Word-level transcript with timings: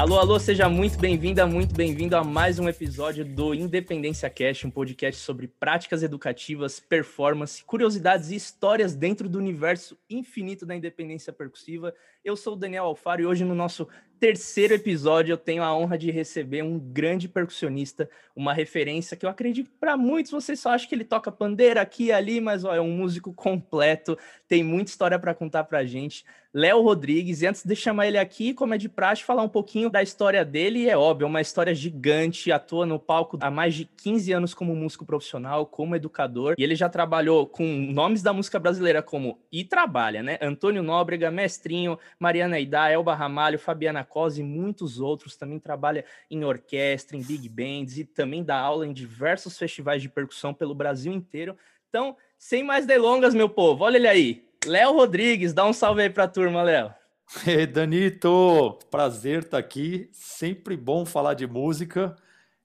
Alô, 0.00 0.18
alô, 0.18 0.40
seja 0.40 0.66
muito 0.66 0.98
bem-vinda, 0.98 1.46
muito 1.46 1.74
bem-vindo 1.74 2.16
a 2.16 2.24
mais 2.24 2.58
um 2.58 2.66
episódio 2.66 3.22
do 3.22 3.52
Independência 3.52 4.30
Cast, 4.30 4.66
um 4.66 4.70
podcast 4.70 5.20
sobre 5.20 5.46
práticas 5.46 6.02
educativas, 6.02 6.80
performance, 6.80 7.62
curiosidades 7.62 8.30
e 8.30 8.34
histórias 8.34 8.94
dentro 8.94 9.28
do 9.28 9.36
universo 9.36 9.98
infinito 10.08 10.64
da 10.64 10.74
independência 10.74 11.34
percussiva. 11.34 11.94
Eu 12.24 12.34
sou 12.34 12.54
o 12.54 12.56
Daniel 12.56 12.86
Alfaro 12.86 13.20
e 13.20 13.26
hoje 13.26 13.44
no 13.44 13.54
nosso 13.54 13.86
terceiro 14.18 14.72
episódio 14.72 15.34
eu 15.34 15.38
tenho 15.38 15.62
a 15.62 15.74
honra 15.76 15.98
de 15.98 16.10
receber 16.10 16.62
um 16.62 16.78
grande 16.78 17.28
percussionista, 17.28 18.08
uma 18.34 18.54
referência 18.54 19.18
que 19.18 19.26
eu 19.26 19.30
acredito 19.30 19.70
para 19.78 19.98
muitos 19.98 20.32
vocês 20.32 20.60
só 20.60 20.70
acham 20.70 20.88
que 20.88 20.94
ele 20.94 21.04
toca 21.04 21.30
pandeira 21.30 21.82
aqui 21.82 22.04
e 22.04 22.12
ali, 22.12 22.40
mas 22.40 22.64
ó, 22.64 22.74
é 22.74 22.80
um 22.80 22.90
músico 22.90 23.34
completo, 23.34 24.16
tem 24.50 24.64
muita 24.64 24.90
história 24.90 25.16
para 25.16 25.32
contar 25.32 25.62
para 25.62 25.84
gente. 25.84 26.24
Léo 26.52 26.82
Rodrigues, 26.82 27.40
e 27.40 27.46
antes 27.46 27.64
de 27.64 27.76
chamar 27.76 28.08
ele 28.08 28.18
aqui, 28.18 28.52
como 28.52 28.74
é 28.74 28.78
de 28.78 28.88
praxe, 28.88 29.22
falar 29.22 29.44
um 29.44 29.48
pouquinho 29.48 29.88
da 29.88 30.02
história 30.02 30.44
dele, 30.44 30.88
é 30.88 30.98
óbvio, 30.98 31.24
é 31.24 31.28
uma 31.28 31.40
história 31.40 31.72
gigante, 31.72 32.50
atua 32.50 32.84
no 32.84 32.98
palco 32.98 33.38
há 33.40 33.48
mais 33.48 33.76
de 33.76 33.84
15 33.84 34.32
anos 34.32 34.52
como 34.52 34.74
músico 34.74 35.06
profissional, 35.06 35.64
como 35.64 35.94
educador, 35.94 36.56
e 36.58 36.64
ele 36.64 36.74
já 36.74 36.88
trabalhou 36.88 37.46
com 37.46 37.64
nomes 37.64 38.24
da 38.24 38.32
música 38.32 38.58
brasileira 38.58 39.00
como, 39.00 39.38
e 39.52 39.62
trabalha, 39.62 40.20
né? 40.20 40.36
Antônio 40.42 40.82
Nóbrega, 40.82 41.30
Mestrinho, 41.30 41.96
Mariana 42.18 42.58
Idá, 42.58 42.90
Elba 42.90 43.14
Ramalho, 43.14 43.56
Fabiana 43.56 44.02
Cosa 44.02 44.40
e 44.40 44.42
muitos 44.42 44.98
outros, 44.98 45.36
também 45.36 45.60
trabalha 45.60 46.04
em 46.28 46.42
orquestra, 46.42 47.16
em 47.16 47.22
big 47.22 47.48
bands, 47.48 47.98
e 47.98 48.04
também 48.04 48.42
dá 48.42 48.58
aula 48.58 48.84
em 48.84 48.92
diversos 48.92 49.56
festivais 49.56 50.02
de 50.02 50.08
percussão 50.08 50.52
pelo 50.52 50.74
Brasil 50.74 51.12
inteiro. 51.12 51.56
Então, 51.88 52.16
sem 52.36 52.64
mais 52.64 52.86
delongas, 52.86 53.34
meu 53.34 53.48
povo, 53.48 53.84
olha 53.84 53.96
ele 53.96 54.08
aí, 54.08 54.49
Léo 54.66 54.92
Rodrigues, 54.92 55.54
dá 55.54 55.66
um 55.66 55.72
salve 55.72 56.02
aí 56.02 56.10
pra 56.10 56.28
turma, 56.28 56.62
Léo. 56.62 56.92
Ei, 57.46 57.66
Danito, 57.66 58.78
prazer 58.90 59.38
estar 59.38 59.50
tá 59.52 59.58
aqui. 59.58 60.10
Sempre 60.12 60.76
bom 60.76 61.06
falar 61.06 61.32
de 61.32 61.46
música. 61.46 62.14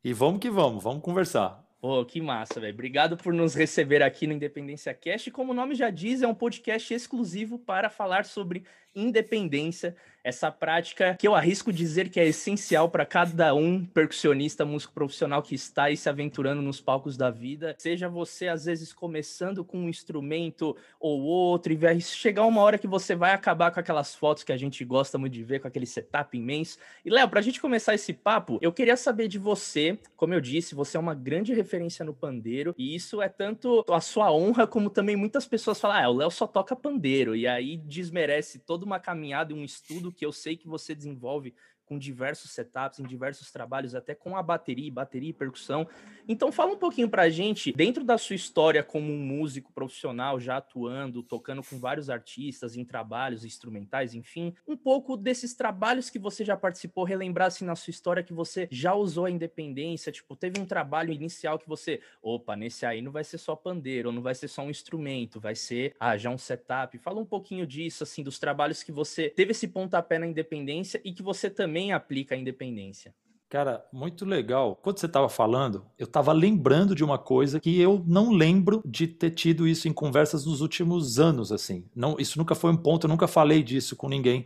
E 0.04 0.12
vamos 0.12 0.42
que 0.42 0.50
vamos, 0.50 0.84
vamos 0.84 1.02
conversar. 1.02 1.64
Pô, 1.80 2.04
que 2.04 2.20
massa, 2.20 2.60
velho. 2.60 2.74
Obrigado 2.74 3.16
por 3.16 3.34
nos 3.34 3.56
receber 3.56 4.04
aqui 4.04 4.28
no 4.28 4.34
Independência 4.34 4.94
Cast. 4.94 5.32
Como 5.32 5.54
o 5.54 5.56
nome 5.56 5.74
já 5.74 5.90
diz, 5.90 6.22
é 6.22 6.28
um 6.28 6.36
podcast 6.36 6.94
exclusivo 6.94 7.58
para 7.58 7.90
falar 7.90 8.26
sobre 8.26 8.66
independência 8.96 9.96
essa 10.26 10.52
prática 10.52 11.16
que 11.20 11.28
eu 11.28 11.36
arrisco 11.36 11.72
dizer 11.72 12.10
que 12.10 12.20
é 12.20 12.26
essencial 12.26 12.90
para 12.90 13.06
cada 13.06 13.54
um 13.54 13.86
percussionista, 13.86 14.66
músico 14.66 14.92
profissional 14.92 15.44
que 15.44 15.54
está 15.54 15.84
aí 15.84 15.96
se 15.96 16.10
aventurando 16.10 16.64
nos 16.64 16.82
palcos 16.82 17.16
da 17.16 17.30
vida. 17.30 17.76
Seja 17.78 18.10
você, 18.10 18.48
às 18.48 18.66
vezes, 18.66 18.92
começando 18.92 19.64
com 19.64 19.78
um 19.78 19.88
instrumento 19.88 20.76
ou 21.00 21.22
outro, 21.22 21.72
e 21.72 21.76
vai 21.76 22.02
chegar 22.02 22.44
uma 22.48 22.62
hora 22.62 22.80
que 22.80 22.88
você 22.88 23.16
vai 23.16 23.34
acabar 23.34 23.70
com 23.70 23.80
aquelas 23.80 24.16
fotos 24.16 24.44
que 24.44 24.52
a 24.52 24.58
gente 24.58 24.84
gosta 24.84 25.16
muito 25.20 25.34
de 25.34 25.44
ver, 25.44 25.60
com 25.60 25.68
aquele 25.68 25.86
setup 25.86 26.36
imenso. 26.36 26.80
E, 27.06 27.10
Léo, 27.12 27.30
para 27.30 27.40
a 27.40 27.44
gente 27.44 27.62
começar 27.62 27.94
esse 27.94 28.12
papo, 28.12 28.58
eu 28.64 28.74
queria 28.74 28.98
saber 28.98 29.28
de 29.28 29.38
você, 29.38 29.96
como 30.18 30.34
eu 30.34 30.42
disse, 30.42 30.74
você 30.74 30.98
é 30.98 31.00
uma 31.00 31.14
grande 31.14 31.54
referência 31.54 32.04
no 32.04 32.16
pandeiro, 32.16 32.74
e 32.80 32.96
isso 32.96 33.22
é 33.22 33.30
tanto 33.30 33.86
a 33.88 34.02
sua 34.02 34.34
honra, 34.34 34.66
como 34.66 34.90
também 34.90 35.16
muitas 35.16 35.46
pessoas 35.46 35.80
falam, 35.80 36.04
ah, 36.04 36.10
o 36.10 36.18
Léo 36.18 36.32
só 36.32 36.48
toca 36.48 36.76
pandeiro, 36.76 37.36
e 37.36 37.46
aí 37.46 37.78
desmerece 37.78 38.58
toda 38.86 38.90
uma 38.90 39.00
caminhada 39.00 39.52
e 39.52 39.56
um 39.56 39.66
estudo 39.66 40.12
que 40.12 40.26
eu 40.26 40.32
sei 40.32 40.56
que 40.56 40.68
você 40.68 40.94
desenvolve 40.94 41.54
com 41.86 41.98
diversos 41.98 42.52
setups, 42.52 43.00
em 43.00 43.04
diversos 43.04 43.52
trabalhos, 43.52 43.96
até 43.96 44.16
com 44.16 44.36
a 44.36 44.44
bateria, 44.44 44.92
bateria 44.92 45.30
e 45.30 45.34
percussão. 45.34 45.88
Então 46.28 46.52
fala 46.52 46.74
um 46.74 46.78
pouquinho 46.78 47.10
pra 47.10 47.30
gente, 47.30 47.72
dentro 47.72 48.04
da 48.04 48.18
sua 48.18 48.36
história 48.36 48.84
como 48.84 49.12
um 49.12 49.20
músico 49.20 49.72
profissional, 49.72 50.40
já 50.40 50.58
atuando, 50.58 51.22
tocando 51.22 51.62
com 51.64 51.78
vários 51.78 52.10
artistas 52.10 52.76
em 52.76 52.84
trabalhos 52.84 53.46
instrumentais, 53.46 54.14
enfim, 54.16 54.54
um 54.68 54.76
pouco 54.76 55.16
desses 55.16 55.54
trabalhos 55.54 56.10
que 56.10 56.18
você 56.18 56.44
já 56.44 56.58
participou, 56.58 57.04
relembrar 57.04 57.48
assim 57.48 57.66
na 57.66 57.76
sua 57.76 57.92
história 57.92 58.24
que 58.24 58.34
você 58.34 58.68
já 58.72 58.94
usou 58.94 59.26
a 59.26 59.32
independência, 59.32 60.12
tipo, 60.12 60.36
teve 60.36 60.60
um 60.60 60.66
trabalho 60.66 61.12
inicial 61.14 61.60
que 61.60 61.68
você, 61.68 62.02
opa, 62.22 62.56
nesse 62.56 62.86
aí 62.86 63.02
não 63.02 63.12
vai 63.12 63.24
ser 63.24 63.38
só 63.38 63.56
pandeiro, 63.56 64.12
não 64.12 64.22
vai 64.22 64.34
ser 64.34 64.48
só 64.48 64.64
um 64.64 64.70
instrumento, 64.70 65.40
vai 65.40 65.56
ser, 65.56 65.96
ah, 66.00 66.18
já 66.18 66.30
um 66.30 66.38
setup. 66.38 66.98
Fala 66.98 67.20
um 67.20 67.26
pouquinho 67.26 67.68
disso, 67.68 68.04
assim, 68.04 68.24
dos 68.24 68.40
trabalhos 68.40 68.82
que 68.82 68.92
você 68.92 69.30
teve 69.30 69.52
esse 69.52 69.68
pontapé 69.68 70.18
na 70.18 70.28
independência 70.28 71.00
e 71.04 71.14
que 71.14 71.22
você 71.22 71.50
também 71.50 71.75
também 71.76 71.92
aplica 71.92 72.34
a 72.34 72.38
independência. 72.38 73.14
Cara, 73.50 73.86
muito 73.92 74.24
legal. 74.24 74.78
Quando 74.82 74.98
você 74.98 75.08
estava 75.08 75.28
falando, 75.28 75.86
eu 76.00 76.06
estava 76.06 76.32
lembrando 76.32 76.96
de 76.96 77.04
uma 77.04 77.18
coisa 77.18 77.60
que 77.60 77.80
eu 77.80 78.02
não 78.08 78.32
lembro 78.32 78.82
de 78.86 79.06
ter 79.08 79.32
tido 79.32 79.68
isso 79.68 79.86
em 79.88 79.94
conversas 79.94 80.46
nos 80.46 80.62
últimos 80.62 81.20
anos, 81.20 81.52
assim. 81.52 81.86
Não, 81.94 82.16
isso 82.18 82.40
nunca 82.40 82.56
foi 82.56 82.72
um 82.72 82.78
ponto, 82.78 83.06
eu 83.06 83.10
nunca 83.10 83.28
falei 83.28 83.62
disso 83.62 83.94
com 83.96 84.08
ninguém. 84.08 84.46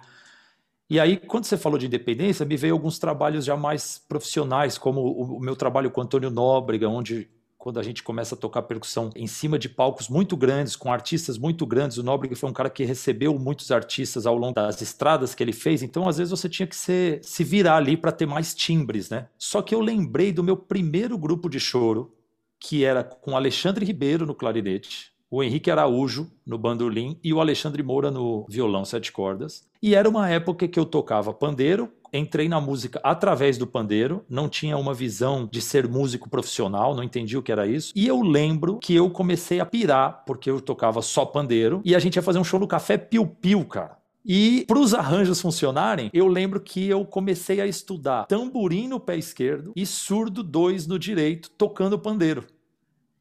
E 0.90 1.00
aí, 1.00 1.18
quando 1.18 1.46
você 1.46 1.56
falou 1.56 1.78
de 1.78 1.86
independência, 1.86 2.46
me 2.48 2.58
veio 2.58 2.74
alguns 2.74 2.98
trabalhos 2.98 3.46
já 3.46 3.56
mais 3.56 4.04
profissionais, 4.10 4.80
como 4.80 5.02
o, 5.02 5.40
meu 5.40 5.56
trabalho 5.56 5.92
com 5.92 6.02
Antônio 6.02 6.32
Nóbrega, 6.32 6.90
onde 6.90 7.30
quando 7.60 7.78
a 7.78 7.84
gente 7.84 8.02
começa 8.02 8.36
a 8.36 8.38
tocar 8.38 8.62
percussão 8.62 9.10
em 9.14 9.28
cima 9.28 9.60
de 9.60 9.68
palcos 9.68 10.08
muito 10.08 10.38
grandes, 10.38 10.78
com 10.78 10.94
artistas 10.94 11.38
muito 11.38 11.66
grandes. 11.66 11.98
O 11.98 12.04
Nóbrega 12.04 12.34
foi 12.34 12.50
um 12.50 12.54
cara 12.54 12.70
que 12.70 12.86
recebeu 12.86 13.38
muitos 13.38 13.70
artistas 13.70 14.26
ao 14.26 14.38
longo 14.38 14.54
das 14.54 14.82
estradas 14.82 15.36
que 15.36 15.44
ele 15.44 15.52
fez, 15.52 15.84
então 15.84 16.08
às 16.08 16.18
vezes 16.18 16.32
você 16.32 16.48
tinha 16.48 16.66
que 16.66 16.76
ser, 16.76 17.20
se 17.22 17.44
virar 17.44 17.76
ali 17.76 17.98
para 17.98 18.14
ter 18.14 18.26
mais 18.26 18.56
timbres, 18.56 19.10
né? 19.10 19.28
Só 19.38 19.62
que 19.62 19.76
eu 19.76 19.82
lembrei 19.82 20.32
do 20.32 20.42
meu 20.42 20.56
primeiro 20.56 21.18
grupo 21.18 21.50
de 21.50 21.60
choro, 21.60 22.16
que 22.58 22.86
era 22.86 23.04
com 23.04 23.36
Alexandre 23.36 23.86
Ribeiro 23.86 24.26
no 24.26 24.34
clarinete, 24.34 25.12
o 25.30 25.44
Henrique 25.44 25.70
Araújo 25.70 26.32
no 26.46 26.58
bandolim 26.58 27.20
e 27.22 27.34
o 27.34 27.42
Alexandre 27.42 27.84
Moura 27.84 28.10
no 28.10 28.46
violão 28.50 28.86
sete 28.86 29.12
cordas. 29.12 29.68
E 29.82 29.94
era 29.94 30.10
uma 30.10 30.30
época 30.30 30.68
que 30.68 30.80
eu 30.80 30.86
tocava 30.86 31.34
pandeiro, 31.34 31.92
entrei 32.14 32.48
na 32.50 32.60
música 32.60 33.00
através 33.04 33.58
do 33.58 33.68
pandeiro, 33.68 34.26
não 34.30 34.50
tinha 34.50 34.78
uma 34.78 34.94
visão 34.94 35.48
de 35.52 35.62
ser 35.62 35.88
músico 35.88 36.30
profissional, 36.30 36.96
não 36.96 37.04
entendi 37.04 37.38
o 37.38 37.42
que 37.42 37.52
era 37.52 37.68
isso. 37.68 37.92
E 37.96 38.08
eu 38.08 38.22
lembro 38.22 38.80
que 38.80 38.96
eu 38.96 39.10
comecei 39.10 39.60
a 39.60 39.66
pirar, 39.66 40.24
porque 40.26 40.50
eu 40.50 40.62
tocava 40.62 41.02
só 41.02 41.26
pandeiro, 41.26 41.82
e 41.84 41.96
a 41.96 42.00
gente 42.00 42.16
ia 42.16 42.22
fazer 42.22 42.40
um 42.40 42.44
show 42.44 42.60
no 42.60 42.68
Café 42.68 42.98
Piu 42.98 43.26
Piu, 43.26 43.66
cara. 43.66 43.98
E 44.26 44.66
para 44.68 44.80
os 44.80 44.94
arranjos 44.94 45.42
funcionarem, 45.42 46.10
eu 46.14 46.28
lembro 46.28 46.60
que 46.60 46.88
eu 46.88 47.06
comecei 47.06 47.62
a 47.62 47.66
estudar 47.66 48.26
tamborim 48.26 48.88
no 48.88 49.00
pé 49.00 49.18
esquerdo 49.18 49.72
e 49.76 49.86
surdo 49.86 50.44
dois 50.44 50.86
no 50.86 51.00
direito, 51.00 51.50
tocando 51.52 51.98
pandeiro. 51.98 52.46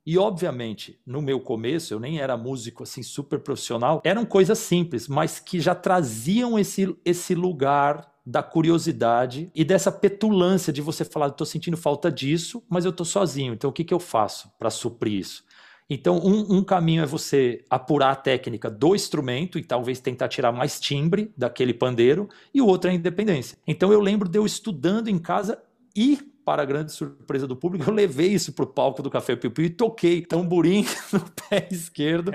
E 0.05 0.17
obviamente, 0.17 0.99
no 1.07 1.21
meu 1.21 1.39
começo, 1.39 1.93
eu 1.93 2.01
nem 2.01 2.19
era 2.19 2.35
músico 2.35 2.83
assim 2.83 3.03
super 3.03 3.41
profissional, 3.41 4.01
eram 4.03 4.25
coisas 4.25 4.59
simples, 4.59 5.07
mas 5.07 5.39
que 5.39 5.61
já 5.61 5.75
traziam 5.75 6.59
esse, 6.59 6.97
esse 7.05 7.35
lugar 7.35 8.11
da 8.29 8.43
curiosidade 8.43 9.51
e 9.55 9.65
dessa 9.65 9.91
petulância 9.91 10.71
de 10.71 10.83
você 10.83 11.03
falar, 11.03 11.29
estou 11.29 11.47
sentindo 11.47 11.79
falta 11.79 12.13
disso, 12.13 12.63
mas 12.69 12.85
eu 12.85 12.91
estou 12.91 13.07
sozinho, 13.07 13.55
então 13.55 13.71
o 13.71 13.73
que, 13.73 13.83
que 13.83 13.95
eu 13.95 13.99
faço 13.99 14.53
para 14.59 14.69
suprir 14.69 15.15
isso? 15.15 15.43
Então, 15.89 16.19
um, 16.19 16.59
um, 16.59 16.63
caminho 16.63 17.03
é 17.03 17.07
você 17.07 17.65
apurar 17.71 18.11
a 18.11 18.17
técnica 18.17 18.71
do 18.71 18.95
instrumento 18.95 19.59
e 19.59 19.65
talvez 19.65 19.99
tentar 19.99 20.29
tirar 20.29 20.53
mais 20.53 20.79
timbre 20.79 21.33
daquele 21.35 21.73
pandeiro, 21.73 22.29
e 22.53 22.61
o 22.61 22.67
outro 22.67 22.91
é 22.91 22.93
a 22.93 22.97
independência. 22.97 23.57
Então, 23.67 23.91
eu 23.91 23.99
lembro 23.99 24.29
de 24.29 24.39
eu 24.39 24.45
estudando 24.45 25.09
em 25.09 25.19
casa 25.19 25.59
e, 25.97 26.19
para 26.45 26.61
a 26.61 26.67
grande 26.67 26.93
surpresa 26.93 27.47
do 27.47 27.57
público, 27.57 27.89
eu 27.89 27.95
levei 27.95 28.29
isso 28.29 28.53
para 28.53 28.67
o 28.67 28.69
palco 28.69 29.03
do 29.03 29.09
Café 29.09 29.35
Piu 29.37 29.51
Piu 29.51 29.65
e 29.65 29.71
toquei 29.71 30.21
tamborim 30.21 30.85
no 31.11 31.21
pé 31.49 31.67
esquerdo 31.71 32.33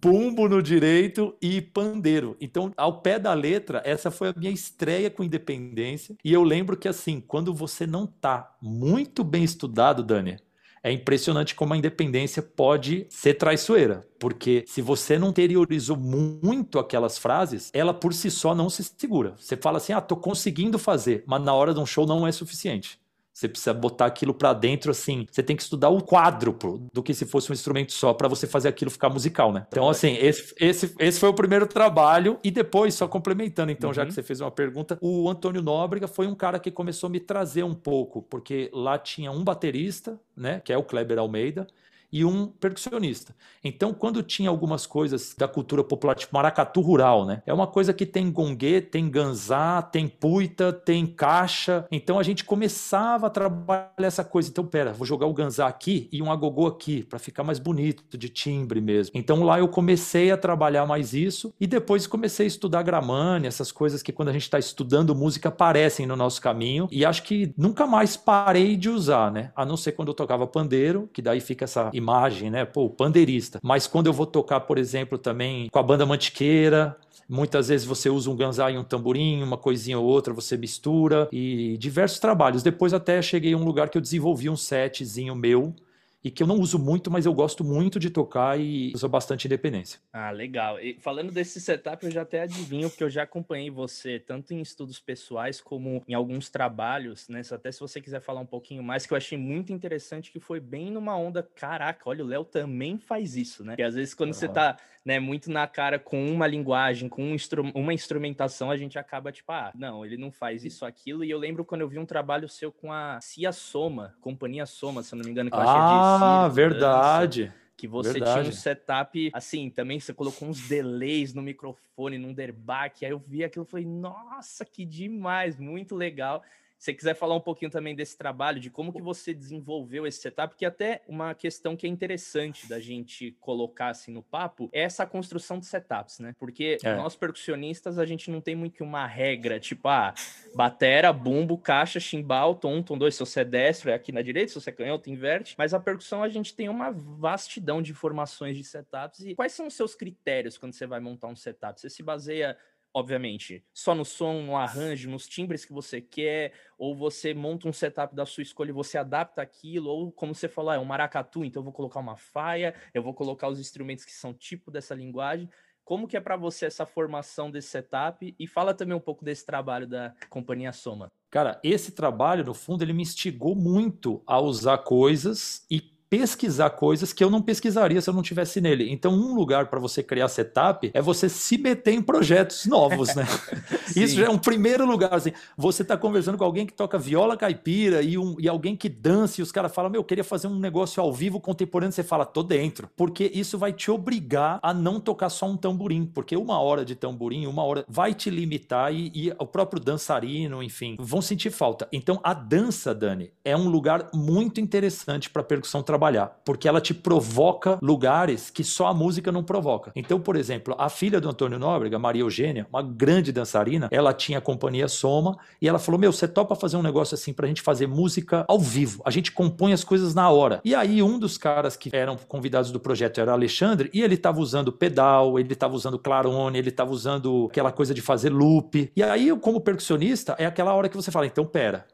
Pumbo 0.00 0.48
no 0.48 0.62
direito 0.62 1.36
e 1.42 1.60
pandeiro. 1.60 2.36
Então, 2.40 2.72
ao 2.76 3.00
pé 3.00 3.18
da 3.18 3.34
letra, 3.34 3.82
essa 3.84 4.10
foi 4.10 4.28
a 4.28 4.34
minha 4.36 4.50
estreia 4.50 5.10
com 5.10 5.24
independência. 5.24 6.16
E 6.24 6.32
eu 6.32 6.44
lembro 6.44 6.76
que, 6.76 6.86
assim, 6.86 7.20
quando 7.20 7.52
você 7.52 7.86
não 7.86 8.06
tá 8.06 8.56
muito 8.62 9.24
bem 9.24 9.42
estudado, 9.42 10.02
Dani, 10.02 10.36
é 10.82 10.92
impressionante 10.92 11.54
como 11.54 11.74
a 11.74 11.76
independência 11.76 12.40
pode 12.40 13.06
ser 13.10 13.34
traiçoeira. 13.34 14.06
Porque 14.20 14.64
se 14.66 14.80
você 14.80 15.18
não 15.18 15.30
interiorizou 15.30 15.96
muito 15.96 16.78
aquelas 16.78 17.18
frases, 17.18 17.70
ela 17.72 17.92
por 17.92 18.14
si 18.14 18.30
só 18.30 18.54
não 18.54 18.70
se 18.70 18.84
segura. 18.84 19.34
Você 19.36 19.56
fala 19.56 19.78
assim, 19.78 19.92
ah, 19.92 20.00
tô 20.00 20.16
conseguindo 20.16 20.78
fazer, 20.78 21.24
mas 21.26 21.42
na 21.42 21.52
hora 21.52 21.74
de 21.74 21.80
um 21.80 21.86
show 21.86 22.06
não 22.06 22.26
é 22.26 22.30
suficiente. 22.30 23.00
Você 23.38 23.48
precisa 23.48 23.72
botar 23.72 24.06
aquilo 24.06 24.34
para 24.34 24.52
dentro, 24.52 24.90
assim. 24.90 25.24
Você 25.30 25.44
tem 25.44 25.54
que 25.54 25.62
estudar 25.62 25.90
o 25.90 26.02
quádruplo 26.02 26.88
do 26.92 27.00
que 27.04 27.14
se 27.14 27.24
fosse 27.24 27.52
um 27.52 27.54
instrumento 27.54 27.92
só 27.92 28.12
para 28.12 28.26
você 28.26 28.48
fazer 28.48 28.68
aquilo 28.68 28.90
ficar 28.90 29.08
musical, 29.08 29.52
né? 29.52 29.64
Então, 29.68 29.88
assim, 29.88 30.16
esse, 30.16 30.52
esse, 30.58 30.92
esse 30.98 31.20
foi 31.20 31.28
o 31.28 31.34
primeiro 31.34 31.64
trabalho. 31.64 32.36
E 32.42 32.50
depois, 32.50 32.94
só 32.94 33.06
complementando, 33.06 33.70
então, 33.70 33.90
uhum. 33.90 33.94
já 33.94 34.04
que 34.04 34.10
você 34.10 34.24
fez 34.24 34.40
uma 34.40 34.50
pergunta, 34.50 34.98
o 35.00 35.30
Antônio 35.30 35.62
Nóbrega 35.62 36.08
foi 36.08 36.26
um 36.26 36.34
cara 36.34 36.58
que 36.58 36.68
começou 36.68 37.06
a 37.06 37.10
me 37.10 37.20
trazer 37.20 37.62
um 37.62 37.74
pouco, 37.74 38.22
porque 38.22 38.70
lá 38.72 38.98
tinha 38.98 39.30
um 39.30 39.44
baterista, 39.44 40.18
né? 40.36 40.60
Que 40.64 40.72
é 40.72 40.76
o 40.76 40.82
Kleber 40.82 41.20
Almeida 41.20 41.64
e 42.12 42.24
um 42.24 42.46
percussionista. 42.46 43.34
Então, 43.62 43.92
quando 43.92 44.22
tinha 44.22 44.48
algumas 44.48 44.86
coisas 44.86 45.34
da 45.36 45.48
cultura 45.48 45.84
popular, 45.84 46.14
tipo 46.14 46.34
maracatu 46.34 46.80
rural, 46.80 47.26
né? 47.26 47.42
É 47.46 47.52
uma 47.52 47.66
coisa 47.66 47.92
que 47.92 48.06
tem 48.06 48.30
gongue, 48.30 48.80
tem 48.80 49.08
ganzá, 49.08 49.82
tem 49.82 50.08
puita, 50.08 50.72
tem 50.72 51.06
caixa. 51.06 51.86
Então 51.90 52.18
a 52.18 52.22
gente 52.22 52.44
começava 52.44 53.26
a 53.26 53.30
trabalhar 53.30 53.92
essa 53.98 54.24
coisa. 54.24 54.48
Então, 54.48 54.64
pera, 54.64 54.92
vou 54.92 55.06
jogar 55.06 55.26
o 55.26 55.34
ganzá 55.34 55.66
aqui 55.66 56.08
e 56.12 56.22
um 56.22 56.30
agogô 56.30 56.66
aqui 56.66 57.02
para 57.02 57.18
ficar 57.18 57.42
mais 57.42 57.58
bonito, 57.58 58.16
de 58.16 58.28
timbre 58.28 58.80
mesmo. 58.80 59.12
Então 59.14 59.42
lá 59.42 59.58
eu 59.58 59.68
comecei 59.68 60.30
a 60.30 60.36
trabalhar 60.36 60.86
mais 60.86 61.12
isso 61.12 61.52
e 61.60 61.66
depois 61.66 62.06
comecei 62.06 62.46
a 62.46 62.48
estudar 62.48 62.82
gramânea, 62.82 63.48
essas 63.48 63.70
coisas 63.70 64.02
que 64.02 64.12
quando 64.12 64.28
a 64.28 64.32
gente 64.32 64.42
está 64.42 64.58
estudando 64.58 65.14
música 65.14 65.48
aparecem 65.48 66.06
no 66.06 66.16
nosso 66.16 66.40
caminho 66.40 66.88
e 66.90 67.04
acho 67.04 67.22
que 67.22 67.52
nunca 67.56 67.86
mais 67.86 68.16
parei 68.16 68.76
de 68.76 68.88
usar, 68.88 69.30
né? 69.30 69.52
A 69.54 69.64
não 69.64 69.76
ser 69.76 69.92
quando 69.92 70.08
eu 70.08 70.14
tocava 70.14 70.46
pandeiro, 70.46 71.08
que 71.12 71.22
daí 71.22 71.40
fica 71.40 71.64
essa 71.64 71.90
imagem, 71.98 72.50
né? 72.50 72.64
Pô, 72.64 72.88
pandeirista. 72.88 73.58
Mas 73.62 73.86
quando 73.86 74.06
eu 74.06 74.12
vou 74.12 74.26
tocar, 74.26 74.60
por 74.60 74.78
exemplo, 74.78 75.18
também 75.18 75.68
com 75.70 75.78
a 75.78 75.82
banda 75.82 76.06
Mantiqueira, 76.06 76.96
Muitas 77.28 77.68
vezes 77.68 77.86
você 77.86 78.08
usa 78.08 78.30
um 78.30 78.36
ganzá 78.36 78.70
e 78.70 78.78
um 78.78 78.82
tamborim, 78.82 79.42
uma 79.42 79.58
coisinha 79.58 79.98
ou 79.98 80.06
outra, 80.06 80.32
você 80.32 80.56
mistura 80.56 81.28
e 81.30 81.76
diversos 81.76 82.18
trabalhos. 82.18 82.62
Depois 82.62 82.94
até 82.94 83.20
cheguei 83.20 83.52
a 83.52 83.56
um 83.56 83.64
lugar 83.64 83.90
que 83.90 83.98
eu 83.98 84.02
desenvolvi 84.02 84.48
um 84.48 84.56
setzinho 84.56 85.34
meu 85.34 85.74
e 86.22 86.30
que 86.30 86.42
eu 86.42 86.46
não 86.46 86.56
uso 86.56 86.78
muito, 86.78 87.10
mas 87.10 87.26
eu 87.26 87.32
gosto 87.32 87.62
muito 87.62 87.98
de 87.98 88.10
tocar 88.10 88.58
e 88.58 88.92
uso 88.94 89.08
bastante 89.08 89.46
independência. 89.46 90.00
Ah, 90.12 90.30
legal. 90.30 90.80
E 90.80 90.98
falando 91.00 91.30
desse 91.30 91.60
setup, 91.60 92.04
eu 92.04 92.10
já 92.10 92.22
até 92.22 92.42
adivinho, 92.42 92.90
porque 92.90 93.04
eu 93.04 93.10
já 93.10 93.22
acompanhei 93.22 93.70
você 93.70 94.18
tanto 94.18 94.52
em 94.52 94.60
estudos 94.60 94.98
pessoais 94.98 95.60
como 95.60 96.02
em 96.08 96.14
alguns 96.14 96.48
trabalhos, 96.50 97.28
né? 97.28 97.42
Até 97.50 97.70
se 97.70 97.80
você 97.80 98.00
quiser 98.00 98.20
falar 98.20 98.40
um 98.40 98.46
pouquinho 98.46 98.82
mais, 98.82 99.06
que 99.06 99.12
eu 99.12 99.16
achei 99.16 99.38
muito 99.38 99.72
interessante, 99.72 100.32
que 100.32 100.40
foi 100.40 100.60
bem 100.60 100.90
numa 100.90 101.16
onda, 101.16 101.42
caraca, 101.42 102.08
olha, 102.08 102.24
o 102.24 102.28
Léo 102.28 102.44
também 102.44 102.98
faz 102.98 103.36
isso, 103.36 103.64
né? 103.64 103.76
Que 103.76 103.82
às 103.82 103.94
vezes 103.94 104.12
quando 104.12 104.30
uhum. 104.30 104.34
você 104.34 104.48
tá 104.48 104.76
né, 105.08 105.18
muito 105.18 105.50
na 105.50 105.66
cara 105.66 105.98
com 105.98 106.30
uma 106.30 106.46
linguagem, 106.46 107.08
com 107.08 107.22
um 107.22 107.34
instru 107.34 107.70
uma 107.74 107.94
instrumentação, 107.94 108.70
a 108.70 108.76
gente 108.76 108.98
acaba 108.98 109.32
tipo, 109.32 109.50
ah, 109.50 109.72
não, 109.74 110.04
ele 110.04 110.18
não 110.18 110.30
faz 110.30 110.64
isso, 110.64 110.84
aquilo. 110.84 111.24
E 111.24 111.30
eu 111.30 111.38
lembro 111.38 111.64
quando 111.64 111.80
eu 111.80 111.88
vi 111.88 111.98
um 111.98 112.04
trabalho 112.04 112.46
seu 112.46 112.70
com 112.70 112.92
a 112.92 113.18
Cia 113.22 113.50
Soma, 113.50 114.14
Companhia 114.20 114.66
Soma, 114.66 115.02
se 115.02 115.14
eu 115.14 115.16
não 115.16 115.24
me 115.24 115.30
engano, 115.30 115.50
que 115.50 115.56
eu 115.56 115.60
achei 115.60 115.80
Ah, 116.16 116.48
verdade. 116.48 117.52
Que 117.76 117.86
você 117.86 118.14
Verdade. 118.14 118.40
tinha 118.40 118.48
um 118.48 118.52
setup, 118.52 119.30
assim, 119.32 119.70
também 119.70 120.00
você 120.00 120.12
colocou 120.12 120.48
uns 120.48 120.68
delays 120.68 121.32
no 121.32 121.40
microfone, 121.40 122.18
num 122.18 122.34
derback, 122.34 123.04
aí 123.04 123.12
eu 123.12 123.22
vi 123.24 123.44
aquilo 123.44 123.64
e 123.64 123.70
falei, 123.70 123.86
nossa, 123.86 124.64
que 124.64 124.84
demais, 124.84 125.56
muito 125.56 125.94
legal 125.94 126.42
você 126.78 126.94
quiser 126.94 127.14
falar 127.14 127.34
um 127.34 127.40
pouquinho 127.40 127.70
também 127.70 127.94
desse 127.94 128.16
trabalho, 128.16 128.60
de 128.60 128.70
como 128.70 128.92
que 128.92 129.02
você 129.02 129.34
desenvolveu 129.34 130.06
esse 130.06 130.20
setup, 130.20 130.54
que 130.56 130.64
até 130.64 131.02
uma 131.08 131.34
questão 131.34 131.76
que 131.76 131.86
é 131.86 131.90
interessante 131.90 132.68
da 132.68 132.78
gente 132.78 133.36
colocar 133.40 133.88
assim 133.88 134.12
no 134.12 134.22
papo 134.22 134.70
é 134.72 134.82
essa 134.82 135.04
construção 135.04 135.58
de 135.58 135.66
setups, 135.66 136.20
né? 136.20 136.34
Porque 136.38 136.78
é. 136.82 136.94
nós 136.94 137.16
percussionistas, 137.16 137.98
a 137.98 138.06
gente 138.06 138.30
não 138.30 138.40
tem 138.40 138.54
muito 138.54 138.78
que 138.78 138.82
uma 138.82 139.06
regra, 139.06 139.58
tipo, 139.58 139.88
ah, 139.88 140.14
batera, 140.54 141.12
bumbo, 141.12 141.58
caixa, 141.58 141.98
chimbal, 141.98 142.54
tom, 142.54 142.80
tom 142.80 142.96
dois, 142.96 143.14
se 143.14 143.20
você 143.20 143.40
é 143.40 143.44
destro 143.44 143.90
é 143.90 143.94
aqui 143.94 144.12
na 144.12 144.22
direita, 144.22 144.52
se 144.52 144.60
você 144.60 144.70
é 144.70 144.72
canhoto, 144.72 145.10
inverte. 145.10 145.56
Mas 145.58 145.74
a 145.74 145.80
percussão, 145.80 146.22
a 146.22 146.28
gente 146.28 146.54
tem 146.54 146.68
uma 146.68 146.92
vastidão 146.92 147.82
de 147.82 147.90
informações 147.90 148.56
de 148.56 148.62
setups. 148.62 149.20
E 149.20 149.34
quais 149.34 149.52
são 149.52 149.66
os 149.66 149.74
seus 149.74 149.96
critérios 149.96 150.56
quando 150.56 150.74
você 150.74 150.86
vai 150.86 151.00
montar 151.00 151.26
um 151.26 151.34
setup? 151.34 151.80
Você 151.80 151.90
se 151.90 152.02
baseia 152.02 152.56
obviamente, 152.98 153.64
só 153.72 153.94
no 153.94 154.04
som, 154.04 154.42
no 154.42 154.56
arranjo, 154.56 155.08
nos 155.08 155.26
timbres 155.26 155.64
que 155.64 155.72
você 155.72 156.00
quer, 156.00 156.52
ou 156.76 156.94
você 156.94 157.32
monta 157.32 157.68
um 157.68 157.72
setup 157.72 158.14
da 158.14 158.26
sua 158.26 158.42
escolha 158.42 158.70
e 158.70 158.72
você 158.72 158.98
adapta 158.98 159.40
aquilo, 159.40 159.88
ou 159.88 160.12
como 160.12 160.34
você 160.34 160.48
falou, 160.48 160.70
ah, 160.70 160.74
é 160.74 160.78
um 160.78 160.84
maracatu, 160.84 161.44
então 161.44 161.60
eu 161.60 161.64
vou 161.64 161.72
colocar 161.72 162.00
uma 162.00 162.16
faia, 162.16 162.74
eu 162.92 163.02
vou 163.02 163.14
colocar 163.14 163.48
os 163.48 163.60
instrumentos 163.60 164.04
que 164.04 164.12
são 164.12 164.34
tipo 164.34 164.70
dessa 164.70 164.94
linguagem. 164.94 165.48
Como 165.84 166.06
que 166.06 166.16
é 166.16 166.20
para 166.20 166.36
você 166.36 166.66
essa 166.66 166.84
formação 166.84 167.50
desse 167.50 167.68
setup? 167.68 168.34
E 168.38 168.46
fala 168.46 168.74
também 168.74 168.94
um 168.94 169.00
pouco 169.00 169.24
desse 169.24 169.46
trabalho 169.46 169.86
da 169.86 170.14
companhia 170.28 170.70
Soma. 170.70 171.10
Cara, 171.30 171.58
esse 171.62 171.92
trabalho, 171.92 172.44
no 172.44 172.52
fundo, 172.52 172.82
ele 172.82 172.92
me 172.92 173.02
instigou 173.02 173.54
muito 173.54 174.22
a 174.26 174.38
usar 174.38 174.78
coisas 174.78 175.64
e 175.70 175.80
pesquisar 176.10 176.70
coisas 176.70 177.12
que 177.12 177.22
eu 177.22 177.30
não 177.30 177.42
pesquisaria 177.42 178.00
se 178.00 178.08
eu 178.08 178.14
não 178.14 178.22
tivesse 178.22 178.60
nele. 178.60 178.90
Então, 178.90 179.12
um 179.12 179.34
lugar 179.34 179.66
para 179.66 179.78
você 179.78 180.02
criar 180.02 180.28
setup 180.28 180.90
é 180.94 181.02
você 181.02 181.28
se 181.28 181.58
meter 181.58 181.92
em 181.92 182.02
projetos 182.02 182.66
novos, 182.66 183.14
né? 183.14 183.26
Isso 183.94 184.16
já 184.16 184.26
é 184.26 184.30
um 184.30 184.38
primeiro 184.38 184.86
lugar. 184.86 185.14
Assim, 185.14 185.32
você 185.56 185.82
está 185.82 185.96
conversando 185.96 186.38
com 186.38 186.44
alguém 186.44 186.66
que 186.66 186.72
toca 186.72 186.98
viola 186.98 187.36
caipira 187.36 188.02
e, 188.02 188.16
um, 188.16 188.36
e 188.38 188.48
alguém 188.48 188.76
que 188.76 188.88
dança 188.88 189.40
e 189.40 189.42
os 189.42 189.52
caras 189.52 189.74
falam, 189.74 189.90
meu, 189.90 190.00
eu 190.00 190.04
queria 190.04 190.24
fazer 190.24 190.46
um 190.46 190.58
negócio 190.58 191.02
ao 191.02 191.12
vivo 191.12 191.40
contemporâneo. 191.40 191.92
Você 191.92 192.02
fala, 192.02 192.24
tô 192.24 192.42
dentro. 192.42 192.88
Porque 192.96 193.30
isso 193.34 193.58
vai 193.58 193.72
te 193.72 193.90
obrigar 193.90 194.58
a 194.62 194.72
não 194.72 195.00
tocar 195.00 195.28
só 195.28 195.46
um 195.46 195.56
tamborim. 195.56 196.06
Porque 196.06 196.36
uma 196.36 196.58
hora 196.60 196.84
de 196.84 196.94
tamborim, 196.94 197.46
uma 197.46 197.62
hora 197.62 197.84
vai 197.88 198.14
te 198.14 198.30
limitar 198.30 198.92
e, 198.94 199.10
e 199.14 199.32
o 199.38 199.46
próprio 199.46 199.80
dançarino, 199.80 200.62
enfim, 200.62 200.96
vão 200.98 201.20
sentir 201.20 201.50
falta. 201.50 201.86
Então, 201.92 202.20
a 202.22 202.32
dança, 202.32 202.94
Dani, 202.94 203.30
é 203.44 203.56
um 203.56 203.68
lugar 203.68 204.10
muito 204.14 204.60
interessante 204.60 205.28
para 205.28 205.42
percussão 205.42 205.82
trabalhar 205.82 205.97
trabalhar, 205.98 206.40
porque 206.44 206.68
ela 206.68 206.80
te 206.80 206.94
provoca 206.94 207.76
lugares 207.82 208.50
que 208.50 208.62
só 208.62 208.86
a 208.86 208.94
música 208.94 209.32
não 209.32 209.42
provoca. 209.42 209.90
Então, 209.96 210.20
por 210.20 210.36
exemplo, 210.36 210.76
a 210.78 210.88
filha 210.88 211.20
do 211.20 211.28
Antônio 211.28 211.58
Nóbrega, 211.58 211.98
Maria 211.98 212.22
Eugênia, 212.22 212.68
uma 212.72 212.82
grande 212.82 213.32
dançarina, 213.32 213.88
ela 213.90 214.12
tinha 214.12 214.38
a 214.38 214.40
companhia 214.40 214.86
Soma 214.86 215.36
e 215.60 215.68
ela 215.68 215.78
falou: 215.80 216.00
Meu, 216.00 216.12
você 216.12 216.28
topa 216.28 216.54
fazer 216.54 216.76
um 216.76 216.82
negócio 216.82 217.16
assim 217.16 217.32
pra 217.32 217.48
gente 217.48 217.60
fazer 217.60 217.88
música 217.88 218.44
ao 218.46 218.60
vivo? 218.60 219.02
A 219.04 219.10
gente 219.10 219.32
compõe 219.32 219.72
as 219.72 219.82
coisas 219.82 220.14
na 220.14 220.30
hora. 220.30 220.60
E 220.64 220.72
aí, 220.72 221.02
um 221.02 221.18
dos 221.18 221.36
caras 221.36 221.76
que 221.76 221.90
eram 221.92 222.16
convidados 222.16 222.70
do 222.70 222.78
projeto 222.78 223.20
era 223.20 223.32
Alexandre 223.32 223.90
e 223.92 224.00
ele 224.00 224.14
estava 224.14 224.38
usando 224.40 224.72
pedal, 224.72 225.36
ele 225.38 225.52
estava 225.52 225.74
usando 225.74 225.98
clarone, 225.98 226.58
ele 226.58 226.68
estava 226.68 226.92
usando 226.92 227.48
aquela 227.50 227.72
coisa 227.72 227.92
de 227.92 228.00
fazer 228.00 228.30
loop. 228.30 228.92
E 228.94 229.02
aí, 229.02 229.36
como 229.40 229.60
percussionista, 229.60 230.36
é 230.38 230.46
aquela 230.46 230.72
hora 230.74 230.88
que 230.88 230.96
você 230.96 231.10
fala: 231.10 231.26
Então, 231.26 231.44
pera. 231.44 231.86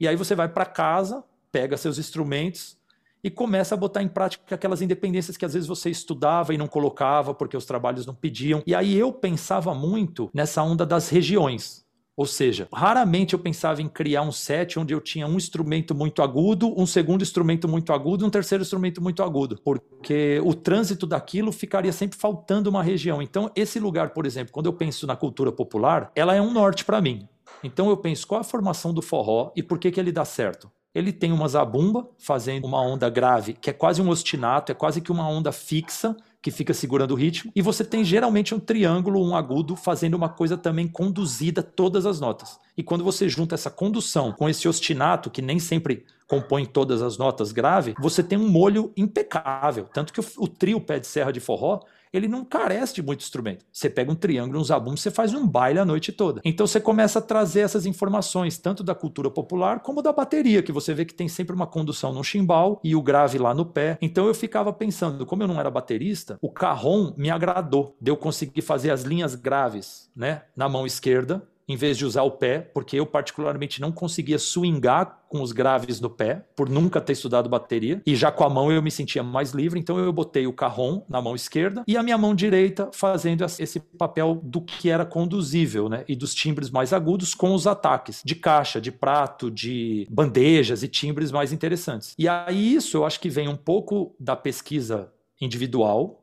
E 0.00 0.08
aí 0.08 0.16
você 0.16 0.34
vai 0.34 0.48
para 0.48 0.64
casa, 0.64 1.22
pega 1.52 1.76
seus 1.76 1.98
instrumentos, 1.98 2.76
e 3.22 3.30
começa 3.30 3.74
a 3.74 3.78
botar 3.78 4.02
em 4.02 4.08
prática 4.08 4.54
aquelas 4.54 4.82
independências 4.82 5.36
que 5.36 5.44
às 5.44 5.54
vezes 5.54 5.68
você 5.68 5.90
estudava 5.90 6.52
e 6.52 6.58
não 6.58 6.66
colocava 6.66 7.32
porque 7.32 7.56
os 7.56 7.64
trabalhos 7.64 8.06
não 8.06 8.14
pediam. 8.14 8.62
E 8.66 8.74
aí 8.74 8.98
eu 8.98 9.12
pensava 9.12 9.74
muito 9.74 10.30
nessa 10.34 10.62
onda 10.62 10.84
das 10.84 11.08
regiões. 11.08 11.82
Ou 12.14 12.26
seja, 12.26 12.68
raramente 12.72 13.32
eu 13.32 13.38
pensava 13.38 13.80
em 13.80 13.88
criar 13.88 14.20
um 14.20 14.30
set 14.30 14.78
onde 14.78 14.92
eu 14.92 15.00
tinha 15.00 15.26
um 15.26 15.36
instrumento 15.36 15.94
muito 15.94 16.20
agudo, 16.20 16.78
um 16.78 16.84
segundo 16.84 17.22
instrumento 17.22 17.66
muito 17.66 17.90
agudo 17.90 18.22
e 18.22 18.26
um 18.26 18.30
terceiro 18.30 18.60
instrumento 18.60 19.00
muito 19.00 19.22
agudo, 19.22 19.58
porque 19.64 20.38
o 20.44 20.52
trânsito 20.52 21.06
daquilo 21.06 21.50
ficaria 21.50 21.90
sempre 21.90 22.18
faltando 22.18 22.68
uma 22.68 22.82
região. 22.82 23.22
Então, 23.22 23.50
esse 23.56 23.80
lugar, 23.80 24.10
por 24.10 24.26
exemplo, 24.26 24.52
quando 24.52 24.66
eu 24.66 24.74
penso 24.74 25.06
na 25.06 25.16
cultura 25.16 25.50
popular, 25.50 26.12
ela 26.14 26.34
é 26.34 26.40
um 26.40 26.52
norte 26.52 26.84
para 26.84 27.00
mim. 27.00 27.26
Então 27.64 27.88
eu 27.88 27.96
penso 27.96 28.26
qual 28.26 28.40
a 28.40 28.44
formação 28.44 28.92
do 28.92 29.00
forró 29.00 29.50
e 29.56 29.62
por 29.62 29.78
que, 29.78 29.90
que 29.90 29.98
ele 29.98 30.12
dá 30.12 30.24
certo 30.24 30.70
ele 30.94 31.12
tem 31.12 31.32
uma 31.32 31.48
zabumba 31.48 32.08
fazendo 32.18 32.66
uma 32.66 32.80
onda 32.80 33.08
grave, 33.08 33.54
que 33.54 33.70
é 33.70 33.72
quase 33.72 34.02
um 34.02 34.08
ostinato, 34.08 34.72
é 34.72 34.74
quase 34.74 35.00
que 35.00 35.12
uma 35.12 35.28
onda 35.28 35.52
fixa 35.52 36.16
que 36.42 36.50
fica 36.50 36.74
segurando 36.74 37.12
o 37.12 37.16
ritmo, 37.16 37.52
e 37.54 37.62
você 37.62 37.84
tem 37.84 38.04
geralmente 38.04 38.52
um 38.52 38.58
triângulo, 38.58 39.24
um 39.24 39.36
agudo, 39.36 39.76
fazendo 39.76 40.14
uma 40.14 40.28
coisa 40.28 40.56
também 40.56 40.88
conduzida 40.88 41.62
todas 41.62 42.04
as 42.04 42.18
notas. 42.18 42.58
E 42.76 42.82
quando 42.82 43.04
você 43.04 43.28
junta 43.28 43.54
essa 43.54 43.70
condução 43.70 44.32
com 44.32 44.48
esse 44.48 44.66
ostinato, 44.66 45.30
que 45.30 45.40
nem 45.40 45.60
sempre 45.60 46.04
compõe 46.26 46.64
todas 46.64 47.00
as 47.00 47.16
notas 47.16 47.52
grave, 47.52 47.94
você 47.98 48.22
tem 48.24 48.38
um 48.38 48.48
molho 48.48 48.92
impecável. 48.96 49.86
Tanto 49.92 50.12
que 50.12 50.20
o, 50.20 50.48
trio 50.48 50.80
pé 50.80 50.98
de 50.98 51.06
serra 51.06 51.30
de 51.30 51.40
forró 51.40 51.80
ele 52.12 52.28
não 52.28 52.44
carece 52.44 52.94
de 52.94 53.02
muito 53.02 53.20
instrumento. 53.20 53.64
Você 53.72 53.88
pega 53.88 54.10
um 54.10 54.14
triângulo, 54.14 54.60
um 54.60 54.64
zabum, 54.64 54.96
você 54.96 55.10
faz 55.10 55.32
um 55.34 55.46
baile 55.46 55.78
a 55.78 55.84
noite 55.84 56.12
toda. 56.12 56.40
Então 56.44 56.66
você 56.66 56.80
começa 56.80 57.18
a 57.18 57.22
trazer 57.22 57.60
essas 57.60 57.86
informações, 57.86 58.58
tanto 58.58 58.82
da 58.82 58.94
cultura 58.94 59.30
popular 59.30 59.80
como 59.80 60.02
da 60.02 60.12
bateria, 60.12 60.62
que 60.62 60.72
você 60.72 60.92
vê 60.92 61.04
que 61.04 61.14
tem 61.14 61.28
sempre 61.28 61.54
uma 61.54 61.66
condução 61.66 62.12
no 62.12 62.22
chimbal 62.22 62.80
e 62.84 62.94
o 62.94 63.02
grave 63.02 63.38
lá 63.38 63.54
no 63.54 63.64
pé. 63.64 63.98
Então 64.00 64.26
eu 64.26 64.34
ficava 64.34 64.72
pensando, 64.72 65.24
como 65.24 65.42
eu 65.42 65.48
não 65.48 65.58
era 65.58 65.70
baterista, 65.70 66.38
o 66.40 66.50
carrom 66.50 67.12
me 67.16 67.30
agradou, 67.30 67.96
de 68.00 68.10
eu 68.10 68.16
conseguir 68.16 68.62
fazer 68.62 68.90
as 68.90 69.02
linhas 69.02 69.34
graves, 69.34 70.10
né, 70.14 70.42
na 70.56 70.68
mão 70.68 70.86
esquerda, 70.86 71.42
em 71.68 71.76
vez 71.76 71.96
de 71.96 72.04
usar 72.04 72.22
o 72.22 72.30
pé, 72.30 72.60
porque 72.60 72.98
eu 72.98 73.06
particularmente 73.06 73.80
não 73.80 73.92
conseguia 73.92 74.38
swingar 74.38 75.20
com 75.28 75.40
os 75.40 75.52
graves 75.52 75.98
no 75.98 76.10
pé, 76.10 76.44
por 76.54 76.68
nunca 76.68 77.00
ter 77.00 77.14
estudado 77.14 77.48
bateria, 77.48 78.02
e 78.04 78.14
já 78.14 78.30
com 78.30 78.44
a 78.44 78.50
mão 78.50 78.70
eu 78.70 78.82
me 78.82 78.90
sentia 78.90 79.22
mais 79.22 79.52
livre, 79.52 79.80
então 79.80 79.98
eu 79.98 80.12
botei 80.12 80.46
o 80.46 80.52
carrom 80.52 81.02
na 81.08 81.22
mão 81.22 81.34
esquerda 81.34 81.82
e 81.86 81.96
a 81.96 82.02
minha 82.02 82.18
mão 82.18 82.34
direita 82.34 82.90
fazendo 82.92 83.42
esse 83.44 83.80
papel 83.80 84.38
do 84.42 84.60
que 84.60 84.90
era 84.90 85.06
conduzível, 85.06 85.88
né? 85.88 86.04
E 86.06 86.14
dos 86.14 86.34
timbres 86.34 86.70
mais 86.70 86.92
agudos 86.92 87.34
com 87.34 87.54
os 87.54 87.66
ataques 87.66 88.20
de 88.22 88.34
caixa, 88.34 88.80
de 88.80 88.92
prato, 88.92 89.50
de 89.50 90.06
bandejas 90.10 90.82
e 90.82 90.88
timbres 90.88 91.32
mais 91.32 91.50
interessantes. 91.50 92.14
E 92.18 92.28
aí 92.28 92.74
isso 92.74 92.98
eu 92.98 93.06
acho 93.06 93.18
que 93.18 93.30
vem 93.30 93.48
um 93.48 93.56
pouco 93.56 94.14
da 94.20 94.36
pesquisa 94.36 95.10
individual, 95.40 96.21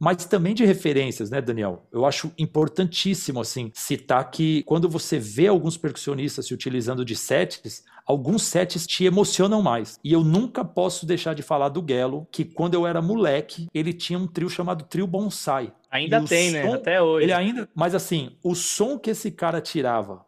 mas 0.00 0.24
também 0.24 0.54
de 0.54 0.64
referências, 0.64 1.28
né, 1.28 1.42
Daniel? 1.42 1.86
Eu 1.92 2.06
acho 2.06 2.32
importantíssimo, 2.38 3.38
assim, 3.38 3.70
citar 3.74 4.30
que 4.30 4.62
quando 4.62 4.88
você 4.88 5.18
vê 5.18 5.46
alguns 5.46 5.76
percussionistas 5.76 6.46
se 6.46 6.54
utilizando 6.54 7.04
de 7.04 7.14
sets, 7.14 7.84
alguns 8.06 8.44
sets 8.44 8.86
te 8.86 9.04
emocionam 9.04 9.60
mais. 9.60 10.00
E 10.02 10.10
eu 10.10 10.24
nunca 10.24 10.64
posso 10.64 11.04
deixar 11.04 11.34
de 11.34 11.42
falar 11.42 11.68
do 11.68 11.84
Gelo, 11.86 12.26
que 12.32 12.46
quando 12.46 12.72
eu 12.72 12.86
era 12.86 13.02
moleque, 13.02 13.68
ele 13.74 13.92
tinha 13.92 14.18
um 14.18 14.26
trio 14.26 14.48
chamado 14.48 14.84
Trio 14.84 15.06
Bonsai. 15.06 15.70
Ainda 15.90 16.24
tem, 16.24 16.50
né? 16.50 16.72
Até 16.72 17.02
hoje. 17.02 17.26
Ele 17.26 17.32
ainda, 17.34 17.68
mas 17.74 17.94
assim, 17.94 18.30
o 18.42 18.54
som 18.54 18.98
que 18.98 19.10
esse 19.10 19.30
cara 19.30 19.60
tirava 19.60 20.24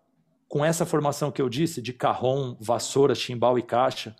com 0.49 0.63
essa 0.63 0.85
formação 0.85 1.31
que 1.31 1.41
eu 1.41 1.49
disse 1.49 1.81
de 1.81 1.95
carrom, 1.95 2.55
vassoura, 2.61 3.15
chimbal 3.15 3.59
e 3.59 3.63
caixa, 3.63 4.15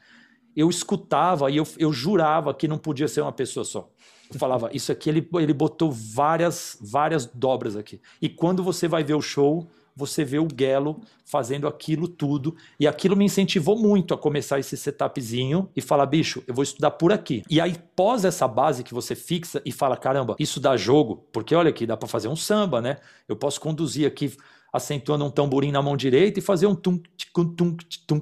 eu 0.57 0.71
escutava 0.71 1.51
e 1.51 1.59
eu, 1.59 1.67
eu 1.79 1.93
jurava 1.93 2.55
que 2.55 2.67
não 2.67 2.79
podia 2.79 3.07
ser 3.07 3.21
uma 3.21 3.33
pessoa 3.33 3.65
só. 3.65 3.91
Eu 4.33 4.41
falava, 4.41 4.71
isso 4.73 4.91
aqui 4.91 5.09
ele, 5.09 5.29
ele 5.35 5.53
botou 5.53 5.91
várias, 5.91 6.77
várias 6.81 7.27
dobras 7.27 7.77
aqui. 7.77 8.01
E 8.21 8.29
quando 8.29 8.63
você 8.63 8.89
vai 8.89 9.05
ver 9.05 9.15
o 9.15 9.21
show, 9.21 9.69
você 9.95 10.25
vê 10.25 10.39
o 10.39 10.49
Gelo 10.59 11.01
fazendo 11.25 11.69
aquilo 11.69 12.09
tudo. 12.09 12.57
E 12.79 12.87
aquilo 12.87 13.17
me 13.17 13.25
incentivou 13.25 13.79
muito 13.79 14.15
a 14.15 14.19
começar 14.19 14.59
esse 14.59 14.77
setupzinho 14.77 15.69
e 15.77 15.81
falar, 15.81 16.07
bicho, 16.07 16.43
eu 16.47 16.55
vou 16.55 16.63
estudar 16.63 16.93
por 16.93 17.13
aqui. 17.13 17.43
E 17.49 17.61
aí, 17.61 17.77
pós 17.95 18.25
essa 18.25 18.49
base 18.49 18.83
que 18.83 18.95
você 18.95 19.15
fixa 19.15 19.61
e 19.65 19.73
fala, 19.73 19.97
caramba, 19.97 20.35
isso 20.39 20.61
dá 20.61 20.77
jogo, 20.77 21.27
porque 21.33 21.55
olha 21.55 21.71
aqui, 21.71 21.87
dá 21.87 21.97
para 21.97 22.09
fazer 22.09 22.29
um 22.29 22.37
samba, 22.37 22.81
né? 22.81 22.99
Eu 23.29 23.37
posso 23.37 23.61
conduzir 23.61 24.07
aqui 24.07 24.35
acentuando 24.73 25.25
um 25.25 25.31
tamborim 25.31 25.71
na 25.71 25.83
mão 25.83 25.97
direita 25.97 26.39
e 26.39 26.43
fazer 26.43 26.67
um 26.67 26.75
tum, 26.75 27.01
tum, 27.35 27.55
tum, 27.55 27.77
tum 28.07 28.21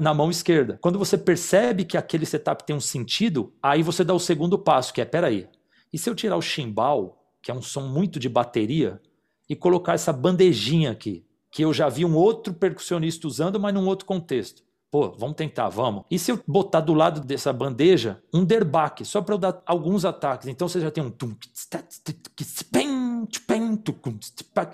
na 0.00 0.12
mão 0.12 0.30
esquerda. 0.30 0.78
Quando 0.80 0.98
você 0.98 1.16
percebe 1.16 1.84
que 1.84 1.96
aquele 1.96 2.26
setup 2.26 2.64
tem 2.64 2.74
um 2.74 2.80
sentido, 2.80 3.52
aí 3.62 3.82
você 3.82 4.02
dá 4.02 4.12
o 4.12 4.18
segundo 4.18 4.58
passo, 4.58 4.92
que 4.92 5.00
é, 5.00 5.04
peraí, 5.04 5.46
e 5.92 5.98
se 5.98 6.10
eu 6.10 6.14
tirar 6.14 6.36
o 6.36 6.42
chimbal, 6.42 7.24
que 7.40 7.50
é 7.50 7.54
um 7.54 7.62
som 7.62 7.82
muito 7.82 8.18
de 8.18 8.28
bateria, 8.28 9.00
e 9.48 9.56
colocar 9.56 9.94
essa 9.94 10.12
bandejinha 10.12 10.90
aqui, 10.90 11.24
que 11.50 11.64
eu 11.64 11.72
já 11.72 11.88
vi 11.88 12.04
um 12.04 12.14
outro 12.14 12.52
percussionista 12.52 13.26
usando, 13.26 13.58
mas 13.58 13.72
num 13.72 13.86
outro 13.86 14.04
contexto. 14.04 14.62
Pô, 14.90 15.10
vamos 15.18 15.36
tentar, 15.36 15.68
vamos. 15.68 16.04
E 16.10 16.18
se 16.18 16.32
eu 16.32 16.40
botar 16.46 16.80
do 16.80 16.94
lado 16.94 17.20
dessa 17.20 17.52
bandeja 17.52 18.22
um 18.32 18.42
derbaque, 18.42 19.04
só 19.04 19.20
para 19.20 19.34
eu 19.34 19.38
dar 19.38 19.62
alguns 19.66 20.04
ataques? 20.04 20.48
Então 20.48 20.66
você 20.66 20.80
já 20.80 20.90
tem 20.90 21.04
um. 21.04 21.14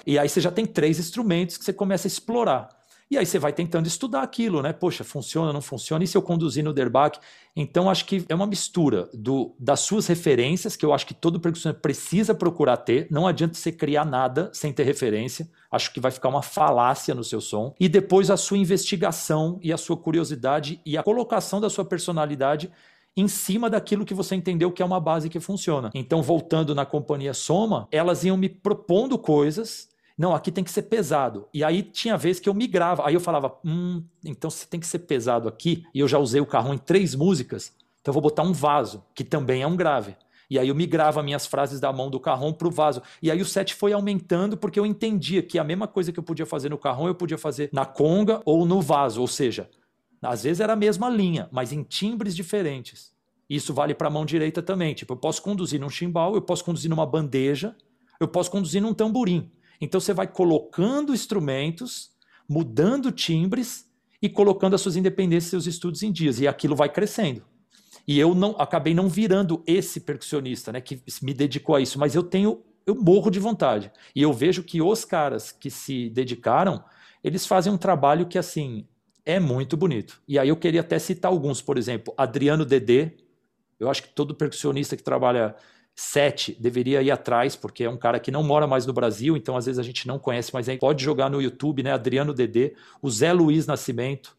E 0.07 0.19
aí 0.19 0.29
você 0.29 0.41
já 0.41 0.51
tem 0.51 0.67
três 0.67 0.99
instrumentos 0.99 1.57
que 1.57 1.65
você 1.65 1.73
começa 1.73 2.07
a 2.07 2.11
explorar. 2.11 2.69
E 3.11 3.19
aí 3.19 3.27
você 3.27 3.39
vai 3.39 3.53
tentando 3.53 3.87
estudar 3.87 4.23
aquilo, 4.23 4.63
né? 4.63 4.73
Poxa, 4.73 5.05
funciona, 5.05 5.53
não 5.53 5.61
funciona? 5.61 6.03
E 6.03 6.07
se 6.07 6.17
eu 6.17 6.23
conduzir 6.23 6.65
no 6.65 6.73
Derbach? 6.73 7.21
Então 7.55 7.91
acho 7.91 8.07
que 8.07 8.25
é 8.29 8.35
uma 8.35 8.47
mistura 8.47 9.09
do, 9.13 9.55
das 9.59 9.81
suas 9.81 10.07
referências, 10.07 10.75
que 10.75 10.85
eu 10.85 10.93
acho 10.93 11.07
que 11.07 11.15
todo 11.15 11.39
percussionista 11.39 11.81
precisa 11.81 12.35
procurar 12.35 12.79
ter. 12.79 13.07
Não 13.11 13.27
adianta 13.27 13.55
você 13.55 13.71
criar 13.71 14.05
nada 14.05 14.51
sem 14.53 14.73
ter 14.73 14.85
referência. 14.85 15.49
Acho 15.71 15.93
que 15.93 16.01
vai 16.01 16.11
ficar 16.11 16.29
uma 16.29 16.43
falácia 16.43 17.15
no 17.15 17.23
seu 17.23 17.41
som. 17.41 17.75
E 17.79 17.89
depois 17.89 18.31
a 18.31 18.37
sua 18.37 18.59
investigação 18.59 19.59
e 19.63 19.73
a 19.73 19.77
sua 19.77 19.97
curiosidade 19.97 20.81
e 20.85 20.97
a 20.97 21.03
colocação 21.03 21.61
da 21.61 21.69
sua 21.69 21.85
personalidade 21.85 22.73
em 23.16 23.28
cima 23.28 23.71
daquilo 23.71 24.04
que 24.04 24.14
você 24.14 24.35
entendeu 24.35 24.73
que 24.73 24.83
é 24.83 24.85
uma 24.85 25.00
base 25.00 25.28
que 25.28 25.40
funciona. 25.40 25.90
Então, 25.94 26.23
voltando 26.23 26.75
na 26.75 26.85
companhia 26.85 27.35
Soma, 27.35 27.88
elas 27.90 28.25
iam 28.25 28.37
me 28.37 28.49
propondo 28.49 29.18
coisas 29.18 29.88
não, 30.16 30.33
aqui 30.33 30.52
tem 30.52 30.62
que 30.62 30.71
ser 30.71 30.83
pesado. 30.83 31.49
E 31.52 31.64
aí 31.64 31.83
tinha 31.83 32.16
vez 32.16 32.38
que 32.38 32.49
eu 32.49 32.54
migrava. 32.54 33.06
Aí 33.06 33.14
eu 33.14 33.21
falava, 33.21 33.59
hum, 33.64 34.02
então 34.25 34.49
se 34.49 34.68
tem 34.68 34.78
que 34.78 34.87
ser 34.87 35.00
pesado 35.00 35.49
aqui, 35.49 35.85
e 35.92 36.00
eu 36.00 36.09
já 36.09 36.18
usei 36.18 36.40
o 36.40 36.47
carrão 36.47 36.73
em 36.73 36.78
três 36.78 37.14
músicas, 37.14 37.73
então 38.00 38.11
eu 38.11 38.14
vou 38.14 38.23
botar 38.23 38.42
um 38.42 38.52
vaso, 38.52 39.02
que 39.14 39.25
também 39.25 39.62
é 39.62 39.66
um 39.66 39.76
grave. 39.76 40.16
E 40.49 40.59
aí 40.59 40.68
eu 40.68 40.75
migrava 40.75 41.23
minhas 41.23 41.47
frases 41.47 41.80
da 41.80 41.92
mão 41.92 42.11
do 42.11 42.21
carrão 42.21 42.52
para 42.52 42.68
o 42.68 42.71
vaso. 42.71 43.02
E 43.21 43.30
aí 43.30 43.40
o 43.40 43.47
set 43.47 43.75
foi 43.75 43.92
aumentando 43.92 44.56
porque 44.56 44.78
eu 44.78 44.87
entendia 44.87 45.42
que 45.42 45.59
a 45.59 45.64
mesma 45.64 45.88
coisa 45.88 46.12
que 46.12 46.18
eu 46.18 46.23
podia 46.23 46.47
fazer 46.47 46.68
no 46.68 46.78
carrão, 46.78 47.09
eu 47.09 47.14
podia 47.14 47.38
fazer 47.38 47.71
na 47.73 47.85
conga 47.85 48.42
ou 48.44 48.66
no 48.66 48.80
vaso. 48.80 49.21
Ou 49.21 49.26
seja, 49.26 49.68
às 50.25 50.43
vezes 50.43 50.61
era 50.61 50.73
a 50.73 50.76
mesma 50.76 51.09
linha, 51.09 51.49
mas 51.52 51.73
em 51.73 51.83
timbres 51.83 52.35
diferentes. 52.35 53.12
Isso 53.49 53.75
vale 53.75 53.95
para 53.95 54.09
a 54.09 54.11
mão 54.11 54.25
direita 54.25 54.62
também. 54.62 54.95
Tipo, 54.95 55.12
eu 55.12 55.16
posso 55.16 55.43
conduzir 55.43 55.81
num 55.81 55.90
chimbal, 55.90 56.35
eu 56.35 56.43
posso 56.43 56.64
conduzir 56.64 56.88
numa 56.88 57.07
bandeja, 57.07 57.76
eu 58.19 58.26
posso 58.26 58.50
conduzir 58.50 58.81
num 58.81 58.95
tamborim. 58.95 59.50
Então 59.81 60.00
você 60.00 60.12
vai 60.12 60.26
colocando 60.26 61.12
instrumentos, 61.12 62.11
mudando 62.49 63.12
timbres 63.12 63.90
e 64.21 64.28
colocando 64.28 64.75
as 64.75 64.81
suas 64.81 64.97
independências 64.97 65.49
e 65.49 65.50
seus 65.50 65.66
estudos 65.66 66.02
em 66.02 66.11
dias. 66.11 66.40
E 66.40 66.49
aquilo 66.49 66.75
vai 66.75 66.88
crescendo. 66.88 67.43
E 68.07 68.19
eu 68.19 68.35
não 68.35 68.54
acabei 68.59 68.95
não 68.95 69.09
virando 69.09 69.62
esse 69.66 70.00
percussionista, 70.00 70.73
né, 70.73 70.81
que 70.81 71.02
me 71.23 71.33
dedicou 71.33 71.75
a 71.75 71.81
isso, 71.81 71.99
mas 71.99 72.14
eu 72.14 72.23
tenho 72.23 72.62
eu 72.87 72.95
morro 72.95 73.31
de 73.31 73.40
vontade. 73.40 73.90
E 74.14 74.21
eu 74.21 74.33
vejo 74.33 74.62
que 74.62 74.83
os 74.83 75.04
caras 75.04 75.50
que 75.50 75.71
se 75.71 76.11
dedicaram, 76.11 76.85
eles 77.23 77.47
fazem 77.47 77.73
um 77.73 77.78
trabalho 77.78 78.26
que 78.26 78.38
assim 78.38 78.87
é 79.25 79.40
muito 79.40 79.76
bonito. 79.76 80.21
E 80.28 80.38
aí 80.38 80.49
eu 80.49 80.57
queria 80.57 80.81
até 80.81 80.99
citar 80.99 81.31
alguns, 81.31 81.62
por 81.62 81.78
exemplo, 81.78 82.12
Adriano 82.16 82.64
Dedê. 82.64 83.12
Eu 83.78 83.90
acho 83.90 84.02
que 84.02 84.09
todo 84.09 84.35
percussionista 84.35 84.97
que 84.97 85.02
trabalha 85.02 85.54
Sete 85.97 86.57
deveria 86.61 87.00
ir 87.02 87.11
atrás, 87.12 87.54
porque 87.54 87.85
é 87.85 87.90
um 87.90 87.97
cara 87.97 88.19
que 88.19 88.33
não 88.33 88.43
mora 88.43 88.66
mais 88.66 88.85
no 88.85 88.93
Brasil, 88.93 89.37
então 89.37 89.57
às 89.57 89.66
vezes 89.66 89.78
a 89.78 89.83
gente 89.83 90.09
não 90.09 90.19
conhece, 90.19 90.50
mas 90.52 90.69
aí 90.69 90.76
pode 90.76 91.04
jogar 91.04 91.31
no 91.31 91.40
YouTube, 91.40 91.85
né? 91.85 91.93
Adriano 91.93 92.35
Dedê, 92.35 92.75
o 93.00 93.09
Zé 93.09 93.33
Luiz 93.33 93.64
Nascimento, 93.64 94.37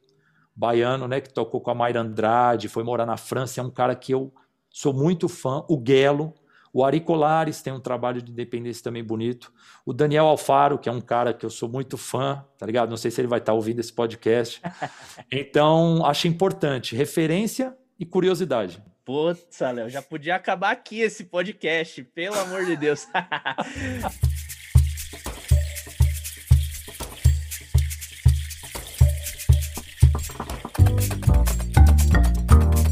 baiano, 0.54 1.08
né? 1.08 1.22
Que 1.22 1.32
tocou 1.32 1.62
com 1.62 1.72
a 1.72 1.76
Mayra 1.76 2.02
Andrade, 2.02 2.68
foi 2.68 2.84
morar 2.84 3.06
na 3.06 3.16
França, 3.16 3.62
é 3.62 3.64
um 3.64 3.70
cara 3.70 3.96
que 3.96 4.14
eu 4.14 4.34
sou 4.70 4.94
muito 4.94 5.30
fã. 5.30 5.64
O 5.70 5.78
Guelo, 5.78 6.34
o 6.76 6.84
Ari 6.84 7.00
Colares 7.00 7.62
tem 7.62 7.72
um 7.72 7.80
trabalho 7.80 8.22
de 8.22 8.34
independência 8.34 8.84
também 8.84 9.02
bonito. 9.02 9.50
O 9.86 9.94
Daniel 9.94 10.26
Alfaro, 10.26 10.78
que 10.78 10.90
é 10.90 10.92
um 10.92 11.00
cara 11.00 11.34
que 11.34 11.46
eu 11.46 11.50
sou 11.50 11.70
muito 11.70 11.98
fã, 11.98 12.44
tá 12.58 12.66
ligado? 12.66 12.90
Não 12.90 12.98
sei 12.98 13.10
se 13.10 13.22
ele 13.22 13.30
vai 13.30 13.40
estar 13.40 13.54
ouvindo 13.54 13.80
esse 13.80 13.94
podcast. 13.94 14.62
Então, 15.32 16.06
acho 16.06 16.28
importante 16.28 16.94
referência 16.94 17.74
e 17.98 18.06
curiosidade. 18.06 18.84
Putz, 19.06 19.58
Léo, 19.62 19.90
já 19.90 20.02
podia 20.02 20.36
acabar 20.36 20.72
aqui 20.72 21.00
esse 21.00 21.24
podcast, 21.24 22.04
pelo 22.04 22.38
amor 22.38 22.66
de 22.66 22.76
Deus. 22.76 23.08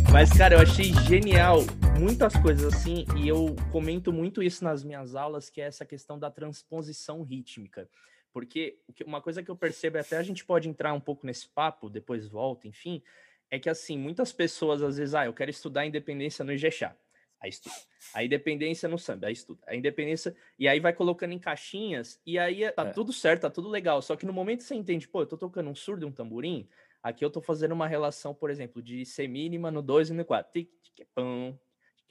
Mas, 0.09 0.31
cara, 0.31 0.55
eu 0.55 0.61
achei 0.61 0.93
genial 1.05 1.65
muitas 1.99 2.35
coisas 2.35 2.73
assim, 2.73 3.05
e 3.17 3.27
eu 3.27 3.55
comento 3.71 4.11
muito 4.11 4.41
isso 4.41 4.63
nas 4.63 4.83
minhas 4.83 5.15
aulas, 5.15 5.49
que 5.49 5.61
é 5.61 5.65
essa 5.65 5.85
questão 5.85 6.17
da 6.17 6.29
transposição 6.29 7.23
rítmica. 7.23 7.89
Porque 8.31 8.79
uma 9.05 9.21
coisa 9.21 9.43
que 9.43 9.51
eu 9.51 9.55
percebo, 9.55 9.97
é 9.97 10.01
até 10.01 10.17
a 10.17 10.23
gente 10.23 10.43
pode 10.43 10.67
entrar 10.67 10.93
um 10.93 10.99
pouco 10.99 11.25
nesse 11.25 11.47
papo, 11.47 11.89
depois 11.89 12.27
volta, 12.27 12.67
enfim, 12.67 13.01
é 13.49 13.59
que 13.59 13.69
assim, 13.69 13.97
muitas 13.97 14.33
pessoas 14.33 14.81
às 14.81 14.97
vezes, 14.97 15.13
ah, 15.13 15.25
eu 15.25 15.33
quero 15.33 15.51
estudar 15.51 15.85
independência 15.85 16.43
no 16.43 16.51
Ijexá. 16.51 16.95
Aí 17.39 17.49
estuda. 17.49 17.75
A 18.13 18.23
independência 18.23 18.87
no 18.87 18.97
samba, 18.97 19.27
aí 19.27 19.33
estuda. 19.33 19.61
A 19.67 19.75
independência. 19.75 20.33
E 20.57 20.65
aí 20.65 20.79
vai 20.79 20.93
colocando 20.93 21.33
em 21.33 21.39
caixinhas, 21.39 22.19
e 22.25 22.39
aí 22.39 22.71
tá 22.71 22.87
é. 22.87 22.91
tudo 22.91 23.11
certo, 23.11 23.41
tá 23.41 23.49
tudo 23.49 23.67
legal. 23.67 24.01
Só 24.01 24.15
que 24.15 24.25
no 24.25 24.31
momento 24.31 24.59
que 24.59 24.65
você 24.65 24.75
entende, 24.75 25.07
pô, 25.07 25.21
eu 25.21 25.27
tô 25.27 25.37
tocando 25.37 25.69
um 25.69 25.75
surdo 25.75 26.05
e 26.05 26.09
um 26.09 26.11
tamborim, 26.11 26.67
aqui 27.03 27.23
eu 27.23 27.29
tô 27.29 27.41
fazendo 27.41 27.73
uma 27.73 27.87
relação, 27.87 28.33
por 28.33 28.49
exemplo, 28.49 28.81
de 28.81 29.05
C 29.05 29.27
mínima 29.27 29.69
no 29.69 29.81
2 29.81 30.11
e 30.11 30.13
no 30.13 30.23
4. 30.23 30.65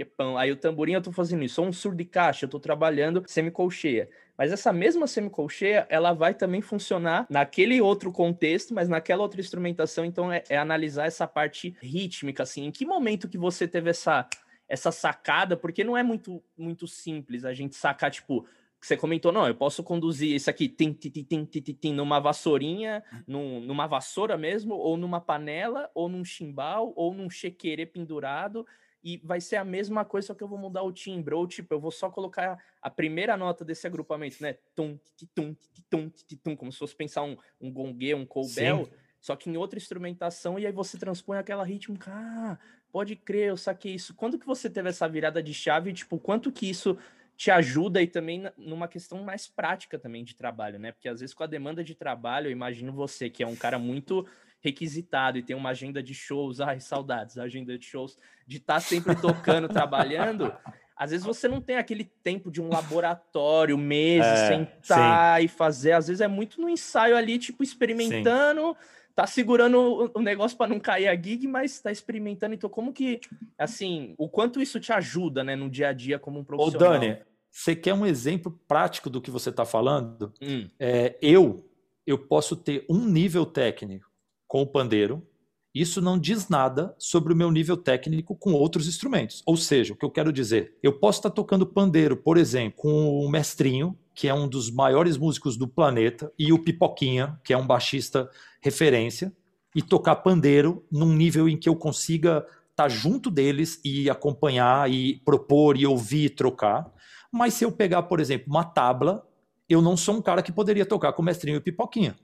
Pão. 0.04 0.36
Aí 0.36 0.50
o 0.50 0.56
tamborim 0.56 0.92
eu 0.92 1.02
tô 1.02 1.12
fazendo 1.12 1.42
isso. 1.42 1.60
Ou 1.60 1.68
um 1.68 1.72
surdo 1.72 1.98
de 1.98 2.04
caixa, 2.04 2.44
eu 2.44 2.48
tô 2.48 2.58
trabalhando 2.58 3.22
semicolcheia. 3.26 4.08
Mas 4.36 4.50
essa 4.50 4.72
mesma 4.72 5.06
semicolcheia, 5.06 5.86
ela 5.88 6.12
vai 6.12 6.34
também 6.34 6.60
funcionar 6.60 7.26
naquele 7.28 7.80
outro 7.80 8.10
contexto, 8.10 8.74
mas 8.74 8.88
naquela 8.88 9.22
outra 9.22 9.40
instrumentação. 9.40 10.04
Então, 10.04 10.32
é, 10.32 10.42
é 10.48 10.56
analisar 10.56 11.06
essa 11.06 11.26
parte 11.26 11.76
rítmica, 11.80 12.42
assim. 12.42 12.66
Em 12.66 12.70
que 12.70 12.84
momento 12.84 13.28
que 13.28 13.38
você 13.38 13.68
teve 13.68 13.90
essa, 13.90 14.26
essa 14.68 14.90
sacada? 14.90 15.56
Porque 15.56 15.84
não 15.84 15.96
é 15.96 16.02
muito, 16.02 16.42
muito 16.56 16.86
simples 16.86 17.44
a 17.44 17.52
gente 17.52 17.76
sacar, 17.76 18.10
tipo, 18.10 18.46
você 18.82 18.96
comentou, 18.96 19.30
não, 19.30 19.46
eu 19.46 19.54
posso 19.54 19.80
conduzir 19.84 20.34
isso 20.34 20.50
aqui 20.50 20.68
tim, 20.68 20.92
tim, 20.92 21.08
tim, 21.08 21.44
tim, 21.44 21.60
tim, 21.60 21.92
numa 21.92 22.18
vassourinha, 22.18 23.04
num, 23.28 23.60
numa 23.60 23.86
vassoura 23.86 24.36
mesmo, 24.36 24.74
ou 24.74 24.96
numa 24.96 25.20
panela, 25.20 25.88
ou 25.94 26.08
num 26.08 26.24
chimbal, 26.24 26.92
ou 26.96 27.14
num 27.14 27.30
chequerê 27.30 27.86
pendurado, 27.86 28.66
e 29.02 29.18
vai 29.24 29.40
ser 29.40 29.56
a 29.56 29.64
mesma 29.64 30.04
coisa, 30.04 30.28
só 30.28 30.34
que 30.34 30.42
eu 30.42 30.48
vou 30.48 30.58
mudar 30.58 30.82
o 30.82 30.92
timbre, 30.92 31.34
ou 31.34 31.46
tipo, 31.46 31.74
eu 31.74 31.80
vou 31.80 31.90
só 31.90 32.10
colocar 32.10 32.62
a 32.80 32.90
primeira 32.90 33.36
nota 33.36 33.64
desse 33.64 33.86
agrupamento, 33.86 34.36
né? 34.40 34.56
Tum, 34.74 34.98
tum, 35.34 35.56
tum, 35.90 36.10
tum, 36.42 36.56
como 36.56 36.72
se 36.72 36.78
fosse 36.78 36.94
pensar 36.94 37.22
um, 37.22 37.36
um 37.60 37.70
gongue, 37.70 38.14
um 38.14 38.24
cowbell, 38.24 38.88
só 39.20 39.34
que 39.36 39.50
em 39.50 39.56
outra 39.56 39.78
instrumentação, 39.78 40.58
e 40.58 40.66
aí 40.66 40.72
você 40.72 40.98
transpõe 40.98 41.38
aquela 41.38 41.64
rítmica, 41.64 42.10
ah, 42.12 42.58
pode 42.92 43.16
crer, 43.16 43.48
eu 43.48 43.56
saquei 43.56 43.94
isso. 43.94 44.14
Quando 44.14 44.38
que 44.38 44.46
você 44.46 44.68
teve 44.68 44.88
essa 44.88 45.08
virada 45.08 45.42
de 45.42 45.54
chave, 45.54 45.92
tipo, 45.92 46.18
quanto 46.18 46.52
que 46.52 46.68
isso 46.68 46.96
te 47.36 47.50
ajuda 47.50 48.00
e 48.00 48.06
também 48.06 48.44
numa 48.56 48.86
questão 48.86 49.22
mais 49.24 49.48
prática 49.48 49.98
também 49.98 50.22
de 50.22 50.36
trabalho, 50.36 50.78
né? 50.78 50.92
Porque 50.92 51.08
às 51.08 51.20
vezes 51.20 51.34
com 51.34 51.42
a 51.42 51.46
demanda 51.46 51.82
de 51.82 51.94
trabalho, 51.94 52.46
eu 52.46 52.52
imagino 52.52 52.92
você 52.92 53.28
que 53.30 53.42
é 53.42 53.46
um 53.46 53.56
cara 53.56 53.78
muito 53.78 54.26
requisitado 54.62 55.36
e 55.36 55.42
tem 55.42 55.56
uma 55.56 55.70
agenda 55.70 56.02
de 56.02 56.14
shows, 56.14 56.60
ai, 56.60 56.80
saudades, 56.80 57.36
agenda 57.36 57.76
de 57.76 57.84
shows, 57.84 58.16
de 58.46 58.58
estar 58.58 58.74
tá 58.74 58.80
sempre 58.80 59.14
tocando, 59.20 59.68
trabalhando, 59.68 60.52
às 60.96 61.10
vezes 61.10 61.26
você 61.26 61.48
não 61.48 61.60
tem 61.60 61.76
aquele 61.76 62.04
tempo 62.22 62.48
de 62.48 62.62
um 62.62 62.68
laboratório, 62.68 63.76
meses, 63.76 64.24
é, 64.24 64.48
sentar 64.48 65.40
sim. 65.40 65.46
e 65.46 65.48
fazer. 65.48 65.92
Às 65.92 66.06
vezes 66.06 66.20
é 66.20 66.28
muito 66.28 66.60
no 66.60 66.68
ensaio 66.68 67.16
ali, 67.16 67.38
tipo, 67.38 67.62
experimentando. 67.62 68.68
Sim. 68.68 68.86
Tá 69.14 69.26
segurando 69.26 70.10
o 70.14 70.22
negócio 70.22 70.56
para 70.56 70.68
não 70.70 70.78
cair 70.78 71.08
a 71.08 71.14
gig, 71.14 71.46
mas 71.48 71.80
tá 71.80 71.90
experimentando. 71.90 72.54
Então, 72.54 72.70
como 72.70 72.92
que, 72.92 73.20
assim, 73.58 74.14
o 74.16 74.28
quanto 74.28 74.62
isso 74.62 74.78
te 74.78 74.92
ajuda, 74.92 75.42
né, 75.42 75.56
no 75.56 75.68
dia 75.68 75.88
a 75.88 75.92
dia 75.92 76.20
como 76.20 76.38
um 76.38 76.44
profissional? 76.44 76.92
Ô, 76.92 76.98
Dani, 76.98 77.18
você 77.50 77.74
quer 77.74 77.94
um 77.94 78.06
exemplo 78.06 78.58
prático 78.68 79.10
do 79.10 79.20
que 79.20 79.30
você 79.30 79.50
está 79.50 79.66
falando? 79.66 80.32
Hum. 80.40 80.68
É, 80.78 81.16
eu, 81.20 81.68
eu 82.06 82.16
posso 82.16 82.54
ter 82.54 82.86
um 82.88 83.04
nível 83.04 83.44
técnico 83.44 84.11
com 84.52 84.60
o 84.60 84.66
pandeiro, 84.66 85.26
isso 85.74 86.02
não 86.02 86.18
diz 86.18 86.50
nada 86.50 86.94
sobre 86.98 87.32
o 87.32 87.36
meu 87.36 87.50
nível 87.50 87.74
técnico 87.74 88.36
com 88.36 88.52
outros 88.52 88.86
instrumentos. 88.86 89.42
Ou 89.46 89.56
seja, 89.56 89.94
o 89.94 89.96
que 89.96 90.04
eu 90.04 90.10
quero 90.10 90.30
dizer, 90.30 90.76
eu 90.82 90.92
posso 90.92 91.20
estar 91.20 91.30
tocando 91.30 91.64
pandeiro, 91.64 92.18
por 92.18 92.36
exemplo, 92.36 92.76
com 92.76 93.18
o 93.18 93.30
Mestrinho, 93.30 93.98
que 94.14 94.28
é 94.28 94.34
um 94.34 94.46
dos 94.46 94.70
maiores 94.70 95.16
músicos 95.16 95.56
do 95.56 95.66
planeta, 95.66 96.30
e 96.38 96.52
o 96.52 96.58
Pipoquinha, 96.58 97.40
que 97.42 97.54
é 97.54 97.56
um 97.56 97.66
baixista 97.66 98.28
referência, 98.60 99.32
e 99.74 99.80
tocar 99.80 100.16
pandeiro 100.16 100.84
num 100.92 101.14
nível 101.14 101.48
em 101.48 101.56
que 101.56 101.70
eu 101.70 101.74
consiga 101.74 102.46
estar 102.72 102.90
junto 102.90 103.30
deles 103.30 103.80
e 103.82 104.10
acompanhar 104.10 104.90
e 104.90 105.16
propor 105.24 105.78
e 105.78 105.86
ouvir 105.86 106.26
e 106.26 106.28
trocar. 106.28 106.92
Mas 107.32 107.54
se 107.54 107.64
eu 107.64 107.72
pegar, 107.72 108.02
por 108.02 108.20
exemplo, 108.20 108.48
uma 108.50 108.64
tabla, 108.64 109.26
eu 109.66 109.80
não 109.80 109.96
sou 109.96 110.14
um 110.14 110.20
cara 110.20 110.42
que 110.42 110.52
poderia 110.52 110.84
tocar 110.84 111.14
com 111.14 111.22
o 111.22 111.24
Mestrinho 111.24 111.54
e 111.54 111.58
o 111.58 111.62
Pipoquinha 111.62 112.14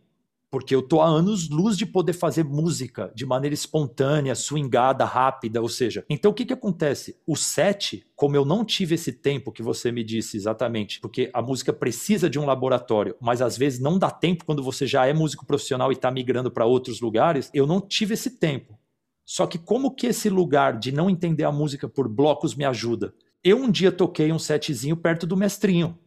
porque 0.50 0.74
eu 0.74 0.82
tô 0.82 1.00
há 1.00 1.06
anos 1.06 1.48
luz 1.48 1.76
de 1.76 1.84
poder 1.84 2.12
fazer 2.12 2.44
música 2.44 3.12
de 3.14 3.26
maneira 3.26 3.54
espontânea, 3.54 4.34
swingada, 4.34 5.04
rápida, 5.04 5.60
ou 5.60 5.68
seja, 5.68 6.04
então 6.08 6.30
o 6.30 6.34
que 6.34 6.46
que 6.46 6.52
acontece? 6.52 7.16
O 7.26 7.36
set, 7.36 8.06
como 8.16 8.36
eu 8.36 8.44
não 8.44 8.64
tive 8.64 8.94
esse 8.94 9.12
tempo 9.12 9.52
que 9.52 9.62
você 9.62 9.92
me 9.92 10.02
disse 10.02 10.36
exatamente, 10.36 11.00
porque 11.00 11.30
a 11.34 11.42
música 11.42 11.72
precisa 11.72 12.30
de 12.30 12.38
um 12.38 12.46
laboratório, 12.46 13.14
mas 13.20 13.42
às 13.42 13.56
vezes 13.56 13.78
não 13.78 13.98
dá 13.98 14.10
tempo 14.10 14.44
quando 14.44 14.62
você 14.62 14.86
já 14.86 15.06
é 15.06 15.12
músico 15.12 15.46
profissional 15.46 15.90
e 15.90 15.94
está 15.94 16.10
migrando 16.10 16.50
para 16.50 16.64
outros 16.64 17.00
lugares, 17.00 17.50
eu 17.52 17.66
não 17.66 17.80
tive 17.80 18.14
esse 18.14 18.38
tempo. 18.38 18.78
Só 19.24 19.46
que 19.46 19.58
como 19.58 19.94
que 19.94 20.06
esse 20.06 20.30
lugar 20.30 20.78
de 20.78 20.90
não 20.90 21.10
entender 21.10 21.44
a 21.44 21.52
música 21.52 21.86
por 21.86 22.08
blocos 22.08 22.54
me 22.54 22.64
ajuda? 22.64 23.12
Eu 23.44 23.58
um 23.58 23.70
dia 23.70 23.92
toquei 23.92 24.32
um 24.32 24.38
setzinho 24.38 24.96
perto 24.96 25.26
do 25.26 25.36
mestrinho, 25.36 25.98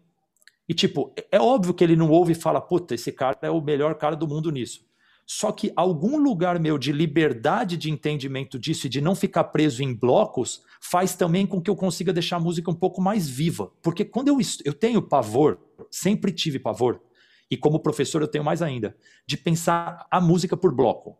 e, 0.71 0.73
tipo, 0.73 1.13
é 1.29 1.37
óbvio 1.37 1.73
que 1.73 1.83
ele 1.83 1.97
não 1.97 2.09
ouve 2.09 2.31
e 2.31 2.33
fala, 2.33 2.61
puta, 2.61 2.95
esse 2.95 3.11
cara 3.11 3.37
é 3.41 3.51
o 3.51 3.59
melhor 3.59 3.93
cara 3.95 4.15
do 4.15 4.25
mundo 4.25 4.49
nisso. 4.49 4.85
Só 5.27 5.51
que 5.51 5.73
algum 5.75 6.17
lugar 6.17 6.57
meu 6.61 6.77
de 6.77 6.93
liberdade 6.93 7.75
de 7.75 7.91
entendimento 7.91 8.57
disso 8.57 8.87
e 8.87 8.89
de 8.89 9.01
não 9.01 9.13
ficar 9.13 9.43
preso 9.43 9.83
em 9.83 9.93
blocos 9.93 10.63
faz 10.79 11.13
também 11.13 11.45
com 11.45 11.61
que 11.61 11.69
eu 11.69 11.75
consiga 11.75 12.13
deixar 12.13 12.37
a 12.37 12.39
música 12.39 12.71
um 12.71 12.73
pouco 12.73 13.01
mais 13.01 13.27
viva. 13.27 13.69
Porque 13.81 14.05
quando 14.05 14.29
eu, 14.29 14.37
eu 14.63 14.73
tenho 14.73 15.01
pavor, 15.01 15.59
sempre 15.91 16.31
tive 16.31 16.57
pavor, 16.57 17.01
e 17.49 17.57
como 17.57 17.81
professor 17.81 18.21
eu 18.21 18.27
tenho 18.29 18.45
mais 18.45 18.61
ainda, 18.61 18.95
de 19.27 19.35
pensar 19.35 20.07
a 20.09 20.21
música 20.21 20.55
por 20.55 20.73
bloco. 20.73 21.17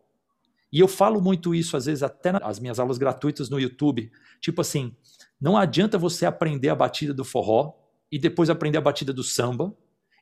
E 0.72 0.80
eu 0.80 0.88
falo 0.88 1.20
muito 1.20 1.54
isso, 1.54 1.76
às 1.76 1.84
vezes, 1.84 2.02
até 2.02 2.32
nas 2.32 2.58
minhas 2.58 2.78
aulas 2.78 2.96
gratuitas 2.96 3.50
no 3.50 3.60
YouTube. 3.60 4.10
Tipo 4.40 4.62
assim, 4.62 4.96
não 5.38 5.58
adianta 5.58 5.98
você 5.98 6.24
aprender 6.24 6.70
a 6.70 6.74
batida 6.74 7.12
do 7.12 7.22
forró 7.22 7.81
e 8.12 8.18
depois 8.18 8.50
aprender 8.50 8.76
a 8.76 8.82
batida 8.82 9.12
do 9.12 9.24
samba 9.24 9.74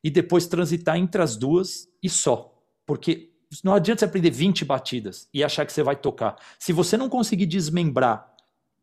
e 0.03 0.11
depois 0.11 0.47
transitar 0.47 0.97
entre 0.97 1.21
as 1.21 1.37
duas 1.37 1.89
e 2.01 2.09
só. 2.09 2.57
Porque 2.87 3.31
não 3.65 3.75
adianta 3.75 4.01
você 4.01 4.05
aprender 4.05 4.31
20 4.31 4.65
batidas 4.65 5.29
e 5.35 5.43
achar 5.43 5.67
que 5.67 5.73
você 5.73 5.83
vai 5.83 5.97
tocar. 5.97 6.37
Se 6.57 6.73
você 6.73 6.97
não 6.97 7.09
conseguir 7.09 7.47
desmembrar 7.47 8.30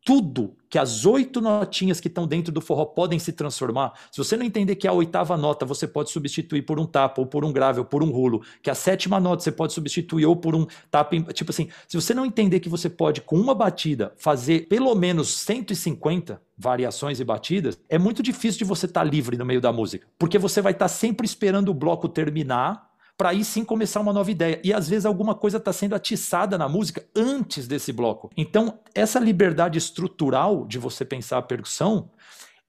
tudo 0.04 0.56
que 0.70 0.78
as 0.78 1.06
oito 1.06 1.40
notinhas 1.40 2.00
que 2.00 2.08
estão 2.08 2.26
dentro 2.26 2.52
do 2.52 2.60
forró 2.60 2.84
podem 2.84 3.18
se 3.18 3.32
transformar. 3.32 3.92
Se 4.10 4.18
você 4.18 4.36
não 4.36 4.44
entender 4.44 4.76
que 4.76 4.86
a 4.86 4.92
oitava 4.92 5.36
nota 5.36 5.64
você 5.64 5.86
pode 5.86 6.10
substituir 6.10 6.62
por 6.62 6.78
um 6.78 6.86
tapa, 6.86 7.20
ou 7.20 7.26
por 7.26 7.44
um 7.44 7.52
grave, 7.52 7.78
ou 7.78 7.84
por 7.84 8.02
um 8.02 8.10
rulo, 8.10 8.42
que 8.62 8.70
a 8.70 8.74
sétima 8.74 9.18
nota 9.18 9.42
você 9.42 9.52
pode 9.52 9.72
substituir 9.72 10.26
ou 10.26 10.36
por 10.36 10.54
um 10.54 10.66
tapa. 10.90 11.16
Tipo 11.32 11.50
assim, 11.50 11.68
se 11.86 11.96
você 11.96 12.12
não 12.12 12.26
entender 12.26 12.60
que 12.60 12.68
você 12.68 12.88
pode, 12.90 13.20
com 13.22 13.36
uma 13.36 13.54
batida, 13.54 14.12
fazer 14.16 14.66
pelo 14.68 14.94
menos 14.94 15.28
150 15.30 16.40
variações 16.56 17.20
e 17.20 17.24
batidas, 17.24 17.78
é 17.88 17.98
muito 17.98 18.22
difícil 18.22 18.58
de 18.58 18.64
você 18.64 18.86
estar 18.86 19.04
tá 19.04 19.10
livre 19.10 19.36
no 19.36 19.46
meio 19.46 19.60
da 19.60 19.72
música. 19.72 20.06
Porque 20.18 20.38
você 20.38 20.60
vai 20.60 20.72
estar 20.72 20.86
tá 20.86 20.88
sempre 20.88 21.24
esperando 21.24 21.70
o 21.70 21.74
bloco 21.74 22.08
terminar 22.08 22.87
para 23.18 23.30
aí 23.30 23.44
sim 23.44 23.64
começar 23.64 24.00
uma 24.00 24.12
nova 24.12 24.30
ideia. 24.30 24.60
E 24.62 24.72
às 24.72 24.88
vezes 24.88 25.04
alguma 25.04 25.34
coisa 25.34 25.56
está 25.56 25.72
sendo 25.72 25.96
atiçada 25.96 26.56
na 26.56 26.68
música 26.68 27.04
antes 27.16 27.66
desse 27.66 27.92
bloco. 27.92 28.30
Então, 28.36 28.78
essa 28.94 29.18
liberdade 29.18 29.76
estrutural 29.76 30.64
de 30.64 30.78
você 30.78 31.04
pensar 31.04 31.38
a 31.38 31.42
percussão 31.42 32.10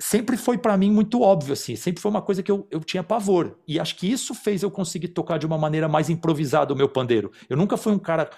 sempre 0.02 0.38
foi 0.38 0.58
para 0.58 0.76
mim 0.76 0.90
muito 0.90 1.22
óbvio, 1.22 1.54
assim, 1.54 1.76
sempre 1.76 2.02
foi 2.02 2.10
uma 2.10 2.22
coisa 2.22 2.42
que 2.42 2.50
eu, 2.50 2.66
eu 2.72 2.80
tinha 2.80 3.04
pavor. 3.04 3.60
E 3.68 3.80
acho 3.80 3.96
que 3.96 4.12
isso 4.12 4.34
fez 4.34 4.64
eu 4.64 4.72
conseguir 4.72 5.10
tocar 5.10 5.38
de 5.38 5.46
uma 5.46 5.58
maneira 5.58 5.88
mais 5.88 6.10
improvisada 6.10 6.74
o 6.74 6.78
meu 6.78 6.90
pandeiro. 6.90 7.32
Eu 7.48 7.56
nunca 7.56 7.78
fui 7.78 7.94
um 7.94 8.00
cara 8.00 8.30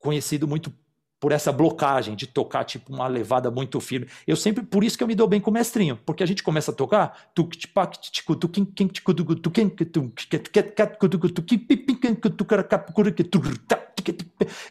conhecido 0.00 0.48
muito 0.48 0.72
por 1.22 1.30
essa 1.30 1.52
blocagem 1.52 2.16
de 2.16 2.26
tocar 2.26 2.64
tipo 2.64 2.92
uma 2.92 3.06
levada 3.06 3.48
muito 3.48 3.80
firme. 3.80 4.08
Eu 4.26 4.34
sempre, 4.34 4.64
por 4.64 4.82
isso 4.82 4.98
que 4.98 5.04
eu 5.04 5.06
me 5.06 5.14
dou 5.14 5.28
bem 5.28 5.40
com 5.40 5.52
o 5.52 5.54
mestrinho, 5.54 5.96
porque 6.04 6.20
a 6.20 6.26
gente 6.26 6.42
começa 6.42 6.72
a 6.72 6.74
tocar 6.74 7.30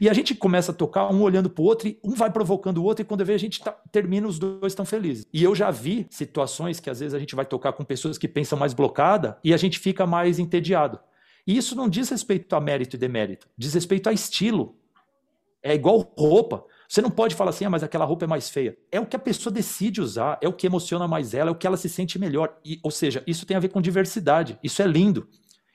e 0.02 0.10
a 0.10 0.14
gente 0.14 0.36
começa 0.36 0.74
a 0.74 0.76
tocar 0.76 1.10
um 1.10 1.22
olhando 1.22 1.50
para 1.50 1.62
o 1.62 1.66
outro 1.66 1.88
e 1.88 1.98
um 2.04 2.16
vai 2.16 2.30
provocando 2.30 2.80
o 2.80 2.84
outro 2.84 3.02
e 3.02 3.06
quando 3.06 3.24
vê 3.24 3.34
a 3.34 3.40
gente 3.40 3.62
tá, 3.64 3.72
termina 3.90 4.28
os 4.28 4.38
dois 4.38 4.76
tão 4.76 4.86
felizes. 4.86 5.26
E 5.32 5.42
eu 5.42 5.56
já 5.56 5.72
vi 5.72 6.06
situações 6.10 6.82
que 6.82 6.90
às 6.90 7.00
vezes 7.00 7.14
a 7.14 7.20
gente 7.20 7.34
vai 7.34 7.46
tocar 7.46 7.72
com 7.72 7.86
pessoas 7.86 8.18
que 8.18 8.28
pensam 8.28 8.60
mais 8.60 8.74
blocada 8.74 9.38
e 9.42 9.54
a 9.54 9.58
gente 9.58 9.80
fica 9.80 10.06
mais 10.06 10.38
entediado. 10.38 11.00
E 11.48 11.56
isso 11.56 11.78
não 11.78 11.88
diz 11.88 12.10
respeito 12.10 12.54
a 12.58 12.60
mérito 12.60 12.98
e 12.98 13.00
demérito, 13.00 13.48
diz 13.58 13.74
respeito 13.74 14.10
a 14.10 14.14
estilo. 14.14 14.76
É 15.63 15.74
igual 15.74 16.13
roupa. 16.17 16.63
Você 16.88 17.02
não 17.02 17.10
pode 17.10 17.36
falar 17.36 17.52
assim, 17.52 17.63
ah, 17.65 17.69
mas 17.69 17.84
aquela 17.84 18.04
roupa 18.04 18.26
é 18.26 18.28
mais 18.28 18.50
feia. 18.50 18.78
É 18.91 19.00
o 19.00 19.06
que 19.06 19.15
a 19.15 19.19
pessoa 19.19 19.54
decide 19.54 20.02
usar, 20.02 20.38
é 20.41 20.47
o 20.47 20.54
que 20.54 20.67
emociona 20.67 21.08
mais 21.08 21.34
ela, 21.34 21.50
é 21.50 21.52
o 21.52 21.56
que 21.56 21.65
ela 21.65 21.78
se 21.78 21.88
sente 21.88 22.19
melhor. 22.19 22.58
E, 22.65 22.80
ou 22.84 22.91
seja, 22.91 23.24
isso 23.26 23.45
tem 23.45 23.56
a 23.56 23.60
ver 23.60 23.69
com 23.69 23.82
diversidade. 23.82 24.60
Isso 24.62 24.82
é 24.82 24.88
lindo. 24.88 25.28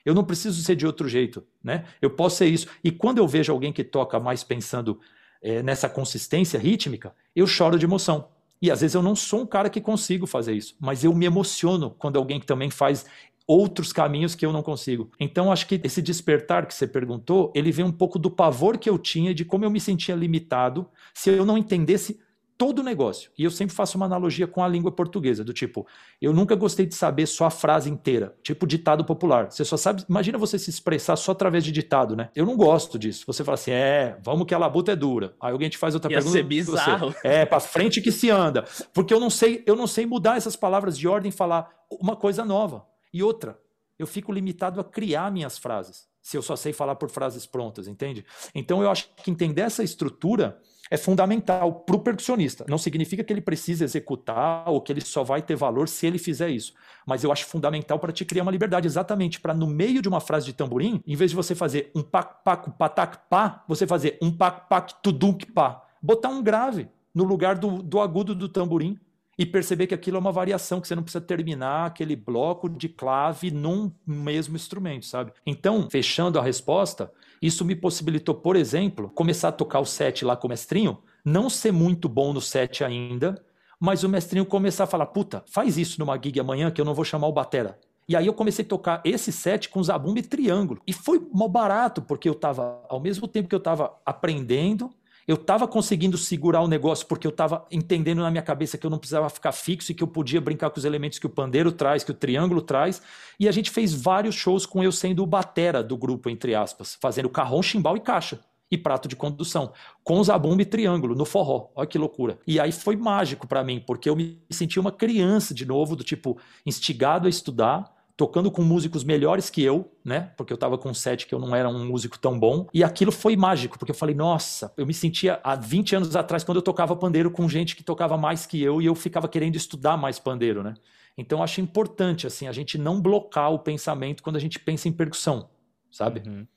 Eu 0.05 0.13
não 0.13 0.23
preciso 0.23 0.61
ser 0.61 0.75
de 0.75 0.85
outro 0.85 1.07
jeito, 1.07 1.43
né? 1.63 1.85
Eu 2.01 2.09
posso 2.09 2.37
ser 2.37 2.45
isso. 2.47 2.67
E 2.83 2.91
quando 2.91 3.17
eu 3.17 3.27
vejo 3.27 3.51
alguém 3.51 3.73
que 3.73 3.83
toca 3.83 4.19
mais 4.19 4.43
pensando 4.43 4.99
é, 5.41 5.61
nessa 5.63 5.89
consistência 5.89 6.59
rítmica, 6.59 7.13
eu 7.35 7.47
choro 7.47 7.77
de 7.77 7.85
emoção. 7.85 8.29
E 8.61 8.71
às 8.71 8.81
vezes 8.81 8.95
eu 8.95 9.03
não 9.03 9.15
sou 9.15 9.41
um 9.41 9.45
cara 9.45 9.69
que 9.69 9.81
consigo 9.81 10.25
fazer 10.25 10.53
isso, 10.53 10.75
mas 10.79 11.03
eu 11.03 11.13
me 11.13 11.25
emociono 11.25 11.91
quando 11.91 12.17
alguém 12.17 12.39
também 12.39 12.71
faz 12.71 13.05
outros 13.47 13.93
caminhos 13.93 14.35
que 14.35 14.45
eu 14.45 14.51
não 14.51 14.61
consigo. 14.61 15.09
Então, 15.19 15.51
acho 15.51 15.65
que 15.65 15.79
esse 15.83 16.01
despertar 16.01 16.67
que 16.67 16.73
você 16.73 16.85
perguntou, 16.85 17.51
ele 17.55 17.71
vem 17.71 17.85
um 17.85 17.91
pouco 17.91 18.19
do 18.19 18.29
pavor 18.29 18.77
que 18.77 18.89
eu 18.89 18.97
tinha 18.97 19.33
de 19.33 19.45
como 19.45 19.63
eu 19.63 19.71
me 19.71 19.79
sentia 19.79 20.15
limitado 20.15 20.87
se 21.13 21.29
eu 21.29 21.45
não 21.45 21.57
entendesse 21.57 22.19
todo 22.57 22.79
o 22.79 22.83
negócio. 22.83 23.29
E 23.37 23.43
eu 23.43 23.51
sempre 23.51 23.75
faço 23.75 23.97
uma 23.97 24.07
analogia 24.07 24.47
com 24.47 24.63
a 24.63 24.67
língua 24.67 24.91
portuguesa, 24.91 25.43
do 25.43 25.53
tipo, 25.53 25.85
eu 26.19 26.33
nunca 26.33 26.55
gostei 26.55 26.85
de 26.85 26.95
saber 26.95 27.27
só 27.27 27.45
a 27.45 27.51
frase 27.51 27.89
inteira, 27.89 28.35
tipo 28.41 28.65
ditado 28.65 29.05
popular. 29.05 29.51
Você 29.51 29.63
só 29.63 29.77
sabe, 29.77 30.03
imagina 30.09 30.37
você 30.37 30.57
se 30.57 30.69
expressar 30.69 31.15
só 31.15 31.33
através 31.33 31.63
de 31.63 31.71
ditado, 31.71 32.15
né? 32.15 32.29
Eu 32.35 32.45
não 32.45 32.57
gosto 32.57 32.97
disso. 32.97 33.23
Você 33.27 33.43
fala 33.43 33.55
assim, 33.55 33.71
é, 33.71 34.17
vamos 34.23 34.47
que 34.47 34.55
a 34.55 34.57
labuta 34.57 34.91
é 34.91 34.95
dura. 34.95 35.35
Aí 35.39 35.51
alguém 35.51 35.69
te 35.69 35.77
faz 35.77 35.93
outra 35.93 36.11
Ia 36.11 36.17
pergunta. 36.17 36.35
Ser 36.35 36.43
bizarro. 36.43 37.11
Você, 37.11 37.27
é, 37.27 37.45
para 37.45 37.59
frente 37.59 38.01
que 38.01 38.11
se 38.11 38.29
anda. 38.31 38.65
Porque 38.91 39.13
eu 39.13 39.19
não 39.19 39.29
sei, 39.29 39.63
eu 39.67 39.75
não 39.75 39.85
sei 39.85 40.05
mudar 40.07 40.35
essas 40.35 40.55
palavras 40.55 40.97
de 40.97 41.07
ordem 41.07 41.29
e 41.29 41.31
falar 41.31 41.69
uma 42.01 42.15
coisa 42.15 42.43
nova. 42.43 42.83
E 43.13 43.23
outra, 43.23 43.59
eu 43.97 44.05
fico 44.05 44.31
limitado 44.31 44.79
a 44.79 44.83
criar 44.83 45.31
minhas 45.31 45.57
frases, 45.57 46.07
se 46.21 46.37
eu 46.37 46.41
só 46.41 46.55
sei 46.55 46.73
falar 46.73 46.95
por 46.95 47.09
frases 47.09 47.45
prontas, 47.45 47.87
entende? 47.87 48.25
Então 48.53 48.81
eu 48.81 48.91
acho 48.91 49.09
que 49.15 49.31
entender 49.31 49.61
essa 49.61 49.83
estrutura 49.83 50.59
é 50.89 50.97
fundamental 50.97 51.81
para 51.81 51.95
o 51.95 51.99
percussionista. 51.99 52.65
Não 52.69 52.77
significa 52.77 53.23
que 53.23 53.31
ele 53.33 53.41
precisa 53.41 53.83
executar 53.83 54.69
ou 54.69 54.81
que 54.81 54.91
ele 54.91 55.01
só 55.01 55.23
vai 55.23 55.41
ter 55.41 55.55
valor 55.55 55.87
se 55.87 56.05
ele 56.05 56.17
fizer 56.17 56.49
isso. 56.49 56.73
Mas 57.05 57.23
eu 57.23 57.31
acho 57.31 57.45
fundamental 57.45 57.99
para 57.99 58.13
te 58.13 58.23
criar 58.23 58.43
uma 58.43 58.51
liberdade, 58.51 58.87
exatamente 58.87 59.39
para 59.39 59.53
no 59.53 59.67
meio 59.67 60.01
de 60.01 60.07
uma 60.07 60.21
frase 60.21 60.45
de 60.45 60.53
tamborim, 60.53 61.01
em 61.05 61.15
vez 61.15 61.31
de 61.31 61.35
você 61.35 61.53
fazer 61.53 61.91
um 61.95 62.01
pac 62.01 62.43
pac 62.43 62.71
patac 62.77 63.19
pá, 63.29 63.63
você 63.67 63.85
fazer 63.85 64.17
um 64.21 64.31
pac 64.31 64.69
pac 64.69 64.93
tudunk 65.01 65.51
pá. 65.51 65.83
Botar 66.01 66.29
um 66.29 66.41
grave 66.41 66.87
no 67.13 67.23
lugar 67.23 67.57
do, 67.57 67.81
do 67.81 67.99
agudo 67.99 68.33
do 68.35 68.47
tamborim 68.47 68.99
e 69.37 69.45
perceber 69.45 69.87
que 69.87 69.93
aquilo 69.93 70.17
é 70.17 70.19
uma 70.19 70.31
variação, 70.31 70.81
que 70.81 70.87
você 70.87 70.95
não 70.95 71.03
precisa 71.03 71.23
terminar 71.23 71.85
aquele 71.85 72.15
bloco 72.15 72.67
de 72.67 72.89
clave 72.89 73.51
num 73.51 73.91
mesmo 74.05 74.55
instrumento, 74.55 75.05
sabe? 75.05 75.31
Então, 75.45 75.87
fechando 75.89 76.39
a 76.39 76.43
resposta, 76.43 77.11
isso 77.41 77.63
me 77.63 77.75
possibilitou, 77.75 78.33
por 78.33 78.55
exemplo, 78.55 79.09
começar 79.09 79.49
a 79.49 79.51
tocar 79.51 79.79
o 79.79 79.85
set 79.85 80.25
lá 80.25 80.35
com 80.35 80.47
o 80.47 80.49
mestrinho, 80.49 80.97
não 81.23 81.49
ser 81.49 81.71
muito 81.71 82.09
bom 82.09 82.33
no 82.33 82.41
set 82.41 82.83
ainda, 82.83 83.39
mas 83.79 84.03
o 84.03 84.09
mestrinho 84.09 84.45
começar 84.45 84.85
a 84.85 84.87
falar: 84.87 85.05
puta, 85.07 85.43
faz 85.47 85.77
isso 85.77 85.99
numa 85.99 86.17
gig 86.17 86.39
amanhã 86.39 86.71
que 86.71 86.81
eu 86.81 86.85
não 86.85 86.95
vou 86.95 87.05
chamar 87.05 87.27
o 87.27 87.33
Batera. 87.33 87.77
E 88.09 88.15
aí 88.15 88.25
eu 88.25 88.33
comecei 88.33 88.63
a 88.63 88.67
tocar 88.67 89.01
esse 89.03 89.31
set 89.33 89.67
com 89.69 89.83
zabumba 89.83 90.19
e 90.19 90.23
triângulo. 90.23 90.81
E 90.87 90.93
foi 90.93 91.27
mal 91.33 91.49
barato, 91.49 92.01
porque 92.01 92.27
eu 92.27 92.33
estava, 92.33 92.81
ao 92.87 93.01
mesmo 93.01 93.27
tempo 93.27 93.49
que 93.49 93.55
eu 93.55 93.59
estava 93.59 93.93
aprendendo, 94.05 94.89
eu 95.27 95.35
estava 95.35 95.67
conseguindo 95.67 96.17
segurar 96.17 96.61
o 96.61 96.67
negócio 96.67 97.05
porque 97.05 97.27
eu 97.27 97.31
estava 97.31 97.65
entendendo 97.69 98.21
na 98.21 98.31
minha 98.31 98.41
cabeça 98.41 98.77
que 98.77 98.85
eu 98.85 98.89
não 98.89 98.97
precisava 98.97 99.29
ficar 99.29 99.51
fixo 99.51 99.91
e 99.91 99.95
que 99.95 100.01
eu 100.01 100.07
podia 100.07 100.39
brincar 100.39 100.69
com 100.69 100.79
os 100.79 100.85
elementos 100.85 101.19
que 101.19 101.25
o 101.25 101.29
pandeiro 101.29 101.69
traz, 101.71 102.01
que 102.01 102.11
o 102.11 102.13
triângulo 102.13 102.61
traz. 102.61 103.01
E 103.37 103.47
a 103.47 103.51
gente 103.51 103.69
fez 103.69 103.93
vários 103.93 104.35
shows 104.35 104.65
com 104.65 104.81
eu 104.81 104.91
sendo 104.91 105.21
o 105.21 105.25
batera 105.25 105.83
do 105.83 105.97
grupo, 105.97 106.29
entre 106.29 106.55
aspas, 106.55 106.97
fazendo 107.01 107.27
carrom, 107.27 107.61
chimbal 107.61 107.97
e 107.97 107.99
caixa. 107.99 108.39
E 108.71 108.77
prato 108.77 109.07
de 109.07 109.15
condução, 109.15 109.71
com 110.03 110.21
zabumba 110.21 110.61
e 110.61 110.65
triângulo, 110.65 111.15
no 111.15 111.23
forró. 111.25 111.69
Olha 111.73 111.87
que 111.87 111.97
loucura. 111.97 112.37
E 112.45 112.59
aí 112.59 112.71
foi 112.71 112.97
mágico 112.97 113.47
para 113.47 113.63
mim, 113.63 113.81
porque 113.85 114.09
eu 114.09 114.15
me 114.15 114.41
senti 114.49 114.77
uma 114.77 114.91
criança 114.91 115.53
de 115.53 115.65
novo, 115.65 115.95
do 115.95 116.03
tipo, 116.03 116.37
instigado 116.65 117.27
a 117.27 117.29
estudar, 117.29 117.96
tocando 118.17 118.49
com 118.49 118.63
músicos 118.63 119.03
melhores 119.03 119.47
que 119.47 119.61
eu, 119.61 119.91
né? 120.03 120.33
Porque 120.35 120.51
eu 120.51 120.55
estava 120.55 120.75
com 120.75 120.89
um 120.89 120.93
set 120.93 121.27
que 121.27 121.35
eu 121.35 121.39
não 121.39 121.55
era 121.55 121.69
um 121.69 121.85
músico 121.85 122.17
tão 122.17 122.37
bom. 122.37 122.67
E 122.73 122.83
aquilo 122.83 123.11
foi 123.11 123.35
mágico, 123.37 123.77
porque 123.77 123.91
eu 123.91 123.95
falei, 123.95 124.15
nossa, 124.15 124.73
eu 124.75 124.87
me 124.87 124.93
sentia 124.93 125.39
há 125.43 125.55
20 125.55 125.95
anos 125.95 126.15
atrás 126.15 126.43
quando 126.43 126.57
eu 126.57 126.63
tocava 126.63 126.95
pandeiro 126.95 127.29
com 127.29 127.47
gente 127.47 127.75
que 127.75 127.83
tocava 127.83 128.17
mais 128.17 128.47
que 128.47 128.59
eu 128.61 128.81
e 128.81 128.87
eu 128.87 128.95
ficava 128.95 129.27
querendo 129.27 129.55
estudar 129.55 129.95
mais 129.97 130.17
pandeiro, 130.17 130.63
né? 130.63 130.73
Então 131.15 131.43
acho 131.43 131.61
importante 131.61 132.25
assim 132.25 132.47
a 132.47 132.51
gente 132.51 132.75
não 132.77 132.99
blocar 132.99 133.53
o 133.53 133.59
pensamento 133.59 134.23
quando 134.23 134.35
a 134.35 134.39
gente 134.39 134.59
pensa 134.59 134.89
em 134.89 134.91
percussão, 134.91 135.49
sabe? 135.91 136.27
Uhum. 136.27 136.47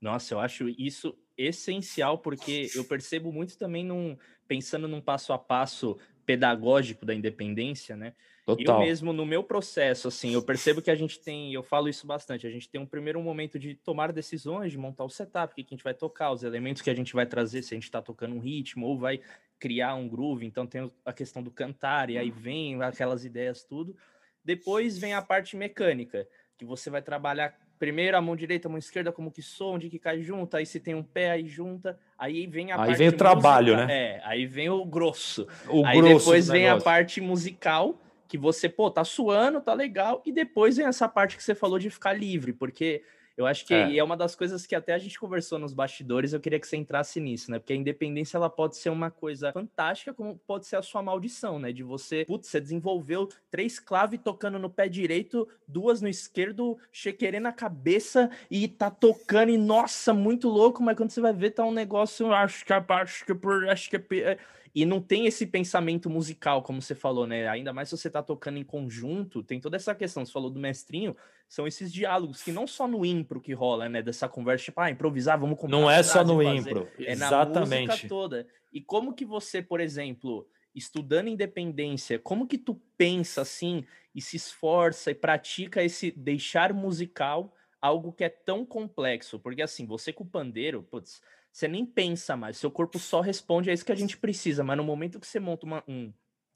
Nossa, 0.00 0.34
eu 0.34 0.38
acho 0.38 0.68
isso 0.68 1.12
essencial 1.36 2.18
porque 2.18 2.70
eu 2.74 2.84
percebo 2.84 3.32
muito 3.32 3.58
também 3.58 3.84
num 3.84 4.16
pensando 4.48 4.88
num 4.88 5.00
passo 5.00 5.32
a 5.32 5.38
passo 5.38 5.96
pedagógico 6.24 7.06
da 7.06 7.14
independência, 7.14 7.96
né? 7.96 8.14
Total. 8.44 8.80
Eu 8.80 8.86
mesmo, 8.86 9.12
no 9.12 9.26
meu 9.26 9.44
processo, 9.44 10.08
assim, 10.08 10.32
eu 10.32 10.42
percebo 10.42 10.80
que 10.80 10.90
a 10.90 10.94
gente 10.94 11.20
tem, 11.20 11.52
eu 11.52 11.62
falo 11.62 11.88
isso 11.88 12.06
bastante, 12.06 12.46
a 12.46 12.50
gente 12.50 12.68
tem 12.68 12.80
um 12.80 12.86
primeiro 12.86 13.22
momento 13.22 13.58
de 13.58 13.74
tomar 13.74 14.10
decisões, 14.10 14.72
de 14.72 14.78
montar 14.78 15.04
o 15.04 15.10
setup, 15.10 15.52
o 15.52 15.54
que 15.54 15.62
a 15.62 15.74
gente 15.74 15.84
vai 15.84 15.94
tocar, 15.94 16.32
os 16.32 16.42
elementos 16.42 16.80
que 16.80 16.88
a 16.88 16.94
gente 16.94 17.12
vai 17.14 17.26
trazer, 17.26 17.62
se 17.62 17.74
a 17.74 17.76
gente 17.76 17.84
está 17.84 18.00
tocando 18.00 18.34
um 18.34 18.40
ritmo 18.40 18.86
ou 18.86 18.98
vai 18.98 19.20
criar 19.58 19.94
um 19.94 20.08
groove, 20.08 20.46
então 20.46 20.66
tem 20.66 20.90
a 21.04 21.12
questão 21.12 21.42
do 21.42 21.50
cantar, 21.50 22.08
e 22.08 22.16
aí 22.16 22.30
vem 22.30 22.82
aquelas 22.82 23.24
ideias, 23.24 23.64
tudo. 23.64 23.94
Depois 24.42 24.96
vem 24.96 25.12
a 25.12 25.20
parte 25.20 25.56
mecânica, 25.56 26.26
que 26.56 26.64
você 26.64 26.88
vai 26.88 27.02
trabalhar 27.02 27.54
primeiro 27.78 28.16
a 28.16 28.20
mão 28.20 28.34
direita, 28.34 28.68
a 28.68 28.70
mão 28.70 28.78
esquerda, 28.78 29.12
como 29.12 29.30
que 29.30 29.42
som, 29.42 29.74
onde 29.74 29.88
que 29.88 29.98
cai 29.98 30.22
junto, 30.22 30.56
aí 30.56 30.66
se 30.66 30.80
tem 30.80 30.94
um 30.94 31.02
pé, 31.02 31.30
aí 31.30 31.46
junta, 31.46 31.98
aí 32.18 32.46
vem 32.46 32.72
a 32.72 32.74
aí 32.74 32.86
parte 32.88 32.98
vem 32.98 33.08
o 33.08 33.12
trabalho, 33.12 33.76
né? 33.76 33.86
É, 33.90 34.20
aí 34.24 34.46
vem 34.46 34.68
o 34.68 34.84
grosso. 34.84 35.46
O 35.68 35.84
aí 35.84 35.98
grosso 35.98 36.18
depois 36.18 36.48
vem 36.48 36.64
negócio. 36.64 36.82
a 36.82 36.84
parte 36.84 37.20
musical, 37.20 37.98
que 38.26 38.36
você, 38.36 38.68
pô, 38.68 38.90
tá 38.90 39.04
suando, 39.04 39.60
tá 39.60 39.72
legal, 39.72 40.22
e 40.26 40.32
depois 40.32 40.76
vem 40.76 40.86
essa 40.86 41.08
parte 41.08 41.36
que 41.36 41.42
você 41.42 41.54
falou 41.54 41.78
de 41.78 41.88
ficar 41.88 42.12
livre, 42.12 42.52
porque 42.52 43.02
eu 43.38 43.46
acho 43.46 43.64
que 43.64 43.72
é. 43.72 43.96
é 43.96 44.02
uma 44.02 44.16
das 44.16 44.34
coisas 44.34 44.66
que 44.66 44.74
até 44.74 44.92
a 44.92 44.98
gente 44.98 45.16
conversou 45.16 45.60
nos 45.60 45.72
bastidores, 45.72 46.32
eu 46.32 46.40
queria 46.40 46.58
que 46.58 46.66
você 46.66 46.76
entrasse 46.76 47.20
nisso, 47.20 47.52
né? 47.52 47.60
Porque 47.60 47.72
a 47.72 47.76
independência 47.76 48.36
ela 48.36 48.50
pode 48.50 48.76
ser 48.76 48.90
uma 48.90 49.12
coisa 49.12 49.52
fantástica, 49.52 50.12
como 50.12 50.36
pode 50.44 50.66
ser 50.66 50.74
a 50.74 50.82
sua 50.82 51.04
maldição, 51.04 51.56
né? 51.56 51.70
De 51.70 51.84
você, 51.84 52.24
putz, 52.24 52.48
você 52.48 52.60
desenvolveu 52.60 53.28
três 53.48 53.78
claves 53.78 54.18
tocando 54.24 54.58
no 54.58 54.68
pé 54.68 54.88
direito, 54.88 55.48
duas 55.68 56.02
no 56.02 56.08
esquerdo, 56.08 56.76
chequerê 56.90 57.38
na 57.38 57.52
cabeça 57.52 58.28
e 58.50 58.66
tá 58.66 58.90
tocando, 58.90 59.50
e 59.52 59.56
nossa, 59.56 60.12
muito 60.12 60.48
louco, 60.48 60.82
mas 60.82 60.96
quando 60.96 61.10
você 61.10 61.20
vai 61.20 61.32
ver, 61.32 61.52
tá 61.52 61.64
um 61.64 61.72
negócio, 61.72 62.32
acho 62.32 62.66
que 62.66 62.72
acho 62.72 63.24
que 63.24 63.34
por, 63.36 63.68
acho 63.68 63.88
que 63.88 63.96
é 64.14 64.36
e 64.80 64.84
não 64.84 65.00
tem 65.00 65.26
esse 65.26 65.44
pensamento 65.44 66.08
musical, 66.08 66.62
como 66.62 66.80
você 66.80 66.94
falou, 66.94 67.26
né? 67.26 67.48
Ainda 67.48 67.72
mais 67.72 67.88
se 67.88 67.96
você 67.96 68.08
tá 68.08 68.22
tocando 68.22 68.58
em 68.58 68.62
conjunto, 68.62 69.42
tem 69.42 69.58
toda 69.58 69.74
essa 69.74 69.92
questão. 69.92 70.24
Você 70.24 70.30
falou 70.30 70.50
do 70.50 70.60
mestrinho, 70.60 71.16
são 71.48 71.66
esses 71.66 71.92
diálogos 71.92 72.44
que 72.44 72.52
não 72.52 72.64
só 72.64 72.86
no 72.86 73.04
impro 73.04 73.40
que 73.40 73.52
rola, 73.52 73.88
né? 73.88 74.02
Dessa 74.02 74.28
conversa, 74.28 74.66
tipo, 74.66 74.80
ah, 74.80 74.88
improvisar, 74.88 75.36
vamos 75.36 75.58
comprar. 75.58 75.76
Não 75.76 75.90
é 75.90 76.00
só 76.04 76.22
no 76.22 76.40
impro, 76.40 76.86
é 76.96 77.10
exatamente. 77.10 77.86
na 77.86 77.92
música 77.92 78.08
toda. 78.08 78.46
E 78.72 78.80
como 78.80 79.14
que 79.14 79.24
você, 79.24 79.60
por 79.60 79.80
exemplo, 79.80 80.48
estudando 80.72 81.26
independência, 81.26 82.16
como 82.16 82.46
que 82.46 82.56
tu 82.56 82.80
pensa 82.96 83.40
assim 83.40 83.84
e 84.14 84.22
se 84.22 84.36
esforça 84.36 85.10
e 85.10 85.14
pratica 85.14 85.82
esse 85.82 86.12
deixar 86.12 86.72
musical 86.72 87.52
algo 87.82 88.12
que 88.12 88.22
é 88.22 88.28
tão 88.28 88.64
complexo? 88.64 89.40
Porque 89.40 89.60
assim, 89.60 89.84
você 89.86 90.12
com 90.12 90.22
o 90.22 90.28
pandeiro, 90.28 90.84
putz, 90.84 91.20
você 91.52 91.66
nem 91.66 91.84
pensa 91.84 92.36
mais, 92.36 92.56
seu 92.56 92.70
corpo 92.70 92.98
só 92.98 93.20
responde 93.20 93.70
a 93.70 93.72
isso 93.72 93.84
que 93.84 93.92
a 93.92 93.96
gente 93.96 94.16
precisa, 94.16 94.62
mas 94.62 94.76
no 94.76 94.84
momento 94.84 95.18
que 95.18 95.26
você 95.26 95.40
monta 95.40 95.66
uma, 95.66 95.84
um 95.88 96.12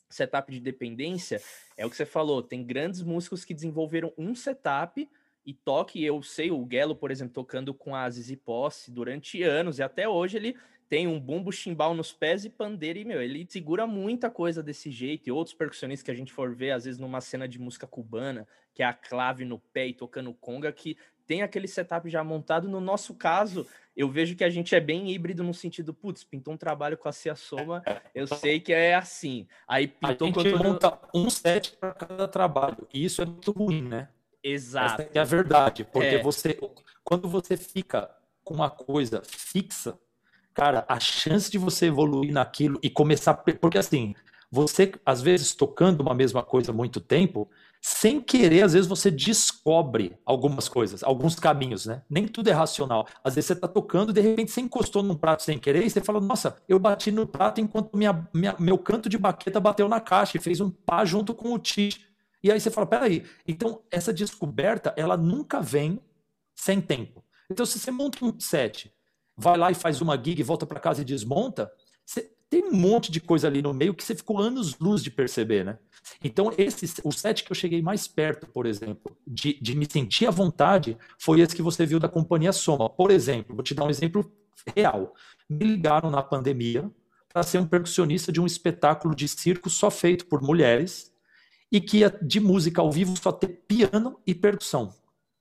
setup 0.08 0.52
de 0.52 0.60
dependência, 0.60 1.42
é 1.76 1.84
o 1.84 1.90
que 1.90 1.96
você 1.96 2.06
falou, 2.06 2.42
tem 2.42 2.64
grandes 2.64 3.02
músicos 3.02 3.44
que 3.44 3.54
desenvolveram 3.54 4.12
um 4.16 4.34
setup 4.34 5.08
e 5.44 5.52
toque, 5.52 6.04
eu 6.04 6.22
sei, 6.22 6.50
o 6.50 6.66
Gelo, 6.70 6.94
por 6.94 7.10
exemplo, 7.10 7.34
tocando 7.34 7.74
com 7.74 7.96
a 7.96 8.08
Zizi 8.08 8.36
Posse 8.36 8.90
durante 8.90 9.42
anos, 9.42 9.78
e 9.78 9.82
até 9.82 10.08
hoje 10.08 10.36
ele 10.36 10.56
tem 10.88 11.08
um 11.08 11.18
bumbo 11.18 11.50
chimbal 11.50 11.94
nos 11.94 12.12
pés 12.12 12.44
e 12.44 12.50
pandeira, 12.50 12.98
e, 12.98 13.04
meu, 13.04 13.20
ele 13.20 13.46
segura 13.48 13.86
muita 13.86 14.30
coisa 14.30 14.62
desse 14.62 14.90
jeito, 14.90 15.26
e 15.26 15.32
outros 15.32 15.56
percussionistas 15.56 16.04
que 16.04 16.10
a 16.10 16.14
gente 16.14 16.32
for 16.32 16.54
ver, 16.54 16.72
às 16.72 16.84
vezes, 16.84 17.00
numa 17.00 17.20
cena 17.20 17.48
de 17.48 17.58
música 17.58 17.86
cubana, 17.86 18.46
que 18.74 18.82
é 18.82 18.86
a 18.86 18.92
clave 18.92 19.44
no 19.44 19.58
pé 19.58 19.88
e 19.88 19.94
tocando 19.94 20.32
conga, 20.34 20.70
que 20.70 20.96
tem 21.26 21.42
aquele 21.42 21.68
setup 21.68 22.08
já 22.08 22.22
montado. 22.22 22.68
No 22.68 22.80
nosso 22.80 23.14
caso, 23.14 23.66
eu 23.96 24.08
vejo 24.08 24.34
que 24.34 24.44
a 24.44 24.50
gente 24.50 24.74
é 24.74 24.80
bem 24.80 25.10
híbrido 25.10 25.42
no 25.42 25.52
sentido, 25.52 25.92
putz, 25.92 26.24
pintou 26.24 26.54
um 26.54 26.56
trabalho 26.56 26.96
com 26.96 27.08
a 27.08 27.12
Cia 27.12 27.34
Soma, 27.34 27.82
eu 28.14 28.26
sei 28.26 28.58
que 28.58 28.72
é 28.72 28.94
assim. 28.94 29.46
Aí 29.68 29.88
pintou 29.88 30.28
a 30.28 30.42
gente 30.42 30.54
monta 30.54 30.98
um 31.14 31.28
set 31.28 31.76
para 31.76 31.92
cada 31.92 32.26
trabalho, 32.26 32.88
e 32.92 33.04
isso 33.04 33.22
é 33.22 33.26
muito 33.26 33.52
ruim, 33.52 33.82
né? 33.82 34.08
Exato. 34.42 35.02
Essa 35.02 35.10
é 35.14 35.18
a 35.20 35.24
verdade, 35.24 35.84
porque 35.84 36.16
é. 36.16 36.22
você, 36.22 36.58
quando 37.04 37.28
você 37.28 37.56
fica 37.56 38.10
com 38.42 38.54
uma 38.54 38.70
coisa 38.70 39.22
fixa, 39.24 39.98
cara, 40.52 40.84
a 40.88 40.98
chance 40.98 41.50
de 41.50 41.58
você 41.58 41.86
evoluir 41.86 42.32
naquilo 42.32 42.78
e 42.82 42.90
começar, 42.90 43.34
porque 43.34 43.78
assim, 43.78 44.14
você 44.50 44.92
às 45.04 45.22
vezes 45.22 45.54
tocando 45.54 46.00
uma 46.00 46.14
mesma 46.14 46.42
coisa 46.42 46.72
há 46.72 46.74
muito 46.74 47.00
tempo, 47.00 47.48
sem 47.84 48.20
querer, 48.20 48.62
às 48.62 48.74
vezes 48.74 48.88
você 48.88 49.10
descobre 49.10 50.16
algumas 50.24 50.68
coisas, 50.68 51.02
alguns 51.02 51.34
caminhos, 51.34 51.84
né? 51.84 52.02
Nem 52.08 52.28
tudo 52.28 52.48
é 52.48 52.52
racional. 52.52 53.08
Às 53.24 53.34
vezes 53.34 53.48
você 53.48 53.52
está 53.54 53.66
tocando, 53.66 54.12
de 54.12 54.20
repente 54.20 54.52
você 54.52 54.60
encostou 54.60 55.02
num 55.02 55.16
prato 55.16 55.42
sem 55.42 55.58
querer 55.58 55.84
e 55.84 55.90
você 55.90 56.00
fala, 56.00 56.20
nossa, 56.20 56.56
eu 56.68 56.78
bati 56.78 57.10
no 57.10 57.26
prato 57.26 57.60
enquanto 57.60 57.96
minha, 57.96 58.28
minha, 58.32 58.54
meu 58.56 58.78
canto 58.78 59.08
de 59.08 59.18
baqueta 59.18 59.58
bateu 59.58 59.88
na 59.88 59.98
caixa 59.98 60.36
e 60.36 60.40
fez 60.40 60.60
um 60.60 60.70
pá 60.70 61.04
junto 61.04 61.34
com 61.34 61.52
o 61.52 61.58
ti. 61.58 62.06
E 62.40 62.52
aí 62.52 62.60
você 62.60 62.70
fala, 62.70 62.86
peraí, 62.86 63.24
então 63.48 63.82
essa 63.90 64.12
descoberta, 64.12 64.94
ela 64.96 65.16
nunca 65.16 65.60
vem 65.60 66.00
sem 66.54 66.80
tempo. 66.80 67.24
Então 67.50 67.66
se 67.66 67.80
você 67.80 67.90
monta 67.90 68.24
um 68.24 68.38
set, 68.38 68.94
vai 69.36 69.58
lá 69.58 69.72
e 69.72 69.74
faz 69.74 70.00
uma 70.00 70.16
gig, 70.16 70.40
volta 70.44 70.64
para 70.64 70.78
casa 70.78 71.02
e 71.02 71.04
desmonta, 71.04 71.68
você, 72.06 72.31
tem 72.52 72.64
um 72.64 72.76
monte 72.76 73.10
de 73.10 73.18
coisa 73.18 73.46
ali 73.48 73.62
no 73.62 73.72
meio 73.72 73.94
que 73.94 74.04
você 74.04 74.14
ficou 74.14 74.38
anos 74.38 74.78
luz 74.78 75.02
de 75.02 75.10
perceber, 75.10 75.64
né? 75.64 75.78
Então, 76.22 76.52
esse, 76.58 77.00
o 77.02 77.10
set 77.10 77.44
que 77.44 77.50
eu 77.50 77.56
cheguei 77.56 77.80
mais 77.80 78.06
perto, 78.06 78.46
por 78.46 78.66
exemplo, 78.66 79.16
de, 79.26 79.58
de 79.58 79.74
me 79.74 79.90
sentir 79.90 80.26
à 80.26 80.30
vontade, 80.30 80.98
foi 81.18 81.40
esse 81.40 81.56
que 81.56 81.62
você 81.62 81.86
viu 81.86 81.98
da 81.98 82.10
Companhia 82.10 82.52
Soma. 82.52 82.90
Por 82.90 83.10
exemplo, 83.10 83.54
vou 83.54 83.64
te 83.64 83.72
dar 83.72 83.84
um 83.86 83.88
exemplo 83.88 84.30
real. 84.76 85.14
Me 85.48 85.64
ligaram 85.64 86.10
na 86.10 86.22
pandemia 86.22 86.90
para 87.32 87.42
ser 87.42 87.56
um 87.56 87.66
percussionista 87.66 88.30
de 88.30 88.38
um 88.38 88.44
espetáculo 88.44 89.14
de 89.14 89.26
circo 89.28 89.70
só 89.70 89.90
feito 89.90 90.26
por 90.26 90.42
mulheres 90.42 91.10
e 91.70 91.80
que 91.80 92.00
ia 92.00 92.10
de 92.10 92.38
música 92.38 92.82
ao 92.82 92.92
vivo 92.92 93.16
só 93.16 93.32
ter 93.32 93.48
piano 93.66 94.20
e 94.26 94.34
percussão. 94.34 94.92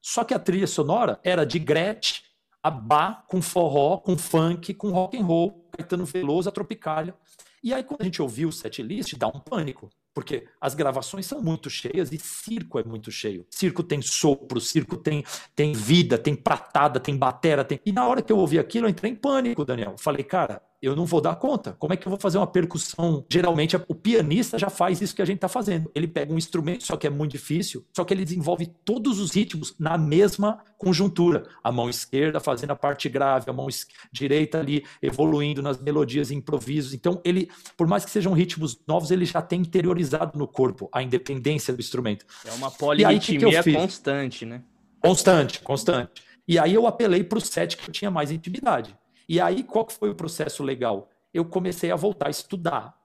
Só 0.02 0.24
que 0.24 0.34
a 0.34 0.40
trilha 0.40 0.66
sonora 0.66 1.20
era 1.26 1.46
de 1.46 1.60
Gretchen, 1.60 2.24
a 2.64 2.72
bar 2.72 3.26
com 3.28 3.42
forró, 3.42 3.98
com 3.98 4.18
funk, 4.18 4.74
com 4.76 4.92
rock 4.92 5.18
and 5.18 5.26
roll, 5.26 5.61
Caetano 5.72 6.06
Veloso, 6.06 6.50
a 6.50 6.52
Tropicália. 6.52 7.16
E 7.64 7.74
aí 7.74 7.84
quando 7.84 8.02
a 8.02 8.06
gente 8.06 8.22
ouviu 8.22 8.50
o 8.50 8.52
setlist, 8.52 9.16
dá 9.16 9.28
um 9.28 9.40
pânico. 9.40 9.90
Porque 10.14 10.46
as 10.60 10.74
gravações 10.74 11.26
são 11.26 11.42
muito 11.42 11.70
cheias 11.70 12.12
e 12.12 12.18
circo 12.18 12.78
é 12.80 12.84
muito 12.84 13.12
cheio. 13.12 13.46
Circo 13.50 13.82
tem 13.82 14.02
sopro, 14.02 14.60
circo 14.60 14.98
tem, 14.98 15.24
tem 15.56 15.72
vida, 15.72 16.18
tem 16.18 16.36
pratada, 16.36 17.00
tem 17.00 17.16
batera. 17.16 17.64
Tem... 17.64 17.80
E 17.86 17.92
na 17.92 18.06
hora 18.06 18.22
que 18.22 18.32
eu 18.32 18.38
ouvi 18.38 18.60
aquilo, 18.60 18.88
eu 18.88 18.90
entrei 18.90 19.12
em 19.12 19.16
pânico, 19.16 19.64
Daniel. 19.64 19.96
Falei, 19.98 20.24
cara, 20.24 20.62
eu 20.82 20.96
não 20.96 21.06
vou 21.06 21.22
dar 21.22 21.36
conta. 21.36 21.76
Como 21.78 21.94
é 21.94 21.98
que 21.98 22.08
eu 22.08 22.10
vou 22.10 22.20
fazer 22.20 22.38
uma 22.38 22.48
percussão? 22.48 23.26
Geralmente 23.30 23.76
o 23.88 23.96
pianista 23.96 24.58
já 24.58 24.70
faz 24.70 25.02
isso 25.02 25.16
que 25.16 25.22
a 25.22 25.26
gente 25.26 25.36
está 25.36 25.48
fazendo. 25.48 25.92
Ele 25.94 26.08
pega 26.08 26.34
um 26.34 26.38
instrumento, 26.38 26.86
só 26.86 26.98
que 26.98 27.06
é 27.06 27.10
muito 27.10 27.32
difícil, 27.32 27.86
só 27.96 28.04
que 28.04 28.14
ele 28.14 28.24
desenvolve 28.24 28.66
todos 28.84 29.20
os 29.20 29.32
ritmos 29.32 29.76
na 29.78 29.98
mesma 29.98 30.60
conjuntura. 30.78 31.44
A 31.64 31.72
mão 31.72 31.90
esquerda 31.90 32.40
fazendo 32.40 32.72
a 32.72 32.76
parte 32.76 33.08
grave, 33.08 33.50
a 33.50 33.54
mão 33.54 33.68
direita 34.12 34.60
ali 34.60 34.84
evoluindo 35.02 35.62
nas 35.62 35.80
melodias 35.80 36.32
e 36.32 36.36
improvisos. 36.36 36.94
Então 36.94 37.22
ele, 37.24 37.50
por 37.78 37.88
mais 37.88 38.04
que 38.04 38.12
sejam 38.12 38.34
ritmos 38.34 38.80
novos, 38.88 39.12
ele 39.12 39.26
já 39.26 39.42
tem 39.42 39.62
interiorizado 39.62 40.38
no 40.38 40.48
corpo 40.48 40.90
a 40.92 41.04
independência 41.04 41.74
do 41.74 41.80
instrumento. 41.80 42.26
É 42.44 42.52
uma 42.54 42.72
polirritmia 42.72 43.64
constante, 43.64 44.46
né? 44.46 44.64
Constante, 45.00 45.62
constante. 45.62 46.24
E 46.48 46.58
aí 46.60 46.74
eu 46.74 46.86
apelei 46.88 47.24
para 47.24 47.38
o 47.38 47.42
set 47.42 47.78
que 47.78 47.88
eu 47.88 47.94
tinha 47.94 48.12
mais 48.12 48.32
intimidade. 48.32 48.96
E 49.32 49.40
aí, 49.40 49.64
qual 49.64 49.86
que 49.86 49.94
foi 49.94 50.10
o 50.10 50.14
processo 50.14 50.62
legal? 50.62 51.10
Eu 51.34 51.46
comecei 51.46 51.90
a 51.90 51.96
voltar 51.96 52.28
a 52.28 52.30
estudar, 52.30 52.98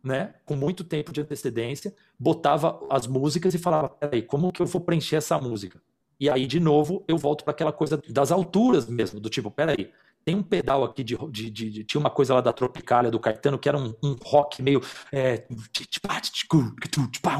né? 0.00 0.32
Com 0.44 0.54
muito 0.54 0.84
tempo 0.84 1.12
de 1.12 1.20
antecedência, 1.20 1.92
botava 2.16 2.78
as 2.88 3.08
músicas 3.08 3.52
e 3.52 3.58
falava, 3.58 3.88
peraí, 3.88 4.22
como 4.22 4.52
que 4.52 4.62
eu 4.62 4.66
vou 4.66 4.80
preencher 4.80 5.16
essa 5.16 5.36
música? 5.38 5.82
E 6.20 6.30
aí, 6.30 6.46
de 6.46 6.60
novo, 6.60 7.04
eu 7.08 7.18
volto 7.18 7.42
para 7.42 7.50
aquela 7.50 7.72
coisa 7.72 8.00
das 8.08 8.30
alturas 8.30 8.86
mesmo, 8.86 9.18
do 9.18 9.28
tipo, 9.28 9.50
peraí, 9.50 9.90
tem 10.24 10.36
um 10.36 10.42
pedal 10.44 10.84
aqui 10.84 11.02
de, 11.02 11.16
de, 11.16 11.50
de, 11.50 11.70
de, 11.70 11.82
Tinha 11.82 11.98
uma 11.98 12.10
coisa 12.10 12.34
lá 12.34 12.40
da 12.40 12.52
Tropicália 12.52 13.10
do 13.10 13.18
Caetano 13.18 13.58
que 13.58 13.68
era 13.68 13.76
um, 13.76 13.92
um 14.04 14.16
rock 14.22 14.62
meio. 14.62 14.80
É, 15.10 15.48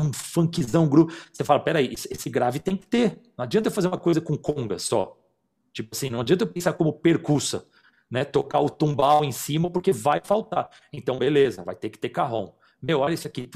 um 0.01 0.13
funkzão 0.13 0.89
groove. 0.89 1.15
Você 1.33 1.45
fala: 1.45 1.61
peraí, 1.61 1.95
esse 1.95 2.29
grave 2.29 2.59
tem 2.59 2.77
que 2.77 2.89
ter. 2.89 3.21
Não 3.39 3.45
adianta 3.45 3.69
eu 3.69 3.73
fazer 3.73 3.87
uma 3.87 3.99
coisa 3.99 4.21
com 4.21 4.37
conga 4.37 4.81
só. 4.81 5.17
Tipo 5.73 5.91
assim, 5.93 6.11
não 6.11 6.21
adianta 6.21 6.45
eu 6.45 6.49
pensar 6.49 6.75
como 6.75 6.93
percussa, 6.93 7.67
né? 8.13 8.25
Tocar 8.25 8.61
o 8.61 8.71
tumbal 8.71 9.25
em 9.25 9.33
cima, 9.33 9.69
porque 9.69 9.91
vai 9.91 10.21
faltar. 10.23 10.71
Então, 10.93 11.19
beleza, 11.19 11.65
vai 11.65 11.75
ter 11.75 11.91
que 11.91 11.99
ter 11.99 12.11
carrão. 12.11 12.55
Meu, 12.81 13.01
olha 13.01 13.15
isso 13.15 13.27
aqui. 13.27 13.51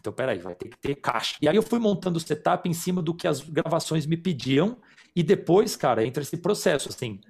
Então, 0.00 0.12
peraí, 0.12 0.38
vai 0.38 0.56
ter 0.56 0.68
que 0.68 0.78
ter 0.78 0.96
caixa. 0.96 1.36
E 1.40 1.48
aí 1.48 1.54
eu 1.54 1.62
fui 1.62 1.78
montando 1.78 2.16
o 2.16 2.20
setup 2.20 2.68
em 2.68 2.72
cima 2.72 3.00
do 3.00 3.14
que 3.14 3.28
as 3.28 3.40
gravações 3.40 4.06
me 4.06 4.16
pediam. 4.16 4.78
E 5.14 5.22
depois, 5.22 5.76
cara, 5.76 6.04
entra 6.04 6.22
esse 6.22 6.36
processo, 6.38 6.88
assim 6.88 7.20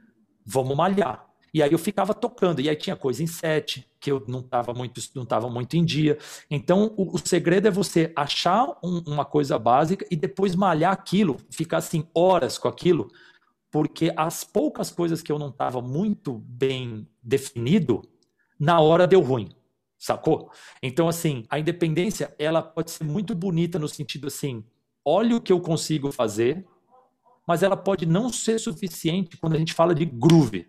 vamos 0.49 0.75
malhar. 0.75 1.27
E 1.53 1.63
aí 1.63 1.73
eu 1.73 1.79
ficava 1.79 2.13
tocando, 2.13 2.61
e 2.61 2.69
aí 2.69 2.77
tinha 2.77 2.97
coisa 2.97 3.23
em 3.23 3.27
sete, 3.27 3.87
que 3.99 4.11
eu 4.13 4.23
não 4.29 4.41
estava 4.41 4.73
muito, 4.75 5.01
não 5.15 5.25
tava 5.25 5.49
muito 5.49 5.77
em 5.77 5.85
dia. 5.85 6.19
Então, 6.51 6.93
o, 6.97 7.15
o 7.15 7.19
segredo 7.19 7.69
é 7.69 7.71
você 7.71 8.13
achar 8.15 8.79
um, 8.83 9.03
uma 9.07 9.25
coisa 9.25 9.59
básica 9.59 10.07
e 10.11 10.17
depois 10.17 10.55
malhar 10.55 10.93
aquilo, 10.93 11.39
ficar 11.51 11.79
assim 11.79 12.07
horas 12.15 12.59
com 12.59 12.69
aquilo, 12.69 13.11
porque 13.71 14.13
as 14.17 14.45
poucas 14.45 14.91
coisas 14.91 15.23
que 15.23 15.31
eu 15.31 15.39
não 15.39 15.49
estava 15.49 15.81
muito 15.81 16.39
bem 16.47 17.07
definido, 17.23 18.03
na 18.59 18.81
hora 18.81 19.07
deu 19.07 19.21
ruim, 19.21 19.51
sacou? 19.99 20.51
Então, 20.83 21.09
assim, 21.09 21.45
a 21.49 21.59
independência, 21.59 22.35
ela 22.39 22.63
pode 22.63 22.91
ser 22.91 23.05
muito 23.05 23.35
bonita 23.35 23.79
no 23.79 23.89
sentido 23.89 24.29
assim, 24.29 24.65
olha 25.05 25.37
o 25.37 25.41
que 25.41 25.53
eu 25.53 25.61
consigo 25.61 26.11
fazer, 26.11 26.67
mas 27.47 27.63
ela 27.63 27.77
pode 27.77 28.05
não 28.05 28.31
ser 28.31 28.59
suficiente 28.59 29.37
quando 29.37 29.55
a 29.55 29.59
gente 29.59 29.73
fala 29.73 29.95
de 29.95 30.05
groove. 30.05 30.69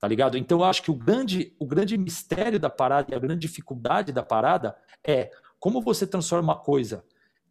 Tá 0.00 0.08
ligado? 0.08 0.36
Então 0.36 0.58
eu 0.58 0.64
acho 0.64 0.82
que 0.82 0.90
o 0.90 0.94
grande, 0.94 1.54
o 1.58 1.66
grande 1.66 1.96
mistério 1.96 2.60
da 2.60 2.68
parada 2.68 3.12
e 3.12 3.14
a 3.14 3.18
grande 3.18 3.40
dificuldade 3.40 4.12
da 4.12 4.22
parada 4.22 4.76
é 5.06 5.30
como 5.58 5.80
você 5.80 6.06
transforma 6.06 6.52
uma 6.52 6.60
coisa 6.60 7.04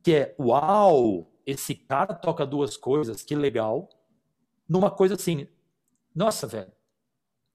que 0.04 0.14
é 0.14 0.36
uau, 0.38 1.32
esse 1.46 1.74
cara 1.74 2.14
toca 2.14 2.46
duas 2.46 2.76
coisas, 2.76 3.24
que 3.24 3.34
legal, 3.34 3.88
numa 4.68 4.90
coisa 4.92 5.16
assim, 5.16 5.48
nossa, 6.16 6.48
velho, 6.48 6.72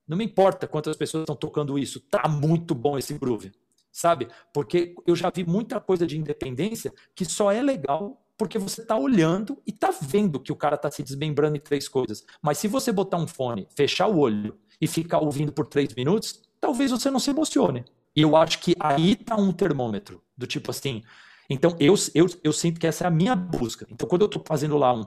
não 0.07 0.17
me 0.17 0.25
importa 0.25 0.67
quantas 0.67 0.97
pessoas 0.97 1.23
estão 1.23 1.35
tocando 1.35 1.77
isso, 1.77 1.99
tá 1.99 2.27
muito 2.27 2.73
bom 2.73 2.97
esse 2.97 3.13
groove, 3.13 3.51
sabe? 3.91 4.27
Porque 4.53 4.95
eu 5.05 5.15
já 5.15 5.29
vi 5.29 5.45
muita 5.45 5.79
coisa 5.79 6.07
de 6.07 6.17
independência 6.17 6.93
que 7.13 7.25
só 7.25 7.51
é 7.51 7.61
legal 7.61 8.25
porque 8.39 8.57
você 8.57 8.81
está 8.81 8.97
olhando 8.97 9.61
e 9.67 9.71
está 9.71 9.91
vendo 10.01 10.39
que 10.39 10.51
o 10.51 10.55
cara 10.55 10.75
está 10.75 10.89
se 10.89 11.03
desmembrando 11.03 11.57
em 11.57 11.59
três 11.59 11.89
coisas. 11.89 12.25
Mas 12.41 12.57
se 12.57 12.69
você 12.69 12.89
botar 12.89 13.17
um 13.17 13.27
fone, 13.27 13.67
fechar 13.75 14.07
o 14.07 14.17
olho 14.17 14.57
e 14.79 14.87
ficar 14.87 15.19
ouvindo 15.19 15.51
por 15.51 15.67
três 15.67 15.93
minutos, 15.93 16.41
talvez 16.59 16.89
você 16.89 17.11
não 17.11 17.19
se 17.19 17.29
emocione. 17.29 17.83
E 18.15 18.21
eu 18.21 18.37
acho 18.37 18.59
que 18.59 18.75
aí 18.79 19.11
está 19.11 19.35
um 19.35 19.51
termômetro, 19.51 20.23
do 20.37 20.47
tipo 20.47 20.71
assim. 20.71 21.03
Então 21.49 21.75
eu, 21.79 21.95
eu, 22.13 22.27
eu 22.43 22.53
sinto 22.53 22.79
que 22.79 22.85
essa 22.85 23.03
é 23.03 23.07
a 23.07 23.11
minha 23.11 23.35
busca. 23.35 23.87
Então 23.89 24.07
quando 24.07 24.21
eu 24.21 24.27
estou 24.27 24.43
fazendo 24.45 24.77
lá 24.77 24.93
um. 24.93 25.03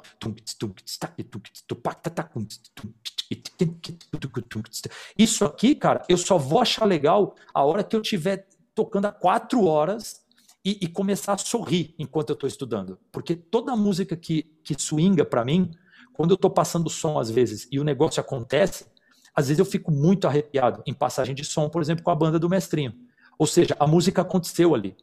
Isso 5.16 5.44
aqui, 5.44 5.74
cara, 5.74 6.05
eu 6.09 6.18
só 6.18 6.37
vou 6.37 6.61
achar 6.61 6.85
legal 6.85 7.37
a 7.55 7.64
hora 7.64 7.85
que 7.85 7.94
eu 7.94 8.00
estiver 8.00 8.48
tocando 8.74 9.07
há 9.07 9.12
quatro 9.12 9.64
horas 9.64 10.22
e, 10.64 10.78
e 10.83 10.88
começar 10.88 11.35
a 11.35 11.38
sorrir 11.38 11.94
enquanto 11.98 12.31
eu 12.31 12.35
estou 12.35 12.48
estudando. 12.48 12.98
Porque 13.11 13.37
toda 13.37 13.76
música 13.76 14.16
que, 14.16 14.44
que 14.64 14.74
swinga 14.81 15.24
para 15.24 15.44
mim, 15.44 15.70
quando 16.12 16.31
eu 16.31 16.37
estou 16.37 16.50
passando 16.50 16.90
som 16.90 17.18
às 17.18 17.31
vezes 17.31 17.68
e 17.70 17.78
o 17.78 17.85
negócio 17.85 18.20
acontece, 18.20 18.87
às 19.35 19.48
vezes 19.48 19.59
eu 19.59 19.64
fico 19.64 19.90
muito 19.90 20.26
arrepiado 20.26 20.83
em 20.87 20.92
passagem 20.92 21.35
de 21.35 21.44
som, 21.44 21.68
por 21.68 21.81
exemplo, 21.81 22.05
com 22.05 22.11
a 22.11 22.14
banda 22.14 22.38
do 22.38 22.48
Mestrinho. 22.48 22.94
Ou 23.38 23.46
seja, 23.46 23.74
a 23.78 23.87
música 23.87 24.22
aconteceu 24.22 24.74
ali. 24.74 24.96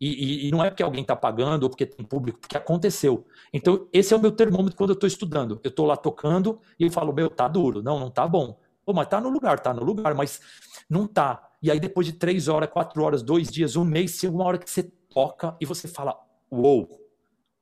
E, 0.00 0.08
e, 0.08 0.48
e 0.48 0.50
não 0.50 0.64
é 0.64 0.70
porque 0.70 0.82
alguém 0.82 1.02
está 1.02 1.14
pagando 1.14 1.64
ou 1.64 1.68
porque 1.68 1.84
tem 1.84 2.04
público, 2.04 2.38
porque 2.38 2.56
aconteceu. 2.56 3.26
Então, 3.52 3.86
esse 3.92 4.14
é 4.14 4.16
o 4.16 4.20
meu 4.20 4.32
termômetro 4.32 4.76
quando 4.76 4.90
eu 4.90 4.94
estou 4.94 5.06
estudando. 5.06 5.60
Eu 5.62 5.68
estou 5.68 5.84
lá 5.84 5.96
tocando 5.96 6.58
e 6.78 6.84
eu 6.84 6.90
falo, 6.90 7.12
meu, 7.12 7.28
tá 7.28 7.46
duro. 7.46 7.82
Não, 7.82 7.98
não 7.98 8.10
tá 8.10 8.26
bom. 8.26 8.58
Pô, 8.84 8.94
mas 8.94 9.08
tá 9.08 9.20
no 9.20 9.28
lugar, 9.28 9.60
tá 9.60 9.74
no 9.74 9.84
lugar, 9.84 10.14
mas 10.14 10.40
não 10.88 11.06
tá. 11.06 11.50
E 11.62 11.70
aí, 11.70 11.78
depois 11.78 12.06
de 12.06 12.14
três 12.14 12.48
horas, 12.48 12.70
quatro 12.70 13.02
horas, 13.02 13.22
dois 13.22 13.50
dias, 13.50 13.76
um 13.76 13.84
mês, 13.84 14.12
chega 14.12 14.34
uma 14.34 14.44
hora 14.44 14.58
que 14.58 14.70
você 14.70 14.84
toca 15.10 15.54
e 15.60 15.66
você 15.66 15.86
fala: 15.86 16.18
Uou, 16.50 16.88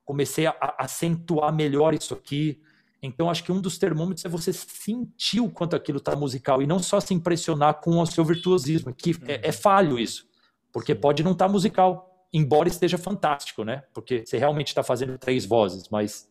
comecei 0.05 0.47
a, 0.47 0.55
a 0.61 0.85
acentuar 0.85 1.53
melhor 1.53 1.93
isso 1.93 2.13
aqui. 2.13 2.61
Então, 3.01 3.29
acho 3.29 3.43
que 3.43 3.51
um 3.51 3.61
dos 3.61 3.77
termômetros 3.77 4.25
é 4.25 4.29
você 4.29 4.51
sentir 4.51 5.39
o 5.39 5.49
quanto 5.49 5.75
aquilo 5.75 5.99
está 5.99 6.15
musical 6.15 6.61
e 6.61 6.67
não 6.67 6.79
só 6.79 6.99
se 6.99 7.13
impressionar 7.13 7.75
com 7.75 7.99
o 7.99 8.05
seu 8.05 8.25
virtuosismo, 8.25 8.93
que 8.93 9.11
uhum. 9.11 9.17
é, 9.27 9.49
é, 9.49 9.51
falho 9.51 9.97
isso, 9.97 10.27
porque 10.71 10.93
pode 10.93 11.23
não 11.23 11.31
estar 11.31 11.45
tá 11.45 11.51
musical, 11.51 12.08
embora 12.33 12.67
esteja 12.67 12.97
fantástico, 12.97 13.63
né? 13.63 13.83
Porque 13.93 14.23
você 14.25 14.37
realmente 14.37 14.67
está 14.67 14.83
fazendo 14.83 15.17
três 15.17 15.45
vozes, 15.45 15.89
mas 15.89 16.29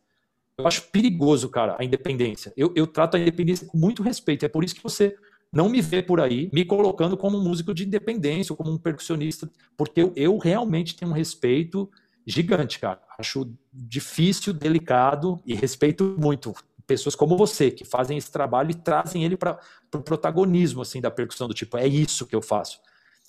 eu 0.56 0.66
acho 0.66 0.82
perigoso, 0.90 1.48
cara, 1.48 1.76
a 1.78 1.84
independência. 1.84 2.52
Eu, 2.56 2.72
eu 2.74 2.87
trato 2.87 3.16
a 3.16 3.20
independência 3.20 3.66
com 3.66 3.78
muito 3.78 4.02
respeito, 4.02 4.44
é 4.44 4.48
por 4.48 4.64
isso 4.64 4.74
que 4.74 4.82
você 4.82 5.16
não 5.52 5.68
me 5.68 5.80
vê 5.80 6.02
por 6.02 6.20
aí 6.20 6.50
me 6.52 6.64
colocando 6.64 7.16
como 7.16 7.38
um 7.38 7.42
músico 7.42 7.72
de 7.72 7.84
independência 7.84 8.52
ou 8.52 8.56
como 8.56 8.70
um 8.70 8.78
percussionista, 8.78 9.50
porque 9.76 10.02
eu, 10.02 10.12
eu 10.14 10.37
realmente 10.38 10.94
tenho 10.94 11.11
um 11.11 11.14
respeito 11.14 11.90
gigante, 12.26 12.78
cara. 12.78 13.00
Acho 13.18 13.50
difícil, 13.72 14.52
delicado 14.52 15.40
e 15.46 15.54
respeito 15.54 16.16
muito 16.18 16.54
pessoas 16.87 17.14
como 17.14 17.37
você 17.37 17.70
que 17.70 17.84
fazem 17.84 18.16
esse 18.16 18.32
trabalho 18.32 18.70
e 18.70 18.74
trazem 18.74 19.22
ele 19.22 19.37
para 19.37 19.52
o 19.52 19.58
pro 19.90 20.02
protagonismo 20.02 20.80
assim 20.80 21.02
da 21.02 21.11
percussão 21.11 21.46
do 21.46 21.52
tipo 21.52 21.76
é 21.76 21.87
isso 21.87 22.26
que 22.26 22.34
eu 22.34 22.42
faço. 22.42 22.80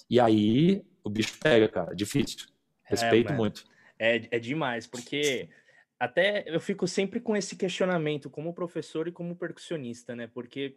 E 0.10 0.20
aí 0.20 0.84
o 1.04 1.10
bicho 1.10 1.38
pega, 1.40 1.68
cara. 1.68 1.96
Difícil. 1.96 2.48
Respeito 2.90 3.32
é, 3.32 3.36
muito. 3.36 3.64
É, 3.98 4.28
é 4.32 4.40
demais, 4.40 4.88
porque 4.88 5.50
até 6.00 6.44
eu 6.48 6.60
fico 6.60 6.88
sempre 6.88 7.20
com 7.20 7.36
esse 7.36 7.56
questionamento 7.56 8.30
como 8.30 8.54
professor 8.54 9.08
e 9.08 9.12
como 9.12 9.36
percussionista, 9.36 10.16
né? 10.16 10.28
Porque 10.28 10.76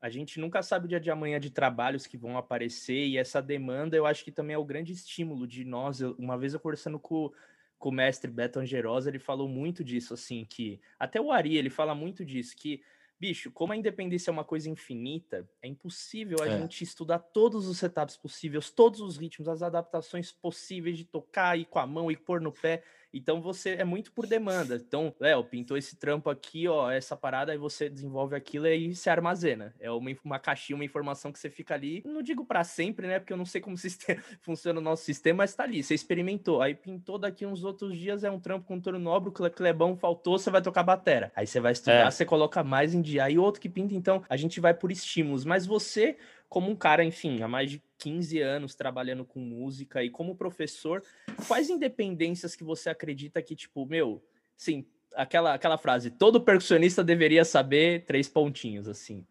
a 0.00 0.08
gente 0.08 0.40
nunca 0.40 0.62
sabe 0.62 0.86
o 0.86 0.88
dia 0.88 1.00
de 1.00 1.10
amanhã 1.10 1.38
de 1.38 1.50
trabalhos 1.50 2.06
que 2.06 2.16
vão 2.16 2.38
aparecer 2.38 3.06
e 3.06 3.18
essa 3.18 3.42
demanda 3.42 3.96
eu 3.96 4.06
acho 4.06 4.24
que 4.24 4.32
também 4.32 4.54
é 4.54 4.58
o 4.58 4.64
grande 4.64 4.92
estímulo 4.92 5.46
de 5.46 5.64
nós. 5.64 6.00
Eu, 6.00 6.14
uma 6.18 6.38
vez 6.38 6.54
eu 6.54 6.60
conversando 6.60 6.98
com, 6.98 7.30
com 7.78 7.90
o 7.90 7.92
mestre 7.92 8.30
Beto 8.30 8.58
Angerosa, 8.58 9.10
ele 9.10 9.18
falou 9.18 9.46
muito 9.46 9.84
disso, 9.84 10.14
assim, 10.14 10.46
que 10.48 10.80
até 10.98 11.20
o 11.20 11.30
Ari, 11.30 11.56
ele 11.56 11.68
fala 11.68 11.94
muito 11.94 12.24
disso, 12.24 12.56
que 12.56 12.82
bicho, 13.20 13.50
como 13.50 13.74
a 13.74 13.76
independência 13.76 14.30
é 14.30 14.32
uma 14.32 14.44
coisa 14.44 14.70
infinita, 14.70 15.46
é 15.60 15.68
impossível 15.68 16.38
a 16.42 16.46
é. 16.46 16.58
gente 16.58 16.82
estudar 16.82 17.18
todos 17.18 17.68
os 17.68 17.76
setups 17.76 18.16
possíveis, 18.16 18.70
todos 18.70 19.00
os 19.00 19.18
ritmos, 19.18 19.46
as 19.46 19.62
adaptações 19.62 20.32
possíveis 20.32 20.96
de 20.96 21.04
tocar 21.04 21.58
e 21.58 21.66
com 21.66 21.78
a 21.78 21.86
mão 21.86 22.10
e 22.10 22.16
pôr 22.16 22.40
no 22.40 22.50
pé. 22.50 22.82
Então 23.12 23.40
você 23.40 23.70
é 23.70 23.84
muito 23.84 24.12
por 24.12 24.26
demanda. 24.26 24.76
Então, 24.76 25.14
Léo, 25.18 25.44
pintou 25.44 25.76
esse 25.76 25.96
trampo 25.96 26.30
aqui, 26.30 26.68
ó, 26.68 26.90
essa 26.90 27.16
parada, 27.16 27.52
aí 27.52 27.58
você 27.58 27.88
desenvolve 27.88 28.36
aquilo 28.36 28.66
e 28.66 28.70
aí 28.70 28.94
se 28.94 29.10
armazena. 29.10 29.74
É 29.80 29.90
uma, 29.90 30.10
uma 30.24 30.38
caixinha, 30.38 30.76
uma 30.76 30.84
informação 30.84 31.32
que 31.32 31.38
você 31.38 31.50
fica 31.50 31.74
ali. 31.74 32.02
Não 32.04 32.22
digo 32.22 32.44
para 32.44 32.64
sempre, 32.64 33.06
né? 33.06 33.18
Porque 33.18 33.32
eu 33.32 33.36
não 33.36 33.44
sei 33.44 33.60
como 33.60 33.76
sistema, 33.78 34.22
funciona 34.40 34.80
o 34.80 34.82
nosso 34.82 35.04
sistema, 35.04 35.38
mas 35.38 35.54
tá 35.54 35.64
ali. 35.64 35.82
Você 35.82 35.94
experimentou. 35.94 36.62
Aí 36.62 36.74
pintou 36.74 37.18
daqui 37.18 37.44
uns 37.44 37.64
outros 37.64 37.98
dias, 37.98 38.24
é 38.24 38.30
um 38.30 38.40
trampo 38.40 38.66
com 38.66 38.80
turno 38.80 38.98
nobre, 38.98 39.30
o 39.30 39.50
Clebão 39.50 39.96
faltou, 39.96 40.38
você 40.38 40.50
vai 40.50 40.62
tocar 40.62 40.82
batera. 40.82 41.32
Aí 41.34 41.46
você 41.46 41.60
vai 41.60 41.72
estudar, 41.72 42.06
é. 42.06 42.10
você 42.10 42.24
coloca 42.24 42.62
mais 42.62 42.94
em 42.94 43.02
dia. 43.02 43.24
Aí 43.24 43.38
outro 43.38 43.60
que 43.60 43.68
pinta, 43.68 43.94
então 43.94 44.22
a 44.28 44.36
gente 44.36 44.60
vai 44.60 44.74
por 44.74 44.92
estímulos. 44.92 45.44
Mas 45.44 45.66
você 45.66 46.16
como 46.50 46.68
um 46.68 46.74
cara, 46.74 47.04
enfim, 47.04 47.42
há 47.42 47.48
mais 47.48 47.70
de 47.70 47.82
15 48.00 48.40
anos 48.40 48.74
trabalhando 48.74 49.24
com 49.24 49.38
música 49.38 50.02
e 50.02 50.08
como 50.08 50.34
professor, 50.34 51.02
quais 51.46 51.68
independências 51.68 52.56
que 52.56 52.64
você 52.64 52.88
acredita 52.88 53.42
que, 53.42 53.54
tipo, 53.54 53.84
meu, 53.84 54.24
sim, 54.56 54.86
aquela, 55.14 55.54
aquela 55.54 55.76
frase, 55.76 56.10
todo 56.10 56.40
percussionista 56.40 57.04
deveria 57.04 57.44
saber 57.44 58.04
três 58.06 58.28
pontinhos, 58.28 58.88
assim. 58.88 59.26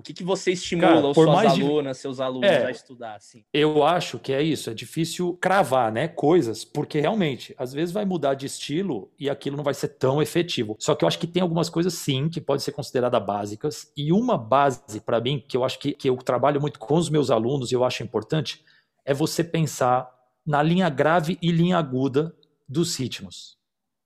O 0.00 0.02
que, 0.02 0.14
que 0.14 0.24
você 0.24 0.52
estimula 0.52 0.94
Cara, 0.94 1.06
os 1.08 1.14
suas 1.14 1.46
alunas, 1.46 1.96
de... 1.96 2.02
seus 2.02 2.20
alunos 2.20 2.48
é, 2.48 2.66
a 2.66 2.70
estudar 2.70 3.14
assim? 3.14 3.44
Eu 3.52 3.84
acho 3.84 4.18
que 4.18 4.32
é 4.32 4.42
isso, 4.42 4.70
é 4.70 4.74
difícil 4.74 5.38
cravar, 5.40 5.92
né, 5.92 6.08
coisas, 6.08 6.64
porque 6.64 7.00
realmente, 7.00 7.54
às 7.58 7.72
vezes 7.72 7.92
vai 7.92 8.04
mudar 8.04 8.34
de 8.34 8.46
estilo 8.46 9.10
e 9.18 9.28
aquilo 9.28 9.56
não 9.56 9.64
vai 9.64 9.74
ser 9.74 9.88
tão 9.88 10.22
efetivo. 10.22 10.74
Só 10.78 10.94
que 10.94 11.04
eu 11.04 11.08
acho 11.08 11.18
que 11.18 11.26
tem 11.26 11.42
algumas 11.42 11.68
coisas 11.68 11.94
sim 11.94 12.28
que 12.28 12.40
podem 12.40 12.60
ser 12.60 12.72
consideradas 12.72 13.22
básicas 13.24 13.92
e 13.96 14.12
uma 14.12 14.36
base 14.36 15.00
para 15.04 15.20
mim 15.20 15.44
que 15.46 15.56
eu 15.56 15.64
acho 15.64 15.78
que, 15.78 15.92
que 15.92 16.08
eu 16.08 16.16
trabalho 16.16 16.60
muito 16.60 16.78
com 16.78 16.94
os 16.94 17.10
meus 17.10 17.30
alunos 17.30 17.70
e 17.70 17.74
eu 17.74 17.84
acho 17.84 18.02
importante 18.02 18.64
é 19.04 19.12
você 19.12 19.44
pensar 19.44 20.10
na 20.46 20.62
linha 20.62 20.88
grave 20.88 21.38
e 21.42 21.52
linha 21.52 21.76
aguda 21.76 22.34
dos 22.68 22.96
ritmos. 22.96 23.58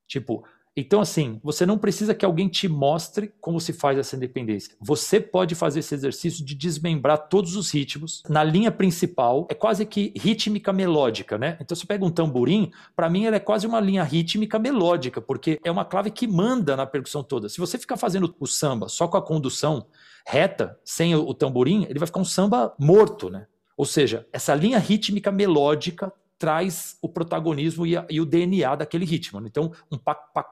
Tipo, 0.06 0.44
Então, 0.76 1.00
assim, 1.00 1.38
você 1.42 1.64
não 1.64 1.78
precisa 1.78 2.14
que 2.14 2.24
alguém 2.24 2.48
te 2.48 2.66
mostre 2.66 3.32
como 3.40 3.60
se 3.60 3.72
faz 3.72 3.96
essa 3.96 4.16
independência. 4.16 4.74
Você 4.80 5.20
pode 5.20 5.54
fazer 5.54 5.80
esse 5.80 5.94
exercício 5.94 6.44
de 6.44 6.54
desmembrar 6.54 7.28
todos 7.28 7.54
os 7.54 7.70
ritmos 7.70 8.22
na 8.28 8.42
linha 8.42 8.72
principal. 8.72 9.46
É 9.48 9.54
quase 9.54 9.86
que 9.86 10.12
rítmica 10.16 10.72
melódica, 10.72 11.38
né? 11.38 11.56
Então, 11.60 11.76
você 11.76 11.86
pega 11.86 12.04
um 12.04 12.10
tamborim, 12.10 12.72
para 12.96 13.08
mim 13.08 13.24
ela 13.24 13.36
é 13.36 13.40
quase 13.40 13.66
uma 13.66 13.78
linha 13.78 14.02
rítmica 14.02 14.58
melódica, 14.58 15.20
porque 15.20 15.60
é 15.62 15.70
uma 15.70 15.84
clave 15.84 16.10
que 16.10 16.26
manda 16.26 16.76
na 16.76 16.86
percussão 16.86 17.22
toda. 17.22 17.48
Se 17.48 17.58
você 17.58 17.78
ficar 17.78 17.96
fazendo 17.96 18.34
o 18.40 18.46
samba 18.46 18.88
só 18.88 19.06
com 19.06 19.16
a 19.16 19.22
condução 19.22 19.86
reta, 20.26 20.76
sem 20.84 21.14
o 21.14 21.34
tamborim, 21.34 21.86
ele 21.88 21.98
vai 22.00 22.06
ficar 22.06 22.20
um 22.20 22.24
samba 22.24 22.74
morto, 22.80 23.30
né? 23.30 23.46
Ou 23.76 23.84
seja, 23.84 24.26
essa 24.32 24.54
linha 24.54 24.78
rítmica 24.78 25.30
melódica 25.30 26.12
traz 26.44 26.98
o 27.00 27.08
protagonismo 27.08 27.86
e, 27.86 27.96
a, 27.96 28.04
e, 28.10 28.20
o 28.20 28.26
DNA 28.26 28.76
daquele 28.76 29.06
ritmo. 29.06 29.40
Né? 29.40 29.48
Então, 29.50 29.72
um 29.90 29.96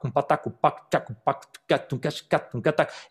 um 0.03 0.09
pataco, 0.09 0.51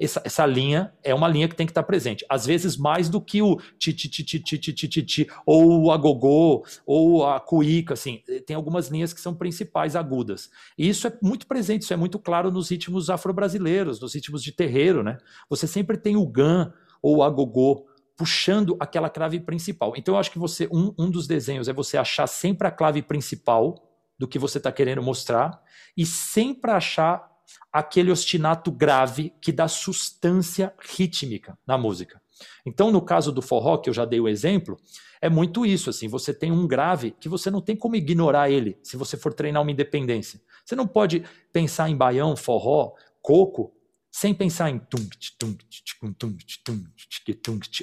essa, 0.01 0.21
essa 0.25 0.45
linha 0.45 0.93
é 1.05 1.15
uma 1.15 1.29
linha 1.29 1.47
que 1.47 1.55
tem 1.55 1.65
que 1.65 1.71
estar 1.71 1.85
presente. 1.85 2.27
Às 2.29 2.45
vezes 2.45 2.77
mais 2.77 3.09
do 3.09 3.21
que 3.21 3.41
o 3.41 3.61
ti, 3.79 3.93
ti, 3.93 4.09
ti, 4.09 4.25
ti, 4.25 4.41
ti, 4.41 4.59
ti, 4.59 4.73
ti, 4.73 4.89
ti, 4.89 5.03
ti 5.05 5.31
ou 5.47 5.85
o 5.85 5.93
agogô, 5.93 6.65
ou 6.85 7.25
a 7.25 7.39
cuíca, 7.39 7.95
assim. 7.95 8.21
Tem 8.45 8.57
algumas 8.57 8.89
linhas 8.89 9.13
que 9.13 9.21
são 9.21 9.33
principais 9.33 9.95
agudas. 9.95 10.51
E 10.77 10.89
isso 10.89 11.07
é 11.07 11.17
muito 11.23 11.47
presente, 11.47 11.83
isso 11.83 11.95
é 11.95 11.97
muito 11.97 12.19
claro 12.19 12.51
nos 12.51 12.69
ritmos 12.69 13.09
afro-brasileiros, 13.11 14.01
nos 14.01 14.13
ritmos 14.13 14.43
de 14.43 14.51
terreiro, 14.51 15.05
né? 15.05 15.19
Você 15.49 15.69
sempre 15.69 15.97
tem 15.97 16.17
o 16.17 16.27
gan 16.27 16.73
ou 17.01 17.19
o 17.19 17.23
agogô, 17.23 17.87
puxando 18.17 18.77
aquela 18.79 19.09
clave 19.09 19.41
principal. 19.41 19.95
Então 19.97 20.15
eu 20.15 20.19
acho 20.19 20.31
que 20.31 20.39
você 20.39 20.69
um, 20.71 20.95
um 20.99 21.11
dos 21.11 21.27
desenhos 21.27 21.69
é 21.69 21.73
você 21.73 21.97
achar 21.97 22.27
sempre 22.27 22.69
a 22.69 22.71
clave 22.71 23.03
principal 23.03 23.75
do 24.19 24.29
que 24.29 24.39
você 24.39 24.59
está 24.59 24.71
querendo 24.71 25.03
mostrar 25.03 25.63
e 25.97 26.07
sempre 26.07 26.71
achar 26.71 27.31
aquele 27.73 28.11
ostinato 28.11 28.71
grave 28.71 29.33
que 29.41 29.51
dá 29.51 29.67
sustância 29.67 30.73
rítmica 30.79 31.59
na 31.67 31.77
música. 31.77 32.21
Então, 32.65 32.91
no 32.91 33.01
caso 33.01 33.33
do 33.33 33.43
forró, 33.43 33.79
que 33.79 33.89
eu 33.89 33.95
já 33.95 34.05
dei 34.05 34.21
o 34.21 34.29
exemplo, 34.29 34.79
é 35.21 35.29
muito 35.29 35.65
isso, 35.65 35.89
assim, 35.91 36.09
você 36.09 36.35
tem 36.35 36.51
um 36.51 36.67
grave 36.67 37.13
que 37.21 37.29
você 37.29 37.51
não 37.51 37.61
tem 37.61 37.77
como 37.77 37.97
ignorar 37.97 38.51
ele 38.51 38.79
se 38.83 38.97
você 38.97 39.17
for 39.17 39.33
treinar 39.33 39.63
uma 39.63 39.71
independência. 39.71 40.41
Você 40.65 40.75
não 40.75 40.87
pode 40.87 41.25
pensar 41.53 41.89
em 41.89 41.97
baião, 41.97 42.37
forró, 42.37 42.93
coco 43.21 43.73
sem 44.13 44.35
pensar 44.35 44.69
em 44.69 44.81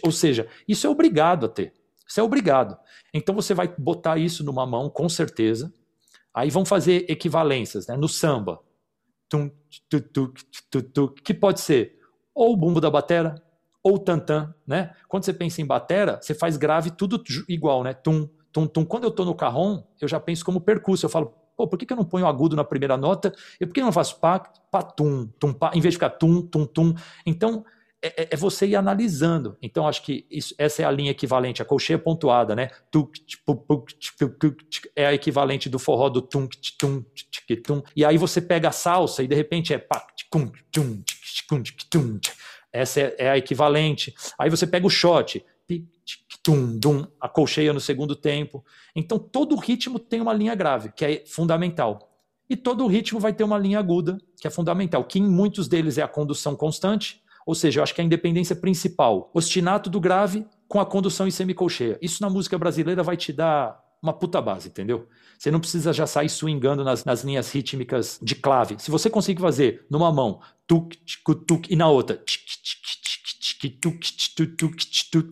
ou 0.04 0.12
seja, 0.12 0.48
isso 0.68 0.86
é 0.86 0.90
obrigado 0.90 1.48
a 1.48 1.50
ter. 1.50 1.74
Isso 2.08 2.20
é 2.20 2.24
obrigado. 2.24 2.78
Então 3.14 3.34
você 3.34 3.54
vai 3.56 3.68
botar 3.68 4.18
isso 4.18 4.44
numa 4.44 4.66
mão, 4.66 4.90
com 4.90 5.10
certeza. 5.10 5.74
Aí 6.34 6.52
vão 6.52 6.64
fazer 6.64 7.06
equivalências, 7.10 7.88
né? 7.88 7.98
No 7.98 8.08
samba, 8.08 8.62
que 11.24 11.34
pode 11.34 11.62
ser 11.62 12.00
ou 12.34 12.54
o 12.54 12.58
bumbo 12.58 12.80
da 12.80 12.92
batera 12.92 13.36
ou 13.84 13.96
o 13.96 14.00
tantã, 14.00 14.54
né? 14.68 14.94
Quando 15.08 15.26
você 15.26 15.34
pensa 15.34 15.62
em 15.62 15.66
batera, 15.66 16.20
você 16.22 16.36
faz 16.36 16.58
grave 16.58 16.92
tudo 16.92 17.24
igual, 17.48 17.84
né? 17.84 17.94
Tum, 17.94 18.30
tum, 18.52 18.68
tum. 18.68 18.86
Quando 18.86 19.06
eu 19.06 19.10
estou 19.10 19.26
no 19.26 19.36
carrom, 19.36 19.84
eu 20.00 20.08
já 20.08 20.20
penso 20.20 20.46
como 20.46 20.62
percurso. 20.62 21.06
Eu 21.06 21.10
falo, 21.10 21.34
Pô, 21.60 21.68
por 21.68 21.78
que, 21.78 21.86
que 21.86 21.92
eu 21.92 21.98
não 21.98 22.06
ponho 22.06 22.26
agudo 22.26 22.56
na 22.56 22.64
primeira 22.64 22.96
nota? 22.96 23.34
E 23.60 23.66
por 23.66 23.74
que 23.74 23.82
eu 23.82 23.86
não 23.86 23.92
faço 23.92 24.18
pá, 24.18 24.40
pá, 24.72 24.82
tum, 24.82 25.28
tum, 25.38 25.52
pá, 25.52 25.72
em 25.74 25.82
vez 25.82 25.92
de 25.92 25.98
ficar 25.98 26.12
tum, 26.12 26.42
tum, 26.42 26.66
tum? 26.66 26.96
Então, 27.26 27.66
é, 28.02 28.24
é, 28.24 28.28
é 28.32 28.38
você 28.38 28.66
ir 28.66 28.78
analisando. 28.78 29.58
Então, 29.62 29.86
acho 29.86 30.02
que 30.02 30.26
isso, 30.32 30.56
essa 30.58 30.84
é 30.84 30.86
a 30.86 30.92
linha 30.92 31.12
equivalente, 31.12 31.62
a 31.62 31.66
colcheia 31.66 32.00
pontuada, 32.00 32.56
né? 32.56 32.70
É 34.96 35.08
a 35.08 35.14
equivalente 35.14 35.68
do 35.68 35.78
forró 35.78 36.08
do 36.08 36.22
tum, 36.22 36.48
tum, 36.78 37.04
tum. 37.62 37.84
E 37.94 38.06
aí 38.06 38.18
você 38.18 38.40
pega 38.40 38.70
a 38.70 38.72
salsa 38.72 39.22
e 39.22 39.28
de 39.28 39.36
repente 39.36 39.74
é 39.74 39.78
pá, 39.78 40.02
tum, 40.32 40.50
tum, 40.72 41.04
tum. 41.92 42.20
Essa 42.72 43.02
é, 43.02 43.16
é 43.18 43.30
a 43.32 43.38
equivalente. 43.38 44.16
Aí 44.40 44.50
você 44.50 44.66
pega 44.66 44.88
o 44.88 44.90
shot, 44.90 45.46
tum, 46.44 46.78
dum, 46.78 47.06
a 47.20 47.28
colcheia 47.28 47.74
no 47.74 47.80
segundo 47.80 48.16
tempo. 48.16 48.64
Então 48.96 49.20
todo 49.20 49.56
ritmo 49.56 50.00
tem 50.00 50.22
uma 50.22 50.34
linha 50.34 50.56
grave, 50.56 50.92
que 50.92 51.06
é 51.06 51.24
fundamental. 51.26 52.10
E 52.50 52.56
todo 52.56 52.88
ritmo 52.88 53.20
vai 53.20 53.32
ter 53.32 53.44
uma 53.44 53.58
linha 53.58 53.78
aguda, 53.78 54.18
que 54.40 54.48
é 54.48 54.50
fundamental, 54.50 55.04
que 55.04 55.20
em 55.20 55.30
muitos 55.30 55.68
deles 55.68 55.98
é 55.98 56.02
a 56.02 56.08
condução 56.08 56.56
constante, 56.56 57.22
ou 57.46 57.54
seja, 57.54 57.80
eu 57.80 57.84
acho 57.84 57.94
que 57.94 58.02
é 58.02 58.04
a 58.04 58.06
independência 58.06 58.56
principal, 58.56 59.30
ostinato 59.34 59.90
do 59.90 60.00
grave 60.00 60.46
com 60.68 60.80
a 60.80 60.86
condução 60.86 61.28
em 61.28 61.32
semicolcheia. 61.32 61.98
Isso 62.02 62.22
na 62.22 62.30
música 62.30 62.58
brasileira 62.58 63.04
vai 63.04 63.18
te 63.18 63.32
dar 63.34 63.80
uma 64.02 64.14
puta 64.14 64.42
base, 64.42 64.70
entendeu? 64.70 65.08
Você 65.38 65.52
não 65.52 65.60
precisa 65.60 65.94
já 65.94 66.06
sair 66.08 66.30
swingando 66.30 66.84
nas, 66.84 67.06
nas 67.06 67.24
linhas 67.24 67.52
rítmicas 67.52 68.20
de 68.22 68.36
clave. 68.36 68.76
Se 68.80 68.92
você 68.92 69.10
conseguir 69.10 69.42
fazer 69.42 69.86
numa 69.90 70.12
mão, 70.12 70.42
tuk, 70.68 70.98
tuk, 71.24 71.46
tuk, 71.46 71.74
e 71.74 71.76
na 71.76 71.90
outra, 71.90 72.22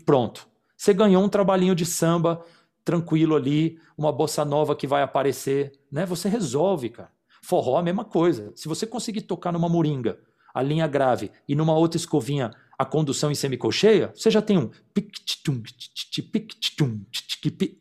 pronto. 0.05 0.46
Você 0.77 0.93
ganhou 0.93 1.23
um 1.23 1.29
trabalhinho 1.29 1.75
de 1.75 1.85
samba 1.85 2.45
tranquilo 2.85 3.35
ali, 3.35 3.79
uma 3.97 4.13
bossa 4.13 4.45
nova 4.45 4.75
que 4.75 4.87
vai 4.87 5.01
aparecer, 5.01 5.73
né? 5.91 6.05
Você 6.05 6.29
resolve, 6.29 6.89
cara. 6.89 7.11
Forró 7.43 7.77
a 7.77 7.83
mesma 7.83 8.05
coisa. 8.05 8.53
Se 8.55 8.67
você 8.67 8.87
conseguir 8.87 9.21
tocar 9.21 9.51
numa 9.51 9.67
moringa, 9.67 10.19
a 10.53 10.61
linha 10.61 10.87
grave, 10.87 11.31
e 11.47 11.55
numa 11.55 11.75
outra 11.75 11.97
escovinha, 11.97 12.51
a 12.77 12.85
condução 12.85 13.31
em 13.31 13.35
semicolcheia, 13.35 14.11
você 14.15 14.29
já 14.29 14.41
tem 14.41 14.57
um 14.57 14.69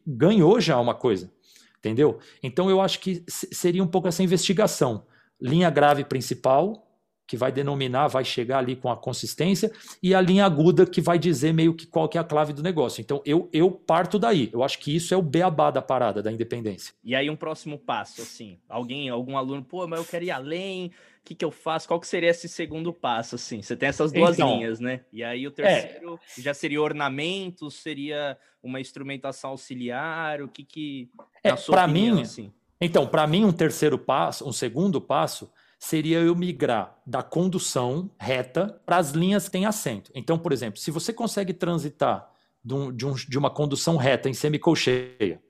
ganhou 0.06 0.60
já 0.60 0.80
uma 0.80 0.94
coisa, 0.94 1.30
entendeu? 1.78 2.18
Então 2.42 2.70
eu 2.70 2.80
acho 2.80 3.00
que 3.00 3.24
seria 3.28 3.82
um 3.82 3.86
pouco 3.86 4.08
essa 4.08 4.22
investigação. 4.22 5.06
Linha 5.40 5.68
grave 5.70 6.04
principal, 6.04 6.85
que 7.26 7.36
vai 7.36 7.50
denominar, 7.50 8.08
vai 8.08 8.24
chegar 8.24 8.58
ali 8.58 8.76
com 8.76 8.90
a 8.90 8.96
consistência, 8.96 9.72
e 10.02 10.14
a 10.14 10.20
linha 10.20 10.44
aguda 10.44 10.86
que 10.86 11.00
vai 11.00 11.18
dizer 11.18 11.52
meio 11.52 11.74
que 11.74 11.86
qual 11.86 12.08
que 12.08 12.16
é 12.16 12.20
a 12.20 12.24
clave 12.24 12.52
do 12.52 12.62
negócio. 12.62 13.00
Então 13.00 13.20
eu, 13.24 13.48
eu 13.52 13.70
parto 13.70 14.18
daí. 14.18 14.48
Eu 14.52 14.62
acho 14.62 14.78
que 14.78 14.94
isso 14.94 15.12
é 15.12 15.16
o 15.16 15.22
beabá 15.22 15.70
da 15.70 15.82
parada 15.82 16.22
da 16.22 16.30
independência. 16.30 16.94
E 17.02 17.14
aí 17.14 17.28
um 17.28 17.36
próximo 17.36 17.78
passo, 17.78 18.22
assim, 18.22 18.58
alguém, 18.68 19.08
algum 19.08 19.36
aluno, 19.36 19.64
pô, 19.64 19.86
mas 19.86 19.98
eu 19.98 20.04
quero 20.04 20.24
ir 20.24 20.30
além, 20.30 20.86
o 20.86 20.90
que, 21.24 21.34
que 21.34 21.44
eu 21.44 21.50
faço? 21.50 21.88
Qual 21.88 21.98
que 21.98 22.06
seria 22.06 22.30
esse 22.30 22.48
segundo 22.48 22.92
passo, 22.92 23.34
assim? 23.34 23.60
Você 23.60 23.76
tem 23.76 23.88
essas 23.88 24.12
duas 24.12 24.38
então, 24.38 24.56
linhas, 24.56 24.78
né? 24.78 25.00
E 25.12 25.24
aí 25.24 25.46
o 25.46 25.50
terceiro 25.50 26.20
é, 26.38 26.40
já 26.40 26.54
seria 26.54 26.80
ornamentos, 26.80 27.74
seria 27.74 28.38
uma 28.62 28.80
instrumentação 28.80 29.50
auxiliar, 29.50 30.40
o 30.40 30.48
que 30.48 30.64
que... 30.64 31.10
É, 31.42 31.52
para 31.52 31.88
mim, 31.88 32.20
assim? 32.22 32.52
Então, 32.80 33.06
para 33.06 33.26
mim 33.26 33.44
um 33.44 33.52
terceiro 33.52 33.98
passo, 33.98 34.48
um 34.48 34.52
segundo 34.52 35.00
passo 35.00 35.50
seria 35.78 36.18
eu 36.20 36.34
migrar 36.34 36.96
da 37.06 37.22
condução 37.22 38.10
reta 38.18 38.80
para 38.84 38.96
as 38.96 39.10
linhas 39.10 39.44
que 39.44 39.52
têm 39.52 39.66
assento. 39.66 40.10
Então, 40.14 40.38
por 40.38 40.52
exemplo, 40.52 40.80
se 40.80 40.90
você 40.90 41.12
consegue 41.12 41.52
transitar 41.52 42.30
de, 42.64 42.74
um, 42.74 42.92
de, 42.92 43.06
um, 43.06 43.14
de 43.14 43.38
uma 43.38 43.50
condução 43.50 43.96
reta 43.96 44.28
em 44.28 44.34
semicolcheia 44.34 45.40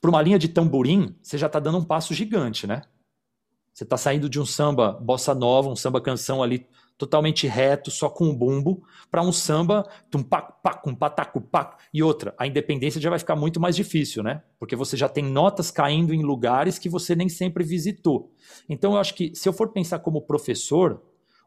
para 0.00 0.10
uma 0.10 0.20
linha 0.20 0.38
de 0.38 0.48
tamborim, 0.48 1.16
você 1.22 1.38
já 1.38 1.46
está 1.46 1.60
dando 1.60 1.78
um 1.78 1.84
passo 1.84 2.12
gigante, 2.12 2.66
né? 2.66 2.82
Você 3.72 3.84
está 3.84 3.96
saindo 3.96 4.28
de 4.28 4.40
um 4.40 4.44
samba 4.44 4.92
bossa 4.92 5.34
nova, 5.34 5.68
um 5.68 5.76
samba 5.76 6.00
canção 6.00 6.42
ali 6.42 6.66
totalmente 6.96 7.46
reto, 7.46 7.90
só 7.90 8.08
com 8.08 8.24
um 8.24 8.34
bumbo, 8.34 8.82
para 9.10 9.22
um 9.22 9.32
samba 9.32 9.88
tum 10.10 10.22
pac 10.22 10.54
pac 10.62 10.88
um 10.88 10.94
pataco 10.94 11.40
pac 11.40 11.76
e 11.92 12.02
outra. 12.02 12.34
A 12.38 12.46
independência 12.46 13.00
já 13.00 13.10
vai 13.10 13.18
ficar 13.18 13.36
muito 13.36 13.60
mais 13.60 13.74
difícil, 13.74 14.22
né? 14.22 14.42
Porque 14.58 14.76
você 14.76 14.96
já 14.96 15.08
tem 15.08 15.24
notas 15.24 15.70
caindo 15.70 16.14
em 16.14 16.22
lugares 16.22 16.78
que 16.78 16.88
você 16.88 17.14
nem 17.14 17.28
sempre 17.28 17.64
visitou. 17.64 18.32
Então 18.68 18.92
eu 18.92 18.98
acho 18.98 19.14
que 19.14 19.34
se 19.34 19.48
eu 19.48 19.52
for 19.52 19.68
pensar 19.68 19.98
como 19.98 20.22
professor, 20.22 21.02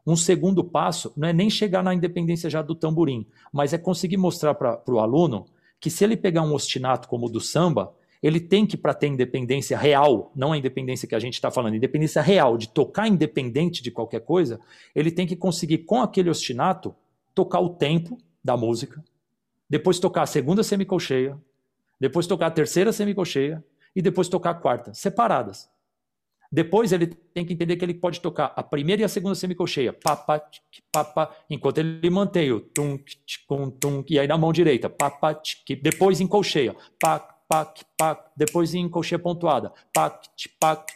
um 0.06 0.16
segundo 0.16 0.62
passo 0.62 1.12
não 1.16 1.28
é 1.28 1.32
nem 1.32 1.50
chegar 1.50 1.82
na 1.82 1.92
independência 1.94 2.48
já 2.48 2.62
do 2.62 2.74
tamborim, 2.74 3.26
mas 3.52 3.72
é 3.72 3.78
conseguir 3.78 4.16
mostrar 4.16 4.54
para 4.54 4.80
o 4.88 5.00
aluno 5.00 5.46
que 5.80 5.90
se 5.90 6.04
ele 6.04 6.16
pegar 6.16 6.42
um 6.42 6.54
ostinato 6.54 7.08
como 7.08 7.26
o 7.26 7.30
do 7.30 7.40
samba, 7.40 7.92
ele 8.26 8.40
tem 8.40 8.66
que, 8.66 8.76
para 8.76 8.92
ter 8.92 9.06
independência 9.06 9.78
real, 9.78 10.32
não 10.34 10.52
a 10.52 10.58
independência 10.58 11.06
que 11.06 11.14
a 11.14 11.18
gente 11.20 11.34
está 11.34 11.48
falando, 11.48 11.76
independência 11.76 12.20
real, 12.20 12.58
de 12.58 12.68
tocar 12.68 13.06
independente 13.06 13.80
de 13.80 13.88
qualquer 13.88 14.20
coisa, 14.20 14.58
ele 14.96 15.12
tem 15.12 15.28
que 15.28 15.36
conseguir, 15.36 15.78
com 15.78 16.02
aquele 16.02 16.28
ostinato, 16.28 16.92
tocar 17.32 17.60
o 17.60 17.68
tempo 17.68 18.18
da 18.42 18.56
música, 18.56 19.00
depois 19.70 20.00
tocar 20.00 20.22
a 20.22 20.26
segunda 20.26 20.64
semicolcheia, 20.64 21.38
depois 22.00 22.26
tocar 22.26 22.48
a 22.48 22.50
terceira 22.50 22.92
semicolcheia 22.92 23.62
e 23.94 24.02
depois 24.02 24.28
tocar 24.28 24.50
a 24.50 24.54
quarta, 24.54 24.92
separadas. 24.92 25.70
Depois 26.50 26.90
ele 26.90 27.06
tem 27.06 27.46
que 27.46 27.52
entender 27.52 27.76
que 27.76 27.84
ele 27.84 27.94
pode 27.94 28.20
tocar 28.20 28.52
a 28.56 28.62
primeira 28.62 29.02
e 29.02 29.04
a 29.04 29.08
segunda 29.08 29.36
semicolcheia, 29.36 29.92
papa, 29.92 30.42
papa, 30.90 31.32
enquanto 31.48 31.78
ele 31.78 32.10
mantém 32.10 32.50
o 32.50 32.58
tum, 32.58 32.98
tum, 33.46 33.70
tum, 33.70 34.04
e 34.10 34.18
aí 34.18 34.26
na 34.26 34.36
mão 34.36 34.52
direita, 34.52 34.90
papa, 34.90 35.40
depois 35.80 36.20
em 36.20 36.26
colcheia, 36.26 36.74
pa, 37.00 37.35
pac, 37.48 37.84
pac, 37.96 38.30
depois 38.36 38.74
em 38.74 38.88
colcheia 38.88 39.18
pontuada, 39.18 39.72
pac, 39.92 40.28
pac, 40.58 40.92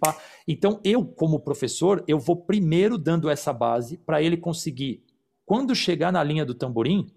pá. 0.00 0.16
Então, 0.46 0.80
eu, 0.84 1.04
como 1.04 1.40
professor, 1.40 2.04
eu 2.06 2.18
vou 2.18 2.36
primeiro 2.36 2.98
dando 2.98 3.30
essa 3.30 3.52
base 3.52 3.96
para 3.98 4.22
ele 4.22 4.36
conseguir, 4.36 5.02
quando 5.44 5.74
chegar 5.74 6.12
na 6.12 6.22
linha 6.22 6.44
do 6.44 6.54
tamborim, 6.54 7.10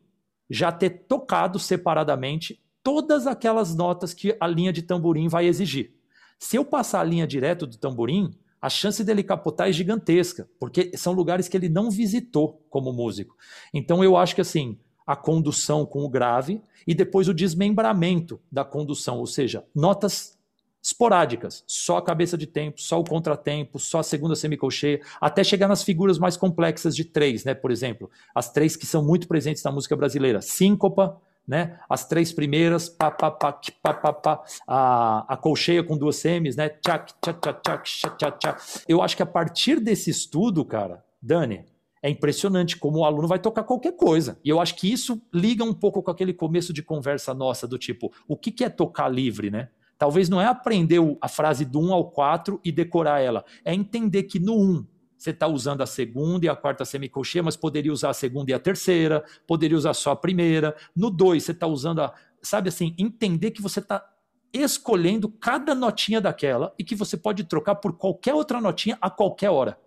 já 0.49 0.71
ter 0.71 1.06
tocado 1.08 1.60
separadamente 1.60 2.62
todas 2.84 3.28
aquelas 3.28 3.76
notas 3.76 4.13
que 4.13 4.36
a 4.39 4.47
linha 4.47 4.73
de 4.73 4.82
tamborim 4.82 5.28
vai 5.28 5.45
exigir. 5.45 5.93
Se 6.38 6.58
eu 6.58 6.65
passar 6.65 6.99
a 6.99 7.04
linha 7.04 7.26
direto 7.26 7.65
do 7.65 7.78
tamborim, 7.78 8.34
a 8.62 8.69
chance 8.69 9.04
dele 9.04 9.23
capotar 9.23 9.69
é 9.69 9.71
gigantesca, 9.71 10.49
porque 10.60 10.95
são 10.97 11.13
lugares 11.13 11.47
que 11.47 11.58
ele 11.58 11.69
não 11.69 11.89
visitou 11.89 12.66
como 12.70 12.93
músico. 12.93 13.36
Então 13.74 14.03
eu 14.03 14.16
acho 14.16 14.36
que 14.36 14.41
assim, 14.41 14.78
a 15.06 15.16
condução 15.16 15.86
com 15.86 16.04
o 16.04 16.10
grave 16.10 16.62
e 16.86 16.93
depois 16.93 17.28
o 17.28 17.34
desmembramento 17.34 18.39
da 18.51 18.64
condução, 18.64 19.18
ou 19.20 19.28
seja, 19.28 19.64
notas 19.74 20.38
esporádicas, 20.84 21.64
só 21.66 21.97
a 21.97 22.01
cabeça 22.01 22.38
de 22.38 22.45
tempo, 22.45 22.82
só 22.82 22.99
o 22.99 23.06
contratempo, 23.06 23.80
só 23.80 23.99
a 23.99 24.04
segunda 24.04 24.36
semicolcheia, 24.36 24.99
até 25.22 25.41
chegar 25.41 25.70
nas 25.70 25.82
figuras 25.82 26.20
mais 26.20 26.36
complexas 26.36 26.93
de 26.93 27.06
três, 27.06 27.45
né? 27.45 27.54
Por 27.54 27.72
exemplo, 27.72 28.12
as 28.36 28.51
três 28.51 28.76
que 28.76 28.86
são 28.86 29.01
muito 29.01 29.26
presentes 29.26 29.64
na 29.64 29.72
música 29.72 29.95
brasileira: 29.95 30.41
síncopa, 30.41 31.22
né? 31.47 31.80
As 31.89 32.06
três 32.06 32.34
primeiras, 32.34 32.89
pá, 32.89 33.10
pá, 33.10 33.32
pá, 33.32 33.54
pá, 33.82 33.93
pá, 33.93 34.14
pá, 34.14 34.43
a, 34.68 35.34
a 35.34 35.38
colcheia 35.38 35.84
com 35.84 35.97
duas 35.97 36.18
semis, 36.18 36.58
né? 36.58 36.68
Tchac, 36.68 37.14
tchac, 37.22 37.39
tchac, 37.39 37.62
tchac, 37.62 38.18
tchac, 38.18 38.39
tchac. 38.39 38.84
Eu 38.86 39.01
acho 39.01 39.16
que 39.16 39.24
a 39.24 39.28
partir 39.28 39.80
desse 39.80 40.10
estudo, 40.10 40.66
cara, 40.66 41.01
Dani, 41.22 41.66
é 42.04 42.10
impressionante 42.10 42.78
como 42.78 42.99
o 42.99 43.06
aluno 43.06 43.30
vai 43.30 43.39
tocar 43.39 43.64
qualquer 43.64 43.93
coisa. 43.93 44.38
E 44.43 44.49
eu 44.49 44.60
acho 44.60 44.76
que 44.76 44.91
isso 44.91 45.22
liga 45.34 45.64
um 45.64 45.74
pouco 45.74 46.04
com 46.04 46.12
aquele 46.12 46.34
começo 46.34 46.74
de 46.74 46.84
conversa 46.84 47.34
nossa, 47.34 47.66
do 47.66 47.78
tipo, 47.78 48.12
o 48.28 48.36
que, 48.36 48.62
é 48.62 48.70
tocar 48.70 49.08
livre, 49.08 49.49
né? 49.49 49.70
Talvez 49.97 50.28
não 50.28 50.41
é 50.41 50.45
aprender 50.45 50.99
a 51.22 51.30
frase 51.30 51.64
do 51.64 51.80
1 51.80 51.93
ao 51.93 52.12
4 52.12 52.60
e 52.62 52.74
decorar 52.74 53.22
ela. 53.22 53.45
É 53.64 53.74
entender 53.74 54.24
que 54.24 54.38
no 54.38 54.60
1 54.60 54.86
você 55.18 55.30
está 55.30 55.47
usando 55.47 55.80
a 55.80 55.86
segunda 55.86 56.45
e 56.45 56.49
a 56.49 56.56
quarta 56.58 56.84
semicolcheia, 56.84 57.41
mas 57.41 57.56
poderia 57.56 57.93
usar 57.93 58.10
a 58.10 58.14
segunda 58.14 58.51
e 58.51 58.54
a 58.54 58.60
terceira, 58.60 59.24
poderia 59.47 59.78
usar 59.78 59.93
só 59.93 60.12
a 60.12 60.16
primeira. 60.18 60.76
No 60.93 61.10
2, 61.10 61.41
você 61.41 61.51
está 61.54 61.68
usando 61.68 62.01
a. 62.01 62.14
Sabe 62.41 62.68
assim, 62.68 62.93
entender 62.97 63.51
que 63.51 63.62
você 63.62 63.80
está 63.80 64.06
escolhendo 64.51 65.30
cada 65.30 65.74
notinha 65.74 66.20
daquela 66.20 66.74
e 66.78 66.84
que 66.84 66.95
você 66.95 67.16
pode 67.16 67.45
trocar 67.45 67.76
por 67.76 67.93
qualquer 67.93 68.34
outra 68.34 68.60
notinha 68.60 68.97
a 68.99 69.10
qualquer 69.10 69.49
hora. 69.51 69.80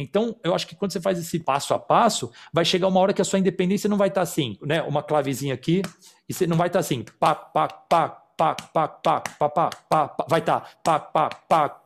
Então, 0.00 0.36
eu 0.42 0.54
acho 0.54 0.66
que 0.66 0.74
quando 0.74 0.92
você 0.92 1.00
faz 1.00 1.18
esse 1.18 1.38
passo 1.38 1.74
a 1.74 1.78
passo, 1.78 2.30
vai 2.52 2.64
chegar 2.64 2.88
uma 2.88 3.00
hora 3.00 3.12
que 3.12 3.22
a 3.22 3.24
sua 3.24 3.38
independência 3.38 3.88
não 3.88 3.96
vai 3.96 4.08
estar 4.08 4.20
tá 4.20 4.22
assim, 4.22 4.58
né? 4.62 4.82
Uma 4.82 5.02
clavezinha 5.02 5.54
aqui, 5.54 5.82
e 6.28 6.34
você 6.34 6.46
não 6.46 6.56
vai 6.56 6.68
estar 6.68 6.78
tá 6.78 6.80
assim, 6.80 7.04
pá, 7.18 7.34
pá, 7.34 7.68
pá, 7.68 8.08
pá, 8.08 8.54
pá, 8.54 8.88
pá, 8.88 8.88
pá, 8.88 9.20
pá, 9.20 9.48
pá, 9.50 9.70
pá, 9.88 10.26
vai 10.28 10.40
estar 10.40 10.60
tá, 10.82 10.98
pá, 10.98 11.28
pá, 11.28 11.30
pá, 11.30 11.80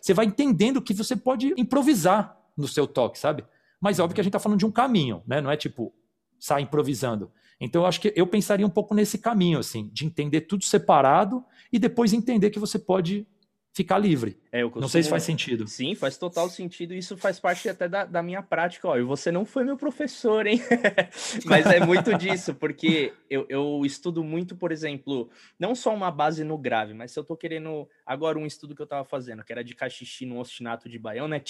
você 0.00 0.14
vai 0.14 0.26
entendendo 0.26 0.80
que 0.80 0.94
você 0.94 1.16
pode 1.16 1.52
improvisar 1.56 2.36
no 2.56 2.68
seu 2.68 2.86
toque, 2.86 3.18
sabe? 3.18 3.44
Mas 3.80 3.98
é 3.98 4.02
óbvio 4.02 4.14
que 4.14 4.20
a 4.20 4.24
gente 4.24 4.30
está 4.30 4.38
falando 4.38 4.58
de 4.58 4.66
um 4.66 4.70
caminho, 4.70 5.22
né? 5.26 5.40
Não 5.40 5.50
é 5.50 5.56
tipo 5.56 5.92
sai 6.38 6.62
improvisando. 6.62 7.30
Então 7.64 7.82
eu 7.82 7.86
acho 7.86 8.00
que 8.00 8.12
eu 8.16 8.26
pensaria 8.26 8.66
um 8.66 8.70
pouco 8.70 8.94
nesse 8.94 9.18
caminho, 9.18 9.58
assim, 9.58 9.88
de 9.92 10.04
entender 10.04 10.42
tudo 10.42 10.64
separado 10.64 11.44
e 11.72 11.78
depois 11.78 12.12
entender 12.12 12.50
que 12.50 12.58
você 12.58 12.78
pode 12.78 13.26
ficar 13.72 13.98
livre. 13.98 14.38
É, 14.50 14.62
costumo... 14.62 14.82
Não 14.82 14.88
sei 14.88 15.02
se 15.02 15.08
faz 15.08 15.22
sentido. 15.22 15.66
Sim, 15.66 15.94
faz 15.94 16.18
total 16.18 16.48
sentido. 16.50 16.92
Isso 16.92 17.16
faz 17.16 17.40
parte 17.40 17.68
até 17.68 17.88
da, 17.88 18.04
da 18.04 18.22
minha 18.22 18.42
prática. 18.42 18.88
Ó, 18.88 18.98
e 18.98 19.02
você 19.02 19.32
não 19.32 19.44
foi 19.44 19.64
meu 19.64 19.76
professor, 19.76 20.46
hein? 20.46 20.60
Mas 21.46 21.64
é 21.66 21.80
muito 21.80 22.16
disso, 22.18 22.54
porque 22.54 23.14
eu, 23.30 23.46
eu 23.48 23.82
estudo 23.84 24.22
muito, 24.22 24.54
por 24.54 24.72
exemplo, 24.72 25.30
não 25.58 25.74
só 25.74 25.94
uma 25.94 26.10
base 26.10 26.44
no 26.44 26.58
grave, 26.58 26.92
mas 26.92 27.12
se 27.12 27.18
eu 27.18 27.24
tô 27.24 27.36
querendo. 27.36 27.88
Agora, 28.04 28.38
um 28.38 28.46
estudo 28.46 28.74
que 28.74 28.82
eu 28.82 28.86
tava 28.86 29.04
fazendo, 29.04 29.42
que 29.42 29.52
era 29.52 29.64
de 29.64 29.74
cachixi 29.74 30.26
no 30.26 30.38
ostinato 30.38 30.88
de 30.88 30.98
baião, 30.98 31.26
né? 31.26 31.40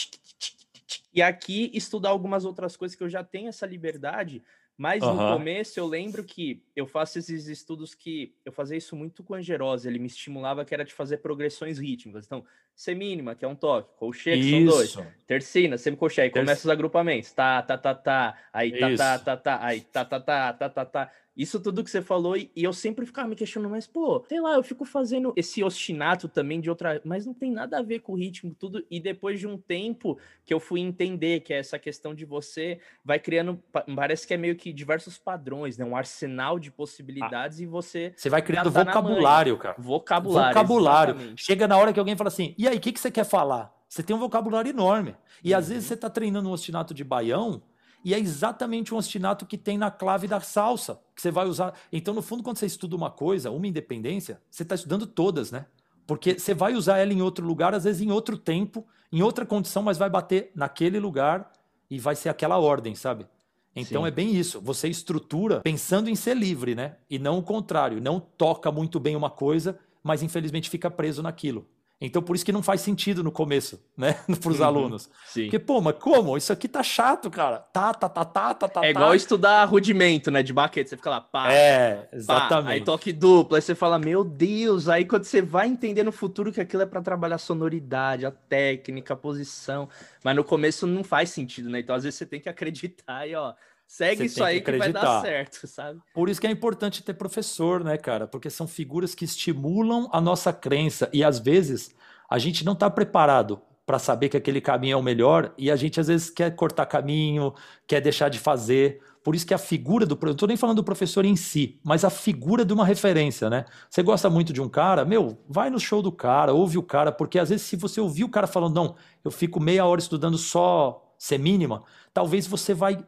E 1.13 1.21
aqui 1.21 1.71
estudar 1.75 2.11
algumas 2.11 2.45
outras 2.45 2.77
coisas 2.77 2.97
que 2.97 3.03
eu 3.03 3.09
já 3.09 3.25
tenho 3.25 3.49
essa 3.49 3.67
liberdade 3.67 4.43
mas 4.77 5.03
uhum. 5.03 5.15
no 5.15 5.37
começo 5.37 5.79
eu 5.79 5.87
lembro 5.87 6.25
que 6.25 6.65
eu 6.75 6.87
faço 6.87 7.19
esses 7.19 7.47
estudos 7.47 7.95
que 7.95 8.35
eu 8.45 8.53
fazia 8.53 8.77
isso 8.77 8.97
muito 8.97 9.23
com 9.23 9.35
o 9.35 9.37
Angerose, 9.37 9.87
ele 9.87 9.99
me 9.99 10.07
estimulava 10.07 10.65
que 10.65 10.75
era 10.75 10.85
de 10.85 10.93
fazer 10.93 11.19
progressões 11.19 11.79
rítmicas. 11.79 12.27
Então, 12.27 12.45
semínima, 12.75 13.35
que 13.35 13.45
é 13.45 13.49
um 13.49 13.55
toque, 13.55 13.97
colcheia, 13.99 14.37
que 14.37 14.51
são 14.51 14.65
dois, 14.65 14.99
tercina, 15.27 15.77
semicolcheia, 15.77 16.25
aí 16.25 16.31
começa 16.31 16.67
os 16.67 16.71
agrupamentos, 16.71 17.33
tá, 17.33 17.63
tá, 17.63 17.77
tá, 17.77 17.95
tá, 17.95 18.39
aí 18.53 18.73
tá, 18.79 18.97
tá, 18.97 19.19
tá, 19.19 19.37
tá, 19.37 19.65
aí 19.65 19.81
tá, 19.81 20.05
tá, 20.05 20.21
tá, 20.21 20.53
tá, 20.53 20.69
tá, 20.69 20.85
tá. 20.85 21.13
Isso 21.37 21.59
tudo 21.59 21.83
que 21.83 21.91
você 21.91 22.03
falou, 22.03 22.37
e, 22.37 22.51
eu 22.55 22.73
sempre 22.73 23.07
ficava 23.07 23.27
me 23.27 23.35
questionando, 23.35 23.71
mas, 23.71 23.87
pô, 23.87 24.23
sei 24.29 24.41
lá, 24.41 24.55
eu 24.55 24.63
fico 24.63 24.85
fazendo 24.85 25.33
esse 25.35 25.65
ostinato 25.65 26.29
também 26.29 26.61
de 26.61 26.69
outra. 26.69 27.01
Mas 27.05 27.25
não 27.25 27.33
tem 27.33 27.51
nada 27.51 27.79
a 27.79 27.83
ver 27.83 28.01
com 28.01 28.13
o 28.13 28.17
ritmo, 28.17 28.55
tudo. 28.55 28.85
E 28.91 29.01
depois 29.01 29.41
de 29.41 29.47
um 29.47 29.57
tempo 29.57 30.19
que 30.45 30.53
eu 30.53 30.61
fui 30.61 30.81
entender 30.81 31.41
que 31.41 31.55
é 31.55 31.59
essa 31.59 31.79
questão 31.79 32.15
de 32.15 32.25
você 32.25 32.79
vai 33.05 33.19
criando. 33.19 33.59
Parece 33.97 34.27
que 34.27 34.35
é 34.35 34.37
meio 34.37 34.57
que 34.57 34.73
diversos 34.73 35.17
padrões, 35.17 35.79
né? 35.79 35.85
Um 35.85 35.97
arsenal 35.97 36.59
de 36.59 36.71
possibilidades 36.71 37.61
ah, 37.61 37.63
e 37.63 37.67
você. 37.67 38.13
Você 38.15 38.29
vai 38.29 38.43
criando 38.43 38.71
tá 38.71 38.85
vocabulário, 38.85 39.57
cara. 39.57 39.77
Vocabulário. 39.79 40.55
Vocabulário. 40.55 41.15
Exatamente. 41.15 41.45
Chega 41.45 41.67
na 41.67 41.79
hora 41.79 41.93
que 41.93 41.99
alguém 41.99 42.17
fala 42.17 42.29
assim, 42.29 42.55
e 42.59 42.69
aí, 42.69 42.77
o 42.77 42.81
que, 42.81 42.93
que 42.93 43.01
você 43.01 43.11
quer 43.11 43.25
falar? 43.25 43.75
Você 43.89 44.03
tem 44.03 44.15
um 44.15 44.19
vocabulário 44.19 44.71
enorme. 44.71 45.17
E 45.43 45.53
uhum. 45.53 45.59
às 45.59 45.69
vezes 45.69 45.85
você 45.85 45.95
está 45.95 46.09
treinando 46.09 46.49
um 46.49 46.53
ostinato 46.53 46.93
de 46.95 47.05
baião 47.05 47.63
e 48.05 48.15
é 48.15 48.19
exatamente 48.19 48.95
um 48.95 48.97
ostinato 48.97 49.47
que 49.47 49.57
tem 49.57 49.79
na 49.79 49.91
clave 49.91 50.27
da 50.27 50.41
salsa, 50.41 51.01
que 51.15 51.23
você 51.23 51.31
vai 51.31 51.47
usar. 51.47 51.75
Então, 51.93 52.13
no 52.13 52.23
fundo, 52.23 52.43
quando 52.43 52.59
você 52.59 52.67
estuda 52.67 52.97
uma 52.97 53.11
coisa, 53.11 53.51
uma 53.51 53.67
independência, 53.67 54.41
você 54.51 54.63
está 54.63 54.75
estudando 54.75 55.07
todas, 55.07 55.51
né? 55.51 55.67
Porque 56.07 56.39
você 56.39 56.53
vai 56.53 56.75
usar 56.75 56.99
ela 56.99 57.13
em 57.13 57.23
outro 57.23 57.47
lugar, 57.47 57.75
às 57.75 57.85
vezes 57.85 58.03
em 58.03 58.11
outro 58.11 58.37
tempo, 58.37 58.85
em 59.13 59.23
outra 59.23 59.47
condição, 59.47 59.83
mas 59.83 59.99
vai 59.99 60.11
bater 60.11 60.51
naquele 60.55 60.99
lugar 60.99 61.53
e 61.89 61.99
vai 61.99 62.17
ser 62.17 62.29
aquela 62.29 62.59
ordem, 62.59 62.95
sabe? 62.95 63.27
Então 63.75 64.03
Sim. 64.03 64.09
é 64.09 64.11
bem 64.11 64.35
isso. 64.35 64.61
Você 64.61 64.89
estrutura 64.89 65.61
pensando 65.61 66.11
em 66.11 66.15
ser 66.15 66.37
livre, 66.37 66.75
né? 66.75 66.97
E 67.09 67.19
não 67.19 67.39
o 67.39 67.43
contrário. 67.43 68.01
Não 68.01 68.21
toca 68.21 68.71
muito 68.71 69.01
bem 69.01 69.17
uma 69.17 69.31
coisa, 69.31 69.79
mas 70.03 70.23
infelizmente 70.23 70.69
fica 70.69 70.91
preso 70.91 71.23
naquilo. 71.23 71.67
Então, 72.05 72.21
por 72.21 72.35
isso 72.35 72.45
que 72.45 72.51
não 72.51 72.63
faz 72.63 72.81
sentido 72.81 73.23
no 73.23 73.31
começo, 73.31 73.81
né? 73.97 74.15
Para 74.41 74.51
os 74.51 74.59
uhum, 74.59 74.67
alunos. 74.67 75.11
Sim. 75.27 75.43
Porque, 75.45 75.59
pô, 75.59 75.81
mas 75.81 75.97
como? 75.99 76.37
Isso 76.37 76.53
aqui 76.53 76.67
tá 76.67 76.83
chato, 76.83 77.31
cara. 77.31 77.59
Tá, 77.59 77.95
tá, 77.95 78.09
tá, 78.09 78.25
tá, 78.25 78.55
tá, 78.55 78.69
tá. 78.69 78.85
É 78.85 78.91
igual 78.91 79.11
tá. 79.11 79.17
estudar 79.17 79.65
rudimento, 79.67 80.31
né? 80.31 80.43
De 80.43 80.53
baquete. 80.53 80.91
Você 80.91 80.97
fica 80.97 81.11
lá, 81.11 81.21
pá. 81.21 81.53
É, 81.53 82.09
exatamente. 82.13 82.65
Pá, 82.65 82.71
aí 82.73 82.81
toque 82.81 83.13
duplo. 83.13 83.55
Aí 83.55 83.63
você 83.63 83.75
fala, 83.75 84.01
meu 84.01 84.25
Deus. 84.25 84.89
Aí 84.89 85.05
quando 85.05 85.25
você 85.25 85.41
vai 85.41 85.69
entender 85.69 86.03
no 86.03 86.13
futuro 86.13 86.51
que 86.51 86.61
aquilo 86.61 86.83
é 86.83 86.87
para 86.87 87.01
trabalhar 87.01 87.37
a 87.37 87.39
sonoridade, 87.39 88.27
a 88.27 88.33
técnica, 88.33 89.15
a 89.15 89.17
posição. 89.17 89.89
Mas 90.25 90.35
no 90.35 90.43
começo 90.43 90.87
não 90.89 91.05
faz 91.05 91.31
sentido, 91.31 91.71
né? 91.71 91.79
Então, 91.79 91.95
às 91.95 92.03
vezes 92.03 92.19
você 92.19 92.27
tem 92.27 92.41
que 92.41 92.49
acreditar 92.49 93.29
e, 93.29 93.35
ó. 93.37 93.55
Segue 93.93 94.25
isso 94.25 94.43
aí 94.43 94.59
que, 94.63 94.73
que, 94.73 94.79
vai 94.79 94.91
dar 94.91 95.21
certo, 95.21 95.67
sabe? 95.67 96.01
Por 96.15 96.31
isso 96.31 96.41
que 96.41 96.47
é 96.47 96.51
importante 96.51 97.03
ter 97.03 97.13
professor, 97.13 97.85
né, 97.85 97.99
cara? 97.99 98.27
Porque 98.27 98.49
são 98.49 98.67
figuras 98.67 99.15
que 99.15 99.27
estimulam 99.27 100.09
a 100.11 100.19
nossa 100.19 100.51
crença 100.51 101.11
e 101.13 101.23
às 101.23 101.39
vezes 101.39 101.95
a 102.31 102.39
gente 102.39 102.65
não 102.65 102.73
está 102.73 102.89
preparado 102.89 103.61
para 103.85 103.99
saber 103.99 104.31
que 104.31 104.37
aquele 104.39 104.63
caminho 104.63 104.95
é 104.95 104.97
o 104.97 105.03
melhor 105.03 105.53
e 105.59 105.71
a 105.71 105.77
gente 105.77 106.01
às 106.01 106.07
vezes 106.07 106.31
quer 106.31 106.57
cortar 106.57 106.87
caminho, 106.87 107.53
quer 107.87 108.01
deixar 108.01 108.31
de 108.31 108.39
fazer. 108.39 109.03
Por 109.23 109.35
isso 109.35 109.47
que 109.47 109.53
a 109.53 109.59
figura 109.59 110.07
do, 110.07 110.19
não 110.23 110.33
estou 110.33 110.49
nem 110.49 110.57
falando 110.57 110.77
do 110.77 110.85
professor 110.85 111.27
em 111.27 111.37
si, 111.37 111.79
mas 111.85 112.03
a 112.03 112.09
figura 112.09 112.65
de 112.65 112.73
uma 112.73 112.87
referência, 112.87 113.51
né? 113.51 113.67
Você 113.91 114.03
gosta 114.03 114.31
muito 114.31 114.55
de 114.55 114.63
um 114.63 114.71
cara, 114.71 115.05
meu, 115.05 115.39
vai 115.47 115.69
no 115.69 115.79
show 115.79 116.01
do 116.01 116.11
cara, 116.11 116.55
ouve 116.55 116.79
o 116.79 116.83
cara, 116.83 117.13
porque 117.13 117.39
às 117.39 117.51
vezes 117.51 117.67
se 117.67 117.77
você 117.77 118.01
ouvir 118.01 118.25
o 118.25 118.31
cara 118.31 118.47
falando, 118.47 118.75
não, 118.75 118.97
eu 119.23 119.31
fico 119.31 119.61
meia 119.61 119.85
hora 119.85 120.01
estudando 120.01 120.39
só 120.39 121.15
ser 121.19 121.39
mínima, 121.39 121.85
talvez 122.15 122.47
você 122.47 122.73
vai 122.73 123.05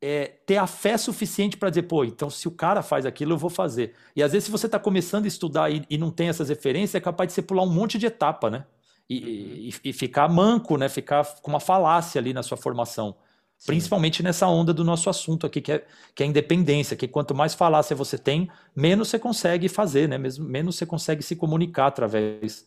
é, 0.00 0.32
ter 0.46 0.56
a 0.56 0.66
fé 0.66 0.96
suficiente 0.96 1.56
para 1.56 1.68
dizer, 1.68 1.82
pô, 1.82 2.04
então 2.04 2.30
se 2.30 2.48
o 2.48 2.50
cara 2.50 2.82
faz 2.82 3.04
aquilo, 3.04 3.32
eu 3.32 3.38
vou 3.38 3.50
fazer. 3.50 3.94
E 4.16 4.22
às 4.22 4.32
vezes, 4.32 4.46
se 4.46 4.50
você 4.50 4.66
está 4.66 4.78
começando 4.78 5.26
a 5.26 5.28
estudar 5.28 5.70
e, 5.70 5.84
e, 5.90 5.98
não 5.98 6.10
tem 6.10 6.28
essas 6.28 6.48
referências, 6.48 6.94
é 6.94 7.00
capaz 7.00 7.28
de 7.28 7.34
você 7.34 7.42
pular 7.42 7.62
um 7.62 7.72
monte 7.72 7.98
de 7.98 8.06
etapa, 8.06 8.48
né? 8.48 8.64
E, 9.08 9.68
e, 9.68 9.90
e 9.90 9.92
ficar 9.92 10.28
manco, 10.28 10.76
né? 10.78 10.88
Ficar 10.88 11.24
com 11.42 11.50
uma 11.50 11.60
falácia 11.60 12.18
ali 12.18 12.32
na 12.32 12.42
sua 12.42 12.56
formação. 12.56 13.14
Sim. 13.58 13.66
Principalmente 13.66 14.22
nessa 14.22 14.46
onda 14.46 14.72
do 14.72 14.82
nosso 14.82 15.10
assunto 15.10 15.46
aqui, 15.46 15.60
que 15.60 15.72
é, 15.72 15.84
que 16.14 16.22
é 16.22 16.26
a 16.26 16.28
independência, 16.28 16.96
que 16.96 17.06
quanto 17.06 17.34
mais 17.34 17.52
falácia 17.52 17.94
você 17.94 18.16
tem, 18.16 18.48
menos 18.74 19.08
você 19.08 19.18
consegue 19.18 19.68
fazer, 19.68 20.08
né? 20.08 20.16
Mesmo, 20.16 20.48
menos 20.48 20.76
você 20.76 20.86
consegue 20.86 21.22
se 21.22 21.36
comunicar 21.36 21.88
através 21.88 22.64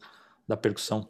da 0.48 0.56
percussão. 0.56 1.10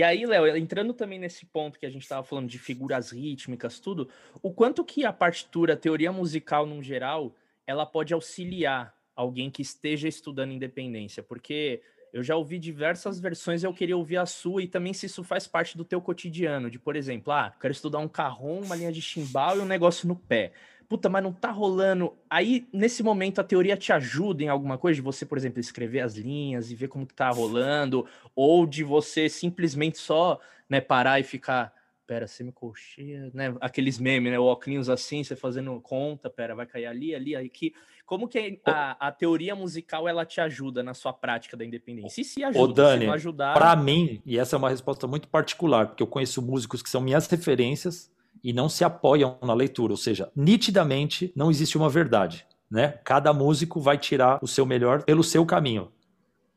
E 0.00 0.02
aí, 0.02 0.24
Léo, 0.24 0.56
entrando 0.56 0.94
também 0.94 1.18
nesse 1.18 1.44
ponto 1.44 1.78
que 1.78 1.84
a 1.84 1.90
gente 1.90 2.00
estava 2.00 2.22
falando 2.22 2.48
de 2.48 2.58
figuras 2.58 3.10
rítmicas, 3.10 3.78
tudo, 3.78 4.08
o 4.42 4.50
quanto 4.50 4.82
que 4.82 5.04
a 5.04 5.12
partitura, 5.12 5.74
a 5.74 5.76
teoria 5.76 6.10
musical 6.10 6.64
no 6.64 6.82
geral, 6.82 7.36
ela 7.66 7.84
pode 7.84 8.14
auxiliar 8.14 8.94
alguém 9.14 9.50
que 9.50 9.60
esteja 9.60 10.08
estudando 10.08 10.54
independência? 10.54 11.22
Porque 11.22 11.82
eu 12.14 12.22
já 12.22 12.34
ouvi 12.34 12.58
diversas 12.58 13.20
versões 13.20 13.62
eu 13.62 13.74
queria 13.74 13.94
ouvir 13.94 14.16
a 14.16 14.24
sua 14.24 14.62
e 14.62 14.66
também 14.66 14.94
se 14.94 15.04
isso 15.04 15.22
faz 15.22 15.46
parte 15.46 15.76
do 15.76 15.84
teu 15.84 16.00
cotidiano, 16.00 16.70
de, 16.70 16.78
por 16.78 16.96
exemplo, 16.96 17.30
ah, 17.30 17.54
quero 17.60 17.72
estudar 17.72 17.98
um 17.98 18.08
carrom, 18.08 18.62
uma 18.62 18.76
linha 18.76 18.90
de 18.90 19.02
chimbal 19.02 19.58
e 19.58 19.60
um 19.60 19.66
negócio 19.66 20.08
no 20.08 20.16
pé. 20.16 20.52
Puta, 20.90 21.08
mas 21.08 21.22
não 21.22 21.32
tá 21.32 21.52
rolando. 21.52 22.12
Aí, 22.28 22.66
nesse 22.72 23.00
momento, 23.00 23.40
a 23.40 23.44
teoria 23.44 23.76
te 23.76 23.92
ajuda 23.92 24.42
em 24.42 24.48
alguma 24.48 24.76
coisa? 24.76 24.96
De 24.96 25.00
você, 25.00 25.24
por 25.24 25.38
exemplo, 25.38 25.60
escrever 25.60 26.00
as 26.00 26.16
linhas 26.16 26.68
e 26.68 26.74
ver 26.74 26.88
como 26.88 27.06
que 27.06 27.14
tá 27.14 27.30
rolando? 27.30 28.04
Ou 28.34 28.66
de 28.66 28.82
você 28.82 29.28
simplesmente 29.28 29.98
só 29.98 30.40
né, 30.68 30.80
parar 30.80 31.20
e 31.20 31.22
ficar 31.22 31.72
pera, 32.08 32.26
semicolcheia, 32.26 33.30
né? 33.32 33.54
Aqueles 33.60 34.00
memes, 34.00 34.32
né? 34.32 34.38
O 34.40 34.46
óculos 34.46 34.90
assim, 34.90 35.22
você 35.22 35.36
fazendo 35.36 35.80
conta, 35.80 36.28
pera, 36.28 36.56
vai 36.56 36.66
cair 36.66 36.86
ali, 36.86 37.14
ali, 37.14 37.36
aqui. 37.36 37.72
Como 38.04 38.26
que 38.26 38.60
a, 38.66 39.06
a 39.06 39.12
teoria 39.12 39.54
musical 39.54 40.08
ela 40.08 40.26
te 40.26 40.40
ajuda 40.40 40.82
na 40.82 40.92
sua 40.92 41.12
prática 41.12 41.56
da 41.56 41.64
independência? 41.64 42.20
E 42.20 42.24
se 42.24 42.42
ajuda, 42.42 42.64
Ô, 42.64 42.66
Dani, 42.66 43.04
se 43.04 43.10
ajudar... 43.12 43.54
para 43.54 43.76
mim, 43.76 44.20
e 44.26 44.36
essa 44.36 44.56
é 44.56 44.58
uma 44.58 44.68
resposta 44.68 45.06
muito 45.06 45.28
particular, 45.28 45.86
porque 45.86 46.02
eu 46.02 46.06
conheço 46.08 46.42
músicos 46.42 46.82
que 46.82 46.90
são 46.90 47.00
minhas 47.00 47.28
referências 47.28 48.10
e 48.42 48.52
não 48.52 48.68
se 48.68 48.84
apoiam 48.84 49.38
na 49.42 49.54
leitura, 49.54 49.92
ou 49.92 49.96
seja, 49.96 50.30
nitidamente 50.34 51.32
não 51.36 51.50
existe 51.50 51.76
uma 51.76 51.88
verdade, 51.88 52.46
né? 52.70 52.98
Cada 53.04 53.32
músico 53.32 53.80
vai 53.80 53.98
tirar 53.98 54.38
o 54.42 54.48
seu 54.48 54.64
melhor 54.64 55.02
pelo 55.04 55.22
seu 55.22 55.44
caminho. 55.44 55.90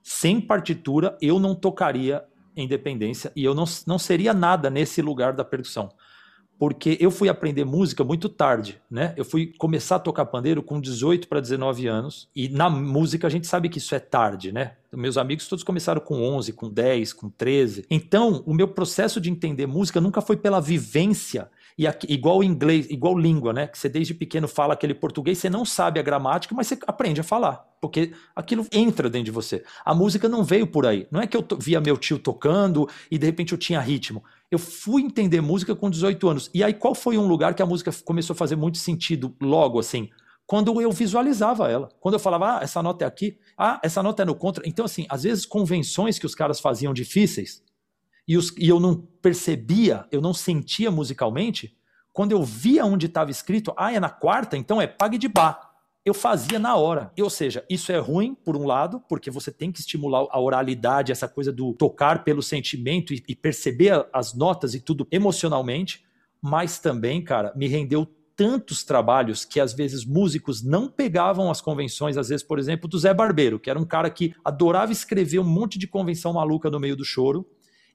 Sem 0.01 0.39
partitura, 0.39 1.17
eu 1.21 1.39
não 1.39 1.55
tocaria 1.55 2.23
independência 2.55 3.31
e 3.35 3.43
eu 3.43 3.55
não, 3.55 3.65
não 3.87 3.97
seria 3.97 4.33
nada 4.33 4.69
nesse 4.69 5.01
lugar 5.01 5.33
da 5.33 5.43
percussão. 5.43 5.89
Porque 6.63 6.97
eu 7.01 7.11
fui 7.11 7.27
aprender 7.27 7.65
música 7.65 8.05
muito 8.05 8.29
tarde, 8.29 8.79
né? 8.89 9.13
Eu 9.17 9.25
fui 9.25 9.47
começar 9.57 9.97
a 9.97 9.99
tocar 9.99 10.25
pandeiro 10.27 10.63
com 10.63 10.79
18 10.79 11.27
para 11.27 11.41
19 11.41 11.87
anos, 11.87 12.29
e 12.33 12.47
na 12.47 12.69
música 12.69 13.27
a 13.27 13.29
gente 13.29 13.47
sabe 13.47 13.67
que 13.67 13.79
isso 13.79 13.93
é 13.93 13.99
tarde, 13.99 14.53
né? 14.53 14.71
Meus 14.89 15.17
amigos 15.17 15.45
todos 15.49 15.61
começaram 15.61 15.99
com 15.99 16.23
11, 16.23 16.53
com 16.53 16.69
10, 16.69 17.11
com 17.11 17.29
13. 17.29 17.85
Então, 17.89 18.41
o 18.45 18.53
meu 18.53 18.69
processo 18.69 19.19
de 19.19 19.29
entender 19.29 19.65
música 19.65 19.99
nunca 19.99 20.21
foi 20.21 20.37
pela 20.37 20.61
vivência 20.61 21.49
e 21.77 21.87
aqui, 21.87 22.07
igual 22.11 22.43
inglês, 22.43 22.87
igual 22.89 23.17
língua, 23.17 23.51
né? 23.51 23.67
Que 23.67 23.77
você 23.77 23.89
desde 23.89 24.13
pequeno 24.13 24.47
fala 24.47 24.73
aquele 24.73 24.93
português, 24.93 25.39
você 25.39 25.49
não 25.49 25.65
sabe 25.65 25.99
a 25.99 26.03
gramática, 26.03 26.53
mas 26.55 26.67
você 26.67 26.77
aprende 26.87 27.19
a 27.19 27.23
falar, 27.23 27.65
porque 27.81 28.13
aquilo 28.35 28.65
entra 28.71 29.09
dentro 29.09 29.25
de 29.25 29.31
você. 29.31 29.63
A 29.83 29.93
música 29.93 30.29
não 30.29 30.43
veio 30.43 30.67
por 30.67 30.85
aí. 30.85 31.07
Não 31.11 31.19
é 31.19 31.27
que 31.27 31.35
eu 31.35 31.45
via 31.59 31.81
meu 31.81 31.97
tio 31.97 32.19
tocando 32.19 32.87
e 33.09 33.17
de 33.17 33.25
repente 33.25 33.51
eu 33.51 33.57
tinha 33.57 33.79
ritmo. 33.79 34.23
Eu 34.53 34.59
fui 34.59 35.01
entender 35.01 35.41
música 35.41 35.75
com 35.75 35.89
18 35.89 36.29
anos. 36.29 36.51
E 36.53 36.63
aí 36.63 36.75
qual 36.75 36.93
foi 36.93 37.17
um 37.17 37.25
lugar 37.25 37.55
que 37.55 37.61
a 37.63 37.65
música 37.65 37.91
começou 38.05 38.35
a 38.35 38.37
fazer 38.37 38.55
muito 38.55 38.77
sentido 38.77 39.35
logo 39.41 39.79
assim? 39.79 40.11
Quando 40.45 40.79
eu 40.79 40.91
visualizava 40.91 41.71
ela. 41.71 41.89
Quando 41.99 42.13
eu 42.13 42.19
falava, 42.19 42.59
ah, 42.59 42.59
essa 42.61 42.83
nota 42.83 43.03
é 43.03 43.07
aqui, 43.07 43.39
ah, 43.57 43.79
essa 43.81 44.03
nota 44.03 44.21
é 44.21 44.25
no 44.25 44.35
contra. 44.35 44.63
Então, 44.67 44.85
assim, 44.85 45.07
às 45.09 45.23
vezes 45.23 45.43
convenções 45.43 46.19
que 46.19 46.25
os 46.27 46.35
caras 46.35 46.59
faziam 46.59 46.93
difíceis, 46.93 47.63
e, 48.27 48.37
os, 48.37 48.55
e 48.55 48.69
eu 48.69 48.79
não 48.79 48.95
percebia, 49.23 50.05
eu 50.11 50.21
não 50.21 50.35
sentia 50.35 50.91
musicalmente, 50.91 51.75
quando 52.11 52.33
eu 52.33 52.43
via 52.43 52.85
onde 52.85 53.07
estava 53.07 53.31
escrito, 53.31 53.73
ah, 53.75 53.91
é 53.91 53.99
na 53.99 54.09
quarta, 54.11 54.55
então 54.55 54.79
é 54.79 54.85
pague 54.85 55.17
de 55.17 55.27
bar. 55.27 55.72
Eu 56.05 56.13
fazia 56.13 56.59
na 56.59 56.75
hora. 56.75 57.11
Ou 57.17 57.29
seja, 57.29 57.65
isso 57.69 57.91
é 57.91 57.97
ruim, 57.97 58.35
por 58.35 58.57
um 58.57 58.65
lado, 58.65 59.01
porque 59.07 59.31
você 59.31 59.51
tem 59.51 59.71
que 59.71 59.79
estimular 59.79 60.27
a 60.29 60.39
oralidade, 60.39 61.11
essa 61.13 61.29
coisa 61.29 61.51
do 61.51 61.73
tocar 61.73 62.25
pelo 62.25 62.41
sentimento 62.41 63.13
e, 63.13 63.23
e 63.27 63.35
perceber 63.35 64.05
as 64.11 64.33
notas 64.33 64.75
e 64.75 64.81
tudo 64.81 65.07
emocionalmente. 65.09 66.03
Mas 66.41 66.77
também, 66.77 67.23
cara, 67.23 67.53
me 67.55 67.67
rendeu 67.67 68.05
tantos 68.35 68.83
trabalhos 68.83 69.45
que 69.45 69.59
às 69.59 69.73
vezes 69.73 70.03
músicos 70.03 70.61
não 70.61 70.89
pegavam 70.89 71.49
as 71.49 71.61
convenções, 71.61 72.17
às 72.17 72.29
vezes, 72.29 72.43
por 72.43 72.59
exemplo, 72.59 72.89
do 72.89 72.99
Zé 72.99 73.13
Barbeiro, 73.13 73.59
que 73.59 73.69
era 73.69 73.79
um 73.79 73.85
cara 73.85 74.09
que 74.09 74.35
adorava 74.43 74.91
escrever 74.91 75.39
um 75.39 75.43
monte 75.43 75.77
de 75.77 75.87
convenção 75.87 76.33
maluca 76.33 76.69
no 76.69 76.79
meio 76.79 76.97
do 76.97 77.05
choro 77.05 77.47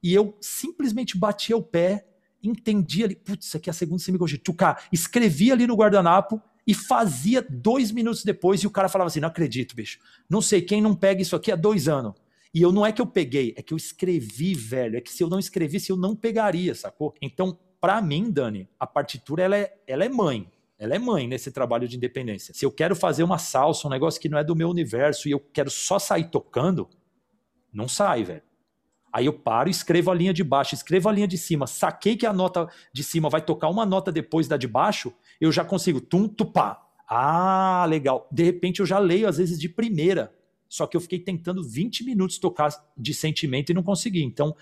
e 0.03 0.15
eu 0.15 0.37
simplesmente 0.41 1.19
batia 1.19 1.57
o 1.57 1.63
pé, 1.63 2.07
entendia 2.43 3.07
ali, 3.07 3.17
putz, 3.17 3.47
isso 3.47 3.57
aqui 3.57 3.69
é 3.69 3.73
a 3.73 3.75
segunda 3.75 4.01
semicolcheia, 4.01 4.41
tchuká, 4.41 4.79
escrevia 4.93 5.53
ali 5.53 5.67
no 5.67 5.75
guardanapo 5.75 6.41
e 6.69 6.75
fazia 6.75 7.41
dois 7.49 7.91
minutos 7.91 8.23
depois 8.23 8.61
e 8.61 8.67
o 8.67 8.71
cara 8.71 8.91
falava 8.91 9.09
assim, 9.09 9.21
não 9.21 9.29
acredito, 9.29 9.75
bicho, 9.75 9.99
não 10.29 10.43
sei 10.43 10.61
quem 10.61 10.83
não 10.83 10.95
pega 10.95 11.23
isso 11.23 11.35
aqui 11.35 11.51
há 11.51 11.57
dois 11.57 11.89
anos. 11.89 12.13
E 12.53 12.61
eu 12.61 12.71
não 12.71 12.85
é 12.85 12.93
que 12.93 13.01
eu 13.01 13.07
peguei, 13.07 13.55
é 13.57 13.63
que 13.63 13.73
eu 13.73 13.77
escrevi, 13.77 14.55
velho. 14.55 14.97
É 14.97 15.01
que 15.01 15.11
se 15.11 15.23
eu 15.23 15.29
não 15.29 15.39
escrevesse, 15.39 15.91
eu 15.91 15.97
não 15.97 16.15
pegaria, 16.15 16.75
sacou? 16.75 17.15
Então, 17.23 17.59
para 17.81 18.03
mim, 18.03 18.31
Dani, 18.31 18.69
a 18.79 18.87
partitura 18.87 19.43
ela 19.43 19.57
é, 19.57 19.75
ela 19.87 20.05
é 20.05 20.09
mãe. 20.09 20.51
Ela 20.79 20.95
é 20.95 20.99
mãe 20.99 21.27
nesse 21.27 21.51
trabalho 21.51 21.89
de 21.89 21.97
independência. 21.97 22.55
Se 22.55 22.65
eu 22.65 22.71
quero 22.71 22.95
fazer 22.95 23.23
uma 23.23 23.39
salsa, 23.39 23.87
um 23.87 23.91
negócio 23.91 24.21
que 24.21 24.29
não 24.29 24.39
é 24.39 24.45
do 24.45 24.55
meu 24.55 24.69
universo 24.69 25.27
e 25.27 25.31
eu 25.31 25.41
quero 25.41 25.71
só 25.71 25.99
sair 25.99 26.31
tocando, 26.31 26.89
não 27.73 27.89
sai, 27.89 28.25
velho. 28.25 28.43
Aí 29.13 29.27
eu 29.27 29.33
paro 29.33 29.71
escrevo 29.71 30.11
a 30.11 30.15
linha 30.15 30.33
de 30.33 30.45
baixo, 30.45 30.75
escrevo 30.75 31.09
a 31.09 31.13
linha 31.13 31.29
de 31.29 31.39
cima, 31.39 31.67
saquei 31.67 32.17
que 32.17 32.27
a 32.27 32.33
nota 32.33 32.69
de 32.93 33.03
cima 33.03 33.29
vai 33.29 33.41
tocar 33.41 33.69
uma 33.69 33.87
nota 33.87 34.13
depois 34.13 34.47
da 34.47 34.57
de 34.57 34.69
baixo, 34.69 35.13
eu 35.41 35.51
já 35.51 35.65
consigo 35.65 36.01
tum, 36.01 36.29
tupá. 36.29 36.85
Ah, 37.09 37.87
legal. 37.89 38.29
De 38.31 38.43
repente 38.43 38.81
eu 38.81 38.87
já 38.87 38.99
leio 38.99 39.27
às 39.27 39.39
vezes 39.39 39.59
de 39.59 39.69
primeira, 39.69 40.35
só 40.69 40.87
que 40.87 40.97
eu 40.97 41.01
fiquei 41.01 41.19
tentando 41.19 41.67
20 41.67 42.05
minutos 42.05 42.39
tocar 42.39 42.69
de 42.97 43.15
sentimento 43.15 43.71
e 43.71 43.75
não 43.75 43.83
consegui. 43.83 44.23
Então, 44.23 44.55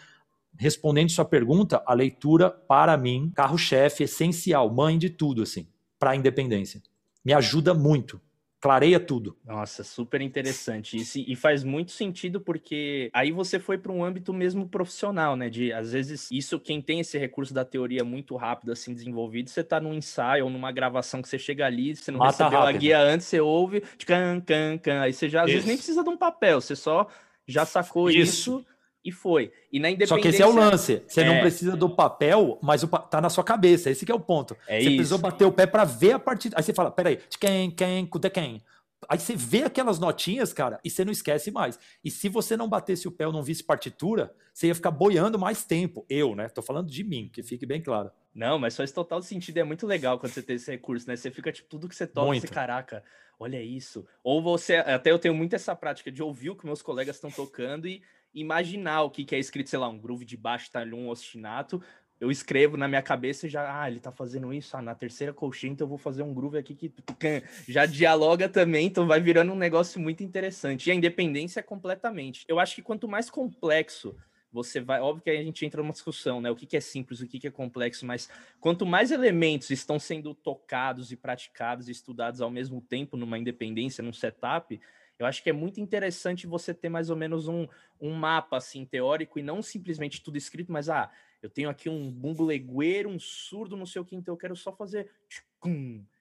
respondendo 0.57 1.11
sua 1.11 1.25
pergunta, 1.25 1.83
a 1.85 1.93
leitura 1.93 2.49
para 2.49 2.97
mim, 2.97 3.33
carro-chefe 3.35 4.05
essencial, 4.05 4.73
mãe 4.73 4.97
de 4.97 5.11
tudo 5.11 5.43
assim, 5.43 5.67
para 5.99 6.11
a 6.11 6.17
independência. 6.17 6.81
Me 7.25 7.33
ajuda 7.33 7.75
muito 7.75 8.21
clareia 8.61 8.99
tudo. 8.99 9.37
Nossa, 9.45 9.85
super 9.85 10.21
interessante. 10.21 10.97
E, 10.97 11.33
e 11.33 11.37
faz 11.37 11.63
muito 11.63 11.93
sentido 11.93 12.41
porque 12.41 13.11
aí 13.13 13.31
você 13.31 13.59
foi 13.59 13.79
para 13.79 13.93
um 13.93 14.05
âmbito 14.05 14.33
mesmo 14.33 14.69
profissional, 14.69 15.37
né? 15.37 15.49
De 15.49 15.73
às 15.73 15.93
vezes 15.93 16.31
isso 16.31 16.59
quem 16.59 16.81
tem 16.81 17.01
esse 17.01 17.19
recurso 17.19 17.53
da 17.53 17.65
teoria 17.65 18.03
muito 18.05 18.35
rápido 18.37 18.73
assim 18.73 18.95
desenvolvido, 18.95 19.51
você 19.51 19.63
tá 19.63 19.81
num 19.81 19.95
ensaio 19.95 20.45
ou 20.45 20.51
numa 20.51 20.73
gravação 20.73 21.23
que 21.23 21.29
você 21.29 21.39
chega 21.39 21.67
ali, 21.67 21.95
você 21.95 22.11
não 22.11 22.19
Mata 22.19 22.45
recebeu 22.45 22.61
rápido. 22.61 22.77
a 22.77 22.79
guia 22.79 23.01
antes, 23.01 23.27
você 23.27 23.41
ouve, 23.41 23.83
de 23.97 24.07
can 24.07 24.41
can 24.41 24.79
can, 24.79 25.01
aí 25.03 25.13
você 25.13 25.29
já 25.29 25.43
às 25.43 25.49
isso. 25.49 25.55
vezes 25.55 25.67
nem 25.69 25.77
precisa 25.77 26.03
de 26.03 26.09
um 26.09 26.17
papel, 26.17 26.61
você 26.61 26.75
só 26.75 27.07
já 27.47 27.65
sacou 27.65 28.11
isso, 28.11 28.59
isso 28.59 28.67
e 29.07 29.13
foi. 29.13 29.53
E 29.73 29.79
na 29.79 29.89
independência... 29.89 30.17
Só 30.17 30.21
que 30.21 30.29
esse 30.29 30.43
é 30.43 30.47
o 30.47 30.55
lance. 30.55 31.03
Você 31.07 31.21
é... 31.21 31.25
não 31.25 31.41
precisa 31.41 31.77
do 31.77 31.89
papel, 31.89 32.59
mas 32.61 32.83
o 32.83 32.89
pa... 32.89 32.99
tá 32.99 33.21
na 33.21 33.31
sua 33.31 33.45
cabeça. 33.45 33.89
Esse 33.89 34.05
que 34.05 34.11
é 34.11 34.15
o 34.15 34.21
ponto. 34.21 34.57
É 34.67 34.81
você 34.81 34.89
isso. 34.89 34.97
precisou 34.97 35.19
bater 35.19 35.45
o 35.45 35.53
pé 35.53 35.67
para 35.67 35.85
ver 35.85 36.13
a 36.13 36.19
partida. 36.19 36.57
Aí 36.59 36.63
você 36.63 36.75
fala, 36.75 36.91
peraí, 36.91 37.21
de 37.29 37.39
quem, 37.39 37.71
quem, 37.71 38.05
de 38.05 38.31
quem? 38.31 38.63
Aí 39.09 39.19
você 39.19 39.37
vê 39.37 39.63
aquelas 39.63 39.99
notinhas, 39.99 40.53
cara, 40.53 40.81
e 40.83 40.91
você 40.91 41.05
não 41.05 41.13
esquece 41.13 41.51
mais. 41.51 41.79
E 42.03 42.11
se 42.11 42.29
você 42.29 42.57
não 42.57 42.69
batesse 42.69 43.07
o 43.07 43.13
pé 43.13 43.27
ou 43.27 43.33
não 43.33 43.43
visse 43.43 43.63
partitura, 43.63 44.35
você 44.53 44.69
ia 44.69 44.75
ficar 44.75 44.91
boiando 44.91 45.39
mais 45.39 45.65
tempo. 45.65 46.05
Eu, 46.09 46.35
né? 46.35 46.49
Tô 46.49 46.63
falando 46.63 46.91
de 46.91 47.05
mim, 47.05 47.31
que 47.33 47.43
fique 47.43 47.67
bem 47.67 47.81
claro. 47.81 48.11
Não, 48.35 48.59
mas 48.59 48.77
faz 48.77 48.91
total 48.91 49.23
sentido. 49.23 49.59
É 49.59 49.65
muito 49.65 49.87
legal 49.87 50.19
quando 50.19 50.33
você 50.33 50.43
tem 50.43 50.57
esse 50.57 50.71
recurso, 50.71 51.07
né? 51.07 51.15
Você 51.15 51.31
fica, 51.31 51.53
tipo, 51.53 51.69
tudo 51.69 51.89
que 51.89 51.95
você 51.95 52.07
toca, 52.07 52.27
muito. 52.27 52.43
você, 52.43 52.53
caraca, 52.53 53.05
olha 53.39 53.63
isso. 53.63 54.07
Ou 54.25 54.43
você, 54.43 54.77
até 54.77 55.11
eu 55.13 55.19
tenho 55.19 55.35
muito 55.35 55.55
essa 55.55 55.77
prática 55.77 56.11
de 56.11 56.23
ouvir 56.23 56.51
o 56.51 56.57
que 56.57 56.67
meus 56.67 56.83
colegas 56.83 57.17
estão 57.17 57.31
tocando 57.31 57.87
e 57.87 58.03
imaginar 58.37 59.03
o 59.03 59.11
que, 59.11 59.25
que 59.25 59.35
é 59.35 59.39
escrito, 59.39 59.71
sei 59.71 59.79
lá, 59.79 59.89
um 59.89 59.99
groove 59.99 60.25
de 60.25 60.37
baixo, 60.37 60.71
ali 60.75 60.93
um 60.93 61.09
ostinato, 61.09 61.83
eu 62.21 62.31
escrevo 62.31 62.77
na 62.77 62.89
minha 62.89 63.03
cabeça 63.03 63.49
já, 63.49 63.83
ah, 63.83 63.91
ele 63.91 64.01
tá 64.01 64.11
fazendo 64.11 64.53
isso, 64.53 64.77
ah, 64.77 64.83
na 64.83 64.95
terceira 64.95 65.33
colchinha, 65.33 65.73
então 65.73 65.85
eu 65.85 65.89
vou 65.89 65.99
fazer 65.99 66.23
um 66.23 66.33
groove 66.33 66.59
aqui 66.59 66.75
que 67.19 67.43
já 67.69 67.85
dialoga 67.87 68.49
também, 68.49 68.87
então 68.87 69.07
vai 69.07 69.21
virando 69.21 69.53
um 69.53 69.57
negócio 69.57 70.01
muito 70.01 70.23
interessante. 70.23 70.89
E 70.89 70.93
a 70.93 70.95
independência 70.95 71.61
é 71.61 71.63
completamente. 71.63 72.45
Eu 72.49 72.59
acho 72.59 72.75
que 72.75 72.83
quanto 72.83 73.09
mais 73.09 73.29
complexo 73.29 74.15
você 74.51 74.81
vai, 74.81 75.01
óbvio 75.01 75.23
que 75.23 75.29
aí 75.29 75.37
a 75.37 75.43
gente 75.43 75.67
entra 75.67 75.83
numa 75.83 75.93
discussão, 75.93 76.41
né? 76.41 76.51
O 76.51 76.57
que, 76.57 76.65
que 76.65 76.79
é 76.79 76.81
simples, 76.81 77.21
o 77.21 77.27
que, 77.27 77.39
que 77.39 77.47
é 77.47 77.51
complexo, 77.51 78.07
mas 78.07 78.31
quanto 78.59 78.87
mais 78.87 79.11
elementos 79.11 79.69
estão 79.71 79.99
sendo 79.99 80.35
tocados 80.35 81.13
e 81.13 81.17
praticados 81.17 81.89
e 81.89 81.93
estudados 81.93 82.41
ao 82.41 82.51
mesmo 82.51 82.81
tempo 82.81 83.19
numa 83.19 83.39
independência, 83.39 84.03
num 84.03 84.15
setup, 84.15 84.81
eu 85.19 85.27
acho 85.27 85.43
que 85.43 85.51
é 85.51 85.53
muito 85.53 85.81
interessante 85.81 86.47
você 86.47 86.75
ter 86.75 86.89
mais 86.89 87.11
ou 87.11 87.17
menos 87.17 87.49
um, 87.49 87.67
um 88.01 88.13
mapa 88.13 88.57
assim 88.57 88.85
teórico 88.85 89.39
e 89.39 89.43
não 89.43 89.63
simplesmente 89.63 90.23
tudo 90.23 90.37
escrito, 90.37 90.71
mas 90.73 90.89
ah, 90.89 91.11
eu 91.43 91.49
tenho 91.49 91.69
aqui 91.69 91.89
um 91.89 92.11
bumbo 92.11 92.45
legueiro, 92.45 93.09
um 93.09 93.19
surdo, 93.19 93.77
não 93.77 93.87
sei 93.87 94.01
o 94.03 94.05
que, 94.05 94.17
então 94.17 94.35
eu 94.35 94.39
quero 94.39 94.57
só 94.57 94.73
fazer 94.73 95.11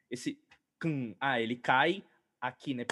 esse 0.09 0.39
ah, 1.19 1.41
ele 1.41 1.55
cai 1.55 2.03
aqui, 2.39 2.73
né? 2.73 2.85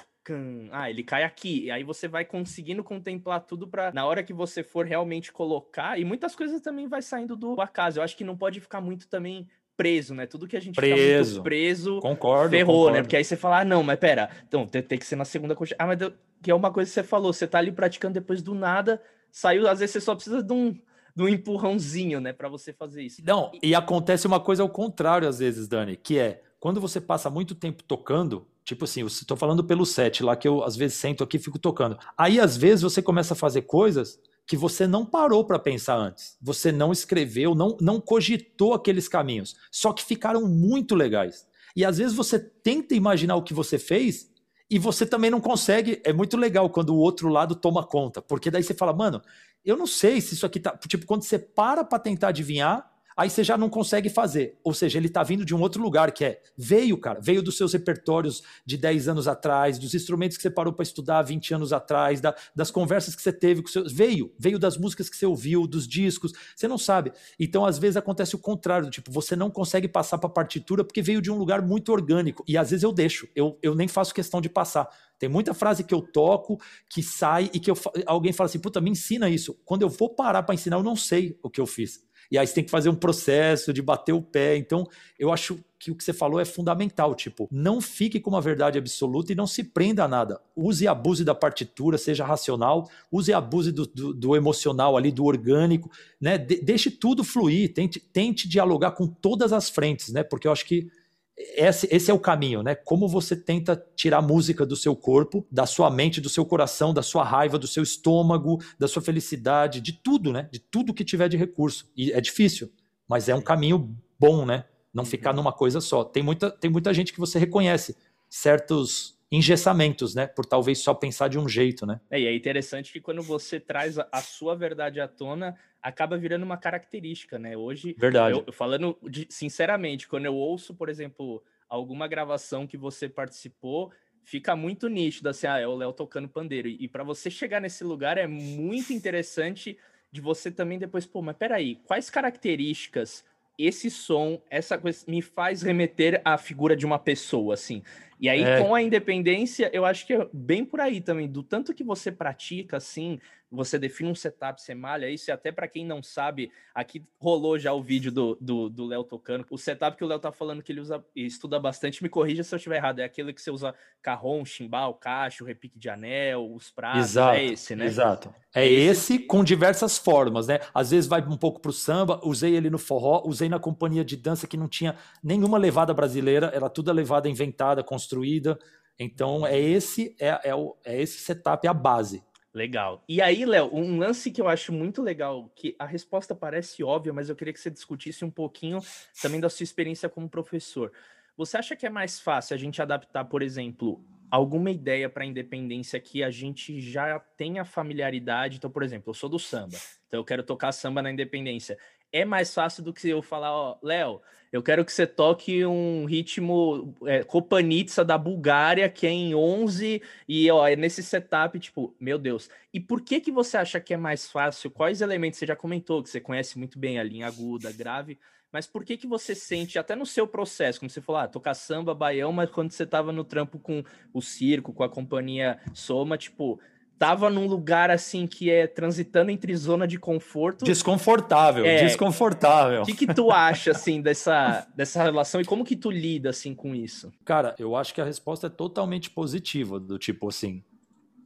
Ah, 0.71 0.89
ele 0.89 1.03
cai 1.03 1.23
aqui. 1.23 1.65
E 1.65 1.71
aí 1.71 1.83
você 1.83 2.07
vai 2.07 2.23
conseguindo 2.23 2.83
contemplar 2.83 3.41
tudo 3.41 3.67
para 3.67 3.91
na 3.91 4.05
hora 4.05 4.23
que 4.23 4.33
você 4.33 4.63
for 4.63 4.85
realmente 4.85 5.31
colocar, 5.31 5.99
e 5.99 6.05
muitas 6.05 6.35
coisas 6.35 6.61
também 6.61 6.87
vai 6.87 7.01
saindo 7.01 7.35
do 7.35 7.59
acaso. 7.59 7.99
Eu 7.99 8.03
acho 8.03 8.15
que 8.15 8.23
não 8.23 8.37
pode 8.37 8.59
ficar 8.59 8.81
muito 8.81 9.07
também 9.07 9.47
preso, 9.75 10.13
né? 10.13 10.25
Tudo 10.25 10.47
que 10.47 10.55
a 10.55 10.59
gente 10.59 10.75
preso. 10.75 11.41
preso, 11.41 11.99
concordo, 11.99 12.51
ferrou, 12.51 12.65
né? 12.65 12.65
concordo. 12.65 12.93
né? 12.93 13.01
Porque 13.01 13.15
aí 13.15 13.23
você 13.23 13.35
fala, 13.35 13.61
ah, 13.61 13.65
não, 13.65 13.83
mas 13.83 13.99
pera, 13.99 14.29
então 14.47 14.65
tem, 14.65 14.81
tem 14.81 14.97
que 14.97 15.05
ser 15.05 15.15
na 15.15 15.25
segunda 15.25 15.55
coxa. 15.55 15.75
Ah, 15.77 15.87
mas 15.87 15.97
deu... 15.97 16.13
que 16.41 16.51
é 16.51 16.55
uma 16.55 16.71
coisa 16.71 16.89
que 16.89 16.93
você 16.93 17.03
falou, 17.03 17.33
você 17.33 17.47
tá 17.47 17.57
ali 17.57 17.71
praticando 17.71 18.13
depois 18.13 18.41
do 18.41 18.53
nada, 18.53 19.01
saiu, 19.31 19.67
às 19.67 19.79
vezes 19.79 19.93
você 19.93 20.01
só 20.01 20.15
precisa 20.15 20.43
de 20.43 20.53
um, 20.53 20.71
de 21.15 21.23
um 21.23 21.27
empurrãozinho, 21.27 22.19
né, 22.19 22.33
para 22.33 22.49
você 22.49 22.71
fazer 22.71 23.03
isso. 23.03 23.21
Não, 23.25 23.51
e... 23.61 23.69
e 23.69 23.75
acontece 23.75 24.27
uma 24.27 24.39
coisa 24.39 24.63
ao 24.63 24.69
contrário 24.69 25.27
às 25.27 25.39
vezes, 25.39 25.67
Dani, 25.67 25.95
que 25.95 26.17
é 26.17 26.41
quando 26.59 26.79
você 26.79 27.01
passa 27.01 27.29
muito 27.29 27.55
tempo 27.55 27.83
tocando, 27.83 28.47
Tipo 28.63 28.85
assim, 28.85 29.05
estou 29.05 29.35
falando 29.35 29.61
pelo 29.61 29.85
set 29.85 30.23
lá 30.23 30.37
que 30.37 30.47
eu 30.47 30.63
às 30.63 30.77
vezes 30.77 30.97
sento 30.97 31.21
aqui 31.21 31.35
e 31.35 31.39
fico 31.39 31.59
tocando. 31.59 31.97
Aí 32.17 32.39
às 32.39 32.55
vezes 32.55 32.81
você 32.81 33.01
começa 33.01 33.33
a 33.33 33.37
fazer 33.37 33.63
coisas 33.63 34.17
que 34.45 34.57
você 34.57 34.85
não 34.85 35.05
parou 35.05 35.45
para 35.45 35.59
pensar 35.59 35.95
antes. 35.95 36.37
Você 36.41 36.71
não 36.71 36.91
escreveu, 36.91 37.55
não, 37.55 37.77
não 37.79 37.99
cogitou 37.99 38.73
aqueles 38.73 39.07
caminhos. 39.07 39.55
Só 39.71 39.93
que 39.93 40.03
ficaram 40.03 40.47
muito 40.47 40.95
legais. 40.95 41.47
E 41.75 41.85
às 41.85 41.97
vezes 41.97 42.15
você 42.15 42.37
tenta 42.37 42.93
imaginar 42.93 43.35
o 43.35 43.43
que 43.43 43.53
você 43.53 43.79
fez 43.79 44.29
e 44.69 44.77
você 44.77 45.05
também 45.05 45.31
não 45.31 45.41
consegue. 45.41 46.01
É 46.03 46.11
muito 46.11 46.37
legal 46.37 46.69
quando 46.69 46.89
o 46.89 46.97
outro 46.97 47.29
lado 47.29 47.55
toma 47.55 47.85
conta, 47.85 48.21
porque 48.21 48.51
daí 48.51 48.63
você 48.63 48.73
fala, 48.73 48.93
mano, 48.93 49.21
eu 49.63 49.77
não 49.77 49.87
sei 49.87 50.19
se 50.19 50.33
isso 50.33 50.45
aqui 50.45 50.59
tá. 50.59 50.77
Tipo, 50.87 51.05
quando 51.05 51.23
você 51.23 51.39
para 51.39 51.83
para 51.83 51.99
tentar 51.99 52.29
adivinhar, 52.29 52.92
aí 53.15 53.29
você 53.29 53.43
já 53.43 53.57
não 53.57 53.69
consegue 53.69 54.09
fazer. 54.09 54.57
Ou 54.63 54.73
seja, 54.73 54.97
ele 54.97 55.07
está 55.07 55.23
vindo 55.23 55.45
de 55.45 55.55
um 55.55 55.61
outro 55.61 55.81
lugar, 55.81 56.11
que 56.11 56.25
é 56.25 56.41
veio, 56.57 56.97
cara, 56.97 57.19
veio 57.19 57.41
dos 57.41 57.57
seus 57.57 57.73
repertórios 57.73 58.43
de 58.65 58.77
10 58.77 59.07
anos 59.07 59.27
atrás, 59.27 59.77
dos 59.79 59.93
instrumentos 59.93 60.37
que 60.37 60.43
você 60.43 60.49
parou 60.49 60.73
para 60.73 60.83
estudar 60.83 61.21
20 61.21 61.53
anos 61.53 61.73
atrás, 61.73 62.21
da, 62.21 62.35
das 62.55 62.71
conversas 62.71 63.15
que 63.15 63.21
você 63.21 63.31
teve 63.31 63.61
com 63.61 63.67
seus. 63.67 63.91
Veio, 63.91 64.33
veio 64.37 64.59
das 64.59 64.77
músicas 64.77 65.09
que 65.09 65.15
você 65.15 65.25
ouviu, 65.25 65.67
dos 65.67 65.87
discos, 65.87 66.33
você 66.55 66.67
não 66.67 66.77
sabe. 66.77 67.11
Então, 67.39 67.65
às 67.65 67.77
vezes, 67.77 67.97
acontece 67.97 68.35
o 68.35 68.39
contrário, 68.39 68.89
tipo, 68.89 69.11
você 69.11 69.35
não 69.35 69.49
consegue 69.49 69.87
passar 69.87 70.17
para 70.17 70.29
a 70.29 70.33
partitura 70.33 70.83
porque 70.83 71.01
veio 71.01 71.21
de 71.21 71.31
um 71.31 71.37
lugar 71.37 71.61
muito 71.61 71.91
orgânico. 71.91 72.43
E 72.47 72.57
às 72.57 72.71
vezes 72.71 72.83
eu 72.83 72.91
deixo, 72.91 73.27
eu, 73.35 73.57
eu 73.61 73.75
nem 73.75 73.87
faço 73.87 74.13
questão 74.13 74.41
de 74.41 74.49
passar. 74.49 74.89
Tem 75.19 75.29
muita 75.29 75.53
frase 75.53 75.83
que 75.83 75.93
eu 75.93 76.01
toco, 76.01 76.59
que 76.89 77.01
sai 77.01 77.49
e 77.53 77.59
que 77.59 77.71
eu, 77.71 77.75
alguém 78.05 78.33
fala 78.33 78.49
assim, 78.49 78.59
puta, 78.59 78.81
me 78.81 78.89
ensina 78.89 79.29
isso. 79.29 79.57
Quando 79.63 79.83
eu 79.83 79.89
vou 79.89 80.09
parar 80.09 80.43
para 80.43 80.55
ensinar, 80.55 80.77
eu 80.77 80.83
não 80.83 80.95
sei 80.95 81.39
o 81.41 81.49
que 81.49 81.61
eu 81.61 81.65
fiz 81.65 82.03
e 82.31 82.37
aí 82.37 82.45
você 82.45 82.53
tem 82.53 82.63
que 82.63 82.71
fazer 82.71 82.89
um 82.89 82.95
processo 82.95 83.73
de 83.73 83.81
bater 83.81 84.13
o 84.13 84.21
pé. 84.21 84.57
Então, 84.57 84.87
eu 85.17 85.31
acho 85.31 85.59
que 85.83 85.91
o 85.91 85.95
que 85.95 86.03
você 86.03 86.13
falou 86.13 86.39
é 86.39 86.45
fundamental. 86.45 87.13
Tipo, 87.13 87.47
não 87.51 87.81
fique 87.81 88.19
com 88.19 88.29
uma 88.29 88.39
verdade 88.39 88.77
absoluta 88.77 89.33
e 89.33 89.35
não 89.35 89.45
se 89.45 89.63
prenda 89.63 90.05
a 90.05 90.07
nada. 90.07 90.39
Use 90.55 90.85
e 90.85 90.87
abuse 90.87 91.25
da 91.25 91.35
partitura, 91.35 91.97
seja 91.97 92.25
racional, 92.25 92.89
use 93.11 93.31
e 93.31 93.33
abuse 93.33 93.71
do, 93.71 93.85
do, 93.85 94.13
do 94.13 94.35
emocional 94.35 94.95
ali, 94.95 95.11
do 95.11 95.25
orgânico, 95.25 95.91
né? 96.19 96.37
De, 96.37 96.61
deixe 96.61 96.89
tudo 96.89 97.23
fluir, 97.23 97.73
tente, 97.73 97.99
tente 97.99 98.47
dialogar 98.47 98.91
com 98.91 99.05
todas 99.05 99.51
as 99.51 99.69
frentes, 99.69 100.13
né? 100.13 100.23
Porque 100.23 100.47
eu 100.47 100.51
acho 100.51 100.65
que 100.65 100.89
esse, 101.37 101.87
esse, 101.91 102.11
é 102.11 102.13
o 102.13 102.19
caminho, 102.19 102.61
né? 102.61 102.75
Como 102.75 103.07
você 103.07 103.35
tenta 103.35 103.75
tirar 103.95 104.21
música 104.21 104.65
do 104.65 104.75
seu 104.75 104.95
corpo, 104.95 105.45
da 105.51 105.65
sua 105.65 105.89
mente, 105.89 106.21
do 106.21 106.29
seu 106.29 106.45
coração, 106.45 106.93
da 106.93 107.01
sua 107.01 107.23
raiva, 107.23 107.57
do 107.57 107.67
seu 107.67 107.81
estômago, 107.81 108.59
da 108.77 108.87
sua 108.87 109.01
felicidade, 109.01 109.81
de 109.81 109.93
tudo, 109.93 110.31
né? 110.31 110.47
De 110.51 110.59
tudo 110.59 110.93
que 110.93 111.03
tiver 111.03 111.27
de 111.27 111.37
recurso. 111.37 111.91
E 111.97 112.11
é 112.11 112.21
difícil, 112.21 112.71
mas 113.07 113.29
é 113.29 113.35
um 113.35 113.41
caminho 113.41 113.95
bom, 114.19 114.45
né? 114.45 114.65
Não 114.93 115.03
ficar 115.05 115.31
uhum. 115.31 115.37
numa 115.37 115.51
coisa 115.51 115.81
só. 115.81 116.03
Tem 116.03 116.21
muita, 116.21 116.51
tem 116.51 116.69
muita 116.69 116.93
gente 116.93 117.11
que 117.11 117.19
você 117.19 117.39
reconhece 117.39 117.97
certos 118.29 119.17
engessamentos, 119.31 120.13
né? 120.13 120.27
Por 120.27 120.45
talvez 120.45 120.79
só 120.79 120.93
pensar 120.93 121.27
de 121.27 121.39
um 121.39 121.49
jeito, 121.49 121.87
né? 121.87 121.99
É, 122.11 122.19
e 122.19 122.27
é 122.27 122.35
interessante 122.35 122.93
que 122.93 123.01
quando 123.01 123.23
você 123.23 123.59
traz 123.59 123.97
a, 123.97 124.07
a 124.11 124.21
sua 124.21 124.55
verdade 124.55 125.01
à 125.01 125.07
tona, 125.07 125.55
acaba 125.83 126.17
virando 126.17 126.43
uma 126.43 126.57
característica, 126.57 127.37
né? 127.37 127.57
Hoje, 127.57 127.93
Verdade. 127.99 128.41
Eu, 128.47 128.53
falando 128.53 128.97
de, 129.03 129.27
sinceramente, 129.29 130.07
quando 130.07 130.25
eu 130.25 130.33
ouço, 130.33 130.73
por 130.73 130.87
exemplo, 130.87 131.43
alguma 131.67 132.07
gravação 132.07 132.65
que 132.65 132.77
você 132.77 133.09
participou, 133.09 133.91
fica 134.23 134.55
muito 134.55 134.87
nítido 134.87 135.27
assim, 135.27 135.45
ah, 135.45 135.59
é 135.59 135.67
o 135.67 135.75
Léo 135.75 135.91
tocando 135.91 136.29
pandeiro. 136.29 136.69
E, 136.69 136.85
e 136.85 136.87
para 136.87 137.03
você 137.03 137.29
chegar 137.29 137.59
nesse 137.59 137.83
lugar 137.83 138.17
é 138.17 138.25
muito 138.25 138.93
interessante 138.93 139.77
de 140.09 140.21
você 140.21 140.49
também 140.49 140.79
depois, 140.79 141.05
pô, 141.05 141.21
mas 141.21 141.35
peraí, 141.35 141.75
quais 141.85 142.09
características 142.09 143.25
esse 143.57 143.89
som, 143.89 144.41
essa 144.49 144.77
coisa 144.77 145.03
me 145.07 145.21
faz 145.21 145.61
remeter 145.61 146.21
à 146.25 146.37
figura 146.37 146.75
de 146.75 146.85
uma 146.85 146.97
pessoa, 146.97 147.53
assim. 147.53 147.83
E 148.19 148.27
aí, 148.29 148.41
é. 148.41 148.61
com 148.61 148.73
a 148.73 148.81
independência, 148.81 149.69
eu 149.73 149.85
acho 149.85 150.07
que 150.07 150.13
é 150.13 150.27
bem 150.33 150.65
por 150.65 150.79
aí 150.79 151.01
também, 151.01 151.27
do 151.27 151.43
tanto 151.43 151.73
que 151.73 151.83
você 151.83 152.11
pratica, 152.11 152.77
assim, 152.77 153.19
você 153.53 153.77
define 153.77 154.09
um 154.09 154.15
setup, 154.15 154.61
você 154.61 154.73
malha 154.73 155.09
isso, 155.09 155.29
e 155.29 155.31
até 155.31 155.51
para 155.51 155.67
quem 155.67 155.85
não 155.85 156.01
sabe, 156.01 156.51
aqui 156.73 157.05
rolou 157.19 157.59
já 157.59 157.71
o 157.71 157.81
vídeo 157.81 158.11
do 158.11 158.37
Léo 158.41 158.69
do, 158.69 158.69
do 158.69 159.03
tocando. 159.03 159.45
O 159.49 159.57
setup 159.57 159.95
que 159.95 160.03
o 160.03 160.07
Léo 160.07 160.19
tá 160.19 160.31
falando 160.31 160.63
que 160.63 160.71
ele 160.71 160.81
usa 160.81 161.03
e 161.15 161.25
estuda 161.25 161.59
bastante, 161.59 162.01
me 162.01 162.09
corrija 162.09 162.43
se 162.43 162.53
eu 162.53 162.57
estiver 162.57 162.77
errado, 162.77 162.99
é 162.99 163.03
aquele 163.03 163.31
que 163.31 163.41
você 163.41 163.51
usa 163.51 163.75
carrom, 164.01 164.43
chimbal, 164.43 164.95
cacho, 164.95 165.45
repique 165.45 165.77
de 165.77 165.89
anel, 165.89 166.51
os 166.51 166.71
pratos, 166.71 167.01
exato, 167.01 167.37
é 167.37 167.45
esse, 167.45 167.75
né? 167.75 167.85
Exato. 167.85 168.33
É, 168.53 168.65
é 168.65 168.71
esse, 168.71 169.15
esse 169.15 169.19
com 169.19 169.43
diversas 169.43 169.97
formas, 169.97 170.47
né? 170.47 170.59
Às 170.73 170.91
vezes 170.91 171.07
vai 171.07 171.21
um 171.21 171.37
pouco 171.37 171.61
pro 171.61 171.71
samba, 171.71 172.19
usei 172.23 172.55
ele 172.55 172.69
no 172.69 172.79
forró, 172.79 173.21
usei 173.25 173.47
na 173.47 173.59
companhia 173.59 174.03
de 174.03 174.17
dança 174.17 174.47
que 174.47 174.57
não 174.57 174.67
tinha 174.67 174.95
nenhuma 175.23 175.57
levada 175.57 175.93
brasileira, 175.93 176.51
era 176.53 176.69
tudo 176.69 176.89
a 176.89 176.93
levada 176.93 177.29
inventada, 177.29 177.83
construída. 177.83 178.57
Então 178.97 179.45
é 179.45 179.59
esse 179.59 180.15
é, 180.19 180.49
é, 180.49 180.55
o, 180.55 180.75
é 180.83 181.01
esse 181.01 181.19
setup, 181.19 181.65
é 181.65 181.69
a 181.69 181.73
base. 181.73 182.23
Legal. 182.53 183.03
E 183.09 183.19
aí, 183.19 183.45
Léo, 183.45 183.73
um 183.73 183.97
lance 183.97 184.29
que 184.29 184.39
eu 184.39 184.47
acho 184.47 184.71
muito 184.71 185.01
legal, 185.01 185.51
que 185.55 185.75
a 185.79 185.85
resposta 185.85 186.35
parece 186.35 186.83
óbvia, 186.83 187.11
mas 187.11 187.27
eu 187.27 187.35
queria 187.35 187.51
que 187.51 187.59
você 187.59 187.71
discutisse 187.71 188.23
um 188.23 188.29
pouquinho 188.29 188.79
também 189.21 189.39
da 189.39 189.49
sua 189.49 189.63
experiência 189.63 190.07
como 190.07 190.29
professor. 190.29 190.91
Você 191.35 191.57
acha 191.57 191.75
que 191.75 191.85
é 191.85 191.89
mais 191.89 192.19
fácil 192.19 192.53
a 192.53 192.57
gente 192.57 192.79
adaptar, 192.79 193.25
por 193.25 193.41
exemplo, 193.41 194.05
alguma 194.29 194.69
ideia 194.69 195.09
para 195.09 195.23
a 195.23 195.25
independência 195.25 195.99
que 195.99 196.23
a 196.23 196.29
gente 196.29 196.79
já 196.79 197.19
tenha 197.19 197.65
familiaridade? 197.65 198.57
Então, 198.57 198.69
por 198.69 198.83
exemplo, 198.83 199.09
eu 199.09 199.15
sou 199.15 199.29
do 199.29 199.39
samba, 199.39 199.77
então 200.07 200.19
eu 200.19 200.23
quero 200.23 200.43
tocar 200.43 200.71
samba 200.71 201.01
na 201.01 201.11
independência 201.11 201.75
é 202.13 202.23
mais 202.23 202.53
fácil 202.53 202.83
do 202.83 202.93
que 202.93 203.09
eu 203.09 203.21
falar, 203.23 203.51
ó, 203.51 203.77
Léo, 203.81 204.21
eu 204.51 204.61
quero 204.61 204.85
que 204.85 204.93
você 204.93 205.07
toque 205.07 205.65
um 205.65 206.05
ritmo 206.05 206.93
é, 207.07 207.23
Kopanitsa 207.23 208.05
da 208.05 208.19
Bulgária, 208.19 208.87
que 208.87 209.07
é 209.07 209.09
em 209.09 209.33
11, 209.33 209.99
e 210.29 210.51
ó, 210.51 210.67
é 210.67 210.75
nesse 210.75 211.01
setup, 211.01 211.59
tipo, 211.59 211.95
meu 211.99 212.19
Deus. 212.19 212.51
E 212.71 212.79
por 212.79 213.01
que 213.01 213.19
que 213.19 213.31
você 213.31 213.57
acha 213.57 213.79
que 213.79 213.95
é 213.95 213.97
mais 213.97 214.29
fácil? 214.29 214.69
Quais 214.69 215.01
elementos 215.01 215.39
você 215.39 215.47
já 215.47 215.55
comentou, 215.55 216.03
que 216.03 216.09
você 216.09 216.21
conhece 216.21 216.59
muito 216.59 216.77
bem 216.77 216.99
a 216.99 217.03
linha 217.03 217.25
aguda, 217.25 217.71
grave, 217.71 218.19
mas 218.51 218.67
por 218.67 218.85
que 218.85 218.95
que 218.95 219.07
você 219.07 219.33
sente, 219.33 219.79
até 219.79 219.95
no 219.95 220.05
seu 220.05 220.27
processo, 220.27 220.79
como 220.79 220.89
você 220.91 221.01
falou, 221.01 221.21
ah, 221.21 221.27
tocar 221.27 221.55
samba, 221.55 221.95
baião, 221.95 222.31
mas 222.31 222.51
quando 222.51 222.69
você 222.69 222.85
tava 222.85 223.11
no 223.11 223.23
trampo 223.23 223.57
com 223.57 223.83
o 224.13 224.21
circo, 224.21 224.71
com 224.71 224.83
a 224.83 224.89
companhia 224.89 225.59
Soma, 225.73 226.15
tipo, 226.15 226.59
tava 226.97 227.29
num 227.29 227.47
lugar 227.47 227.91
assim 227.91 228.25
que 228.25 228.49
é 228.49 228.67
transitando 228.67 229.31
entre 229.31 229.55
zona 229.55 229.87
de 229.87 229.97
conforto. 229.97 230.63
Desconfortável, 230.65 231.65
é, 231.65 231.83
desconfortável. 231.83 232.81
O 232.81 232.85
que, 232.85 232.93
que 232.93 233.13
tu 233.13 233.31
acha 233.31 233.71
assim 233.71 234.01
dessa, 234.01 234.65
dessa 234.75 235.03
relação 235.03 235.41
e 235.41 235.45
como 235.45 235.65
que 235.65 235.75
tu 235.75 235.91
lida 235.91 236.29
assim 236.29 236.53
com 236.55 236.73
isso? 236.73 237.11
Cara, 237.25 237.55
eu 237.59 237.75
acho 237.75 237.93
que 237.93 238.01
a 238.01 238.05
resposta 238.05 238.47
é 238.47 238.49
totalmente 238.49 239.09
positiva, 239.09 239.79
do 239.79 239.97
tipo 239.97 240.29
assim, 240.29 240.63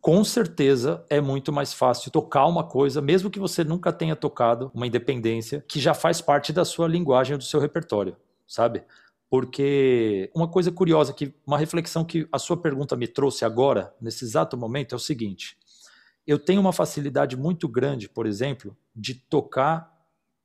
com 0.02 0.24
certeza 0.24 1.04
é 1.10 1.20
muito 1.20 1.52
mais 1.52 1.74
fácil 1.74 2.12
tocar 2.12 2.46
uma 2.46 2.64
coisa, 2.64 3.02
mesmo 3.02 3.30
que 3.30 3.40
você 3.40 3.64
nunca 3.64 3.92
tenha 3.92 4.16
tocado 4.16 4.72
uma 4.74 4.88
independência, 4.88 5.64
que 5.68 5.80
já 5.80 5.94
faz 5.94 6.22
parte 6.22 6.54
da 6.54 6.64
sua 6.64 6.88
linguagem, 6.88 7.38
do 7.38 7.44
seu 7.44 7.60
repertório, 7.60 8.16
sabe? 8.48 8.84
Porque 9.30 10.32
uma 10.34 10.48
coisa 10.48 10.72
curiosa, 10.72 11.14
que 11.14 11.34
uma 11.46 11.58
reflexão 11.58 12.06
que 12.06 12.28
a 12.32 12.40
sua 12.40 12.56
pergunta 12.56 12.96
me 12.96 13.08
trouxe 13.08 13.44
agora, 13.44 13.94
nesse 14.00 14.24
exato 14.24 14.56
momento, 14.56 14.94
é 14.94 14.96
o 14.96 15.00
seguinte: 15.00 15.58
eu 16.26 16.40
tenho 16.40 16.62
uma 16.62 16.72
facilidade 16.72 17.36
muito 17.36 17.68
grande, 17.68 18.08
por 18.08 18.26
exemplo, 18.26 18.76
de 18.96 19.14
tocar 19.14 19.94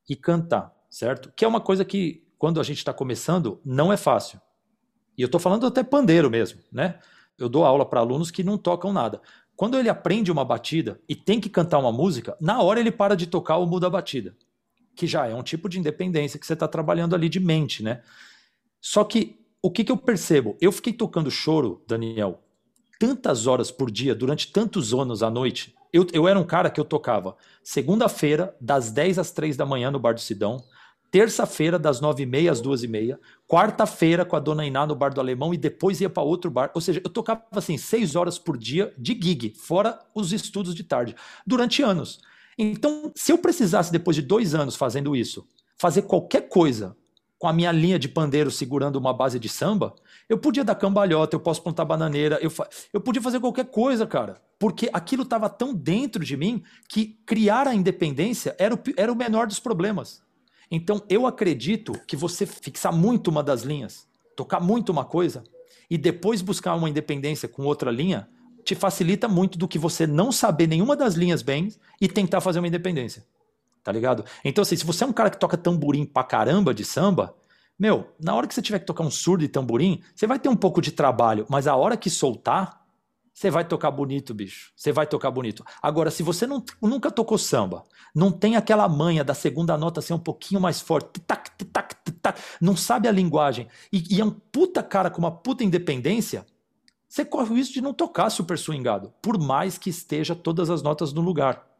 e 0.09 0.17
cantar, 0.17 0.75
certo? 0.91 1.33
Que 1.37 1.45
é 1.45 1.49
uma 1.49 1.61
coisa 1.61 1.85
que, 1.85 2.27
quando 2.37 2.61
a 2.61 2.65
gente 2.65 2.79
está 2.79 2.93
começando, 2.93 3.61
não 3.65 3.93
é 3.93 3.97
fácil. 3.97 4.41
E 5.17 5.23
eu 5.23 5.27
estou 5.27 5.41
falando 5.41 5.67
até 5.67 5.85
pandeiro 5.85 6.29
mesmo, 6.29 6.61
né? 6.73 6.99
Eu 7.39 7.49
dou 7.49 7.65
aula 7.65 7.85
para 7.85 8.01
alunos 8.01 8.31
que 8.31 8.43
não 8.43 8.59
tocam 8.59 8.93
nada. 8.93 9.21
Quando 9.55 9.79
ele 9.79 9.89
aprende 9.89 10.33
uma 10.33 10.45
batida 10.45 11.01
e 11.09 11.15
tem 11.15 11.41
que 11.41 11.49
cantar 11.49 11.79
uma 11.79 11.93
música, 11.93 12.37
na 12.41 12.61
hora 12.63 12.81
ele 12.81 12.91
para 12.91 13.15
de 13.15 13.27
tocar 13.27 13.59
ou 13.59 13.67
muda 13.67 13.87
a 13.87 13.91
batida. 13.91 14.35
Que 14.95 15.07
já 15.07 15.27
é 15.27 15.35
um 15.35 15.43
tipo 15.43 15.69
de 15.69 15.79
independência 15.79 16.39
que 16.39 16.47
você 16.47 16.55
está 16.55 16.67
trabalhando 16.67 17.15
ali 17.15 17.29
de 17.29 17.39
mente, 17.39 17.83
né? 17.83 18.03
Só 18.83 19.05
que 19.05 19.39
o 19.63 19.71
que, 19.71 19.85
que 19.85 19.93
eu 19.93 19.97
percebo? 19.97 20.57
Eu 20.61 20.73
fiquei 20.73 20.93
tocando 20.93 21.31
choro, 21.31 21.85
Daniel, 21.87 22.43
tantas 22.99 23.47
horas 23.47 23.71
por 23.71 23.89
dia, 23.89 24.13
durante 24.13 24.51
tantos 24.51 24.93
anos 24.93 25.23
à 25.23 25.31
noite. 25.31 25.73
Eu, 25.93 26.05
eu 26.13 26.27
era 26.27 26.37
um 26.39 26.45
cara 26.45 26.69
que 26.69 26.81
eu 26.81 26.85
tocava 26.85 27.37
segunda-feira, 27.63 28.57
das 28.61 28.91
10 28.91 29.21
às 29.21 29.31
3 29.31 29.57
da 29.57 29.65
manhã 29.65 29.89
no 29.89 30.01
Bar 30.01 30.15
do 30.15 30.21
Sidão, 30.21 30.65
terça-feira, 31.13 31.79
das 31.79 32.01
9h30 32.01 32.51
às 32.51 32.61
2h30, 32.61 33.19
quarta-feira 33.47 34.25
com 34.25 34.35
a 34.35 34.41
dona 34.41 34.67
Iná 34.67 34.85
no 34.85 34.97
Bar 34.97 35.15
do 35.15 35.21
Alemão 35.21 35.55
e 35.55 35.57
depois 35.57 36.01
ia 36.01 36.11
para 36.11 36.25
outro 36.25 36.51
bar. 36.51 36.73
Ou 36.75 36.81
seja, 36.81 37.01
eu 37.05 37.11
tocava 37.11 37.45
assim, 37.53 37.79
6 37.79 38.17
horas 38.17 38.37
por 38.37 38.59
dia 38.59 38.93
de 38.99 39.13
gig, 39.13 39.55
fora 39.57 40.01
os 40.13 40.33
estudos 40.33 40.75
de 40.75 40.83
tarde, 40.83 41.15
durante 41.47 41.83
anos. 41.83 42.21
Então, 42.59 43.13
se 43.15 43.31
eu 43.31 43.39
precisasse, 43.39 43.93
depois 43.93 44.17
de 44.17 44.23
dois 44.23 44.57
anos 44.57 44.75
fazendo 44.75 45.15
isso, 45.15 45.47
fazer 45.79 46.03
qualquer 46.03 46.49
coisa 46.49 46.97
com 47.43 47.49
a 47.49 47.53
minha 47.53 47.73
linha 47.73 47.99
de 47.99 48.09
pandeiro 48.09 48.53
segurando 48.53 48.95
uma 48.95 49.13
base 49.13 49.37
de 49.37 49.49
samba, 49.49 49.97
eu 50.29 50.39
podia 50.39 50.63
dar 50.63 50.77
cambalhota, 50.77 51.35
eu 51.35 51.41
posso 51.41 51.61
plantar 51.61 51.85
bananeira, 51.85 52.39
eu, 52.41 52.53
eu 52.93 53.01
podia 53.01 53.21
fazer 53.21 53.41
qualquer 53.41 53.65
coisa, 53.65 54.07
cara. 54.07 54.41
Porque 54.61 54.89
aquilo 54.93 55.25
estava 55.25 55.49
tão 55.49 55.75
dentro 55.75 56.25
de 56.25 56.37
mim 56.37 56.63
que 56.89 57.19
criar 57.27 57.67
a 57.67 57.75
independência 57.75 58.55
era 58.61 58.73
o, 58.73 58.79
era 58.97 59.13
o 59.13 59.17
menor 59.17 59.49
dos 59.49 59.59
problemas. 59.59 60.23
Então 60.71 61.03
eu 61.09 61.27
acredito 61.27 61.95
que 62.07 62.15
você 62.15 62.47
fixar 62.47 62.93
muito 62.93 63.27
uma 63.27 63.43
das 63.43 63.63
linhas, 63.63 64.07
tocar 64.37 64.61
muito 64.61 64.93
uma 64.93 65.05
coisa, 65.05 65.43
e 65.91 65.99
depois 65.99 66.43
buscar 66.43 66.77
uma 66.77 66.89
independência 66.89 67.49
com 67.49 67.65
outra 67.65 67.91
linha, 67.91 68.29
te 68.65 68.77
facilita 68.77 69.27
muito 69.27 69.59
do 69.59 69.67
que 69.67 69.81
você 69.81 70.07
não 70.07 70.31
saber 70.31 70.69
nenhuma 70.69 70.95
das 70.95 71.15
linhas 71.15 71.43
bem 71.43 71.73
e 72.01 72.07
tentar 72.07 72.41
fazer 72.41 72.61
uma 72.61 72.69
independência. 72.69 73.25
Tá 73.83 73.91
ligado? 73.91 74.25
Então, 74.45 74.63
assim, 74.63 74.77
se 74.77 74.85
você 74.85 75.05
é 75.05 75.07
um 75.07 75.13
cara 75.13 75.31
que 75.31 75.39
toca 75.39 75.57
tamborim 75.57 76.05
pra 76.05 76.23
caramba 76.23 76.73
de 76.73 76.85
samba, 76.85 77.35
meu, 77.79 78.13
na 78.21 78.35
hora 78.35 78.47
que 78.47 78.55
você 78.55 78.63
tiver 78.63 78.79
que 78.79 78.87
tocar 78.87 79.03
um 79.03 79.11
surdo 79.11 79.43
e 79.43 79.49
tamborim, 79.49 80.01
você 80.15 80.27
vai 80.27 80.39
ter 80.39 80.49
um 80.49 80.57
pouco 80.57 80.81
de 80.81 80.93
trabalho, 80.93 81.47
mas 81.49 81.67
a 81.67 81.75
hora 81.75 81.97
que 81.97 82.09
soltar, 82.09 82.83
você 83.33 83.51
vai 83.51 83.65
tocar 83.65 83.91
bonito, 83.91 84.35
bicho. 84.35 84.73
Você 84.77 84.93
vai 84.93 85.07
tocar 85.07 85.31
bonito. 85.31 85.65
Agora, 85.83 86.11
se 86.11 86.23
você 86.23 86.47
não, 86.47 86.63
nunca 86.81 87.11
tocou 87.11 87.39
samba, 87.39 87.83
não 88.15 88.31
tem 88.31 88.57
aquela 88.57 88.89
manha 88.89 89.25
da 89.25 89.35
segunda 89.35 89.77
nota 89.77 90.01
ser 90.01 90.13
um 90.13 90.19
pouquinho 90.19 90.61
mais 90.61 90.81
forte, 90.81 91.19
tac, 91.21 91.51
tac, 91.73 91.95
tac, 92.21 92.41
não 92.61 92.77
sabe 92.77 93.09
a 93.09 93.13
linguagem, 93.13 93.67
e, 93.93 94.17
e 94.17 94.21
é 94.21 94.25
um 94.25 94.31
puta 94.31 94.83
cara 94.83 95.11
com 95.11 95.19
uma 95.19 95.31
puta 95.31 95.65
independência, 95.65 96.47
você 97.09 97.25
corre 97.25 97.51
o 97.51 97.57
risco 97.57 97.75
de 97.75 97.81
não 97.81 97.93
tocar 97.93 98.31
super 98.31 98.57
swingado, 98.57 99.13
por 99.21 99.39
mais 99.39 99.77
que 99.77 99.91
esteja 99.91 100.35
todas 100.35 100.71
as 100.71 100.83
notas 100.83 101.13
no 101.13 101.21
lugar. 101.21 101.72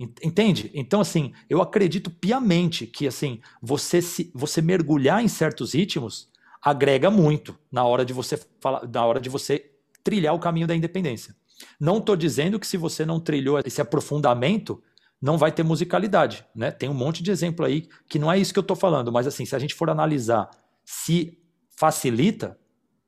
Entende? 0.00 0.70
Então, 0.72 1.02
assim, 1.02 1.34
eu 1.48 1.60
acredito 1.60 2.10
piamente 2.10 2.86
que, 2.86 3.06
assim, 3.06 3.38
você 3.60 4.00
se 4.00 4.30
você 4.34 4.62
mergulhar 4.62 5.22
em 5.22 5.28
certos 5.28 5.74
ritmos 5.74 6.30
agrega 6.62 7.10
muito 7.10 7.58
na 7.70 7.84
hora 7.84 8.02
de 8.02 8.14
você 8.14 8.40
falar, 8.60 8.88
na 8.88 9.04
hora 9.04 9.20
de 9.20 9.28
você 9.28 9.70
trilhar 10.02 10.34
o 10.34 10.38
caminho 10.38 10.66
da 10.66 10.74
independência. 10.74 11.36
Não 11.78 11.98
estou 11.98 12.16
dizendo 12.16 12.58
que 12.58 12.66
se 12.66 12.78
você 12.78 13.04
não 13.04 13.20
trilhou 13.20 13.58
esse 13.58 13.82
aprofundamento, 13.82 14.82
não 15.20 15.36
vai 15.36 15.52
ter 15.52 15.62
musicalidade, 15.62 16.46
né? 16.54 16.70
Tem 16.70 16.88
um 16.88 16.94
monte 16.94 17.22
de 17.22 17.30
exemplo 17.30 17.66
aí 17.66 17.86
que 18.08 18.18
não 18.18 18.32
é 18.32 18.38
isso 18.38 18.54
que 18.54 18.58
eu 18.58 18.62
estou 18.62 18.76
falando, 18.76 19.12
mas 19.12 19.26
assim, 19.26 19.44
se 19.44 19.54
a 19.54 19.58
gente 19.58 19.74
for 19.74 19.90
analisar 19.90 20.48
se 20.82 21.38
facilita, 21.76 22.58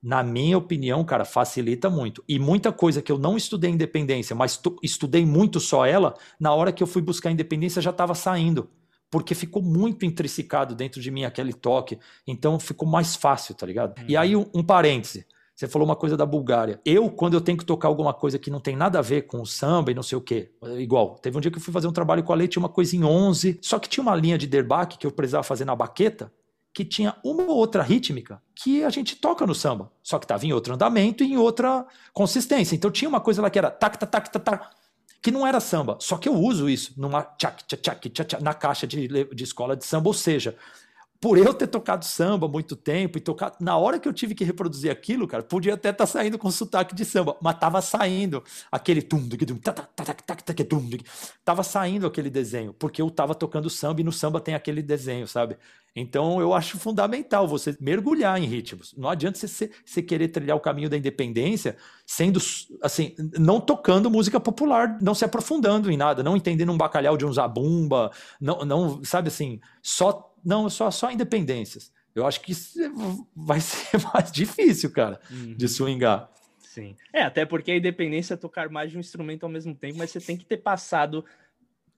na 0.02 0.22
minha 0.22 0.58
opinião, 0.58 1.04
cara, 1.04 1.24
facilita 1.24 1.88
muito. 1.88 2.24
E 2.28 2.38
muita 2.38 2.72
coisa 2.72 3.00
que 3.00 3.12
eu 3.12 3.18
não 3.18 3.36
estudei 3.36 3.70
independência, 3.70 4.34
mas 4.34 4.60
estudei 4.82 5.24
muito 5.24 5.60
só 5.60 5.86
ela, 5.86 6.14
na 6.40 6.52
hora 6.52 6.72
que 6.72 6.82
eu 6.82 6.86
fui 6.86 7.00
buscar 7.00 7.30
independência 7.30 7.80
já 7.80 7.90
estava 7.90 8.14
saindo. 8.14 8.68
Porque 9.08 9.34
ficou 9.34 9.62
muito 9.62 10.04
intrinsecado 10.04 10.74
dentro 10.74 11.00
de 11.00 11.10
mim 11.10 11.24
aquele 11.24 11.52
toque. 11.52 11.98
Então 12.26 12.58
ficou 12.58 12.88
mais 12.88 13.14
fácil, 13.14 13.54
tá 13.54 13.66
ligado? 13.66 13.96
Uhum. 13.98 14.06
E 14.08 14.16
aí, 14.16 14.34
um, 14.34 14.46
um 14.54 14.62
parêntese. 14.62 15.26
Você 15.54 15.68
falou 15.68 15.86
uma 15.86 15.94
coisa 15.94 16.16
da 16.16 16.24
Bulgária. 16.24 16.80
Eu, 16.84 17.10
quando 17.10 17.34
eu 17.34 17.40
tenho 17.40 17.58
que 17.58 17.64
tocar 17.64 17.86
alguma 17.86 18.12
coisa 18.12 18.38
que 18.38 18.50
não 18.50 18.58
tem 18.58 18.74
nada 18.74 18.98
a 18.98 19.02
ver 19.02 19.22
com 19.22 19.40
o 19.40 19.46
samba 19.46 19.92
e 19.92 19.94
não 19.94 20.02
sei 20.02 20.16
o 20.16 20.20
quê, 20.20 20.50
igual, 20.78 21.18
teve 21.18 21.36
um 21.36 21.40
dia 21.40 21.50
que 21.50 21.58
eu 21.58 21.62
fui 21.62 21.72
fazer 21.72 21.86
um 21.86 21.92
trabalho 21.92 22.24
com 22.24 22.32
a 22.32 22.36
Leite, 22.36 22.58
uma 22.58 22.70
coisa 22.70 22.96
em 22.96 23.04
11, 23.04 23.58
só 23.60 23.78
que 23.78 23.88
tinha 23.88 24.02
uma 24.02 24.16
linha 24.16 24.38
de 24.38 24.46
derbaque 24.46 24.98
que 24.98 25.06
eu 25.06 25.12
precisava 25.12 25.44
fazer 25.44 25.64
na 25.66 25.76
baqueta, 25.76 26.32
que 26.74 26.84
tinha 26.84 27.14
uma 27.22 27.42
ou 27.44 27.56
outra 27.56 27.82
rítmica 27.82 28.40
que 28.54 28.82
a 28.82 28.90
gente 28.90 29.16
toca 29.16 29.46
no 29.46 29.54
samba, 29.54 29.90
só 30.02 30.18
que 30.18 30.24
estava 30.24 30.46
em 30.46 30.52
outro 30.52 30.74
andamento 30.74 31.22
e 31.22 31.32
em 31.32 31.36
outra 31.36 31.86
consistência. 32.12 32.74
Então 32.74 32.90
tinha 32.90 33.08
uma 33.08 33.20
coisa 33.20 33.42
lá 33.42 33.50
que 33.50 33.58
era 33.58 33.70
tac, 33.70 33.98
tac, 33.98 34.10
tac, 34.10 34.38
tac, 34.38 34.66
que 35.20 35.30
não 35.30 35.46
era 35.46 35.60
samba, 35.60 35.96
só 36.00 36.16
que 36.16 36.28
eu 36.28 36.34
uso 36.34 36.68
isso 36.68 36.94
numa 36.96 37.22
tchac, 37.22 37.62
tchac, 37.64 37.82
tchac, 37.82 38.10
tchac, 38.10 38.42
na 38.42 38.54
caixa 38.54 38.86
de, 38.86 39.06
de 39.06 39.44
escola 39.44 39.76
de 39.76 39.84
samba, 39.84 40.08
ou 40.08 40.14
seja, 40.14 40.56
por 41.22 41.38
eu 41.38 41.54
ter 41.54 41.68
tocado 41.68 42.04
samba 42.04 42.48
muito 42.48 42.74
tempo 42.74 43.16
e 43.16 43.20
tocar, 43.20 43.54
na 43.60 43.76
hora 43.76 44.00
que 44.00 44.08
eu 44.08 44.12
tive 44.12 44.34
que 44.34 44.42
reproduzir 44.42 44.90
aquilo, 44.90 45.28
cara, 45.28 45.40
podia 45.40 45.74
até 45.74 45.90
estar 45.90 46.04
tá 46.04 46.12
saindo 46.12 46.36
com 46.36 46.50
sotaque 46.50 46.96
de 46.96 47.04
samba, 47.04 47.36
mas 47.40 47.56
tava 47.60 47.80
saindo 47.80 48.42
aquele 48.72 49.00
tum, 49.00 49.28
tum, 49.28 49.60
tava 51.44 51.62
saindo 51.62 52.08
aquele 52.08 52.28
desenho, 52.28 52.74
porque 52.74 53.00
eu 53.00 53.08
tava 53.08 53.36
tocando 53.36 53.70
samba 53.70 54.00
e 54.00 54.04
no 54.04 54.10
samba 54.10 54.40
tem 54.40 54.56
aquele 54.56 54.82
desenho, 54.82 55.28
sabe? 55.28 55.56
Então 55.94 56.40
eu 56.40 56.54
acho 56.54 56.76
fundamental 56.76 57.46
você 57.46 57.76
mergulhar 57.78 58.40
em 58.42 58.46
ritmos. 58.46 58.94
Não 58.96 59.08
adianta 59.08 59.38
você, 59.38 59.70
você 59.84 60.02
querer 60.02 60.28
trilhar 60.28 60.56
o 60.56 60.60
caminho 60.60 60.88
da 60.88 60.96
independência 60.96 61.76
sendo 62.04 62.40
assim, 62.82 63.14
não 63.38 63.60
tocando 63.60 64.10
música 64.10 64.40
popular, 64.40 64.98
não 65.00 65.14
se 65.14 65.24
aprofundando 65.24 65.90
em 65.90 65.96
nada, 65.96 66.22
não 66.22 66.36
entendendo 66.36 66.72
um 66.72 66.76
bacalhau 66.76 67.16
de 67.16 67.24
um 67.26 67.32
zabumba, 67.32 68.10
não, 68.40 68.64
não 68.64 69.04
sabe 69.04 69.28
assim, 69.28 69.60
só 69.82 70.31
não, 70.44 70.68
só, 70.68 70.90
só 70.90 71.10
independências. 71.10 71.92
Eu 72.14 72.26
acho 72.26 72.40
que 72.40 72.52
vai 73.34 73.60
ser 73.60 74.00
mais 74.12 74.30
difícil, 74.30 74.90
cara, 74.92 75.20
uhum. 75.30 75.54
de 75.54 75.68
swingar. 75.68 76.30
Sim. 76.58 76.96
É, 77.12 77.22
até 77.22 77.44
porque 77.44 77.70
a 77.70 77.76
independência 77.76 78.34
é 78.34 78.36
tocar 78.36 78.70
mais 78.70 78.90
de 78.90 78.96
um 78.96 79.00
instrumento 79.00 79.44
ao 79.44 79.50
mesmo 79.50 79.74
tempo, 79.74 79.98
mas 79.98 80.10
você 80.10 80.20
tem 80.20 80.38
que 80.38 80.44
ter 80.46 80.56
passado 80.56 81.24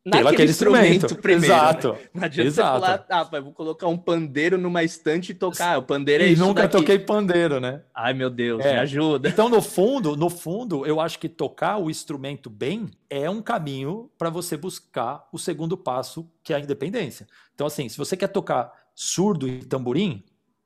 naquele 0.05 0.51
instrumento, 0.51 1.07
instrumento 1.07 1.23
primeiro. 1.23 1.55
Né? 1.55 1.61
Exato. 1.61 1.93
Né? 1.93 1.99
Não 2.13 2.25
adianta 2.25 2.49
Exato. 2.49 2.81
você 2.81 2.87
falar, 2.87 3.07
ah, 3.09 3.25
pai, 3.25 3.41
vou 3.41 3.53
colocar 3.53 3.89
um 3.89 3.97
pandeiro 3.97 4.59
numa 4.59 4.83
estante 4.83 5.33
e 5.33 5.35
tocar. 5.35 5.79
O 5.79 5.83
pandeiro 5.83 6.25
é 6.25 6.29
e 6.29 6.33
isso. 6.33 6.45
Nunca 6.45 6.63
daqui. 6.63 6.77
toquei 6.77 6.99
pandeiro, 6.99 7.59
né? 7.59 7.83
Ai, 7.95 8.13
meu 8.13 8.29
Deus, 8.29 8.65
é. 8.65 8.75
me 8.75 8.79
ajuda. 8.81 9.29
Então, 9.29 9.49
no 9.49 9.63
fundo, 9.63 10.17
no 10.17 10.29
fundo, 10.29 10.85
eu 10.85 11.01
acho 11.01 11.19
que 11.19 11.29
tocar 11.29 11.79
o 11.79 11.91
instrumento 11.91 12.51
bem 12.51 12.91
é 13.09 13.31
um 13.31 13.41
caminho 13.41 14.11
para 14.19 14.29
você 14.29 14.57
buscar 14.57 15.27
o 15.33 15.39
segundo 15.39 15.77
passo, 15.77 16.31
que 16.43 16.53
é 16.53 16.57
a 16.57 16.61
independência. 16.61 17.27
Então, 17.55 17.67
assim, 17.67 17.89
se 17.89 17.97
você 17.97 18.17
quer 18.17 18.29
tocar 18.29 18.73
surdo 18.95 19.49
e 19.49 19.65
tamborim, 19.65 20.23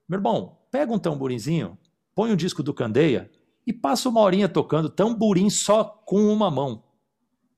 meu 0.09 0.19
irmão, 0.19 0.59
pega 0.71 0.93
um 0.93 0.99
tamborimzinho, 0.99 1.79
põe 2.15 2.33
um 2.33 2.37
disco 2.37 2.63
do 2.63 2.75
Candeia 2.75 3.31
e 3.67 3.73
passa 3.73 4.09
uma 4.09 4.21
horinha 4.21 4.49
tocando 4.49 4.89
tamborim 4.89 5.49
só 5.49 5.85
com 5.85 6.33
uma 6.33 6.51
mão. 6.51 6.83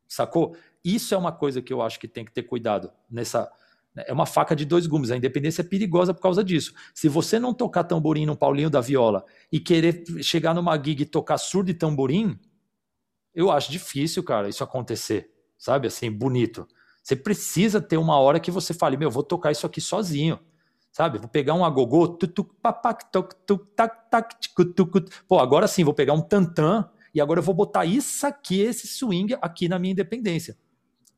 Sacou? 0.09 0.57
Isso 0.85 1.15
é 1.15 1.19
uma 1.19 1.33
coisa 1.33 1.61
que 1.61 1.73
eu 1.73 1.83
acho 1.83 1.99
que 1.99 2.09
tem 2.09 2.25
que 2.25 2.33
ter 2.33 2.43
cuidado 2.43 2.91
nessa. 3.11 3.51
Né, 3.95 4.05
é 4.07 4.13
uma 4.13 4.27
faca 4.27 4.57
de 4.57 4.65
dois 4.65 4.87
gumes. 4.87 5.11
A 5.11 5.17
independência 5.17 5.63
é 5.63 5.65
perigosa 5.65 6.15
por 6.15 6.23
causa 6.23 6.43
disso. 6.43 6.73
Se 6.95 7.09
você 7.09 7.39
não 7.39 7.53
tocar 7.53 7.85
tamborim 7.85 8.27
no 8.27 8.37
Paulinho 8.37 8.71
da 8.71 8.81
Viola 8.81 9.25
e 9.53 9.61
querer 9.61 10.05
chegar 10.23 10.55
numa 10.55 10.77
gig 10.77 11.03
e 11.03 11.07
tocar 11.07 11.39
surdo 11.39 11.71
e 11.71 11.75
tamborim, 11.75 12.39
eu 13.35 13.51
acho 13.51 13.71
difícil, 13.71 14.23
cara, 14.23 14.49
isso 14.49 14.65
acontecer. 14.65 15.31
Sabe? 15.59 15.89
Assim, 15.89 16.11
bonito. 16.11 16.67
Você 17.03 17.17
precisa 17.17 17.81
ter 17.81 17.97
uma 17.97 18.19
hora 18.19 18.41
que 18.41 18.51
você 18.51 18.73
fale, 18.73 18.97
meu, 18.97 19.11
vou 19.11 19.23
tocar 19.23 19.51
isso 19.53 19.67
aqui 19.67 19.81
sozinho. 19.81 20.39
Sabe? 20.93 21.19
Vou 21.19 21.29
pegar 21.29 21.55
um 21.55 21.65
agogô, 21.65 22.19
pô, 25.29 25.39
agora 25.39 25.69
sim, 25.69 25.85
vou 25.85 25.95
pegar 25.95 26.15
um 26.15 26.21
tantã 26.21 26.91
e 27.15 27.21
agora 27.21 27.39
eu 27.39 27.45
vou 27.45 27.55
botar 27.55 27.85
isso 27.85 28.27
aqui, 28.27 28.61
esse 28.61 28.89
swing 28.89 29.37
aqui 29.41 29.69
na 29.69 29.79
minha 29.79 29.93
independência. 29.93 30.57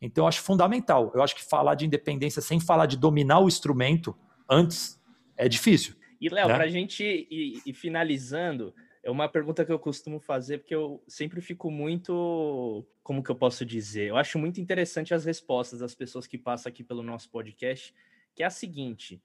Então 0.03 0.25
eu 0.25 0.29
acho 0.29 0.43
fundamental. 0.43 1.13
Eu 1.15 1.23
acho 1.23 1.37
que 1.37 1.45
falar 1.45 1.77
de 1.77 1.87
independência 1.87 2.43
sem 2.43 2.59
falar 2.59 2.87
de 2.87 2.97
dominar 2.97 3.39
o 3.39 3.47
instrumento 3.47 4.15
antes 4.51 5.01
é 5.37 5.49
difícil. 5.49 5.95
E, 6.21 6.29
Léo, 6.29 6.49
né? 6.49 6.55
para 6.55 6.65
a 6.65 6.69
gente 6.69 7.03
ir, 7.05 7.63
ir, 7.65 7.73
finalizando, 7.73 8.75
é 9.03 9.11
uma 9.11 9.29
pergunta 9.29 9.65
que 9.65 9.73
eu 9.73 9.79
costumo 9.79 10.21
fazer, 10.21 10.59
porque 10.59 10.75
eu 10.75 11.03
sempre 11.07 11.41
fico 11.41 11.71
muito. 11.71 12.85
Como 13.03 13.23
que 13.23 13.31
eu 13.31 13.35
posso 13.35 13.65
dizer? 13.65 14.09
Eu 14.09 14.17
acho 14.17 14.39
muito 14.39 14.61
interessante 14.61 15.15
as 15.15 15.25
respostas 15.25 15.81
das 15.81 15.95
pessoas 15.95 16.27
que 16.27 16.39
passam 16.39 16.71
aqui 16.71 16.85
pelo 16.85 17.03
nosso 17.03 17.31
podcast, 17.31 17.95
que 18.35 18.43
é 18.43 18.47
a 18.47 18.51
seguinte: 18.51 19.21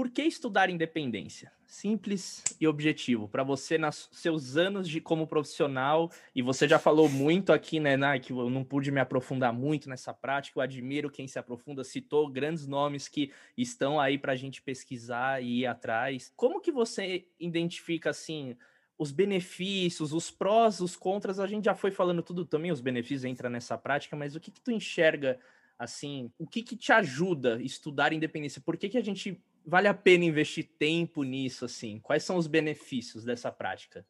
por 0.00 0.08
que 0.08 0.22
estudar 0.22 0.70
independência? 0.70 1.52
Simples 1.66 2.42
e 2.58 2.66
objetivo. 2.66 3.28
Para 3.28 3.42
você, 3.42 3.76
nos 3.76 4.08
seus 4.12 4.56
anos 4.56 4.88
de 4.88 4.98
como 4.98 5.26
profissional, 5.26 6.10
e 6.34 6.40
você 6.40 6.66
já 6.66 6.78
falou 6.78 7.06
muito 7.06 7.52
aqui, 7.52 7.78
né, 7.78 7.98
Nai, 7.98 8.18
que 8.18 8.32
eu 8.32 8.48
não 8.48 8.64
pude 8.64 8.90
me 8.90 8.98
aprofundar 8.98 9.52
muito 9.52 9.90
nessa 9.90 10.14
prática. 10.14 10.58
Eu 10.58 10.62
admiro 10.62 11.10
quem 11.10 11.28
se 11.28 11.38
aprofunda, 11.38 11.84
citou 11.84 12.30
grandes 12.30 12.66
nomes 12.66 13.08
que 13.08 13.30
estão 13.58 14.00
aí 14.00 14.16
para 14.16 14.32
a 14.32 14.36
gente 14.36 14.62
pesquisar 14.62 15.42
e 15.42 15.58
ir 15.58 15.66
atrás. 15.66 16.32
Como 16.34 16.62
que 16.62 16.72
você 16.72 17.26
identifica, 17.38 18.08
assim, 18.08 18.56
os 18.96 19.12
benefícios, 19.12 20.14
os 20.14 20.30
prós, 20.30 20.80
os 20.80 20.96
contras? 20.96 21.38
A 21.38 21.46
gente 21.46 21.66
já 21.66 21.74
foi 21.74 21.90
falando 21.90 22.22
tudo 22.22 22.46
também, 22.46 22.72
os 22.72 22.80
benefícios 22.80 23.26
entra 23.26 23.50
nessa 23.50 23.76
prática, 23.76 24.16
mas 24.16 24.34
o 24.34 24.40
que, 24.40 24.50
que 24.50 24.62
tu 24.62 24.70
enxerga? 24.70 25.38
Assim, 25.78 26.30
o 26.38 26.46
que, 26.46 26.62
que 26.62 26.76
te 26.76 26.90
ajuda 26.90 27.56
a 27.56 27.62
estudar 27.62 28.12
independência? 28.14 28.60
Por 28.60 28.76
que, 28.76 28.88
que 28.88 28.98
a 28.98 29.02
gente 29.02 29.42
vale 29.70 29.86
a 29.86 29.94
pena 29.94 30.24
investir 30.24 30.68
tempo 30.76 31.22
nisso, 31.22 31.64
assim? 31.64 32.00
Quais 32.00 32.24
são 32.24 32.36
os 32.36 32.48
benefícios 32.48 33.24
dessa 33.24 33.52
prática? 33.52 34.04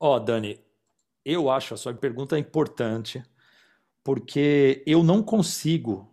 Ó, 0.00 0.16
oh, 0.16 0.20
Dani, 0.20 0.58
eu 1.22 1.50
acho 1.50 1.74
a 1.74 1.76
sua 1.76 1.92
pergunta 1.92 2.38
importante, 2.38 3.22
porque 4.02 4.82
eu 4.86 5.02
não 5.02 5.22
consigo 5.22 6.10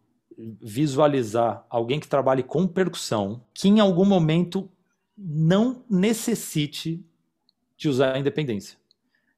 visualizar 0.61 1.65
alguém 1.69 1.99
que 1.99 2.07
trabalhe 2.07 2.43
com 2.43 2.67
percussão 2.67 3.45
que 3.53 3.69
em 3.69 3.79
algum 3.79 4.05
momento 4.05 4.69
não 5.17 5.85
necessite 5.89 7.05
de 7.77 7.87
usar 7.87 8.15
a 8.15 8.19
independência. 8.19 8.77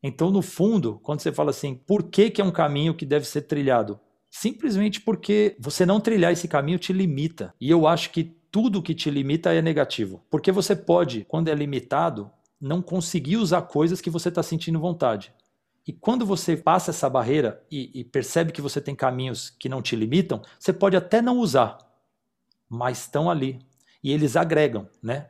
Então, 0.01 0.31
no 0.31 0.41
fundo, 0.41 0.99
quando 1.03 1.19
você 1.19 1.31
fala 1.31 1.51
assim, 1.51 1.75
por 1.75 2.03
que, 2.03 2.31
que 2.31 2.41
é 2.41 2.43
um 2.43 2.51
caminho 2.51 2.95
que 2.95 3.05
deve 3.05 3.25
ser 3.25 3.43
trilhado? 3.43 3.99
Simplesmente 4.31 4.99
porque 4.99 5.55
você 5.59 5.85
não 5.85 5.99
trilhar 5.99 6.31
esse 6.31 6.47
caminho 6.47 6.79
te 6.79 6.91
limita. 6.91 7.53
E 7.61 7.69
eu 7.69 7.87
acho 7.87 8.09
que 8.09 8.35
tudo 8.53 8.83
que 8.83 8.93
te 8.93 9.09
limita 9.09 9.51
é 9.51 9.63
negativo. 9.63 10.23
Porque 10.29 10.51
você 10.51 10.75
pode, 10.75 11.25
quando 11.25 11.47
é 11.47 11.55
limitado, 11.55 12.29
não 12.61 12.83
conseguir 12.83 13.37
usar 13.37 13.63
coisas 13.63 13.99
que 13.99 14.11
você 14.11 14.29
está 14.29 14.43
sentindo 14.43 14.79
vontade. 14.79 15.33
E 15.87 15.91
quando 15.91 16.23
você 16.23 16.55
passa 16.55 16.91
essa 16.91 17.09
barreira 17.09 17.65
e, 17.71 17.89
e, 17.99 18.03
percebe 18.03 18.51
que 18.51 18.61
você 18.61 18.79
tem 18.79 18.93
caminhos 18.93 19.49
que 19.49 19.67
não 19.67 19.81
te 19.81 19.95
limitam, 19.95 20.39
você 20.59 20.71
pode 20.71 20.95
até 20.95 21.19
não 21.19 21.39
usar, 21.39 21.79
mas 22.69 22.99
estão 22.99 23.27
ali. 23.27 23.57
E 24.03 24.11
eles 24.11 24.35
agregam, 24.35 24.87
né? 25.01 25.29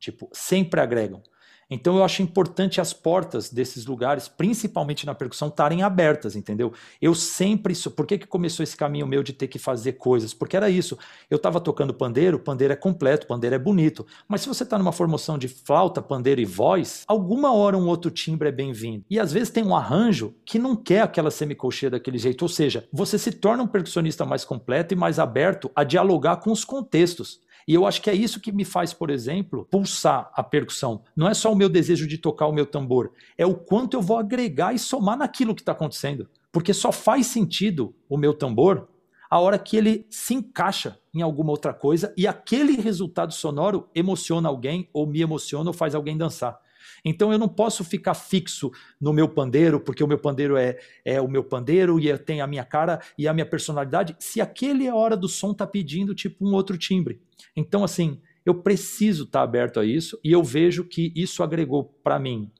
Tipo, 0.00 0.28
sempre 0.32 0.80
agregam. 0.80 1.22
Então 1.70 1.96
eu 1.96 2.04
acho 2.04 2.22
importante 2.22 2.80
as 2.80 2.92
portas 2.92 3.50
desses 3.50 3.86
lugares, 3.86 4.26
principalmente 4.26 5.06
na 5.06 5.14
percussão, 5.14 5.48
estarem 5.48 5.82
abertas, 5.82 6.34
entendeu? 6.34 6.72
Eu 7.00 7.14
sempre. 7.14 7.74
Por 7.96 8.06
que, 8.06 8.18
que 8.18 8.26
começou 8.26 8.64
esse 8.64 8.76
caminho 8.76 9.06
meu 9.06 9.22
de 9.22 9.32
ter 9.32 9.46
que 9.46 9.58
fazer 9.58 9.92
coisas? 9.92 10.34
Porque 10.34 10.56
era 10.56 10.68
isso. 10.68 10.98
Eu 11.30 11.36
estava 11.36 11.60
tocando 11.60 11.94
pandeiro, 11.94 12.38
pandeiro 12.38 12.72
é 12.72 12.76
completo, 12.76 13.26
pandeiro 13.26 13.54
é 13.54 13.58
bonito. 13.58 14.06
Mas 14.26 14.40
se 14.40 14.48
você 14.48 14.64
está 14.64 14.76
numa 14.76 14.92
formação 14.92 15.38
de 15.38 15.46
flauta, 15.46 16.02
pandeiro 16.02 16.40
e 16.40 16.44
voz, 16.44 17.04
alguma 17.06 17.54
hora 17.54 17.78
um 17.78 17.86
outro 17.86 18.10
timbre 18.10 18.48
é 18.48 18.52
bem-vindo. 18.52 19.04
E 19.08 19.20
às 19.20 19.32
vezes 19.32 19.50
tem 19.50 19.64
um 19.64 19.76
arranjo 19.76 20.34
que 20.44 20.58
não 20.58 20.74
quer 20.74 21.02
aquela 21.02 21.30
semicolcheia 21.30 21.90
daquele 21.90 22.18
jeito. 22.18 22.42
Ou 22.42 22.48
seja, 22.48 22.88
você 22.92 23.16
se 23.18 23.30
torna 23.30 23.62
um 23.62 23.68
percussionista 23.68 24.24
mais 24.24 24.44
completo 24.44 24.92
e 24.92 24.96
mais 24.96 25.18
aberto 25.18 25.70
a 25.74 25.84
dialogar 25.84 26.36
com 26.36 26.50
os 26.50 26.64
contextos. 26.64 27.40
E 27.66 27.74
eu 27.74 27.86
acho 27.86 28.00
que 28.02 28.10
é 28.10 28.14
isso 28.14 28.40
que 28.40 28.52
me 28.52 28.64
faz, 28.64 28.92
por 28.92 29.10
exemplo, 29.10 29.66
pulsar 29.70 30.30
a 30.34 30.42
percussão. 30.42 31.02
Não 31.16 31.28
é 31.28 31.34
só 31.34 31.52
o 31.52 31.56
meu 31.56 31.68
desejo 31.68 32.06
de 32.06 32.18
tocar 32.18 32.46
o 32.46 32.52
meu 32.52 32.66
tambor, 32.66 33.12
é 33.36 33.46
o 33.46 33.54
quanto 33.54 33.96
eu 33.96 34.02
vou 34.02 34.18
agregar 34.18 34.74
e 34.74 34.78
somar 34.78 35.16
naquilo 35.16 35.54
que 35.54 35.62
está 35.62 35.72
acontecendo. 35.72 36.28
Porque 36.52 36.74
só 36.74 36.90
faz 36.90 37.26
sentido 37.26 37.94
o 38.08 38.16
meu 38.16 38.34
tambor 38.34 38.88
a 39.30 39.38
hora 39.38 39.58
que 39.58 39.76
ele 39.76 40.04
se 40.10 40.34
encaixa 40.34 40.98
em 41.14 41.22
alguma 41.22 41.52
outra 41.52 41.72
coisa 41.72 42.12
e 42.16 42.26
aquele 42.26 42.72
resultado 42.72 43.32
sonoro 43.32 43.88
emociona 43.94 44.48
alguém, 44.48 44.88
ou 44.92 45.06
me 45.06 45.20
emociona, 45.20 45.70
ou 45.70 45.72
faz 45.72 45.94
alguém 45.94 46.16
dançar. 46.16 46.58
Então 47.04 47.32
eu 47.32 47.38
não 47.38 47.48
posso 47.48 47.84
ficar 47.84 48.14
fixo 48.14 48.72
no 49.00 49.12
meu 49.12 49.28
pandeiro, 49.28 49.78
porque 49.80 50.02
o 50.02 50.08
meu 50.08 50.18
pandeiro 50.18 50.56
é, 50.56 50.78
é 51.04 51.20
o 51.20 51.28
meu 51.28 51.44
pandeiro 51.44 52.00
e 52.00 52.16
tem 52.18 52.40
a 52.40 52.46
minha 52.46 52.64
cara 52.64 53.00
e 53.16 53.28
a 53.28 53.32
minha 53.32 53.46
personalidade, 53.46 54.16
se 54.18 54.40
aquele 54.40 54.86
é 54.86 54.92
hora 54.92 55.16
do 55.16 55.28
som 55.28 55.54
tá 55.54 55.66
pedindo 55.66 56.14
tipo 56.14 56.44
um 56.46 56.52
outro 56.52 56.76
timbre. 56.76 57.20
Então, 57.56 57.84
assim, 57.84 58.20
eu 58.44 58.54
preciso 58.54 59.24
estar 59.24 59.42
aberto 59.42 59.80
a 59.80 59.84
isso 59.84 60.18
e 60.24 60.32
eu 60.32 60.42
vejo 60.42 60.84
que 60.84 61.12
isso 61.14 61.42
agregou 61.42 61.84
para 62.02 62.18
mim 62.18 62.50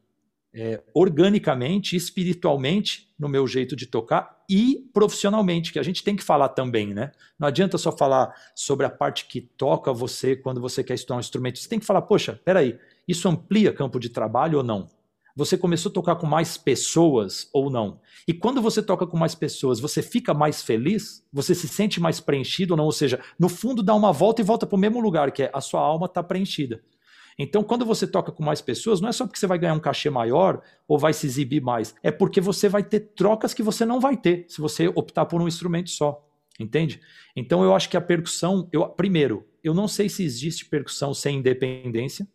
é, 0.53 0.83
organicamente, 0.95 1.95
espiritualmente 1.95 3.09
no 3.19 3.29
meu 3.29 3.47
jeito 3.47 3.77
de 3.77 3.87
tocar 3.87 4.41
e 4.49 4.89
profissionalmente, 4.93 5.73
que 5.73 5.79
a 5.79 5.83
gente 5.83 6.03
tem 6.03 6.17
que 6.17 6.25
falar 6.25 6.49
também, 6.49 6.93
né? 6.93 7.13
Não 7.39 7.47
adianta 7.47 7.79
só 7.79 7.97
falar 7.97 8.35
sobre 8.55 8.85
a 8.85 8.91
parte 8.91 9.27
que 9.27 9.41
toca 9.41 9.93
você 9.93 10.35
quando 10.35 10.61
você 10.61 10.83
quer 10.83 10.95
estudar 10.95 11.17
um 11.17 11.21
instrumento. 11.21 11.59
Você 11.59 11.69
tem 11.69 11.79
que 11.79 11.87
falar, 11.87 12.03
poxa, 12.03 12.41
peraí, 12.45 12.77
isso 13.07 13.29
amplia 13.29 13.73
campo 13.73 14.01
de 14.01 14.09
trabalho 14.09 14.59
ou 14.59 14.65
não? 14.65 14.89
Você 15.37 15.57
começou 15.57 15.91
a 15.91 15.93
tocar 15.93 16.17
com 16.17 16.27
mais 16.27 16.57
pessoas 16.57 17.49
ou 17.53 17.71
não? 17.71 18.01
E 18.27 18.35
quando 18.35 18.61
você 18.61 18.83
toca 18.83 19.07
com 19.07 19.17
mais 19.17 19.35
pessoas, 19.35 19.81
você 19.81 20.03
fica 20.03 20.35
mais 20.35 20.63
feliz? 20.63 21.25
Você 21.33 21.55
se 21.55 21.69
sente 21.69 22.01
mais 22.01 22.21
preenchido 22.21 22.75
ou 22.75 22.77
não? 22.77 22.85
Ou 22.85 22.93
seja, 22.93 23.21
no 23.39 23.49
fundo 23.49 23.83
dá 23.83 23.95
uma 23.95 24.13
volta 24.13 24.43
e 24.43 24.45
volta 24.45 24.67
para 24.67 24.77
o 24.77 24.79
mesmo 24.79 25.01
lugar, 25.01 25.31
que 25.31 25.45
é 25.45 25.51
a 25.53 25.61
sua 25.61 25.81
alma 25.81 26.07
está 26.07 26.23
preenchida. 26.23 26.83
Então, 27.39 27.63
quando 27.63 27.87
você 27.87 28.07
toca 28.07 28.31
com 28.31 28.43
mais 28.43 28.61
pessoas, 28.61 29.01
não 29.01 29.09
é 29.09 29.13
só 29.13 29.25
porque 29.25 29.39
você 29.39 29.47
vai 29.47 29.59
ganhar 29.59 29.73
um 29.73 29.81
cachê 29.81 30.11
maior 30.11 30.61
ou 30.87 30.99
vai 30.99 31.15
se 31.15 31.27
exibir 31.27 31.63
mais, 31.63 31.95
é 32.03 32.11
porque 32.11 32.41
você 32.41 32.69
vai 32.69 32.83
ter 32.83 33.01
trocas 33.17 33.55
que 33.55 33.63
você 33.63 33.87
não 33.87 33.99
vai 33.99 34.17
ter 34.17 34.45
se 34.47 34.61
você 34.61 34.89
optar 34.89 35.25
por 35.25 35.41
um 35.41 35.49
instrumento 35.49 35.89
só. 35.89 36.27
Entende? 36.59 37.01
Então, 37.35 37.65
eu 37.65 37.75
acho 37.75 37.89
que 37.89 37.97
a 37.97 38.01
percussão, 38.01 38.69
eu, 38.71 38.87
primeiro, 38.91 39.47
eu 39.65 39.73
não 39.73 39.89
sei 39.89 40.11
se 40.11 40.23
existe 40.23 40.67
percussão 40.67 41.15
sem 41.15 41.39
independência 41.39 42.29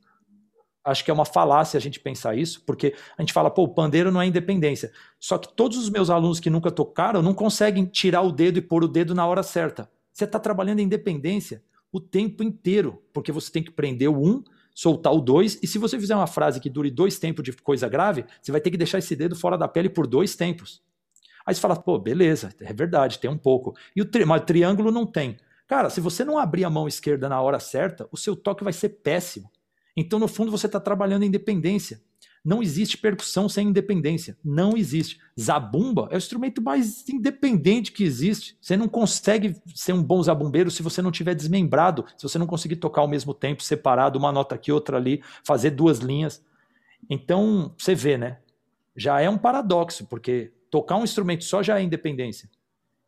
acho 0.86 1.03
que 1.03 1.09
é 1.09 1.13
uma 1.13 1.25
falácia 1.25 1.77
a 1.77 1.81
gente 1.81 1.99
pensar 1.99 2.38
isso, 2.38 2.61
porque 2.65 2.93
a 3.17 3.21
gente 3.21 3.33
fala, 3.33 3.49
pô, 3.49 3.63
o 3.63 3.73
pandeiro 3.73 4.11
não 4.11 4.21
é 4.21 4.27
independência. 4.27 4.91
Só 5.19 5.38
que 5.38 5.53
todos 5.53 5.77
os 5.77 5.89
meus 5.89 6.09
alunos 6.09 6.39
que 6.39 6.49
nunca 6.49 6.69
tocaram 6.71 7.21
não 7.21 7.33
conseguem 7.33 7.86
tirar 7.86 8.21
o 8.21 8.31
dedo 8.31 8.59
e 8.59 8.61
pôr 8.61 8.83
o 8.83 8.88
dedo 8.88 9.15
na 9.15 9.25
hora 9.25 9.41
certa. 9.41 9.89
Você 10.13 10.25
está 10.25 10.39
trabalhando 10.39 10.79
em 10.79 10.83
independência 10.83 11.63
o 11.91 11.99
tempo 11.99 12.43
inteiro, 12.43 13.01
porque 13.11 13.31
você 13.31 13.51
tem 13.51 13.63
que 13.63 13.71
prender 13.71 14.09
o 14.09 14.17
um, 14.17 14.43
soltar 14.73 15.13
o 15.13 15.21
dois, 15.21 15.57
e 15.63 15.67
se 15.67 15.77
você 15.77 15.97
fizer 15.97 16.15
uma 16.15 16.27
frase 16.27 16.59
que 16.59 16.69
dure 16.69 16.91
dois 16.91 17.17
tempos 17.17 17.43
de 17.43 17.53
coisa 17.53 17.88
grave, 17.88 18.25
você 18.41 18.51
vai 18.51 18.59
ter 18.59 18.69
que 18.69 18.77
deixar 18.77 18.99
esse 18.99 19.15
dedo 19.15 19.36
fora 19.36 19.57
da 19.57 19.67
pele 19.67 19.89
por 19.89 20.05
dois 20.05 20.36
tempos. 20.36 20.83
Aí 21.45 21.55
você 21.55 21.61
fala, 21.61 21.75
pô, 21.75 21.97
beleza, 21.97 22.53
é 22.59 22.73
verdade, 22.73 23.19
tem 23.19 23.29
um 23.29 23.38
pouco. 23.38 23.73
E 23.95 24.01
o 24.01 24.09
mas 24.27 24.41
o 24.41 24.45
triângulo 24.45 24.91
não 24.91 25.05
tem. 25.05 25.38
Cara, 25.67 25.89
se 25.89 26.01
você 26.01 26.25
não 26.25 26.38
abrir 26.38 26.65
a 26.65 26.69
mão 26.69 26.88
esquerda 26.88 27.29
na 27.29 27.41
hora 27.41 27.59
certa, 27.59 28.07
o 28.11 28.17
seu 28.17 28.36
toque 28.36 28.63
vai 28.63 28.73
ser 28.73 28.89
péssimo. 28.89 29.49
Então, 29.95 30.19
no 30.19 30.27
fundo, 30.27 30.51
você 30.51 30.65
está 30.65 30.79
trabalhando 30.79 31.23
em 31.23 31.27
independência. 31.27 32.01
Não 32.43 32.61
existe 32.61 32.97
percussão 32.97 33.49
sem 33.49 33.69
independência. 33.69 34.37
Não 34.43 34.77
existe. 34.77 35.19
Zabumba 35.39 36.07
é 36.11 36.15
o 36.15 36.17
instrumento 36.17 36.61
mais 36.61 37.07
independente 37.09 37.91
que 37.91 38.03
existe. 38.03 38.55
Você 38.61 38.77
não 38.77 38.87
consegue 38.87 39.55
ser 39.73 39.93
um 39.93 40.03
bom 40.03 40.21
zabumbeiro 40.21 40.69
se 40.69 40.83
você 40.83 41.01
não 41.01 41.11
tiver 41.11 41.33
desmembrado, 41.33 42.05
se 42.15 42.21
você 42.21 42.37
não 42.37 42.45
conseguir 42.45 42.75
tocar 42.75 43.01
ao 43.01 43.07
mesmo 43.07 43.33
tempo, 43.33 43.63
separado, 43.63 44.19
uma 44.19 44.31
nota 44.31 44.53
aqui, 44.53 44.71
outra 44.71 44.97
ali, 44.97 45.23
fazer 45.43 45.71
duas 45.71 45.97
linhas. 45.99 46.45
Então, 47.09 47.73
você 47.75 47.95
vê, 47.95 48.15
né? 48.15 48.37
Já 48.95 49.19
é 49.19 49.29
um 49.29 49.39
paradoxo, 49.39 50.05
porque 50.05 50.53
tocar 50.69 50.97
um 50.97 51.03
instrumento 51.03 51.43
só 51.43 51.63
já 51.63 51.79
é 51.79 51.83
independência. 51.83 52.47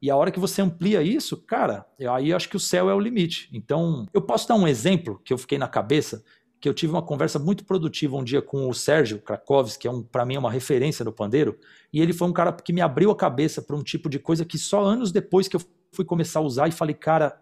E 0.01 0.09
a 0.09 0.15
hora 0.15 0.31
que 0.31 0.39
você 0.39 0.61
amplia 0.61 1.01
isso, 1.03 1.37
cara, 1.37 1.85
aí 2.11 2.29
eu 2.29 2.35
acho 2.35 2.49
que 2.49 2.57
o 2.57 2.59
céu 2.59 2.89
é 2.89 2.93
o 2.93 2.99
limite. 2.99 3.49
Então, 3.53 4.07
eu 4.13 4.21
posso 4.21 4.47
dar 4.47 4.55
um 4.55 4.67
exemplo 4.67 5.21
que 5.23 5.31
eu 5.31 5.37
fiquei 5.37 5.57
na 5.57 5.67
cabeça 5.67 6.23
que 6.59 6.67
eu 6.67 6.73
tive 6.73 6.91
uma 6.91 7.01
conversa 7.01 7.37
muito 7.37 7.63
produtiva 7.63 8.15
um 8.15 8.23
dia 8.23 8.41
com 8.41 8.67
o 8.67 8.73
Sérgio 8.73 9.19
Krakowski, 9.19 9.81
que 9.81 9.87
é 9.87 9.91
um, 9.91 10.01
para 10.01 10.25
mim 10.25 10.35
é 10.35 10.39
uma 10.39 10.51
referência 10.51 11.05
no 11.05 11.11
pandeiro, 11.11 11.57
e 11.93 12.01
ele 12.01 12.13
foi 12.13 12.27
um 12.27 12.33
cara 12.33 12.51
que 12.51 12.73
me 12.73 12.81
abriu 12.81 13.11
a 13.11 13.15
cabeça 13.15 13.61
para 13.61 13.75
um 13.75 13.83
tipo 13.83 14.09
de 14.09 14.19
coisa 14.19 14.43
que 14.43 14.57
só 14.57 14.83
anos 14.83 15.11
depois 15.11 15.47
que 15.47 15.55
eu 15.55 15.61
fui 15.91 16.03
começar 16.03 16.39
a 16.39 16.43
usar 16.43 16.67
e 16.67 16.71
falei, 16.71 16.95
cara, 16.95 17.39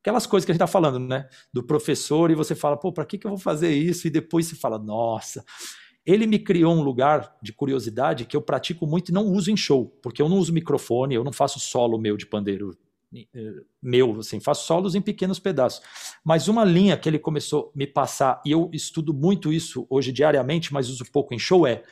aquelas 0.00 0.26
coisas 0.26 0.44
que 0.44 0.50
a 0.50 0.54
gente 0.54 0.62
está 0.62 0.66
falando, 0.66 0.98
né, 0.98 1.28
do 1.52 1.62
professor, 1.62 2.30
e 2.30 2.34
você 2.34 2.54
fala, 2.54 2.76
pô, 2.76 2.92
para 2.92 3.04
que, 3.04 3.18
que 3.18 3.26
eu 3.26 3.30
vou 3.30 3.38
fazer 3.38 3.72
isso? 3.72 4.06
E 4.06 4.10
depois 4.10 4.46
você 4.46 4.56
fala, 4.56 4.78
nossa. 4.78 5.44
Ele 6.06 6.26
me 6.26 6.38
criou 6.38 6.74
um 6.74 6.80
lugar 6.80 7.36
de 7.42 7.52
curiosidade 7.52 8.24
que 8.24 8.34
eu 8.34 8.40
pratico 8.40 8.86
muito 8.86 9.10
e 9.10 9.12
não 9.12 9.26
uso 9.26 9.50
em 9.50 9.56
show, 9.56 9.86
porque 10.02 10.22
eu 10.22 10.28
não 10.28 10.38
uso 10.38 10.54
microfone, 10.54 11.14
eu 11.14 11.22
não 11.22 11.32
faço 11.32 11.60
solo 11.60 11.98
meu 11.98 12.16
de 12.16 12.24
pandeiro 12.24 12.74
meu, 13.82 14.20
assim, 14.20 14.40
faço 14.40 14.66
solos 14.66 14.94
em 14.94 15.00
pequenos 15.00 15.38
pedaços. 15.38 15.82
Mas 16.24 16.48
uma 16.48 16.64
linha 16.64 16.96
que 16.96 17.08
ele 17.08 17.18
começou 17.18 17.72
a 17.74 17.78
me 17.78 17.86
passar, 17.86 18.40
e 18.44 18.50
eu 18.50 18.70
estudo 18.72 19.14
muito 19.14 19.52
isso 19.52 19.86
hoje 19.88 20.12
diariamente, 20.12 20.72
mas 20.72 20.88
uso 20.88 21.04
pouco 21.10 21.34
em 21.34 21.38
show, 21.38 21.66
é 21.66 21.82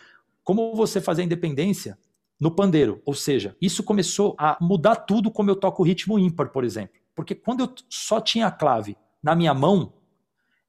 como 0.44 0.74
você 0.74 1.00
fazer 1.00 1.22
independência 1.22 1.98
no 2.38 2.50
pandeiro. 2.50 3.00
Ou 3.04 3.14
seja, 3.14 3.56
isso 3.60 3.82
começou 3.82 4.34
a 4.38 4.56
mudar 4.60 4.96
tudo 4.96 5.30
como 5.30 5.50
eu 5.50 5.56
toco 5.56 5.82
ritmo 5.82 6.18
ímpar, 6.18 6.50
por 6.50 6.64
exemplo. 6.64 6.94
Porque 7.14 7.34
quando 7.34 7.60
eu 7.60 7.74
só 7.88 8.20
tinha 8.20 8.46
a 8.46 8.50
clave 8.50 8.96
na 9.22 9.34
minha 9.34 9.54
mão, 9.54 9.94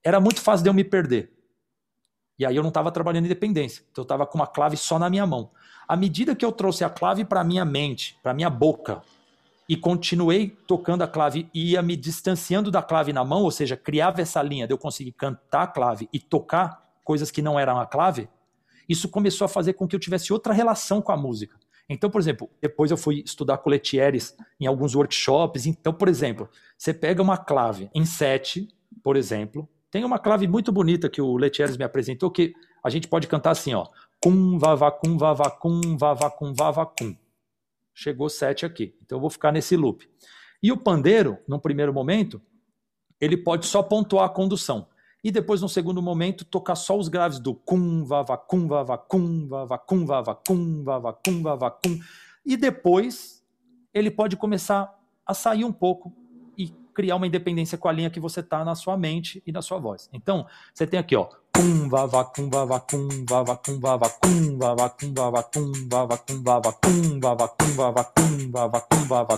era 0.04 0.20
muito 0.20 0.42
fácil 0.42 0.64
de 0.64 0.70
eu 0.70 0.74
me 0.74 0.84
perder. 0.84 1.34
E 2.40 2.46
aí 2.46 2.56
eu 2.56 2.62
não 2.62 2.70
estava 2.70 2.92
trabalhando 2.92 3.26
independência. 3.26 3.84
Então 3.92 4.02
eu 4.02 4.06
estava 4.06 4.26
com 4.26 4.38
uma 4.38 4.48
clave 4.48 4.78
só 4.78 4.98
na 4.98 5.10
minha 5.10 5.26
mão. 5.26 5.52
À 5.88 5.98
medida 5.98 6.36
que 6.36 6.46
eu 6.46 6.52
trouxe 6.52 6.84
a 6.84 6.90
clave 6.90 7.26
para 7.26 7.44
minha 7.44 7.66
mente, 7.66 8.18
para 8.22 8.34
minha 8.34 8.50
boca, 8.50 9.02
e 9.68 9.76
continuei 9.76 10.56
tocando 10.68 11.02
a 11.04 11.08
clave 11.08 11.50
e 11.54 11.72
ia 11.72 11.82
me 11.82 11.96
distanciando 11.96 12.72
da 12.72 12.82
clave 12.82 13.12
na 13.12 13.24
mão, 13.26 13.44
ou 13.44 13.52
seja, 13.52 13.76
criava 13.76 14.22
essa 14.22 14.42
linha 14.42 14.66
de 14.66 14.74
eu 14.74 14.78
conseguir 14.78 15.12
cantar 15.12 15.64
a 15.64 15.68
clave 15.68 16.08
e 16.14 16.20
tocar 16.20 16.88
coisas 17.04 17.32
que 17.32 17.42
não 17.42 17.60
eram 17.60 17.80
a 17.80 17.86
clave, 17.86 18.30
isso 18.88 19.10
começou 19.10 19.46
a 19.46 19.50
fazer 19.50 19.74
com 19.74 19.88
que 19.88 19.96
eu 19.96 20.00
tivesse 20.00 20.32
outra 20.32 20.54
relação 20.54 21.02
com 21.02 21.12
a 21.12 21.18
música. 21.18 21.58
Então, 21.90 22.10
por 22.10 22.20
exemplo, 22.20 22.50
depois 22.62 22.92
eu 22.92 22.98
fui 22.98 23.24
estudar 23.26 23.58
com 23.58 23.70
Letieres 23.70 24.36
em 24.60 24.66
alguns 24.66 24.94
workshops. 24.94 25.66
Então, 25.66 25.94
por 25.94 26.08
exemplo, 26.08 26.50
você 26.78 26.94
pega 26.94 27.22
uma 27.22 27.38
clave 27.38 27.90
em 27.94 28.06
sete, 28.06 28.68
por 29.04 29.16
exemplo, 29.16 29.68
tem 29.90 30.04
uma 30.04 30.20
clave 30.20 30.48
muito 30.48 30.72
bonita 30.72 31.10
que 31.10 31.22
o 31.22 31.38
Letieres 31.38 31.78
me 31.78 31.84
apresentou 31.84 32.30
que 32.30 32.54
a 32.84 32.90
gente 32.90 33.08
pode 33.08 33.28
cantar 33.28 33.52
assim, 33.52 33.74
ó, 33.74 33.88
cum 34.22 34.58
vavacum 34.58 35.18
vavacum 35.18 35.98
vavacum 35.98 36.54
vavacum 36.54 37.16
chegou 37.98 38.30
7 38.30 38.64
aqui. 38.64 38.96
Então 39.04 39.18
eu 39.18 39.22
vou 39.22 39.30
ficar 39.30 39.52
nesse 39.52 39.76
loop. 39.76 40.08
E 40.62 40.72
o 40.72 40.78
pandeiro, 40.78 41.40
num 41.48 41.58
primeiro 41.58 41.92
momento, 41.92 42.40
ele 43.20 43.36
pode 43.36 43.66
só 43.66 43.82
pontuar 43.82 44.26
a 44.26 44.30
condução. 44.30 44.88
E 45.24 45.32
depois, 45.32 45.62
no 45.62 45.68
segundo 45.68 46.00
momento, 46.00 46.46
tocar 46.46 46.76
só 46.76 46.96
os 46.96 47.08
graves 47.08 47.40
do 47.40 47.56
cum, 47.56 48.06
vava, 48.06 48.38
cum, 48.38 48.68
vava, 48.68 48.98
cum, 48.98 49.48
vava, 49.48 49.78
cum, 49.80 50.06
vava, 50.06 50.36
cum, 50.36 50.84
vava, 50.84 51.14
cum, 51.14 51.42
vava, 51.42 51.72
cum. 51.72 52.00
E 52.46 52.56
depois, 52.56 53.44
ele 53.92 54.12
pode 54.12 54.38
começar 54.38 54.96
a 55.26 55.34
sair 55.34 55.66
um 55.66 55.74
pouco 55.74 56.14
e 56.56 56.70
criar 56.94 57.16
uma 57.16 57.26
independência 57.26 57.80
com 57.80 57.88
a 57.88 57.92
linha 57.92 58.12
que 58.12 58.20
você 58.20 58.42
está 58.42 58.64
na 58.64 58.76
sua 58.76 58.96
mente 58.96 59.42
e 59.46 59.52
na 59.52 59.64
sua 59.64 59.80
voz. 59.80 60.08
Então, 60.14 60.46
você 60.72 60.86
tem 60.86 61.00
aqui, 61.00 61.16
ó, 61.16 61.28
cum 61.58 61.90
vava 61.90 62.24
cum 62.24 62.50
vava 62.50 62.80
cum 62.80 63.26
vava 63.26 63.56
cum 63.56 63.80
vava 63.80 64.08
cum 64.10 64.54
vava 64.54 64.58
cum 64.60 64.90
vava 68.52 68.80
cum 68.80 69.08
vava 69.08 69.38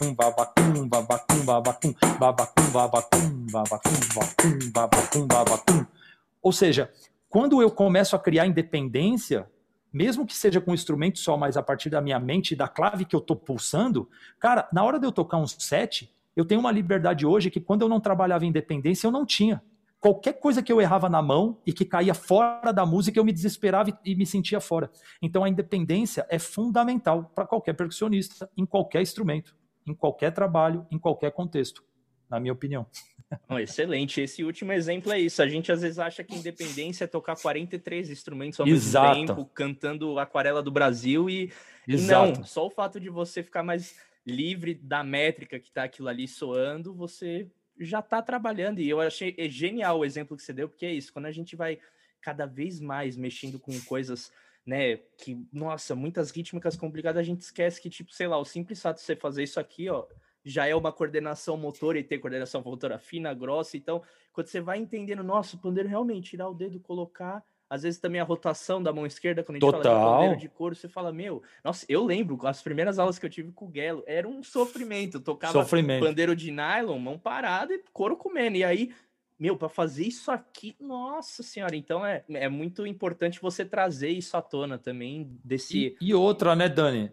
babacum, 0.15 0.87
babacum, 0.87 1.45
babacum, 1.45 1.93
babacum, 2.17 2.71
babacum, 2.71 2.71
babacum, 2.71 3.45
babacum, 3.51 3.99
babacum, 4.15 4.71
babacum, 4.71 5.27
babacum. 5.27 5.85
Ou 6.41 6.51
seja, 6.51 6.91
quando 7.29 7.61
eu 7.61 7.69
começo 7.69 8.15
a 8.15 8.19
criar 8.19 8.47
independência, 8.47 9.47
mesmo 9.93 10.25
que 10.25 10.35
seja 10.35 10.59
com 10.59 10.71
um 10.71 10.73
instrumento 10.73 11.19
só, 11.19 11.37
mas 11.37 11.55
a 11.55 11.61
partir 11.61 11.89
da 11.89 12.01
minha 12.01 12.19
mente, 12.19 12.55
da 12.55 12.67
clave 12.67 13.05
que 13.05 13.15
eu 13.15 13.19
estou 13.19 13.35
pulsando, 13.35 14.09
cara, 14.39 14.67
na 14.73 14.83
hora 14.83 14.99
de 14.99 15.05
eu 15.05 15.11
tocar 15.11 15.37
um 15.37 15.47
set, 15.47 16.11
eu 16.35 16.45
tenho 16.45 16.59
uma 16.59 16.71
liberdade 16.71 17.25
hoje 17.25 17.51
que 17.51 17.61
quando 17.61 17.83
eu 17.83 17.89
não 17.89 17.99
trabalhava 17.99 18.45
em 18.45 18.49
independência, 18.49 19.05
eu 19.05 19.11
não 19.11 19.25
tinha 19.25 19.61
qualquer 20.01 20.33
coisa 20.33 20.63
que 20.63 20.73
eu 20.73 20.81
errava 20.81 21.07
na 21.07 21.21
mão 21.21 21.59
e 21.63 21.71
que 21.71 21.85
caía 21.85 22.15
fora 22.15 22.73
da 22.73 22.85
música, 22.85 23.19
eu 23.19 23.23
me 23.23 23.31
desesperava 23.31 23.95
e, 24.03 24.15
me 24.15 24.25
sentia 24.25 24.59
fora. 24.59 24.89
Então 25.21 25.43
a 25.43 25.49
independência 25.49 26.25
é 26.27 26.39
fundamental 26.39 27.31
para 27.35 27.45
qualquer 27.45 27.73
percussionista, 27.73 28.49
em 28.57 28.65
qualquer 28.65 29.03
instrumento, 29.03 29.55
em 29.85 29.93
qualquer 29.93 30.31
trabalho, 30.31 30.85
em 30.91 30.97
qualquer 30.97 31.31
contexto, 31.31 31.83
na 32.29 32.39
minha 32.39 32.53
opinião. 32.53 32.85
Excelente. 33.59 34.21
Esse 34.21 34.43
último 34.43 34.73
exemplo 34.73 35.11
é 35.11 35.19
isso. 35.19 35.41
A 35.41 35.47
gente 35.47 35.71
às 35.71 35.81
vezes 35.81 35.99
acha 35.99 36.23
que 36.23 36.35
independência 36.35 37.05
é 37.05 37.07
tocar 37.07 37.35
43 37.35 38.09
instrumentos 38.09 38.59
ao 38.59 38.67
Exato. 38.67 39.19
mesmo 39.19 39.27
tempo, 39.27 39.49
cantando 39.53 40.19
Aquarela 40.19 40.61
do 40.61 40.71
Brasil 40.71 41.29
e, 41.29 41.51
e 41.87 41.97
não, 41.97 42.43
só 42.43 42.65
o 42.67 42.69
fato 42.69 42.99
de 42.99 43.09
você 43.09 43.41
ficar 43.41 43.63
mais 43.63 43.95
livre 44.25 44.73
da 44.73 45.03
métrica 45.03 45.59
que 45.59 45.69
está 45.69 45.83
aquilo 45.83 46.09
ali 46.09 46.27
soando, 46.27 46.93
você 46.93 47.49
já 47.79 47.99
está 47.99 48.21
trabalhando. 48.21 48.79
E 48.79 48.89
eu 48.89 48.99
achei 48.99 49.33
é 49.37 49.47
genial 49.47 49.99
o 49.99 50.05
exemplo 50.05 50.35
que 50.35 50.43
você 50.43 50.53
deu, 50.53 50.69
porque 50.69 50.85
é 50.85 50.93
isso, 50.93 51.13
quando 51.13 51.25
a 51.25 51.31
gente 51.31 51.55
vai 51.55 51.79
cada 52.21 52.45
vez 52.45 52.79
mais 52.79 53.17
mexendo 53.17 53.59
com 53.59 53.79
coisas, 53.81 54.31
né, 54.65 54.97
que, 55.17 55.37
nossa, 55.51 55.95
muitas 55.95 56.31
rítmicas 56.31 56.75
complicadas, 56.75 57.19
a 57.19 57.23
gente 57.23 57.41
esquece 57.41 57.81
que, 57.81 57.89
tipo, 57.89 58.13
sei 58.13 58.27
lá, 58.27 58.37
o 58.37 58.45
simples 58.45 58.81
fato 58.81 58.97
de 58.97 59.03
você 59.03 59.15
fazer 59.15 59.43
isso 59.43 59.59
aqui, 59.59 59.89
ó, 59.89 60.05
já 60.43 60.67
é 60.67 60.75
uma 60.75 60.91
coordenação 60.91 61.57
motora 61.57 61.99
e 61.99 62.03
ter 62.03 62.19
coordenação 62.19 62.61
motora 62.61 62.97
fina, 62.97 63.33
grossa. 63.33 63.77
Então, 63.77 64.01
quando 64.33 64.47
você 64.47 64.59
vai 64.59 64.77
entendendo, 64.77 65.23
nossa, 65.23 65.55
o 65.55 65.59
pandeiro 65.59 65.89
realmente 65.89 66.31
tirar 66.31 66.49
o 66.49 66.53
dedo, 66.53 66.79
colocar 66.79 67.43
às 67.71 67.83
vezes 67.83 68.01
também 68.01 68.19
a 68.19 68.25
rotação 68.25 68.83
da 68.83 68.91
mão 68.91 69.05
esquerda, 69.05 69.45
quando 69.45 69.55
a 69.55 69.59
gente 69.59 69.71
Total. 69.71 70.01
fala 70.01 70.35
de 70.35 70.41
de 70.41 70.49
couro, 70.49 70.75
você 70.75 70.89
fala, 70.89 71.13
meu, 71.13 71.41
nossa, 71.63 71.85
eu 71.87 72.03
lembro, 72.03 72.37
as 72.45 72.61
primeiras 72.61 72.99
aulas 72.99 73.17
que 73.17 73.25
eu 73.25 73.29
tive 73.29 73.53
com 73.53 73.63
o 73.63 73.69
Guelo, 73.69 74.03
era 74.05 74.27
um 74.27 74.43
sofrimento. 74.43 75.17
Eu 75.17 75.21
tocava 75.21 75.53
sofrimento. 75.53 76.05
pandeiro 76.05 76.35
de 76.35 76.51
nylon, 76.51 76.99
mão 76.99 77.17
parada 77.17 77.73
e 77.73 77.81
couro 77.93 78.17
comendo. 78.17 78.57
E 78.57 78.63
aí, 78.65 78.93
meu, 79.41 79.57
para 79.57 79.67
fazer 79.67 80.05
isso 80.05 80.29
aqui, 80.29 80.75
nossa 80.79 81.41
senhora, 81.41 81.75
então 81.75 82.05
é, 82.05 82.23
é 82.29 82.47
muito 82.47 82.85
importante 82.85 83.41
você 83.41 83.65
trazer 83.65 84.09
isso 84.09 84.37
à 84.37 84.41
tona 84.41 84.77
também 84.77 85.27
desse. 85.43 85.97
E, 85.99 86.09
e 86.09 86.13
outra, 86.13 86.55
né, 86.55 86.69
Dani? 86.69 87.11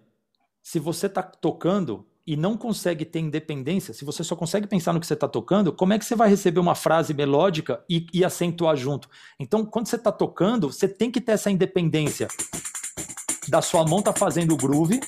Se 0.62 0.78
você 0.78 1.08
tá 1.08 1.22
tocando, 1.22 2.06
e 2.26 2.36
não 2.36 2.58
consegue 2.58 3.06
ter 3.06 3.20
independência, 3.20 3.94
se 3.94 4.04
você 4.04 4.22
só 4.22 4.36
consegue 4.36 4.66
pensar 4.66 4.92
no 4.92 5.00
que 5.00 5.06
você 5.06 5.14
está 5.14 5.26
tocando, 5.26 5.72
como 5.72 5.94
é 5.94 5.98
que 5.98 6.04
você 6.04 6.14
vai 6.14 6.28
receber 6.28 6.60
uma 6.60 6.74
frase 6.74 7.14
melódica 7.14 7.82
e, 7.88 8.06
e 8.12 8.22
acentuar 8.22 8.76
junto? 8.76 9.08
Então, 9.40 9.64
quando 9.64 9.86
você 9.86 9.96
está 9.96 10.12
tocando, 10.12 10.70
você 10.70 10.86
tem 10.86 11.10
que 11.10 11.22
ter 11.22 11.32
essa 11.32 11.50
independência 11.50 12.28
da 13.48 13.62
sua 13.62 13.82
mão 13.86 14.02
tá 14.02 14.12
fazendo 14.12 14.52
o 14.52 14.58
groove 14.58 15.00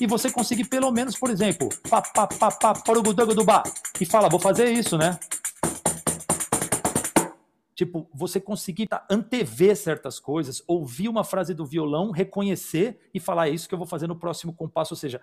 e 0.00 0.06
você 0.06 0.30
conseguir 0.30 0.66
pelo 0.66 0.92
menos, 0.92 1.18
por 1.18 1.30
exemplo, 1.30 1.68
pá, 1.90 2.00
pá, 2.00 2.28
pá, 2.28 2.52
pá, 2.52 2.72
do 3.34 3.44
bar 3.44 3.64
e 4.00 4.06
fala, 4.06 4.28
vou 4.28 4.38
fazer 4.38 4.70
isso, 4.70 4.96
né? 4.96 5.18
Tipo, 7.78 8.10
você 8.12 8.40
conseguir 8.40 8.88
tá, 8.88 9.06
antever 9.08 9.76
certas 9.76 10.18
coisas, 10.18 10.60
ouvir 10.66 11.08
uma 11.08 11.22
frase 11.22 11.54
do 11.54 11.64
violão, 11.64 12.10
reconhecer 12.10 12.98
e 13.14 13.20
falar, 13.20 13.46
é 13.46 13.52
isso 13.52 13.68
que 13.68 13.74
eu 13.74 13.78
vou 13.78 13.86
fazer 13.86 14.08
no 14.08 14.16
próximo 14.16 14.52
compasso. 14.52 14.94
Ou 14.94 14.98
seja, 14.98 15.20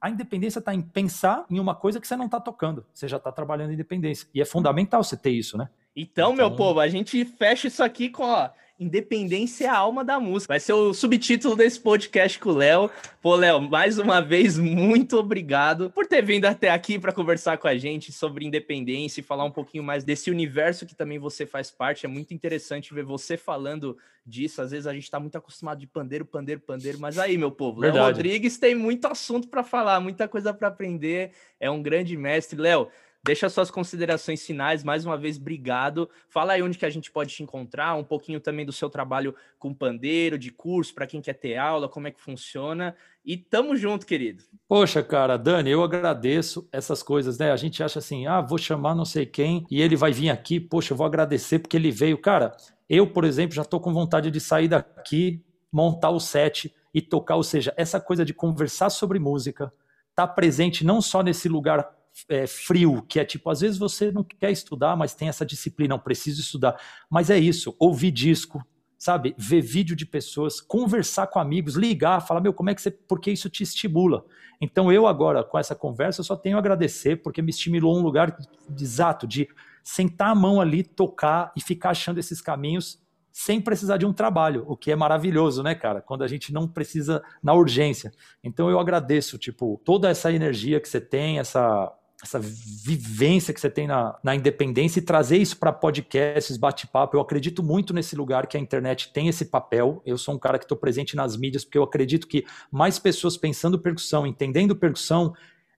a 0.00 0.08
independência 0.08 0.60
está 0.60 0.72
em 0.72 0.80
pensar 0.80 1.44
em 1.50 1.58
uma 1.58 1.74
coisa 1.74 2.00
que 2.00 2.06
você 2.06 2.14
não 2.14 2.26
está 2.26 2.38
tocando. 2.38 2.86
Você 2.94 3.08
já 3.08 3.16
está 3.16 3.32
trabalhando 3.32 3.70
em 3.70 3.74
independência. 3.74 4.28
E 4.32 4.40
é 4.40 4.44
fundamental 4.44 5.02
você 5.02 5.16
ter 5.16 5.30
isso, 5.30 5.58
né? 5.58 5.68
Então, 5.96 6.32
então, 6.32 6.36
meu 6.36 6.54
povo, 6.54 6.78
a 6.78 6.86
gente 6.86 7.24
fecha 7.24 7.66
isso 7.66 7.82
aqui 7.82 8.08
com, 8.08 8.22
ó, 8.22 8.50
Independência 8.78 9.64
é 9.64 9.68
a 9.68 9.76
alma 9.76 10.04
da 10.04 10.20
música. 10.20 10.52
Vai 10.52 10.60
ser 10.60 10.74
o 10.74 10.92
subtítulo 10.92 11.56
desse 11.56 11.80
podcast 11.80 12.38
com 12.38 12.50
o 12.50 12.54
Léo. 12.54 12.90
Pô, 13.22 13.34
Léo, 13.34 13.58
mais 13.58 13.98
uma 13.98 14.20
vez, 14.20 14.58
muito 14.58 15.16
obrigado 15.16 15.90
por 15.90 16.06
ter 16.06 16.22
vindo 16.22 16.44
até 16.44 16.68
aqui 16.68 16.98
para 16.98 17.10
conversar 17.10 17.56
com 17.56 17.66
a 17.66 17.76
gente 17.76 18.12
sobre 18.12 18.44
independência 18.44 19.20
e 19.20 19.24
falar 19.24 19.44
um 19.44 19.50
pouquinho 19.50 19.82
mais 19.82 20.04
desse 20.04 20.30
universo 20.30 20.84
que 20.84 20.94
também 20.94 21.18
você 21.18 21.46
faz 21.46 21.70
parte. 21.70 22.04
É 22.04 22.08
muito 22.08 22.34
interessante 22.34 22.92
ver 22.92 23.02
você 23.02 23.38
falando 23.38 23.96
disso. 24.26 24.60
Às 24.60 24.72
vezes 24.72 24.86
a 24.86 24.92
gente 24.92 25.04
está 25.04 25.18
muito 25.18 25.38
acostumado 25.38 25.78
de 25.78 25.86
pandeiro, 25.86 26.26
pandeiro, 26.26 26.60
pandeiro. 26.60 26.98
Mas 27.00 27.18
aí, 27.18 27.38
meu 27.38 27.50
povo, 27.50 27.80
Léo 27.80 27.94
Rodrigues 27.94 28.58
tem 28.58 28.74
muito 28.74 29.06
assunto 29.06 29.48
para 29.48 29.62
falar, 29.62 30.00
muita 30.00 30.28
coisa 30.28 30.52
para 30.52 30.68
aprender. 30.68 31.30
É 31.58 31.70
um 31.70 31.82
grande 31.82 32.14
mestre. 32.14 32.60
Léo, 32.60 32.88
Deixa 33.26 33.48
suas 33.48 33.72
considerações 33.72 34.46
finais. 34.46 34.84
Mais 34.84 35.04
uma 35.04 35.16
vez, 35.16 35.36
obrigado. 35.36 36.08
Fala 36.28 36.52
aí 36.52 36.62
onde 36.62 36.78
que 36.78 36.86
a 36.86 36.90
gente 36.90 37.10
pode 37.10 37.34
te 37.34 37.42
encontrar, 37.42 37.96
um 37.96 38.04
pouquinho 38.04 38.38
também 38.38 38.64
do 38.64 38.70
seu 38.70 38.88
trabalho 38.88 39.34
com 39.58 39.74
pandeiro, 39.74 40.38
de 40.38 40.52
curso, 40.52 40.94
para 40.94 41.08
quem 41.08 41.20
quer 41.20 41.32
ter 41.32 41.56
aula, 41.56 41.88
como 41.88 42.06
é 42.06 42.12
que 42.12 42.20
funciona. 42.20 42.94
E 43.24 43.36
tamo 43.36 43.76
junto, 43.76 44.06
querido. 44.06 44.44
Poxa, 44.68 45.02
cara, 45.02 45.36
Dani, 45.36 45.72
eu 45.72 45.82
agradeço 45.82 46.68
essas 46.70 47.02
coisas, 47.02 47.36
né? 47.36 47.50
A 47.50 47.56
gente 47.56 47.82
acha 47.82 47.98
assim, 47.98 48.28
ah, 48.28 48.40
vou 48.40 48.58
chamar 48.58 48.94
não 48.94 49.04
sei 49.04 49.26
quem 49.26 49.66
e 49.68 49.82
ele 49.82 49.96
vai 49.96 50.12
vir 50.12 50.30
aqui, 50.30 50.60
poxa, 50.60 50.92
eu 50.92 50.96
vou 50.96 51.04
agradecer 51.04 51.58
porque 51.58 51.76
ele 51.76 51.90
veio. 51.90 52.18
Cara, 52.18 52.56
eu, 52.88 53.08
por 53.08 53.24
exemplo, 53.24 53.56
já 53.56 53.62
estou 53.62 53.80
com 53.80 53.92
vontade 53.92 54.30
de 54.30 54.38
sair 54.38 54.68
daqui, 54.68 55.44
montar 55.72 56.10
o 56.10 56.20
set 56.20 56.72
e 56.94 57.02
tocar. 57.02 57.34
Ou 57.34 57.42
seja, 57.42 57.74
essa 57.76 57.98
coisa 57.98 58.24
de 58.24 58.32
conversar 58.32 58.88
sobre 58.88 59.18
música, 59.18 59.72
tá 60.14 60.28
presente 60.28 60.84
não 60.84 61.02
só 61.02 61.24
nesse 61.24 61.48
lugar 61.48 61.95
é, 62.28 62.46
frio, 62.46 63.02
que 63.02 63.20
é 63.20 63.24
tipo, 63.24 63.50
às 63.50 63.60
vezes 63.60 63.78
você 63.78 64.10
não 64.10 64.24
quer 64.24 64.50
estudar, 64.50 64.96
mas 64.96 65.14
tem 65.14 65.28
essa 65.28 65.44
disciplina, 65.44 65.94
não 65.94 66.02
preciso 66.02 66.40
estudar. 66.40 66.80
Mas 67.10 67.30
é 67.30 67.38
isso, 67.38 67.74
ouvir 67.78 68.10
disco, 68.10 68.64
sabe? 68.98 69.34
Ver 69.36 69.60
vídeo 69.60 69.94
de 69.94 70.06
pessoas, 70.06 70.60
conversar 70.60 71.26
com 71.26 71.38
amigos, 71.38 71.74
ligar, 71.74 72.20
falar, 72.20 72.40
meu, 72.40 72.52
como 72.52 72.70
é 72.70 72.74
que 72.74 72.82
você. 72.82 72.90
Porque 72.90 73.30
isso 73.30 73.50
te 73.50 73.62
estimula. 73.62 74.24
Então 74.60 74.90
eu 74.90 75.06
agora, 75.06 75.44
com 75.44 75.58
essa 75.58 75.74
conversa, 75.74 76.22
só 76.22 76.34
tenho 76.34 76.56
a 76.56 76.60
agradecer, 76.60 77.16
porque 77.16 77.42
me 77.42 77.50
estimulou 77.50 77.98
um 77.98 78.02
lugar 78.02 78.36
exato 78.80 79.26
de 79.26 79.48
sentar 79.84 80.30
a 80.30 80.34
mão 80.34 80.60
ali, 80.60 80.82
tocar 80.82 81.52
e 81.54 81.60
ficar 81.60 81.90
achando 81.90 82.18
esses 82.18 82.40
caminhos 82.40 82.98
sem 83.30 83.60
precisar 83.60 83.98
de 83.98 84.06
um 84.06 84.14
trabalho, 84.14 84.64
o 84.66 84.74
que 84.74 84.90
é 84.90 84.96
maravilhoso, 84.96 85.62
né, 85.62 85.74
cara? 85.74 86.00
Quando 86.00 86.24
a 86.24 86.26
gente 86.26 86.54
não 86.54 86.66
precisa 86.66 87.22
na 87.42 87.52
urgência. 87.52 88.10
Então 88.42 88.70
eu 88.70 88.80
agradeço, 88.80 89.36
tipo, 89.36 89.78
toda 89.84 90.08
essa 90.08 90.32
energia 90.32 90.80
que 90.80 90.88
você 90.88 91.02
tem, 91.02 91.38
essa 91.38 91.92
essa 92.22 92.40
vivência 92.40 93.52
que 93.52 93.60
você 93.60 93.68
tem 93.68 93.86
na, 93.86 94.18
na 94.22 94.34
independência 94.34 94.98
e 94.98 95.02
trazer 95.02 95.36
isso 95.36 95.56
para 95.58 95.72
podcasts, 95.72 96.56
bate-papo. 96.56 97.16
Eu 97.16 97.20
acredito 97.20 97.62
muito 97.62 97.92
nesse 97.92 98.16
lugar 98.16 98.46
que 98.46 98.56
a 98.56 98.60
internet 98.60 99.12
tem 99.12 99.28
esse 99.28 99.44
papel. 99.44 100.02
Eu 100.04 100.16
sou 100.16 100.34
um 100.34 100.38
cara 100.38 100.58
que 100.58 100.64
estou 100.64 100.78
presente 100.78 101.14
nas 101.14 101.36
mídias 101.36 101.64
porque 101.64 101.76
eu 101.76 101.82
acredito 101.82 102.26
que 102.26 102.44
mais 102.70 102.98
pessoas 102.98 103.36
pensando 103.36 103.78
percussão, 103.78 104.26
entendendo 104.26 104.74
percussão, 104.74 105.34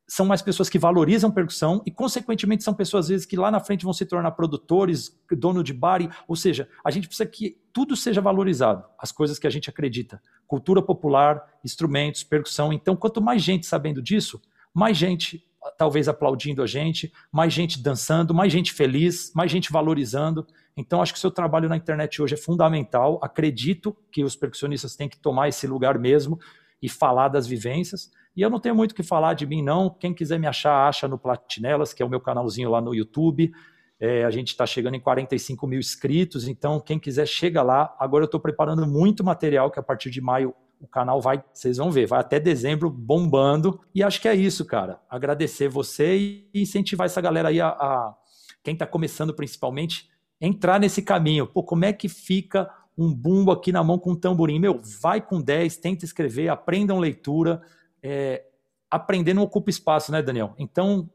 são 0.07 0.25
mais 0.25 0.41
pessoas 0.41 0.71
que 0.71 0.79
valorizam 0.79 1.31
percussão 1.31 1.83
e, 1.85 1.91
consequentemente, 1.91 2.65
são 2.65 2.73
pessoas, 2.73 3.07
às 3.07 3.09
vezes, 3.11 3.27
que 3.27 3.37
lá 3.37 3.51
na 3.51 3.61
frente 3.61 3.85
vão 3.85 3.93
se 3.93 4.07
tornar 4.07 4.31
produtores, 4.31 5.15
dono 5.31 5.63
de 5.63 5.75
bar. 5.75 6.01
Ou 6.27 6.35
seja, 6.35 6.67
a 6.83 6.91
gente 6.91 7.07
precisa 7.07 7.29
que 7.29 7.61
tudo 7.75 7.95
seja 7.95 8.21
valorizado, 8.21 8.85
as 8.99 9.13
coisas 9.13 9.39
que 9.39 9.47
a 9.47 9.51
gente 9.51 9.69
acredita. 9.69 10.23
Cultura 10.47 10.81
popular, 10.81 11.45
instrumentos, 11.63 12.25
percussão. 12.25 12.73
Então, 12.73 12.97
quanto 12.97 13.21
mais 13.21 13.43
gente 13.43 13.67
sabendo 13.67 14.01
disso, 14.01 14.41
mais 14.73 14.97
gente 14.97 15.47
talvez 15.79 16.09
aplaudindo 16.09 16.61
a 16.61 16.67
gente, 16.67 17.13
mais 17.31 17.53
gente 17.53 17.81
dançando, 17.81 18.35
mais 18.35 18.53
gente 18.53 18.73
feliz, 18.73 19.33
mais 19.35 19.51
gente 19.51 19.71
valorizando. 19.71 20.45
Então, 20.77 21.01
acho 21.01 21.13
que 21.13 21.19
o 21.19 21.21
seu 21.21 21.31
trabalho 21.31 21.69
na 21.69 21.77
internet 21.77 22.21
hoje 22.21 22.35
é 22.35 22.37
fundamental. 22.37 23.21
Acredito 23.23 23.97
que 24.11 24.25
os 24.25 24.35
percussionistas 24.35 24.97
têm 24.97 25.09
que 25.09 25.19
tomar 25.19 25.49
esse 25.49 25.69
lugar 25.69 25.97
mesmo 25.97 26.39
e 26.83 26.89
falar 26.89 27.29
das 27.29 27.47
vivências. 27.47 28.11
E 28.37 28.43
eu 28.43 28.51
não 28.51 28.59
tenho 28.59 28.75
muito 28.75 28.91
o 28.91 28.95
que 28.95 29.05
falar 29.05 29.35
de 29.35 29.47
mim, 29.47 29.63
não. 29.63 29.89
Quem 29.89 30.13
quiser 30.13 30.39
me 30.39 30.49
achar, 30.49 30.89
acha 30.89 31.07
no 31.07 31.17
Platinelas, 31.17 31.93
que 31.93 32.03
é 32.03 32.07
o 32.07 32.09
meu 32.09 32.21
canalzinho 32.21 32.71
lá 32.71 32.81
no 32.81 32.93
YouTube. 32.93 33.53
É, 34.01 34.25
a 34.25 34.31
gente 34.31 34.49
está 34.49 34.67
chegando 34.67 34.95
em 34.95 35.01
45 35.01 35.67
mil 35.67 35.79
inscritos, 35.79 36.47
então 36.47 36.79
quem 36.81 36.99
quiser 36.99 37.27
chega 37.27 37.63
lá. 37.63 37.97
Agora 37.99 38.25
eu 38.25 38.27
estou 38.27 38.41
preparando 38.41 38.87
muito 38.87 39.23
material 39.25 39.71
que 39.71 39.79
a 39.79 39.83
partir 39.83 40.11
de 40.11 40.21
maio 40.21 40.55
o 40.81 40.87
canal 40.87 41.21
vai, 41.21 41.43
vocês 41.53 41.77
vão 41.77 41.91
ver, 41.91 42.07
vai 42.07 42.21
até 42.21 42.39
dezembro 42.39 42.91
bombando. 42.91 43.81
E 43.95 44.03
acho 44.03 44.21
que 44.21 44.29
é 44.29 44.35
isso, 44.35 44.65
cara. 44.65 45.01
Agradecer 45.09 45.69
você 45.69 46.17
e 46.17 46.51
incentivar 46.55 47.07
essa 47.07 47.21
galera 47.21 47.49
aí 47.49 47.61
a, 47.61 47.69
a 47.69 48.15
quem 48.63 48.75
está 48.75 48.87
começando 48.87 49.35
principalmente, 49.35 50.09
entrar 50.41 50.79
nesse 50.79 51.03
caminho. 51.03 51.47
Pô, 51.47 51.63
como 51.63 51.85
é 51.85 51.93
que 51.93 52.09
fica 52.09 52.69
um 52.97 53.13
bumbo 53.15 53.51
aqui 53.51 53.73
na 53.73 53.83
mão 53.83 53.99
com 53.99 54.13
um 54.13 54.17
tamborim? 54.17 54.59
Meu, 54.59 54.81
vai 55.01 55.21
com 55.21 55.41
10, 55.41 55.77
tenta 55.79 56.05
escrever, 56.05 56.49
aprendam 56.49 56.99
leitura. 56.99 57.61
É, 58.03 58.45
aprender 58.91 59.35
não 59.35 59.43
ocupa 59.43 59.71
espaço, 59.71 60.13
né, 60.13 60.23
Daniel? 60.23 60.55
Então, 60.59 61.09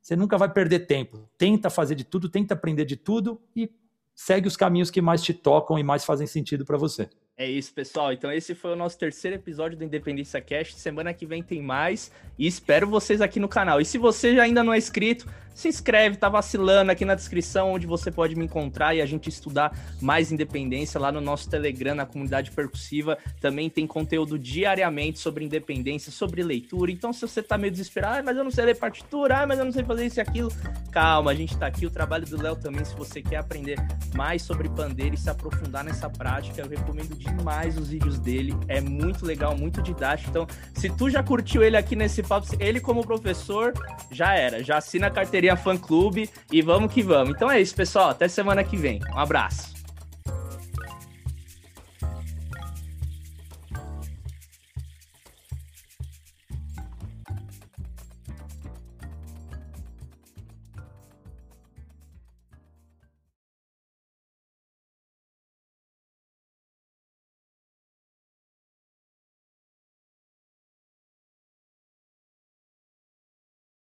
você 0.00 0.16
nunca 0.16 0.38
vai 0.38 0.52
perder 0.52 0.80
tempo. 0.80 1.28
Tenta 1.36 1.70
fazer 1.70 1.94
de 1.94 2.04
tudo, 2.04 2.28
tenta 2.28 2.54
aprender 2.54 2.84
de 2.84 2.96
tudo 2.96 3.40
e 3.54 3.70
segue 4.14 4.48
os 4.48 4.56
caminhos 4.56 4.90
que 4.90 5.00
mais 5.00 5.22
te 5.22 5.32
tocam 5.32 5.78
e 5.78 5.82
mais 5.82 6.04
fazem 6.04 6.26
sentido 6.26 6.64
para 6.64 6.76
você. 6.76 7.08
É 7.40 7.48
isso, 7.48 7.72
pessoal. 7.72 8.12
Então 8.12 8.32
esse 8.32 8.52
foi 8.52 8.72
o 8.72 8.76
nosso 8.76 8.98
terceiro 8.98 9.36
episódio 9.36 9.78
do 9.78 9.84
Independência 9.84 10.40
Cast. 10.40 10.74
Semana 10.74 11.14
que 11.14 11.24
vem 11.24 11.40
tem 11.40 11.62
mais 11.62 12.10
e 12.36 12.48
espero 12.48 12.88
vocês 12.88 13.20
aqui 13.20 13.38
no 13.38 13.48
canal. 13.48 13.80
E 13.80 13.84
se 13.84 13.96
você 13.96 14.34
já 14.34 14.42
ainda 14.42 14.64
não 14.64 14.74
é 14.74 14.78
inscrito, 14.78 15.24
se 15.58 15.66
inscreve, 15.66 16.16
tá 16.16 16.28
vacilando 16.28 16.92
aqui 16.92 17.04
na 17.04 17.16
descrição 17.16 17.72
onde 17.72 17.84
você 17.84 18.12
pode 18.12 18.36
me 18.36 18.44
encontrar 18.44 18.94
e 18.94 19.02
a 19.02 19.06
gente 19.06 19.28
estudar 19.28 19.76
mais 20.00 20.30
independência 20.30 21.00
lá 21.00 21.10
no 21.10 21.20
nosso 21.20 21.50
Telegram, 21.50 21.96
na 21.96 22.06
comunidade 22.06 22.52
percussiva. 22.52 23.18
Também 23.40 23.68
tem 23.68 23.84
conteúdo 23.84 24.38
diariamente 24.38 25.18
sobre 25.18 25.44
independência, 25.44 26.12
sobre 26.12 26.44
leitura. 26.44 26.92
Então, 26.92 27.12
se 27.12 27.22
você 27.22 27.42
tá 27.42 27.58
meio 27.58 27.72
desesperado, 27.72 28.20
ah, 28.20 28.22
mas 28.22 28.36
eu 28.36 28.44
não 28.44 28.52
sei 28.52 28.66
ler 28.66 28.76
partitura, 28.76 29.38
ah, 29.42 29.46
mas 29.48 29.58
eu 29.58 29.64
não 29.64 29.72
sei 29.72 29.82
fazer 29.82 30.06
isso 30.06 30.20
e 30.20 30.22
aquilo, 30.22 30.52
calma, 30.92 31.32
a 31.32 31.34
gente 31.34 31.58
tá 31.58 31.66
aqui. 31.66 31.84
O 31.84 31.90
trabalho 31.90 32.24
do 32.24 32.40
Léo 32.40 32.54
também, 32.54 32.84
se 32.84 32.94
você 32.94 33.20
quer 33.20 33.38
aprender 33.38 33.78
mais 34.14 34.42
sobre 34.42 34.68
pandeiro 34.68 35.16
e 35.16 35.18
se 35.18 35.28
aprofundar 35.28 35.82
nessa 35.82 36.08
prática, 36.08 36.60
eu 36.60 36.68
recomendo 36.68 37.16
demais 37.16 37.76
os 37.76 37.88
vídeos 37.88 38.20
dele. 38.20 38.54
É 38.68 38.80
muito 38.80 39.26
legal, 39.26 39.58
muito 39.58 39.82
didático. 39.82 40.30
Então, 40.30 40.46
se 40.72 40.88
tu 40.88 41.10
já 41.10 41.20
curtiu 41.20 41.64
ele 41.64 41.76
aqui 41.76 41.96
nesse 41.96 42.22
papo, 42.22 42.46
ele 42.60 42.78
como 42.78 43.04
professor, 43.04 43.72
já 44.12 44.36
era. 44.36 44.62
Já 44.62 44.76
assina 44.76 45.08
a 45.08 45.10
carteirinha 45.10 45.47
Fã 45.56 45.76
Clube 45.76 46.28
e 46.52 46.62
vamos 46.62 46.92
que 46.92 47.02
vamos. 47.02 47.34
Então 47.34 47.50
é 47.50 47.60
isso, 47.60 47.74
pessoal. 47.74 48.10
Até 48.10 48.28
semana 48.28 48.64
que 48.64 48.76
vem. 48.76 49.00
Um 49.14 49.18
abraço. 49.18 49.77